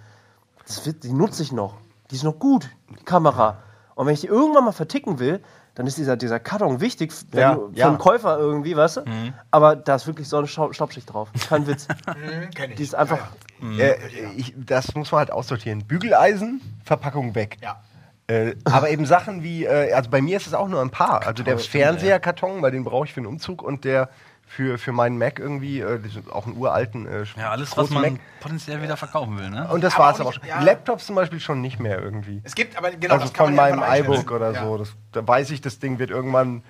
Das 0.66 0.86
wird, 0.86 1.04
die 1.04 1.12
nutze 1.12 1.42
ich 1.42 1.52
noch. 1.52 1.76
Die 2.12 2.16
ist 2.16 2.24
noch 2.24 2.38
gut, 2.38 2.70
die 3.00 3.04
Kamera. 3.04 3.58
Und 3.96 4.08
wenn 4.08 4.14
ich 4.14 4.22
die 4.22 4.28
irgendwann 4.28 4.66
mal 4.66 4.72
verticken 4.72 5.20
will, 5.20 5.42
dann 5.76 5.88
ist 5.88 5.98
dieser, 5.98 6.18
dieser 6.18 6.40
Karton 6.40 6.82
wichtig 6.82 7.12
wenn 7.32 7.40
Ja, 7.42 7.56
du, 7.56 7.70
für 7.72 7.78
ja. 7.80 7.88
einen 7.88 7.98
Käufer 7.98 8.38
irgendwie, 8.38 8.76
weißt 8.76 8.98
du? 8.98 9.02
Aber 9.50 9.76
da 9.76 9.96
ist 9.96 10.06
wirklich 10.06 10.28
so 10.30 10.38
eine 10.38 10.48
Staub 10.48 10.76
Staubschicht 10.76 11.12
drauf. 11.12 11.30
Kein 11.50 11.66
Witz. 11.68 11.88
Hm, 11.88 12.50
kenn 12.54 12.72
ich. 12.72 12.78
Die 12.78 12.84
ist 12.84 12.96
einfach. 12.96 13.20
Äh, 13.62 13.96
ich, 14.36 14.54
das 14.58 14.94
muss 14.94 15.12
man 15.12 15.20
halt 15.20 15.32
aussortieren. 15.32 15.86
Bügeleisen, 15.86 16.62
Verpackung 16.84 17.34
weg. 17.34 17.58
Ja. 17.62 17.82
Äh, 18.28 18.56
aber 18.66 18.90
eben 18.90 19.06
Sachen 19.06 19.44
wie, 19.44 19.66
äh, 19.66 19.92
also 19.94 20.10
bei 20.10 20.22
mir 20.22 20.38
ist 20.38 20.48
es 20.48 20.54
auch 20.54 20.68
nur 20.68 20.82
ein 20.82 20.92
paar. 20.92 21.26
Also 21.26 21.44
der 21.44 21.58
Fernseherkarton, 21.58 22.62
weil 22.62 22.72
den 22.72 22.84
brauche 22.84 23.06
ich 23.06 23.14
für 23.14 23.20
den 23.22 23.28
Umzug 23.28 23.62
und 23.62 23.84
der 23.84 24.10
für, 24.56 24.78
für 24.78 24.92
meinen 24.92 25.18
Mac 25.18 25.40
irgendwie, 25.40 25.80
äh, 25.80 26.00
ist 26.06 26.32
auch 26.32 26.46
einen 26.46 26.58
uralten 26.58 27.08
äh, 27.08 27.24
Ja, 27.38 27.50
alles, 27.52 27.72
was 27.72 27.88
großen 27.88 27.94
man 27.96 28.14
Mac. 28.14 28.22
potenziell 28.40 28.82
wieder 28.84 28.98
verkaufen 28.98 29.38
will, 29.40 29.50
ne? 29.50 29.68
Und 29.72 29.84
das 29.84 29.98
war 29.98 30.12
es 30.12 30.18
auch 30.18 30.22
aber 30.22 30.30
nicht- 30.30 30.40
schon. 30.42 30.48
ja. 30.50 30.62
Laptops 30.62 31.08
zum 31.08 31.16
Beispiel 31.16 31.40
schon 31.40 31.62
nicht 31.62 31.80
mehr 31.80 32.00
irgendwie. 32.00 32.42
Es 32.44 32.54
gibt 32.54 32.78
aber 32.78 32.92
genau 32.92 33.16
also 33.16 33.26
das 33.26 33.34
kann 33.34 33.48
von 33.48 33.56
man 33.56 33.70
ja 33.72 33.76
meinem 33.78 34.04
iBook 34.04 34.32
oder 34.32 34.52
Ja. 34.52 34.64
so. 34.64 34.78
Das, 34.78 34.94
da 35.12 35.28
weiß 35.28 35.50
ich, 35.52 35.62
das 35.62 35.80
Ding 35.80 35.98
wird 35.98 36.12
irgendwann 36.12 36.58
ein 36.58 36.64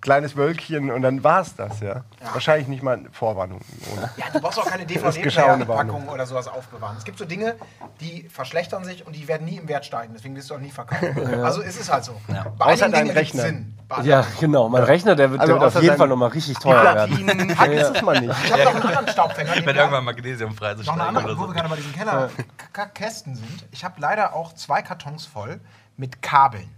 kleines 0.00 0.34
Wölkchen 0.36 0.90
und 0.90 1.02
dann 1.02 1.22
war 1.24 1.40
es 1.42 1.54
das, 1.56 1.80
ja. 1.80 2.04
Wahrscheinlich 2.32 2.68
nicht 2.68 2.82
mal 2.82 2.96
eine 2.98 3.10
Vorwarnung. 3.10 3.60
Ohne. 3.92 4.10
Ja, 4.16 4.26
du 4.32 4.40
brauchst 4.40 4.58
auch 4.58 4.66
keine 4.66 4.82
ist 4.90 4.90
DVD-Packung 4.90 6.08
oder 6.08 6.26
sowas 6.26 6.48
aufbewahren. 6.48 6.96
Es 6.96 7.04
gibt 7.04 7.18
so 7.18 7.24
Dinge, 7.26 7.54
die 8.00 8.28
verschlechtern 8.30 8.84
sich 8.84 9.06
und 9.06 9.14
die 9.14 9.28
werden 9.28 9.46
nie 9.46 9.56
im 9.56 9.68
Wert 9.68 9.84
steigen. 9.84 10.12
Deswegen 10.14 10.36
wirst 10.36 10.48
du 10.50 10.54
auch 10.54 10.60
nie 10.60 10.70
verkaufen. 10.70 11.42
Also 11.44 11.60
ist 11.60 11.78
es 11.80 11.90
halt 11.92 12.04
so. 12.04 12.18
Bei 12.58 12.72
Außer 12.72 12.88
deinem 12.88 13.10
Rechner. 13.10 13.42
Sinn. 13.42 13.73
Bei 13.96 14.02
Ja, 14.02 14.24
genau. 14.40 14.68
Mein 14.68 14.82
Rechner, 14.84 15.14
der 15.16 15.30
wird, 15.30 15.40
Also 15.40 15.52
der 15.54 15.60
wird 15.62 15.76
auf 15.76 15.82
jeden 15.82 15.96
Fall 15.96 16.08
nochmal 16.08 16.28
richtig 16.30 16.58
teuer 16.58 16.82
werden. 16.82 17.14
Platinen 17.24 17.50
vergiss 17.56 17.90
es 17.94 18.02
mal 18.02 18.20
nicht. 18.20 18.34
Ich 18.44 18.52
habe 18.52 18.64
noch 18.64 18.74
einen 18.74 18.82
anderen 18.84 19.08
Staubfänger. 19.08 19.54
Wenn 19.54 19.66
wir- 19.66 19.74
irgendwann 19.76 20.04
Magnesium 20.04 20.50
noch 20.50 20.58
freizustellen 20.58 21.00
eine 21.00 21.08
andere, 21.18 21.38
wo 21.38 21.46
wir 21.46 21.54
gerade 21.54 21.68
bei 21.68 21.76
diesen 21.76 21.92
Kellerkästen 21.92 23.34
sind. 23.36 23.66
Ich 23.70 23.84
habe 23.84 24.00
leider 24.00 24.34
auch 24.34 24.52
zwei 24.54 24.82
Kartons 24.82 25.26
voll 25.26 25.60
mit 25.96 26.22
Kabeln. 26.22 26.68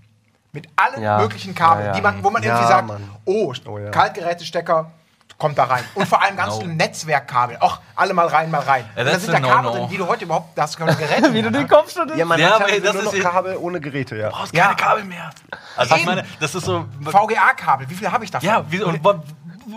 Mit 0.52 0.68
allen 0.76 1.02
Ja. 1.02 1.18
möglichen 1.18 1.54
Kabeln, 1.54 1.86
Ja, 1.86 1.92
ja. 1.92 1.96
Die 1.96 2.00
man, 2.02 2.24
wo 2.24 2.30
man 2.30 2.42
Ja, 2.42 2.54
irgendwie 2.54 2.68
sagt, 2.72 2.88
Mann. 2.88 3.10
oh, 3.26 3.52
Oh, 3.66 3.78
ja. 3.78 3.90
Kaltgerätestecker 3.90 4.90
kommt 5.38 5.58
da 5.58 5.64
rein. 5.64 5.84
Und 5.94 6.08
vor 6.08 6.22
allem 6.22 6.36
ganz 6.36 6.54
No. 6.54 6.60
viele 6.62 6.74
Netzwerkkabel. 6.74 7.58
Auch 7.60 7.78
alle 7.94 8.14
mal 8.14 8.26
rein, 8.26 8.50
mal 8.50 8.60
rein. 8.62 8.84
Ja, 8.94 9.02
Und 9.02 9.06
da 9.08 9.12
das 9.12 9.22
sind 9.24 9.34
ist 9.34 9.42
da 9.42 9.48
Kabel 9.48 9.64
No-No. 9.70 9.78
drin, 9.80 9.88
die 9.90 9.96
du 9.98 10.06
heute 10.06 10.24
überhaupt, 10.24 10.56
da 10.56 10.62
hast 10.62 10.74
du 10.74 10.78
keine 10.78 10.94
Geräte 10.96 11.32
Wie 11.34 11.42
du 11.42 11.50
den 11.50 11.62
ne? 11.62 11.68
Kopf 11.68 11.92
schon 11.92 12.16
Ja, 12.16 12.24
man 12.24 12.40
Ja, 12.40 12.46
hat 12.54 12.54
aber 12.62 12.70
halt 12.72 12.84
das 12.86 12.94
nur 12.94 13.12
ist 13.14 13.22
noch 13.22 13.30
Kabel 13.32 13.56
ohne 13.58 13.80
Geräte, 13.80 14.16
ja. 14.16 14.28
Du 14.30 14.34
brauchst 14.36 14.54
Ja. 14.54 14.64
keine 14.64 14.76
Kabel 14.76 15.04
mehr. 15.04 15.30
Also 15.76 15.94
ich 15.94 16.02
Eben. 16.02 16.10
meine, 16.14 16.24
das 16.40 16.54
ist 16.54 16.64
so. 16.64 16.86
VGA-Kabel, 17.04 17.88
wie 17.90 17.94
viele 17.94 18.12
habe 18.12 18.24
ich 18.24 18.30
davon? 18.30 18.48
Ja, 18.48 18.64
wie, 18.70 18.82
und, 18.82 19.02
wa- 19.04 19.22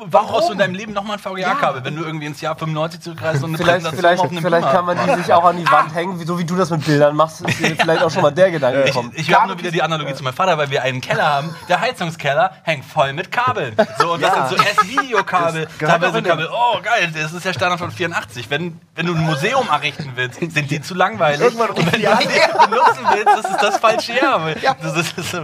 warum 0.10 0.28
brauchst 0.30 0.50
du 0.50 0.54
in 0.54 0.60
deinem 0.60 0.76
Leben 0.76 0.94
nochmal 0.94 1.18
ein 1.18 1.20
VGA-Kabel, 1.20 1.84
wenn 1.84 1.96
du 1.96 2.04
irgendwie 2.04 2.26
ins 2.28 2.42
Jahr 2.42 2.56
95 2.56 3.02
zurückreist 3.02 3.44
und 3.44 3.50
eine 3.50 3.58
Vielleicht, 3.58 3.88
vielleicht, 3.88 4.22
auf 4.22 4.30
einem 4.30 4.42
vielleicht 4.42 4.62
Beamer 4.68 4.74
kann 4.74 4.86
man 4.86 4.98
die 5.18 5.24
sich 5.24 5.34
auch 5.34 5.44
an 5.44 5.58
die 5.58 5.70
Wand 5.72 5.94
hängen, 5.96 6.26
so 6.26 6.38
wie 6.40 6.46
du 6.46 6.56
das 6.56 6.70
mit 6.70 6.86
Bildern 6.86 7.16
machst, 7.16 7.42
ist 7.42 7.60
dir 7.60 7.76
vielleicht 7.80 8.04
auch 8.04 8.12
schon 8.12 8.22
mal 8.22 8.32
der 8.32 8.52
Gedanke 8.52 8.84
gekommen. 8.84 9.12
Ich 9.16 9.34
habe 9.34 9.48
nur 9.48 9.58
wieder 9.60 9.72
die 9.72 9.82
Analogie 9.82 10.14
zu 10.14 10.24
meinem 10.24 10.34
Vater, 10.36 10.58
weil 10.58 10.70
wir 10.70 10.84
einen 10.84 11.02
Keller 11.02 11.26
haben. 11.26 11.56
Der 11.68 11.82
Heizungskeller 11.82 12.52
hängt 12.64 12.86
voll 12.86 13.14
mit 13.14 13.32
Kabeln. 13.32 13.76
So, 13.98 14.14
und 14.14 14.22
das 14.22 14.36
Ja. 14.36 14.48
sind 14.48 14.60
so 14.60 14.66
S-Videokabel. 14.66 15.68
Teilweise 15.80 16.22
Kabel. 16.22 16.50
Oh, 16.52 16.80
geil, 16.82 17.12
das 17.14 17.34
ist 17.34 17.46
der 17.46 17.54
Standard 17.54 17.80
von 17.80 17.92
84. 17.92 18.50
Wenn, 18.50 18.80
wenn 18.96 19.06
du 19.08 19.14
ein 19.16 19.22
Museum 19.22 19.68
errichten 19.70 20.12
willst, 20.16 20.40
sind 20.40 20.72
die 20.72 20.82
zu 20.82 20.94
langweilig. 20.94 21.42
Irgendwann 21.42 21.70
und 21.72 21.78
wenn 21.92 22.02
du 22.02 22.08
die 22.18 22.28
benutzen 22.70 23.06
willst, 23.14 23.28
das 23.28 23.52
ist 23.52 23.62
das 23.62 23.78
falsche 23.78 24.14
Jahr. 24.14 24.50
Das 24.82 24.96
ist, 24.96 25.18
das 25.18 25.26
ist 25.26 25.32
so. 25.32 25.44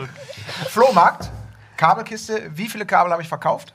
Flohmarkt, 0.70 1.30
Kabelkiste, 1.78 2.52
wie 2.54 2.68
viele 2.70 2.86
Kabel 2.86 3.12
habe 3.12 3.22
ich 3.22 3.28
verkauft? 3.28 3.74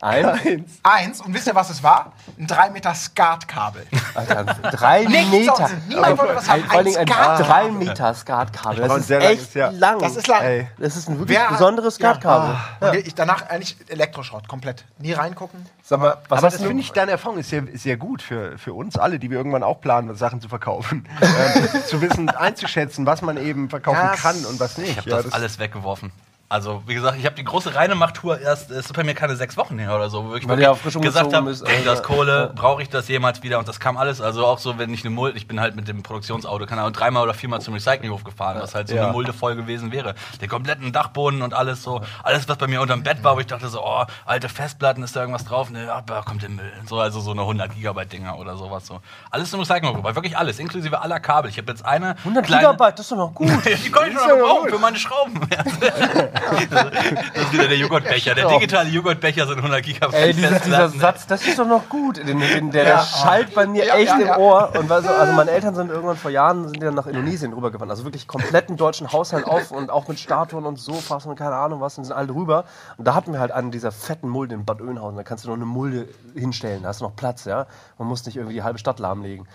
Ein, 0.00 0.64
Eins. 0.82 1.22
Und 1.22 1.32
wisst 1.32 1.46
ihr, 1.46 1.54
was 1.54 1.70
es 1.70 1.82
war? 1.82 2.12
Ein 2.38 2.46
3 2.46 2.70
Meter 2.70 2.94
Skatkabel. 2.94 3.86
Alter, 4.14 4.44
drei 4.44 5.04
Nichts 5.04 5.30
Meter. 5.30 5.56
sonst. 5.56 5.88
Niemand 5.88 6.18
wollte 6.18 6.36
was 6.36 6.48
haben. 6.48 6.60
Ein, 6.62 6.66
vor 6.68 6.76
allen 6.76 6.84
Dingen 6.84 6.96
ein 6.98 7.06
Skat- 7.08 7.48
drei 7.48 7.70
Meter 7.70 8.14
Skatkabel. 8.14 8.88
Das 8.88 8.96
ist 8.98 9.06
sehr 9.08 9.20
echt 9.30 9.54
langes, 9.54 9.54
ja. 9.54 9.70
lang. 9.70 9.98
Das 10.00 10.16
ist 10.16 10.26
lang. 10.26 10.42
Ey. 10.42 10.68
Das 10.78 10.96
ist 10.96 11.08
ein 11.08 11.18
wirklich 11.18 11.38
Wer- 11.38 11.48
besonderes 11.48 11.94
Skatkabel. 11.94 12.56
Und 12.80 12.94
ich 13.06 13.14
danach 13.14 13.48
eigentlich 13.48 13.76
Elektroschrott, 13.88 14.46
komplett. 14.48 14.84
Nie 14.98 15.12
reingucken. 15.12 15.64
Sag 15.82 16.00
mal, 16.00 16.18
was 16.28 16.38
Aber 16.40 16.50
das 16.50 16.60
finde 16.62 16.80
ich, 16.82 16.92
deine 16.92 17.12
Erfahrung 17.12 17.38
ist 17.38 17.48
sehr, 17.48 17.62
sehr 17.74 17.96
gut 17.96 18.20
für, 18.20 18.58
für 18.58 18.74
uns 18.74 18.96
alle, 18.98 19.18
die 19.18 19.30
wir 19.30 19.38
irgendwann 19.38 19.62
auch 19.62 19.80
planen, 19.80 20.14
Sachen 20.14 20.40
zu 20.42 20.48
verkaufen. 20.48 21.08
ähm, 21.22 21.68
zu 21.86 22.02
wissen, 22.02 22.28
einzuschätzen, 22.28 23.06
was 23.06 23.22
man 23.22 23.36
eben 23.38 23.70
verkaufen 23.70 23.96
Ja, 24.02 24.14
kann 24.14 24.44
und 24.44 24.60
was 24.60 24.76
nicht. 24.78 24.90
Ich 24.90 24.96
habe 24.98 25.10
Ja, 25.10 25.22
das, 25.22 25.32
alles 25.32 25.58
weggeworfen. 25.58 26.12
Also, 26.48 26.80
wie 26.86 26.94
gesagt, 26.94 27.18
ich 27.18 27.26
habe 27.26 27.34
die 27.34 27.42
große 27.42 27.74
Reinemacht-Tour 27.74 28.38
erst, 28.38 28.70
es 28.70 28.86
ist 28.86 28.92
bei 28.92 29.02
mir 29.02 29.14
keine 29.14 29.34
sechs 29.34 29.56
Wochen 29.56 29.80
her 29.80 29.96
oder 29.96 30.08
so, 30.08 30.26
wo 30.26 30.34
ich 30.36 30.46
Weil 30.48 30.60
ja 30.60 30.74
frisch 30.76 30.94
gesagt 30.94 31.34
habe, 31.34 31.48
bist, 31.48 31.64
bringt 31.64 31.84
das 31.84 31.98
also, 31.98 32.02
Kohle, 32.04 32.52
brauche 32.54 32.82
ich 32.82 32.88
das 32.88 33.08
jemals 33.08 33.42
wieder? 33.42 33.58
Und 33.58 33.66
das 33.66 33.80
kam 33.80 33.96
alles. 33.96 34.20
Also 34.20 34.46
auch 34.46 34.58
so, 34.58 34.78
wenn 34.78 34.94
ich 34.94 35.00
eine 35.04 35.10
Mulde, 35.10 35.36
ich 35.38 35.48
bin 35.48 35.58
halt 35.58 35.74
mit 35.74 35.88
dem 35.88 36.04
Produktionsauto, 36.04 36.64
keine 36.66 36.82
Ahnung, 36.82 36.92
dreimal 36.92 37.24
oder 37.24 37.34
viermal 37.34 37.60
zum 37.60 37.74
Recyclinghof 37.74 38.22
gefahren, 38.22 38.58
was 38.60 38.76
halt 38.76 38.86
so 38.88 38.94
Ja. 38.94 39.04
eine 39.04 39.12
Mulde 39.12 39.32
voll 39.32 39.56
gewesen 39.56 39.90
wäre. 39.90 40.14
Den 40.40 40.48
kompletten 40.48 40.92
Dachboden 40.92 41.42
und 41.42 41.52
alles 41.52 41.82
so, 41.82 42.00
alles, 42.22 42.48
was 42.48 42.56
bei 42.58 42.68
mir 42.68 42.80
unterm 42.80 43.02
Bett 43.02 43.24
war, 43.24 43.34
wo 43.34 43.40
ich 43.40 43.46
dachte 43.48 43.66
so, 43.68 43.84
oh, 43.84 44.04
alte 44.24 44.48
Festplatten, 44.48 45.02
ist 45.02 45.16
da 45.16 45.22
irgendwas 45.22 45.46
drauf? 45.46 45.70
Ne, 45.70 45.92
aber 45.92 46.22
kommt 46.22 46.44
im 46.44 46.54
Müll. 46.54 46.72
So, 46.88 47.00
also 47.00 47.18
so 47.18 47.32
eine 47.32 47.40
100 47.40 47.74
Gigabyte 47.74 48.12
Dinger 48.12 48.38
oder 48.38 48.56
sowas 48.56 48.86
so. 48.86 49.00
Alles 49.32 49.50
zum 49.50 49.58
Recyclinghof, 49.58 50.04
weil 50.04 50.14
wirklich 50.14 50.36
alles, 50.38 50.60
inklusive 50.60 51.00
aller 51.00 51.18
Kabel. 51.18 51.50
Ich 51.50 51.58
habe 51.58 51.72
jetzt 51.72 51.84
eine 51.84 52.14
100 52.18 52.46
kleine, 52.46 52.62
Gigabyte, 52.62 52.98
das 53.00 53.06
ist 53.06 53.10
doch 53.10 53.16
noch 53.16 53.34
gut. 53.34 53.48
die 53.64 53.90
kann 53.90 54.08
ich 54.08 54.14
noch 54.14 54.28
gebrauchen 54.28 54.70
für 54.70 54.78
meine 54.78 54.96
Schrauben. 54.96 55.40
das 56.70 57.42
ist 57.42 57.52
wieder 57.52 57.68
der 57.68 57.76
Joghurtbecher. 57.76 58.34
Der 58.34 58.48
digitale 58.48 58.88
Joghurtbecher 58.90 59.46
sind 59.46 59.58
100 59.58 59.82
Gigabyte. 59.82 60.14
Ey, 60.14 60.34
dieser, 60.34 60.58
dieser. 60.58 60.88
Satz, 60.88 61.26
das 61.26 61.46
ist 61.46 61.58
doch 61.58 61.66
noch 61.66 61.88
gut. 61.88 62.18
Den, 62.18 62.40
den, 62.40 62.70
der, 62.70 62.84
der 62.84 63.02
schallt 63.02 63.54
bei 63.54 63.66
mir 63.66 63.84
Ja, 63.84 63.94
echt 63.96 64.08
ja, 64.08 64.18
im 64.18 64.26
ja. 64.26 64.38
Ohr. 64.38 64.72
Und 64.78 64.90
also, 64.90 65.08
also 65.08 65.32
meine 65.32 65.50
Eltern 65.50 65.74
sind 65.74 65.90
irgendwann 65.90 66.16
vor 66.16 66.30
Jahren 66.30 66.68
sind 66.68 66.82
dann 66.82 66.94
nach 66.94 67.06
Indonesien 67.06 67.52
rübergefahren. 67.52 67.90
Also 67.90 68.04
wirklich 68.04 68.26
kompletten 68.26 68.76
deutschen 68.76 69.12
Haushalt 69.12 69.46
auf 69.46 69.70
und 69.70 69.90
auch 69.90 70.08
mit 70.08 70.18
Statuen 70.18 70.66
und 70.66 70.78
Sofas 70.78 71.26
und 71.26 71.36
keine 71.36 71.56
Ahnung 71.56 71.80
was 71.80 71.98
und 71.98 72.04
sind 72.04 72.14
alle 72.14 72.34
rüber. 72.34 72.64
Und 72.96 73.06
da 73.06 73.14
hatten 73.14 73.32
wir 73.32 73.40
halt 73.40 73.52
einen 73.52 73.70
dieser 73.70 73.92
fetten 73.92 74.28
Mulde 74.28 74.54
in 74.54 74.64
Bad 74.64 74.80
Oeynhausen. 74.80 75.16
Da 75.16 75.22
kannst 75.22 75.44
du 75.44 75.48
noch 75.48 75.56
eine 75.56 75.66
Mulde 75.66 76.08
hinstellen, 76.34 76.82
da 76.82 76.88
hast 76.88 77.00
du 77.00 77.04
noch 77.04 77.16
Platz, 77.16 77.44
ja. 77.44 77.66
Man 77.98 78.08
muss 78.08 78.24
nicht 78.26 78.36
irgendwie 78.36 78.54
die 78.54 78.62
halbe 78.62 78.78
Stadt 78.78 78.98
lahmlegen. 78.98 79.46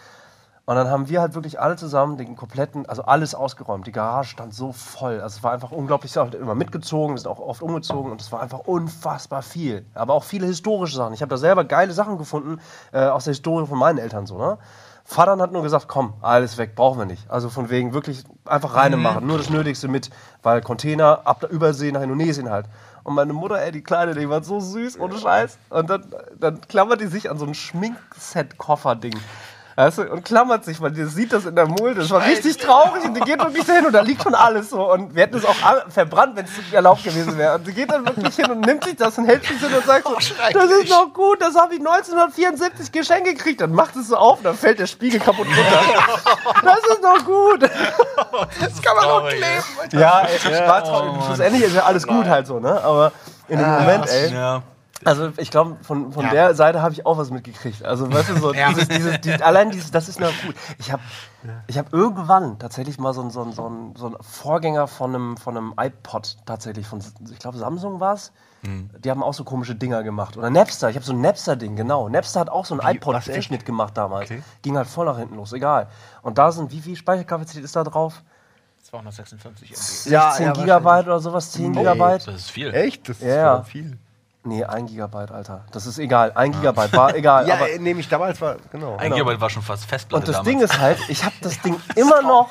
Und 0.66 0.76
dann 0.76 0.90
haben 0.90 1.10
wir 1.10 1.22
halt 1.22 1.34
wirklich 1.34 1.60
alle 1.60 1.76
zusammen 1.76 2.18
den 2.18 2.36
kompletten, 2.36 2.86
also 2.86 3.04
alles 3.04 3.34
ausgeräumt. 3.34 3.88
Die 3.88 3.92
Garage 3.92 4.30
stand 4.30 4.54
so 4.54 4.72
voll. 4.72 5.20
Also 5.20 5.38
es 5.38 5.44
war 5.44 5.52
einfach 5.52 5.72
unglaublich, 5.72 6.16
wir 6.16 6.24
sind 6.24 6.36
immer 6.36 6.56
mitgezogen, 6.56 7.16
wir 7.16 7.20
sind 7.20 7.32
auch 7.32 7.40
oft 7.40 7.64
umgezogen 7.64 8.12
und 8.12 8.22
es 8.22 8.32
war 8.32 8.42
einfach 8.42 8.60
unfassbar 8.60 9.42
viel. 9.42 9.86
Aber 9.96 10.14
auch 10.14 10.24
viele 10.24 10.46
historische 10.46 10.96
Sachen. 10.96 11.14
Ich 11.14 11.22
habe 11.22 11.30
da 11.32 11.38
selber 11.38 11.64
geile 11.64 11.94
Sachen 11.94 12.18
gefunden 12.18 12.60
äh, 12.92 13.06
aus 13.06 13.24
der 13.24 13.32
Historie 13.32 13.66
von 13.66 13.80
meinen 13.80 13.98
Eltern 13.98 14.26
so, 14.26 14.38
ne? 14.38 14.58
Vater 15.04 15.38
hat 15.38 15.52
nur 15.52 15.64
gesagt, 15.64 15.88
komm, 15.88 16.14
alles 16.22 16.58
weg, 16.58 16.76
brauchen 16.76 17.00
wir 17.00 17.06
nicht. 17.06 17.30
Also 17.30 17.50
von 17.50 17.70
wegen 17.70 17.94
wirklich 17.94 18.24
einfach 18.46 18.76
reine 18.76 18.98
machen, 18.98 19.26
nur 19.28 19.40
das 19.40 19.50
Nötigste 19.50 19.88
mit, 19.88 20.10
weil 20.44 20.62
Container 20.62 21.22
ab 21.26 21.42
der 21.42 21.50
Übersee 21.50 21.92
nach 21.92 22.02
Indonesien 22.02 22.50
halt. 22.50 22.68
Und 23.04 23.16
meine 23.16 23.34
Mutter, 23.34 23.60
ey, 23.60 23.72
die 23.72 23.82
Kleine, 23.82 24.14
die 24.14 24.30
war 24.30 24.44
so 24.44 24.60
süß, 24.60 25.00
ohne 25.00 25.18
Scheiß. 25.18 25.58
Und 25.70 25.90
dann, 25.90 26.06
dann 26.40 26.62
klammert 26.62 27.02
die 27.02 27.08
sich 27.08 27.30
an 27.30 27.38
so 27.38 27.46
ein 27.46 27.56
Schminkset-Koffer-Ding. 27.56 29.20
Weißt 29.76 30.00
du, 30.00 30.12
und 30.12 30.26
klammert 30.26 30.66
sich, 30.66 30.82
weil 30.82 30.92
die 30.92 31.06
sieht 31.06 31.32
das 31.32 31.46
in 31.46 31.56
der 31.56 31.66
Mulde. 31.66 32.02
Das 32.02 32.10
war 32.10 32.26
richtig 32.26 32.58
traurig 32.58 33.04
und 33.06 33.14
die 33.14 33.22
geht 33.22 33.40
wirklich 33.40 33.66
dahin 33.66 33.86
und 33.86 33.94
da 33.94 34.02
liegt 34.02 34.24
schon 34.24 34.36
alles 34.36 34.70
so. 34.70 34.92
Und 34.92 35.16
wir 35.16 35.24
hätten 35.24 35.38
es 35.38 35.46
auch 35.46 35.56
verbrannt, 35.90 36.36
wenn 36.36 36.46
es 36.46 36.52
erlaubt 36.74 37.04
gewesen 37.04 37.38
wäre. 37.38 37.56
Und 37.56 37.66
sie 37.66 37.74
geht 37.74 37.92
dann 37.92 38.06
wirklich 38.06 38.36
hin 38.36 38.52
und 38.52 38.62
nimmt 38.62 38.84
sich 38.84 38.96
das 38.98 39.18
und 39.18 39.26
hält 39.26 39.46
sich 39.46 39.60
hin 39.60 39.74
und 39.74 39.86
sagt 39.86 40.06
so, 40.06 40.16
das 40.54 40.72
ist 40.72 40.90
noch 40.90 41.14
gut, 41.14 41.42
das 41.42 41.56
habe 41.56 41.74
ich 41.74 41.80
1974 41.80 42.92
geschenkt 42.92 43.26
gekriegt. 43.26 43.62
Dann 43.62 43.72
macht 43.72 43.96
es 43.96 44.10
so 44.10 44.18
auf 44.18 44.40
und 44.40 44.46
dann 44.46 44.56
fällt 44.58 44.80
der 44.80 44.88
Spiegel 44.88 45.20
kaputt 45.20 45.48
runter. 45.48 45.82
das 46.64 46.80
ist 46.80 47.02
noch 47.02 47.26
gut. 47.26 47.62
Das 48.60 48.82
kann 48.82 48.96
man 48.96 49.06
auch 49.06 49.28
kleben. 49.30 49.64
Ja, 49.94 50.22
ey, 50.22 50.68
war 50.68 50.84
traurig. 50.84 51.24
Schlussendlich 51.26 51.64
ist 51.64 51.76
ja 51.76 51.84
alles 51.84 52.06
gut 52.06 52.26
halt 52.26 52.48
so, 52.48 52.60
ne? 52.60 52.82
Aber 52.84 53.12
in 53.48 53.58
dem 53.58 53.70
Moment, 53.70 54.10
ey. 54.10 54.34
Ja. 54.34 54.62
Also 55.06 55.32
ich 55.38 55.50
glaube, 55.52 55.78
von, 55.82 56.12
von 56.12 56.26
Ja. 56.26 56.32
der 56.32 56.56
Seite 56.56 56.82
habe 56.82 56.94
ich 56.94 57.06
auch 57.06 57.18
was 57.18 57.32
mitgekriegt. 57.32 57.84
Also 57.84 58.12
weißt 58.12 58.30
du, 58.30 58.38
so 58.38 58.54
Ja. 58.54 58.70
dieses, 58.70 58.88
dieses, 58.88 59.22
die, 59.22 59.34
allein 59.34 59.72
dieses, 59.72 59.92
das 59.92 60.10
ist 60.10 60.20
noch 60.20 60.32
gut. 60.46 60.56
Ich 60.78 60.92
habe 60.92 61.02
ich 61.68 61.78
hab 61.78 61.92
irgendwann 61.92 62.60
tatsächlich 62.60 63.00
mal 63.00 63.14
so 63.14 63.22
ein, 63.22 63.32
so 63.32 63.42
ein, 63.44 63.52
so 63.54 63.68
ein, 63.68 63.96
so 63.96 64.08
ein 64.08 64.16
Vorgänger 64.22 64.88
von 64.88 65.16
einem, 65.16 65.38
von 65.38 65.58
einem 65.58 65.74
iPod 65.80 66.38
tatsächlich, 66.46 66.86
von, 66.88 67.04
ich 67.32 67.40
glaube 67.40 67.58
Samsung 67.58 68.00
war 68.00 68.14
es. 68.14 68.32
Die 68.64 69.10
haben 69.10 69.24
auch 69.24 69.34
so 69.34 69.44
komische 69.44 69.74
Dinger 69.74 70.04
gemacht. 70.04 70.38
Oder 70.38 70.52
Napster, 70.52 70.88
ich 70.92 70.96
habe 70.96 71.04
so 71.04 71.14
ein 71.14 71.22
Napster-Ding, 71.22 71.76
genau. 71.76 72.08
Napster 72.10 72.42
hat 72.42 72.50
auch 72.52 72.66
so 72.66 72.76
ein 72.76 72.82
was, 72.84 72.94
iPod-Verschnitt 72.94 73.66
gemacht 73.66 73.98
damals. 73.98 74.30
Okay. 74.30 74.44
Ging 74.62 74.78
halt 74.78 74.86
voll 74.88 75.08
nach 75.08 75.18
hinten 75.18 75.36
los, 75.36 75.52
egal. 75.54 75.88
Und 76.22 76.38
da 76.38 76.52
sind, 76.52 76.72
wie 76.72 76.80
viel 76.80 76.96
Speicherkapazität 76.96 77.64
ist 77.64 77.76
da 77.76 77.84
drauf? 77.84 78.22
256 78.84 79.72
MB. 79.72 79.76
16 79.78 80.54
Gigabyte 80.54 81.06
oder 81.08 81.20
sowas, 81.20 81.52
10 81.54 81.74
Gigabyte? 81.74 82.28
Das 82.28 82.36
ist 82.36 82.52
viel. 82.52 82.72
Echt? 82.72 83.10
Das 83.10 83.18
ist 83.18 83.24
Ja, 83.24 83.36
ja. 83.36 83.64
viel. 83.64 83.98
Nee, 84.44 84.64
1 84.64 84.90
Gigabyte, 84.90 85.32
Alter. 85.32 85.66
Das 85.72 85.86
ist 85.86 86.00
egal. 86.00 86.32
1 86.34 86.56
Gigabyte 86.58 86.94
war 86.94 87.16
egal. 87.16 87.48
Ja, 87.48 87.56
aber 87.56 87.70
äh, 87.70 87.80
nehme 87.80 88.00
ich 88.00 88.10
damals 88.10 88.42
war, 88.42 88.56
genau. 88.72 88.98
Ein 88.98 89.12
Gigabyte 89.12 89.40
war 89.40 89.50
schon 89.50 89.62
fast 89.62 89.86
Festplatte 89.86 90.22
Und 90.22 90.28
das 90.28 90.38
damals. 90.38 90.50
Ding 90.50 90.62
ist 90.62 90.80
halt, 90.80 90.98
ich 91.10 91.24
habe 91.24 91.36
das 91.42 91.62
Ding 91.62 91.80
immer 91.96 92.22
noch. 92.22 92.50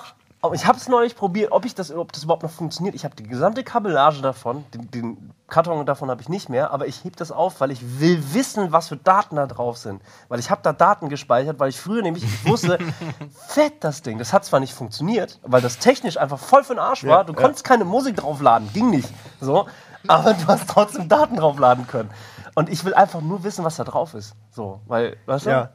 Ich 0.54 0.64
habe 0.64 0.78
es 0.78 0.88
neulich 0.88 1.16
probiert, 1.16 1.52
ob 1.52 1.66
ich 1.66 1.74
das, 1.74 1.92
ob 1.92 2.12
das 2.12 2.24
überhaupt 2.24 2.42
noch 2.42 2.50
funktioniert. 2.50 2.94
Ich 2.94 3.04
habe 3.04 3.14
die 3.14 3.24
gesamte 3.24 3.62
Kabellage 3.62 4.22
davon, 4.22 4.64
den, 4.72 4.90
den 4.90 5.32
Karton 5.48 5.84
davon 5.84 6.08
habe 6.08 6.22
ich 6.22 6.30
nicht 6.30 6.48
mehr, 6.48 6.70
aber 6.70 6.86
ich 6.86 7.04
heb 7.04 7.16
das 7.16 7.30
auf, 7.30 7.60
weil 7.60 7.70
ich 7.70 8.00
will 8.00 8.22
wissen, 8.32 8.72
was 8.72 8.88
für 8.88 8.96
Daten 8.96 9.36
da 9.36 9.46
drauf 9.46 9.76
sind. 9.76 10.00
Weil 10.28 10.38
ich 10.38 10.50
habe 10.50 10.62
da 10.62 10.72
Daten 10.72 11.10
gespeichert, 11.10 11.58
weil 11.58 11.68
ich 11.68 11.78
früher 11.78 12.00
nämlich 12.00 12.24
ich 12.24 12.46
wusste, 12.46 12.78
fett 13.48 13.84
das 13.84 14.00
Ding. 14.00 14.16
Das 14.18 14.32
hat 14.32 14.46
zwar 14.46 14.60
nicht 14.60 14.72
funktioniert, 14.72 15.38
weil 15.42 15.60
das 15.60 15.76
technisch 15.78 16.16
einfach 16.16 16.38
voll 16.38 16.64
für 16.64 16.74
den 16.74 16.78
Arsch 16.78 17.04
war. 17.04 17.24
Du 17.24 17.34
konntest 17.34 17.64
keine 17.64 17.84
Musik 17.84 18.16
draufladen, 18.16 18.70
ging 18.72 18.88
nicht. 18.88 19.10
So, 19.42 19.66
aber 20.06 20.34
du 20.34 20.46
hast 20.46 20.68
trotzdem 20.68 21.08
Daten 21.08 21.36
draufladen 21.36 21.86
können. 21.86 22.10
Und 22.54 22.68
ich 22.68 22.84
will 22.84 22.94
einfach 22.94 23.20
nur 23.20 23.44
wissen, 23.44 23.64
was 23.64 23.76
da 23.76 23.84
drauf 23.84 24.14
ist. 24.14 24.34
So, 24.50 24.80
weil, 24.86 25.16
weißt 25.26 25.46
du? 25.46 25.50
Ja. 25.50 25.70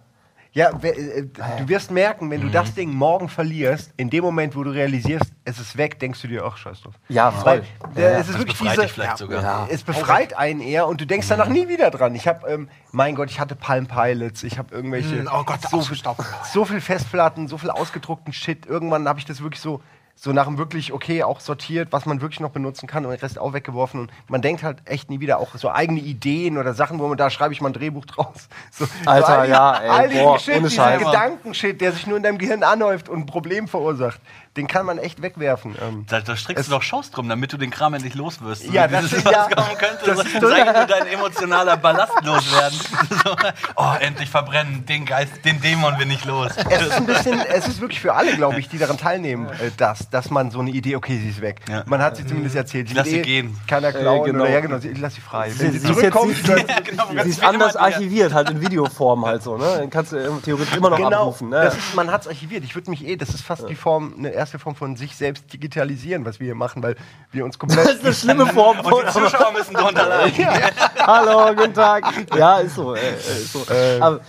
Ja, 0.52 0.70
äh, 0.84 1.28
du 1.58 1.68
wirst 1.68 1.92
merken, 1.92 2.32
wenn 2.32 2.40
du 2.40 2.48
das 2.48 2.74
Ding 2.74 2.94
morgen 2.94 3.28
verlierst, 3.28 3.92
in 3.98 4.10
dem 4.10 4.24
Moment, 4.24 4.56
wo 4.56 4.64
du 4.64 4.72
realisierst, 4.72 5.26
es 5.44 5.60
ist 5.60 5.76
weg, 5.76 6.00
denkst 6.00 6.22
du 6.22 6.30
dir, 6.30 6.46
ach, 6.46 6.56
scheiß 6.56 6.80
drauf. 6.80 6.94
Ja, 7.10 7.30
voll. 7.30 7.64
Weil 7.94 8.02
äh, 8.02 8.14
es 8.14 8.20
ist 8.22 8.30
Das 8.30 8.38
wirklich 8.38 8.58
befreit 8.58 8.72
diese, 8.72 8.82
dich 8.84 8.92
vielleicht 8.94 9.18
sogar. 9.18 9.44
Ja. 9.44 9.68
es 9.70 9.84
befreit 9.84 10.38
einen 10.38 10.62
eher 10.62 10.88
und 10.88 11.02
du 11.02 11.06
denkst 11.06 11.28
danach 11.28 11.50
nie 11.50 11.68
wieder 11.68 11.92
dran. 11.92 12.16
Ich 12.16 12.26
habe, 12.26 12.48
ähm, 12.50 12.70
mein 12.94 13.16
Gott, 13.16 13.30
ich 13.32 13.42
hatte 13.42 13.58
Palm 13.58 13.88
Pilots, 13.88 14.44
ich 14.44 14.58
habe 14.58 14.74
irgendwelche, 14.74 15.24
Mm, 15.24 15.30
oh 15.30 15.44
Gott, 15.44 15.60
so, 15.62 15.76
auch 15.76 15.82
so 15.82 15.88
viel, 15.90 15.98
Staub. 15.98 16.24
so 16.54 16.64
viel 16.64 16.80
Festplatten, 16.80 17.50
so 17.50 17.58
viel 17.58 17.70
ausgedruckten 17.70 18.32
Shit. 18.32 18.66
Irgendwann 18.66 19.10
habe 19.10 19.20
ich 19.20 19.26
das 19.26 19.42
wirklich 19.42 19.60
so, 19.60 19.82
so 20.18 20.32
nach 20.32 20.46
dem 20.46 20.58
wirklich 20.58 20.94
okay 20.94 21.24
auch 21.24 21.40
sortiert, 21.42 21.90
was 21.92 22.06
man 22.06 22.22
wirklich 22.22 22.40
noch 22.40 22.52
benutzen 22.52 22.88
kann 22.88 23.06
und 23.06 23.12
den 23.12 23.20
Rest 23.20 23.38
auch 23.38 23.54
weggeworfen. 23.54 24.00
Und 24.00 24.12
man 24.30 24.42
denkt 24.42 24.64
halt 24.64 24.78
echt 24.86 25.10
nie 25.10 25.20
wieder 25.20 25.40
auch 25.40 25.56
so 25.56 25.70
eigene 25.70 26.00
Ideen 26.00 26.58
oder 26.58 26.74
Sachen, 26.74 27.00
wo 27.00 27.08
man 27.08 27.18
da 27.18 27.30
schreibe 27.30 27.54
ich 27.54 27.62
mal 27.62 27.70
ein 27.70 27.74
Drehbuch 27.74 28.06
draus. 28.06 28.48
So, 28.72 28.86
Alter, 29.06 29.28
so 29.28 29.34
all 29.34 29.46
die- 29.46 29.52
ja, 29.52 29.78
ey, 29.78 29.90
all 29.90 30.08
diesen 30.10 30.24
boah, 30.24 30.40
Shit, 30.40 30.56
diesen. 30.64 31.12
Gedankenshit, 31.12 31.82
der 31.82 31.92
sich 31.92 32.08
nur 32.08 32.18
in 32.18 32.24
deinem 32.24 32.38
Gehirn 32.38 32.64
anhäuft 32.64 33.10
und 33.10 33.20
ein 33.20 33.26
Problem 33.26 33.68
verursacht, 33.68 34.22
den 34.58 34.68
kann 34.68 34.86
man 34.86 34.98
echt 34.98 35.22
wegwerfen. 35.22 35.76
Ähm, 35.82 36.06
Da, 36.08 36.22
da 36.22 36.36
strickst 36.38 36.62
Es- 36.62 36.68
du 36.68 36.72
doch 36.76 36.82
Shows 36.82 37.12
drum, 37.12 37.28
damit 37.28 37.52
du 37.52 37.58
den 37.58 37.72
Kram 37.72 37.94
endlich 37.94 38.16
loswirst. 38.16 38.66
Ja, 38.72 38.88
das 38.88 39.12
ist 39.12 39.26
was 39.26 39.32
ja- 39.32 39.50
kommen 39.54 39.78
könnte. 39.78 40.06
das 40.06 40.18
so, 40.18 40.48
ist 40.48 40.92
dein 40.92 41.08
emotionaler 41.08 41.78
Ballast 41.78 42.14
loswerden. 42.24 42.80
so, 43.24 43.36
oh, 43.76 43.94
endlich 44.00 44.30
verbrennen, 44.30 44.86
den 44.86 45.06
Geist, 45.06 45.44
den 45.44 45.60
Dämon 45.62 45.98
bin 45.98 46.10
ich 46.12 46.24
los. 46.26 46.52
es 46.70 46.82
ist 46.82 46.92
ein 46.94 47.06
bisschen, 47.06 47.40
es 47.42 47.68
ist 47.68 47.82
wirklich 47.82 48.00
für 48.00 48.14
alle, 48.14 48.36
glaube 48.36 48.60
ich, 48.60 48.70
die 48.70 48.78
daran 48.78 48.98
teilnehmen, 48.98 49.48
äh, 49.50 49.72
das, 49.76 50.10
dass 50.10 50.30
man 50.30 50.52
so 50.52 50.60
eine 50.60 50.70
Idee, 50.72 50.96
okay, 50.96 51.18
sie 51.20 51.30
ist 51.30 51.42
weg. 51.42 51.62
Ja. 51.70 51.84
Man 51.86 52.02
hat 52.02 52.18
sie 52.18 52.26
zumindest 52.26 52.56
erzählt. 52.56 52.90
Die 52.90 52.94
lass 52.94 53.08
sie 53.08 53.22
gehen. 53.22 53.60
Keiner 53.68 53.92
klauen 53.92 54.22
Äh, 54.30 54.32
genau. 54.32 54.44
oder 54.44 54.54
ja 54.54 54.60
genau, 54.62 54.78
ich 54.78 54.98
lass 54.98 55.16
sie 55.16 55.22
frei. 55.22 55.50
Sie, 55.50 55.60
Wenn 55.60 55.72
sie 55.74 55.80
sie 55.80 55.92
ist 55.92 56.02
jetzt 56.02 56.14
zurückkommt, 56.14 56.36
sie, 56.38 56.44
genau, 56.92 57.08
sie 57.24 57.30
ist 57.30 57.44
anders 57.44 57.76
archiviert, 57.76 58.34
halt 58.34 58.50
in 58.50 58.62
Videoform 58.62 59.26
halt 59.26 59.44
so, 59.44 59.58
ne? 59.58 59.66
Dann 59.80 59.90
kannst 59.90 60.12
du 60.14 60.18
ähm, 60.18 60.42
theoretisch 60.44 60.76
immer 60.76 60.90
noch 60.90 60.98
genau, 60.98 61.22
abrufen. 61.24 61.50
Ne? 61.50 61.62
das 61.64 61.76
ist, 61.78 61.96
man 61.96 62.10
hat 62.12 62.22
es 62.22 62.28
archiviert. 62.28 62.64
Ich 62.64 62.74
würde 62.76 62.90
mich 62.90 63.06
eh, 63.06 63.16
das 63.18 63.30
ist 63.30 63.42
fast 63.42 63.68
die 63.70 63.76
Form, 63.76 64.14
eine 64.18 64.32
erste 64.46 64.60
Form 64.60 64.76
von 64.76 64.96
sich 64.96 65.16
selbst 65.16 65.52
digitalisieren, 65.52 66.24
was 66.24 66.40
wir 66.40 66.46
hier 66.46 66.56
machen, 66.56 66.84
weil 66.84 66.96
wir 67.32 67.44
uns 67.46 67.58
Das 67.60 67.70
ist 67.70 67.78
komplett 67.78 68.06
eine 68.06 68.14
schlimme 68.14 68.46
Form 68.46 68.80
Und 68.80 68.90
von. 68.90 69.02
die 69.06 69.12
Zuschauer 69.12 69.52
müssen 69.54 69.74
drunter 69.74 70.08
leiden. 70.10 70.46
Hallo, 71.00 71.56
guten 71.56 71.74
Tag. 71.74 72.04
Ja, 72.36 72.58
ist 72.60 72.76
so. 72.76 72.94
Äh, 72.94 73.16
ist 73.16 73.54
so. 73.54 73.66
Ähm, 73.74 74.04
Aber 74.04 74.20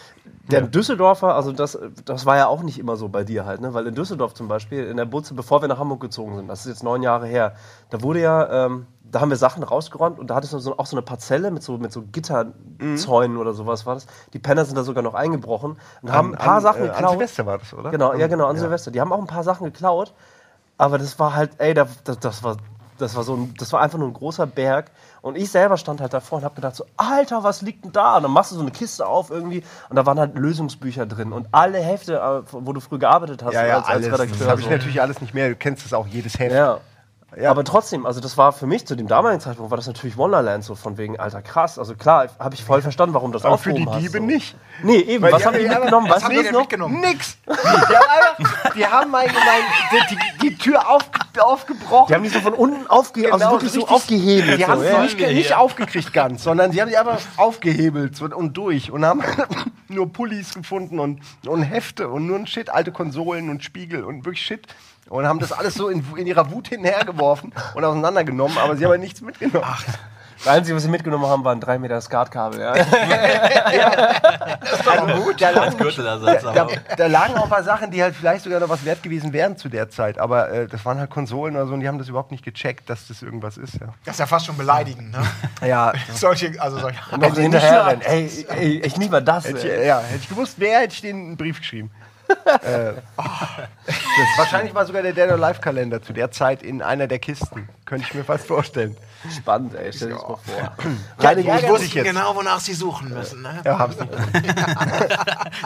der 0.50 0.62
Düsseldorfer, 0.62 1.34
also 1.34 1.52
das, 1.52 1.78
das 2.04 2.24
war 2.24 2.36
ja 2.36 2.46
auch 2.46 2.62
nicht 2.62 2.78
immer 2.78 2.96
so 2.96 3.08
bei 3.08 3.24
dir 3.24 3.44
halt, 3.44 3.60
ne? 3.60 3.74
Weil 3.74 3.86
in 3.88 3.94
Düsseldorf 3.94 4.32
zum 4.32 4.48
Beispiel, 4.48 4.86
in 4.86 4.96
der 4.96 5.04
Butze, 5.04 5.34
bevor 5.34 5.60
wir 5.60 5.68
nach 5.68 5.78
Hamburg 5.78 6.00
gezogen 6.00 6.36
sind, 6.36 6.48
das 6.48 6.60
ist 6.60 6.66
jetzt 6.66 6.82
neun 6.82 7.02
Jahre 7.02 7.26
her, 7.26 7.54
da 7.90 8.00
wurde 8.00 8.20
ja, 8.20 8.66
ähm, 8.66 8.86
da 9.12 9.20
haben 9.20 9.30
wir 9.30 9.36
Sachen 9.36 9.62
rausgeräumt 9.62 10.18
und 10.18 10.28
da 10.28 10.34
hattest 10.36 10.52
du 10.52 10.59
so, 10.59 10.78
auch 10.78 10.86
so 10.86 10.96
eine 10.96 11.02
Parzelle 11.02 11.50
mit 11.50 11.62
so, 11.62 11.78
mit 11.78 11.92
so 11.92 12.02
Gitterzäunen 12.02 13.36
oder 13.36 13.52
sowas 13.54 13.86
war 13.86 13.94
das. 13.94 14.07
Die 14.32 14.38
Penner 14.38 14.64
sind 14.64 14.76
da 14.76 14.82
sogar 14.84 15.02
noch 15.02 15.14
eingebrochen 15.14 15.76
und 16.02 16.12
haben 16.12 16.32
ein 16.34 16.38
paar 16.38 16.57
an, 16.57 16.62
Sachen 16.62 16.82
äh, 16.84 16.88
An 16.88 16.92
geklaut. 16.94 17.11
Silvester 17.12 17.46
war 17.46 17.59
das, 17.59 17.72
oder? 17.74 17.90
Genau, 17.90 18.12
ja 18.14 18.26
genau, 18.26 18.46
an 18.46 18.57
Silvester. 18.57 18.90
Die 18.90 19.00
haben 19.00 19.12
auch 19.12 19.18
ein 19.20 19.26
paar 19.26 19.44
Sachen 19.44 19.64
geklaut, 19.64 20.12
aber 20.78 20.98
das 20.98 21.18
war 21.18 21.34
halt, 21.34 21.52
ey, 21.59 21.74
da- 21.74 21.86
das, 22.04 22.18
das 22.20 22.42
war 22.42 22.57
das 22.98 23.14
war 23.14 23.24
so 23.24 23.34
ein, 23.34 23.52
das 23.59 23.74
war 23.74 23.82
einfach 23.82 23.98
nur 23.98 24.09
ein 24.09 24.14
großer 24.14 24.46
Berg 24.46 24.90
und 25.20 25.36
ich 25.36 25.50
selber 25.50 25.76
stand 25.76 26.00
halt 26.00 26.14
davor 26.14 26.38
und 26.38 26.44
habe 26.46 26.54
gedacht 26.54 26.74
so, 26.76 26.86
Alter, 26.96 27.44
was 27.44 27.61
liegt 27.61 27.84
denn 27.84 27.92
da? 27.92 28.16
Und 28.16 28.22
dann 28.22 28.32
machst 28.32 28.52
du 28.52 28.54
so 28.54 28.62
eine 28.62 28.70
Kiste 28.70 29.07
auf 29.07 29.28
irgendwie 29.30 29.62
und 29.90 29.96
da 29.96 30.07
waren 30.07 30.18
halt 30.18 30.34
Lösungsbücher 30.34 31.04
drin 31.04 31.32
und 31.34 31.46
alle 31.52 31.76
Hefte, 31.78 32.14
äh, 32.16 32.42
wo 32.52 32.72
du 32.72 32.80
früher 32.80 32.98
gearbeitet 32.98 33.42
hast 33.44 33.52
Ja, 33.52 33.66
ja, 33.66 33.76
als, 33.76 33.86
als 33.86 33.96
alles. 33.96 34.09
Das 34.09 34.20
Redakteur. 34.20 34.48
habe 34.48 34.61
ich 34.61 34.66
so. 34.66 34.72
natürlich 34.72 35.02
alles 35.02 35.20
nicht 35.20 35.34
mehr. 35.34 35.50
Du 35.50 35.57
kennst 35.57 35.84
es 35.84 35.92
auch, 35.92 36.07
jedes 36.07 36.38
Heft. 36.38 36.54
Ja. 36.54 36.78
Ja. 37.39 37.51
Aber 37.51 37.64
trotzdem, 37.64 38.07
also 38.07 38.20
das 38.20 38.39
war 38.39 38.53
für 38.53 38.66
mich 38.66 38.87
zu 38.87 38.97
dem 38.97 39.09
damaligen 39.09 39.41
Zeitpunkt 39.41 39.70
war 39.70 39.76
das 39.76 39.87
natürlich 39.87 40.16
Wonderland 40.16 40.64
so 40.64 40.74
von 40.74 40.97
wegen, 40.97 41.20
alter 41.20 41.43
krass. 41.43 41.78
Also 41.78 41.95
klar, 41.95 42.28
habe 42.39 42.55
ich 42.55 42.64
voll 42.64 42.80
verstanden, 42.80 43.14
warum 43.14 43.30
das 43.32 43.45
Aber 43.45 43.59
für 43.59 43.74
die 43.74 43.84
hast, 43.87 44.01
Diebe 44.01 44.18
so. 44.18 44.24
nicht. 44.24 44.57
Nee, 44.82 44.97
eben. 45.01 45.22
Weil 45.22 45.32
was 45.32 45.43
die- 45.43 45.47
haben 45.47 45.59
die 45.59 45.68
mitgenommen? 45.68 46.09
was 46.09 46.24
haben 46.24 46.34
die 46.34 46.51
noch? 46.51 46.61
mitgenommen? 46.61 47.01
Nix. 47.01 47.37
Die 48.74 48.87
haben, 48.87 49.14
einfach, 49.14 49.32
die 49.32 49.37
haben 49.41 50.07
die, 50.11 50.16
die, 50.16 50.49
die 50.51 50.57
Tür 50.57 50.89
auf, 50.89 51.03
aufgebrochen. 51.39 52.07
Die 52.09 52.14
haben 52.14 52.22
die 52.22 52.30
so 52.30 52.41
von 52.41 52.55
unten 52.55 52.87
aufge 52.87 53.32
also 53.32 53.51
wirklich 53.51 53.72
so 53.72 53.87
aufgehebelt. 53.87 54.59
Die 54.59 54.62
so, 54.62 54.68
haben 54.68 54.80
sie 54.80 54.87
ja. 54.87 55.03
nicht, 55.03 55.18
nicht 55.18 55.55
aufgekriegt 55.55 56.12
ganz, 56.12 56.43
sondern 56.43 56.72
sie 56.72 56.80
haben 56.80 56.89
sie 56.89 56.97
einfach 56.97 57.20
aufgehebelt 57.37 58.20
und 58.20 58.57
durch 58.57 58.91
und 58.91 59.05
haben 59.05 59.22
nur 59.89 60.11
Pullis 60.12 60.55
gefunden 60.55 60.99
und, 60.99 61.20
und 61.47 61.62
Hefte 61.62 62.09
und 62.09 62.26
nur 62.26 62.39
ein 62.39 62.47
Shit, 62.47 62.70
alte 62.70 62.93
Konsolen 62.93 63.51
und 63.51 63.62
Spiegel 63.62 64.05
und 64.05 64.24
wirklich 64.24 64.45
Shit. 64.45 64.66
Und 65.09 65.26
haben 65.26 65.38
das 65.38 65.52
alles 65.52 65.74
so 65.74 65.88
in, 65.88 66.04
in 66.16 66.26
ihrer 66.26 66.50
Wut 66.50 66.68
hinhergeworfen 66.68 67.52
und 67.74 67.84
auseinandergenommen, 67.84 68.59
aber 68.59 68.76
sie 68.76 68.84
haben 68.86 69.00
nichts 69.00 69.20
mitgenommen. 69.20 69.64
Das 70.38 70.48
Einzige, 70.48 70.76
was 70.76 70.82
sie 70.82 70.90
mitgenommen 70.90 71.26
haben, 71.26 71.44
waren 71.44 71.61
drei 71.61 71.78
Meter 71.78 72.00
Skatkabel. 72.00 72.61
Ja. 72.61 72.72
also 74.92 75.24
gut, 75.24 75.40
da 75.40 75.50
lagen, 75.50 75.76
da, 76.54 76.66
da, 76.96 77.07
lagen 77.07 77.34
auch 77.36 77.44
ein 77.44 77.48
paar 77.48 77.62
Sachen, 77.62 77.90
die 77.90 78.02
halt 78.02 78.14
vielleicht 78.14 78.44
sogar 78.44 78.61
noch 78.61 78.68
was 78.68 78.84
wert 78.84 79.02
gewesen 79.02 79.32
wären 79.32 79.57
zu 79.57 79.70
der 79.70 79.88
Zeit. 79.88 80.18
Aber 80.18 80.50
äh, 80.50 80.66
das 80.66 80.84
waren 80.84 80.98
halt 80.98 81.09
Konsolen 81.11 81.57
oder 81.57 81.66
so 81.66 81.74
und 81.74 81.80
die 81.80 81.88
haben 81.88 81.98
das 81.98 82.09
überhaupt 82.09 82.32
nicht 82.32 82.44
gecheckt, 82.44 82.90
dass 82.90 83.09
das 83.09 83.22
irgendwas 83.22 83.57
ist. 83.57 83.74
Ja, 83.74 83.94
Das 84.04 84.16
ist 84.16 84.20
ja 84.20 84.26
fast 84.26 84.46
schon 84.46 84.59
beleidigend, 84.59 85.12
ne? 85.12 85.22
ja 85.66 85.92
solche, 86.12 86.52
also 86.61 86.78
solche. 86.78 86.98
noch 87.18 87.34
sie 87.34 87.42
hinterher 87.42 87.96
nicht 87.96 88.07
rennen. 88.07 88.26
Ey, 88.28 88.46
ey, 88.50 88.82
echt 88.82 88.98
nicht 88.98 89.11
mal 89.11 89.22
das. 89.22 89.46
Hätte 89.46 89.66
ich, 89.66 89.86
ja, 89.86 90.00
hätte 90.00 90.20
ich 90.20 90.28
gewusst, 90.28 90.57
wer 90.59 90.80
hätte 90.80 90.94
ich 90.94 91.00
denen 91.00 91.28
einen 91.28 91.36
Brief 91.36 91.59
geschrieben. 91.61 91.90
Äh, 92.29 92.93
oh, 93.16 93.22
wahrscheinlich 94.39 94.74
war 94.74 94.87
sogar 94.87 95.03
der 95.03 95.12
Dead 95.12 95.31
or 95.31 95.37
Life 95.37 95.61
Kalender 95.61 96.03
zu 96.03 96.12
der 96.12 96.31
Zeit 96.31 96.62
in 96.62 96.83
einer 96.83 97.07
der 97.07 97.18
Kisten. 97.18 97.68
Könnte 97.85 98.07
ich 98.09 98.14
mir 98.14 98.24
fast 98.24 98.47
vorstellen. 98.47 98.97
Spannend, 99.37 99.74
ey. 99.74 99.93
Stell 99.93 100.09
dir 100.09 100.14
das 100.14 100.22
mal 100.22 100.37
vor. 100.37 100.72
Ja, 101.20 101.29
Reine 101.31 101.43
die 101.43 101.49
wussten 101.49 101.79
sich 101.79 101.95
jetzt. 101.95 102.05
genau, 102.07 102.37
wonach 102.37 102.61
sie 102.61 102.74
suchen 102.74 103.09
müssen, 103.09 103.43
ne? 103.43 103.61
Ja, 103.64 103.79
hab's 103.79 103.97
nicht. 104.01 104.12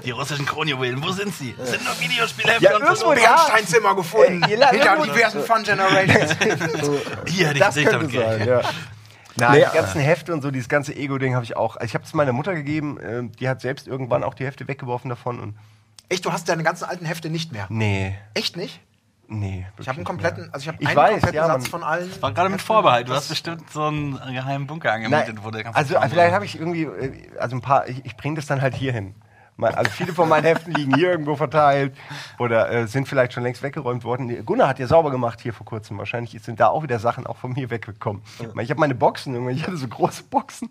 Die 0.05 0.11
russischen 0.11 0.47
Kronjuwelen, 0.47 1.03
wo 1.03 1.11
sind 1.11 1.35
sie? 1.35 1.55
Das 1.59 1.71
sind 1.71 1.85
nur 1.85 1.99
Videospielhefte 2.01 2.65
Ja, 2.65 2.77
und 2.77 2.83
irgendwo 2.83 3.13
ja. 3.13 3.19
Bernsteinzimmer 3.21 3.95
gefunden. 3.97 4.43
Ey, 4.45 4.57
hinter 4.57 5.03
diversen 5.03 5.43
Fun 5.43 5.63
Generations. 5.63 6.37
Hier 7.27 7.49
hätte 7.49 7.55
ich 7.55 7.59
Das 7.59 7.77
nicht 7.77 7.89
könnte 7.89 8.07
damit 8.09 8.39
sein, 8.39 8.49
ja. 8.49 8.61
Nein, 9.37 9.53
Nee, 9.61 9.67
die 9.71 9.77
ganzen 9.77 10.01
Hefte 10.01 10.33
und 10.33 10.43
so, 10.43 10.51
dieses 10.51 10.69
ganze 10.69 10.95
Ego-Ding 10.95 11.35
habe 11.35 11.45
ich 11.45 11.57
auch. 11.57 11.77
Also 11.77 11.87
ich 11.87 11.95
habe 11.95 12.05
es 12.05 12.15
meiner 12.15 12.33
Mutter 12.33 12.55
gegeben, 12.55 12.99
ähm, 13.03 13.33
die 13.33 13.49
hat 13.49 13.61
selbst 13.61 13.89
irgendwann 13.89 14.23
auch 14.25 14.35
die 14.35 14.45
Hefte 14.45 14.69
weggeworfen 14.69 15.09
davon 15.09 15.41
und. 15.41 15.55
Echt, 16.11 16.27
du 16.27 16.33
hast 16.33 16.49
deine 16.49 16.65
ganzen 16.65 16.85
alten 16.85 17.05
Hefte 17.07 17.31
nicht 17.31 17.53
mehr. 17.53 17.67
Nee, 17.71 18.17
Echt 18.35 18.57
nicht? 18.57 18.81
nee. 19.29 19.65
Ich 19.79 19.89
habe 19.89 19.97
einen 19.97 20.05
kompletten, 20.05 20.53
also 20.53 20.65
ich 20.65 20.69
habe 20.69 20.79
Ich 20.81 20.89
einen 20.89 20.97
weiß, 20.97 21.11
kompletten 21.13 21.37
ja, 21.37 21.47
Satz 21.47 21.69
von 21.69 21.85
allen. 21.85 22.11
War 22.21 22.33
gerade 22.33 22.51
mit 22.51 22.61
Vorbehalt. 22.61 23.09
Du 23.09 23.15
hast 23.15 23.29
bestimmt 23.29 23.71
so 23.71 23.85
einen 23.85 24.19
geheimen 24.35 24.67
Bunker 24.67 24.93
angemietet, 24.93 25.37
Nein, 25.37 25.45
wo 25.45 25.51
der 25.53 25.63
ganze 25.63 25.79
also 25.79 25.95
Kram 25.95 26.11
vielleicht 26.11 26.27
drin 26.27 26.35
habe 26.35 26.45
ich 26.45 26.59
irgendwie, 26.59 26.83
äh, 26.83 27.39
also 27.39 27.57
ein 27.57 27.63
paar, 27.63 27.89
ich, 27.89 28.05
ich 28.05 28.17
bringe 28.17 28.35
das 28.35 28.47
dann 28.47 28.61
halt 28.61 28.75
hier 28.75 28.93
hin. 28.93 29.15
Also 29.63 29.91
viele 29.91 30.13
von 30.13 30.29
meinen 30.29 30.45
Heften 30.45 30.73
liegen 30.73 30.95
hier 30.95 31.11
irgendwo 31.11 31.37
verteilt 31.37 31.95
oder 32.39 32.71
äh, 32.71 32.87
sind 32.87 33.07
vielleicht 33.07 33.33
schon 33.33 33.43
längst 33.43 33.63
weggeräumt 33.63 34.05
worden. 34.05 34.45
Gunnar 34.45 34.69
hat 34.69 34.79
ja 34.79 34.87
sauber 34.87 35.11
gemacht 35.11 35.41
hier 35.41 35.53
vor 35.53 35.67
kurzem. 35.67 35.99
Wahrscheinlich 35.99 36.41
sind 36.43 36.61
da 36.61 36.69
auch 36.69 36.83
wieder 36.83 36.99
Sachen 36.99 37.27
auch 37.27 37.37
von 37.37 37.53
mir 37.53 37.71
weggekommen. 37.71 38.23
Ich 38.61 38.71
habe 38.71 38.81
meine 38.81 38.95
Boxen, 38.95 39.35
irgendwann, 39.35 39.55
ich 39.55 39.67
hatte 39.67 39.77
so 39.77 39.87
große 39.87 40.25
Boxen 40.25 40.71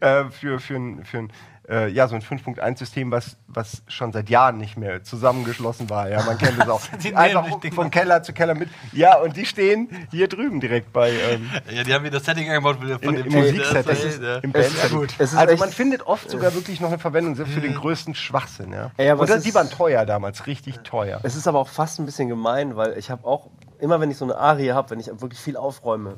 äh, 0.00 0.24
für, 0.26 0.60
für 0.60 0.76
ein, 0.76 1.04
für 1.04 1.18
ein 1.18 1.32
äh, 1.68 1.88
ja, 1.90 2.08
so 2.08 2.14
ein 2.16 2.22
5.1-System, 2.22 3.10
was, 3.12 3.36
was 3.46 3.82
schon 3.86 4.12
seit 4.12 4.28
Jahren 4.28 4.58
nicht 4.58 4.76
mehr 4.76 5.04
zusammengeschlossen 5.04 5.88
war. 5.90 6.08
Ja, 6.08 6.22
man 6.24 6.36
kennt 6.36 6.58
das 6.58 6.68
auch. 6.68 6.80
Die 7.02 7.14
Einfach 7.14 7.46
vom 7.72 7.90
Keller 7.90 8.22
zu 8.24 8.32
Keller 8.32 8.54
mit. 8.54 8.68
Ja, 8.92 9.18
und 9.20 9.36
die 9.36 9.46
stehen 9.46 9.88
hier 10.10 10.26
drüben 10.28 10.60
direkt 10.60 10.92
bei 10.92 11.10
ähm, 11.12 11.48
Ja, 11.70 11.84
die 11.84 11.94
haben 11.94 12.02
mir 12.02 12.10
das 12.10 12.24
Setting 12.24 12.48
eingebaut 12.50 12.78
von 12.78 13.14
in, 13.14 13.22
dem 13.22 13.26
im 13.26 13.32
Musikset. 13.32 13.86
Das 13.86 13.86
Das 13.86 14.04
ist 14.04 14.22
ja. 14.22 14.36
im 14.38 14.50
Es- 14.54 14.66
Bandsetting. 14.70 14.98
gut. 14.98 15.14
es 15.18 15.32
ist 15.32 15.38
Also 15.38 15.56
man 15.56 15.70
findet 15.70 16.02
oft 16.02 16.28
sogar 16.30 16.52
wirklich 16.54 16.80
noch 16.80 16.88
eine 16.88 16.98
Verwendung, 16.98 17.36
selbst 17.36 17.54
für 17.54 17.60
den 17.60 17.74
größten 17.74 18.14
Schwachsinn. 18.14 18.72
Ja. 18.72 18.90
Ey, 18.96 19.10
aber 19.10 19.20
Und 19.22 19.28
es 19.28 19.36
das- 19.36 19.44
die 19.44 19.54
waren 19.54 19.70
teuer 19.70 20.04
damals, 20.04 20.46
richtig 20.48 20.78
teuer. 20.80 21.20
Es 21.22 21.36
ist 21.36 21.46
aber 21.46 21.60
auch 21.60 21.68
fast 21.68 22.00
ein 22.00 22.06
bisschen 22.06 22.28
gemein, 22.28 22.74
weil 22.76 22.98
ich 22.98 23.10
habe 23.10 23.24
auch, 23.26 23.50
immer 23.78 24.00
wenn 24.00 24.10
ich 24.10 24.16
so 24.16 24.24
eine 24.24 24.36
Arie 24.36 24.72
habe, 24.72 24.90
wenn 24.90 24.98
ich 25.00 25.06
wirklich 25.06 25.38
viel 25.40 25.56
aufräume, 25.56 26.16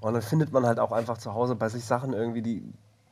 und 0.00 0.12
dann 0.12 0.22
findet 0.22 0.52
man 0.52 0.64
halt 0.66 0.78
auch 0.78 0.92
einfach 0.92 1.18
zu 1.18 1.34
Hause 1.34 1.56
bei 1.56 1.68
sich 1.70 1.84
Sachen 1.84 2.12
irgendwie, 2.12 2.42
die, 2.42 2.62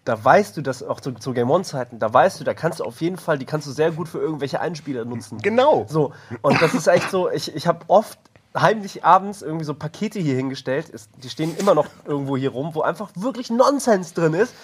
da 0.05 0.23
weißt 0.23 0.57
du, 0.57 0.63
dass 0.63 0.83
auch 0.83 1.01
zu, 1.01 1.13
zu 1.13 1.33
Game 1.33 1.51
One-Zeiten, 1.51 1.99
da 1.99 2.13
weißt 2.13 2.41
du, 2.41 2.45
da 2.45 2.55
kannst 2.55 2.81
du 2.81 2.85
auf 2.85 3.01
jeden 3.01 3.17
Fall, 3.17 3.39
die 3.39 3.47
kannst 3.47 3.67
du 3.67 3.73
sehr 3.73 3.91
gut 3.91 4.09
für 4.09 4.19
irgendwelche 4.19 4.61
Einspieler 4.61 5.05
nutzen. 5.05 5.39
Genau. 5.39 5.87
So, 5.89 6.13
und 6.43 6.61
das 6.61 6.75
ist 6.75 6.87
echt 6.87 7.11
so, 7.11 7.31
ich, 7.31 7.55
ich 7.55 7.67
habe 7.67 7.81
oft 7.89 8.19
heimlich 8.57 9.05
abends 9.05 9.43
irgendwie 9.43 9.65
so 9.65 9.75
Pakete 9.75 10.21
hier 10.21 10.37
hingestellt, 10.37 10.89
ist, 10.89 11.11
die 11.23 11.29
stehen 11.29 11.57
immer 11.57 11.75
noch 11.75 11.87
irgendwo 12.05 12.37
hier 12.37 12.51
rum, 12.51 12.75
wo 12.75 12.83
einfach 12.83 13.11
wirklich 13.17 13.51
Nonsens 13.51 14.15
drin 14.15 14.35
ist. 14.35 14.55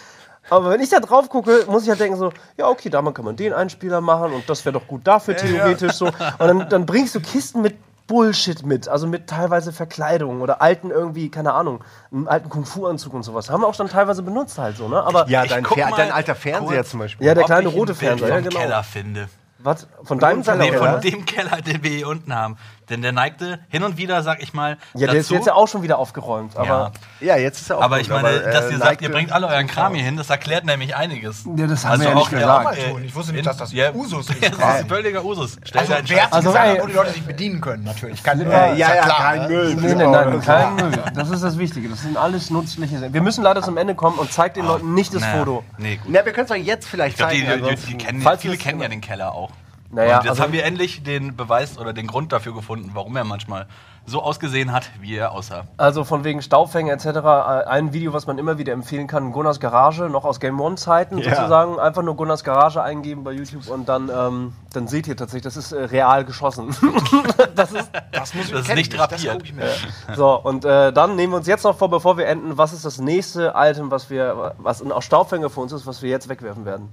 Aber 0.48 0.70
wenn 0.70 0.80
ich 0.80 0.88
da 0.88 1.00
drauf 1.00 1.28
gucke, 1.28 1.64
muss 1.68 1.84
ich 1.84 1.90
halt 1.90 2.00
denken 2.00 2.16
so, 2.16 2.32
ja 2.56 2.68
okay, 2.68 2.88
damit 2.88 3.14
kann 3.14 3.24
man 3.24 3.36
den 3.36 3.52
Einspieler 3.52 4.00
machen 4.00 4.32
und 4.32 4.48
das 4.48 4.64
wäre 4.64 4.72
doch 4.72 4.86
gut 4.86 5.06
dafür 5.06 5.36
theoretisch 5.36 5.92
so. 5.92 6.06
Und 6.06 6.14
dann, 6.38 6.68
dann 6.68 6.86
bringst 6.86 7.14
du 7.14 7.20
Kisten 7.20 7.62
mit 7.62 7.76
Bullshit 8.10 8.66
mit, 8.66 8.88
also 8.88 9.06
mit 9.06 9.28
teilweise 9.28 9.72
Verkleidung 9.72 10.40
oder 10.40 10.60
alten 10.60 10.90
irgendwie, 10.90 11.30
keine 11.30 11.52
Ahnung, 11.52 11.84
einen 12.12 12.26
alten 12.26 12.48
Kung-Fu-Anzug 12.48 13.14
und 13.14 13.22
sowas. 13.22 13.48
Haben 13.50 13.62
wir 13.62 13.68
auch 13.68 13.74
schon 13.74 13.88
teilweise 13.88 14.22
benutzt 14.22 14.58
halt 14.58 14.76
so, 14.76 14.88
ne? 14.88 15.00
Aber 15.00 15.28
Ja, 15.28 15.46
dein, 15.46 15.64
Fer 15.64 15.90
dein 15.96 16.10
alter 16.10 16.34
Fernseher 16.34 16.78
kurz. 16.78 16.90
zum 16.90 16.98
Beispiel. 17.00 17.24
Ja, 17.24 17.34
der 17.34 17.44
kleine 17.44 17.68
rote 17.68 17.94
Bild 17.94 17.98
Fernseher, 17.98 18.28
ja 18.28 18.40
genau. 18.40 18.58
Keller 18.58 18.82
finde. 18.82 19.28
was? 19.60 19.86
Von 20.02 20.18
deinem 20.18 20.38
unserem 20.38 20.58
Keller, 20.58 20.72
Nee, 20.72 20.76
von 20.92 21.00
dem 21.00 21.24
Keller, 21.24 21.62
den 21.62 21.82
wir 21.84 21.90
hier 21.90 22.08
unten 22.08 22.34
haben. 22.34 22.56
Denn 22.90 23.02
der 23.02 23.12
neigte 23.12 23.60
hin 23.68 23.84
und 23.84 23.96
wieder, 23.96 24.22
sag 24.22 24.42
ich 24.42 24.52
mal, 24.52 24.76
Ja, 24.94 25.06
der 25.06 25.20
ist 25.20 25.30
jetzt 25.30 25.46
ja 25.46 25.54
auch 25.54 25.68
schon 25.68 25.82
wieder 25.82 25.98
aufgeräumt. 25.98 26.56
Aber 26.56 26.66
Ja. 26.66 26.90
Ja, 27.20 27.36
jetzt 27.36 27.60
ist 27.60 27.70
er 27.70 27.78
auch 27.78 27.82
Aber 27.82 27.96
gut, 27.96 28.02
ich 28.06 28.10
meine, 28.10 28.28
aber, 28.28 28.44
äh, 28.46 28.52
dass 28.52 28.70
ihr 28.70 28.78
sagt, 28.78 29.00
ihr 29.02 29.10
bringt 29.10 29.30
alle 29.32 29.46
euren 29.46 29.66
Kram 29.66 29.94
hier 29.94 30.02
hin, 30.04 30.16
das 30.16 30.28
erklärt 30.30 30.64
nämlich 30.64 30.96
einiges. 30.96 31.44
Ja, 31.56 31.66
das 31.66 31.84
haben 31.84 32.00
wir 32.00 32.08
ja 32.08 32.14
nicht 32.14 32.30
gesagt. 32.30 32.64
Mal 32.64 32.76
tun. 32.76 33.04
Ich 33.04 33.14
wusste 33.14 33.32
nicht, 33.32 33.46
dass 33.46 33.56
das 33.58 33.72
ja, 33.72 33.92
Usus 33.94 34.28
ist. 34.30 34.42
Das 34.42 34.50
ist 34.50 34.62
ein 34.62 34.88
völliger 34.88 35.24
Usus. 35.24 35.56
Stell 35.62 35.80
Also, 35.82 35.94
wer 36.06 36.22
hat 36.24 36.32
Also, 36.32 36.48
gesagt, 36.50 36.66
ey- 36.76 36.82
wo 36.82 36.86
die 36.86 36.92
Leute 36.94 37.10
sich 37.12 37.22
bedienen 37.22 37.60
können, 37.60 37.84
natürlich. 37.84 38.22
Kein, 38.22 38.40
Ja, 38.40 38.72
ja, 38.72 38.94
ja, 38.94 39.02
klar, 39.02 39.18
kein 39.18 39.42
ne? 39.42 39.48
Müll. 39.48 39.74
Nee, 39.76 39.94
nee, 39.94 40.06
nein, 40.06 40.40
kein 40.40 40.74
Müll. 40.76 40.92
Das 41.14 41.30
ist 41.30 41.42
das 41.44 41.58
Wichtige. 41.58 41.88
Das 41.88 42.02
sind 42.02 42.16
alles 42.16 42.50
nützliche 42.50 42.98
Sachen. 42.98 43.14
Wir 43.14 43.22
müssen 43.22 43.44
leider 43.44 43.62
zum 43.62 43.76
Ende 43.76 43.94
kommen 43.94 44.18
und 44.18 44.32
zeigt 44.32 44.56
den 44.56 44.66
Leuten 44.66 44.94
nicht 44.94 45.14
das 45.14 45.24
Foto. 45.24 45.62
Nee, 45.78 45.96
gut. 45.96 46.06
Na, 46.10 46.24
wir 46.24 46.32
können 46.32 46.44
es 46.44 46.48
doch 46.48 46.56
jetzt 46.56 46.88
vielleicht 46.88 47.18
zeigen. 47.18 47.40
die, 47.40 47.46
die, 47.46 47.52
ansonsten- 47.52 47.86
die 47.90 47.96
kennen, 47.98 48.20
Falls 48.22 48.42
viele 48.42 48.56
kennen 48.56 48.80
ja 48.80 48.88
den 48.88 49.00
Keller 49.00 49.32
auch. 49.34 49.50
Naja, 49.92 50.18
und 50.18 50.24
jetzt 50.24 50.30
also- 50.30 50.42
haben 50.44 50.52
wir 50.52 50.64
endlich 50.64 51.02
den 51.02 51.36
Beweis 51.36 51.78
oder 51.78 51.92
den 51.92 52.06
Grund 52.06 52.32
dafür 52.32 52.54
gefunden, 52.54 52.90
warum 52.94 53.16
er 53.16 53.24
manchmal 53.24 53.66
so 54.06 54.22
ausgesehen 54.22 54.72
hat, 54.72 54.90
wie 55.00 55.14
er 55.16 55.32
aussah. 55.32 55.64
Also 55.76 56.04
von 56.04 56.24
wegen 56.24 56.40
Staubfänger 56.42 56.92
etc. 56.94 57.06
äh, 57.06 57.64
Ein 57.68 57.92
Video, 57.92 58.12
was 58.12 58.26
man 58.26 58.38
immer 58.38 58.56
wieder 58.56 58.72
empfehlen 58.72 59.06
kann, 59.06 59.30
Gunnars 59.30 59.60
Garage, 59.60 60.04
noch 60.08 60.24
aus 60.24 60.40
Game 60.40 60.58
One-Zeiten 60.60 61.18
Ja. 61.18 61.34
sozusagen. 61.36 61.78
Einfach 61.78 62.02
nur 62.02 62.16
Gunnars 62.16 62.42
Garage 62.42 62.82
eingeben 62.82 63.24
bei 63.24 63.32
YouTube 63.32 63.68
und 63.68 63.88
dann, 63.88 64.08
ähm, 64.08 64.52
dann 64.72 64.88
seht 64.88 65.06
ihr 65.06 65.16
tatsächlich, 65.16 65.42
das 65.44 65.56
ist 65.56 65.72
äh, 65.72 65.84
real 65.84 66.24
geschossen. 66.24 66.74
das 67.54 67.72
ist 67.72 67.90
Das 68.10 68.34
muss 68.34 68.46
ich 68.46 68.52
Das 68.52 68.68
ist 68.68 68.74
nicht 68.74 68.96
drapiert. 68.96 69.54
mir. 69.54 69.68
so. 70.16 70.40
Und 70.40 70.64
äh, 70.64 70.92
dann 70.92 71.14
nehmen 71.14 71.32
wir 71.34 71.36
uns 71.36 71.46
jetzt 71.46 71.64
noch 71.64 71.76
vor, 71.76 71.90
bevor 71.90 72.16
wir 72.16 72.26
enden, 72.26 72.56
was 72.56 72.72
ist 72.72 72.84
das 72.84 72.98
nächste 72.98 73.52
Item, 73.54 73.90
was 73.90 74.08
wir, 74.08 74.54
was 74.58 74.82
ein 74.82 74.90
Staubfänger 75.02 75.50
für 75.50 75.60
uns 75.60 75.72
ist, 75.72 75.86
was 75.86 76.00
wir 76.02 76.10
jetzt 76.10 76.28
wegwerfen 76.28 76.64
werden. 76.64 76.88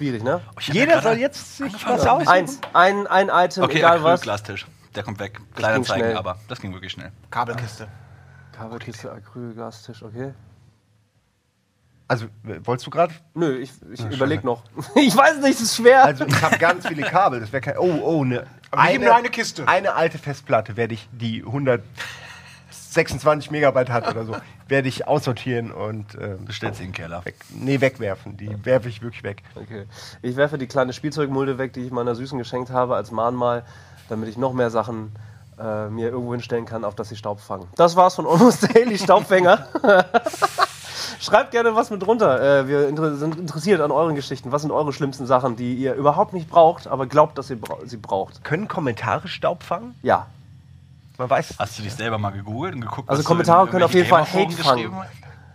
Schwierig, 0.00 0.22
ne? 0.22 0.40
Hab 0.46 0.62
Jeder 0.62 0.94
ja 0.94 1.02
soll 1.02 1.18
jetzt 1.18 1.58
sich 1.58 1.74
was 1.86 2.00
so 2.00 2.08
ein 2.08 2.22
aus. 2.22 2.26
Eins, 2.26 2.58
ein, 2.72 3.06
ein 3.06 3.28
Item, 3.28 3.64
Okay, 3.64 3.80
egal 3.80 4.02
was. 4.02 4.20
Acrylglastisch. 4.20 4.66
Der 4.94 5.02
kommt 5.02 5.20
weg. 5.20 5.34
ging 5.34 5.46
Kleinanzeigen, 5.54 6.06
schnell. 6.06 6.16
aber 6.16 6.38
das 6.48 6.58
ging 6.58 6.72
wirklich 6.72 6.92
schnell. 6.92 7.12
Kabelkiste. 7.30 7.86
Kabelkiste, 8.56 9.12
Acrylgastisch, 9.12 10.02
okay. 10.02 10.32
Also, 12.08 12.24
äh, 12.46 12.60
wolltest 12.64 12.86
du 12.86 12.90
gerade? 12.90 13.12
Nö, 13.34 13.58
ich, 13.58 13.72
ich 13.92 14.00
überleg 14.00 14.42
noch. 14.42 14.64
ich 14.94 15.14
weiß 15.14 15.36
nicht, 15.42 15.56
es 15.56 15.60
ist 15.60 15.76
schwer. 15.76 16.02
Also, 16.02 16.24
ich 16.24 16.40
habe 16.40 16.56
ganz 16.56 16.86
viele 16.86 17.02
Kabel. 17.02 17.40
Das 17.40 17.52
wäre 17.52 17.60
kein. 17.60 17.76
Oh, 17.76 18.00
oh, 18.02 18.24
ne. 18.24 18.46
Aber 18.70 18.98
nur 18.98 19.14
eine 19.14 19.28
Kiste. 19.28 19.68
Eine 19.68 19.92
alte 19.96 20.16
Festplatte 20.16 20.78
werde 20.78 20.94
ich, 20.94 21.10
die 21.12 21.44
126 22.90 23.50
Megabyte 23.50 23.90
hat 23.90 24.08
oder 24.08 24.24
so, 24.24 24.36
werde 24.68 24.88
ich 24.88 25.06
aussortieren 25.06 25.70
und 25.70 26.16
ähm, 26.20 26.44
Bestellt 26.44 26.74
sie 26.74 26.84
in 26.84 26.88
den 26.88 26.94
Keller. 26.94 27.24
weg, 27.24 27.36
nee, 27.50 27.80
wegwerfen. 27.80 28.36
Die 28.36 28.64
werfe 28.64 28.88
ich 28.88 29.02
wirklich 29.02 29.22
weg. 29.22 29.42
Okay. 29.54 29.84
Ich 30.22 30.36
werfe 30.36 30.58
die 30.58 30.66
kleine 30.66 30.92
Spielzeugmulde 30.92 31.58
weg, 31.58 31.72
die 31.72 31.80
ich 31.80 31.92
meiner 31.92 32.14
Süßen 32.14 32.38
geschenkt 32.38 32.70
habe, 32.70 32.96
als 32.96 33.10
Mahnmal, 33.10 33.64
damit 34.08 34.28
ich 34.28 34.36
noch 34.36 34.52
mehr 34.52 34.70
Sachen 34.70 35.12
äh, 35.60 35.88
mir 35.88 36.08
irgendwo 36.10 36.32
hinstellen 36.32 36.64
kann, 36.64 36.84
auf 36.84 36.94
dass 36.94 37.08
sie 37.08 37.16
Staub 37.16 37.40
fangen. 37.40 37.68
Das 37.76 37.94
war's 37.94 38.16
von 38.16 38.26
Almost 38.26 38.74
Daily 38.74 38.98
Staubfänger. 38.98 39.66
Schreibt 41.20 41.50
gerne 41.50 41.74
was 41.74 41.90
mit 41.90 42.02
drunter. 42.02 42.60
Äh, 42.60 42.66
wir 42.66 42.88
inter 42.88 43.14
sind 43.16 43.38
interessiert 43.38 43.80
an 43.82 43.90
euren 43.90 44.14
Geschichten. 44.14 44.52
Was 44.52 44.62
sind 44.62 44.70
eure 44.70 44.92
schlimmsten 44.92 45.26
Sachen, 45.26 45.54
die 45.54 45.74
ihr 45.74 45.94
überhaupt 45.94 46.32
nicht 46.32 46.48
braucht, 46.48 46.88
aber 46.88 47.06
glaubt, 47.06 47.36
dass 47.38 47.50
ihr 47.50 47.60
bra 47.60 47.76
sie 47.84 47.98
braucht? 47.98 48.42
Können 48.42 48.68
Kommentare 48.68 49.28
Staub 49.28 49.62
fangen? 49.62 49.94
Ja. 50.02 50.26
Man 51.20 51.28
weiß. 51.28 51.56
Hast 51.58 51.78
du 51.78 51.82
dich 51.82 51.92
selber 51.92 52.16
mal 52.16 52.30
gegoogelt 52.30 52.76
und 52.76 52.80
geguckt, 52.80 53.06
Also 53.06 53.20
was 53.20 53.26
Kommentare 53.26 53.68
können 53.68 53.82
auf 53.82 53.92
jeden 53.92 54.08
Fall 54.08 54.24
Hate 54.24 54.52
fangen. 54.52 54.90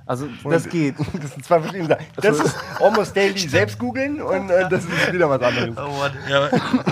Also, 0.05 0.27
das 0.47 0.69
geht. 0.69 0.93
Das 1.19 1.31
sind 1.31 1.43
zwei 1.43 1.59
verschiedene 1.59 1.87
Sachen. 1.87 2.05
Das 2.17 2.39
ist 2.39 2.55
Almost 2.79 3.15
Daily 3.17 3.39
selbst 3.39 3.79
googeln 3.79 4.21
und 4.21 4.51
äh, 4.51 4.69
das 4.69 4.85
ist 4.85 5.11
wieder 5.11 5.27
was 5.27 5.41
anderes. 5.41 5.75
Oh, 5.75 5.99
what? 5.99 6.11
Ja. 6.29 6.49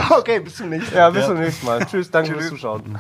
Okay, 0.18 0.40
bis 0.40 0.56
zum 0.56 0.70
nächsten 0.70 0.92
Mal. 0.92 1.00
Ja, 1.02 1.10
bis 1.12 1.26
zum 1.28 1.40
nächsten 1.40 1.66
Mal. 1.68 1.86
Tschüss, 1.86 2.10
danke 2.10 2.34
fürs 2.34 2.50
Zuschauen. 2.50 2.98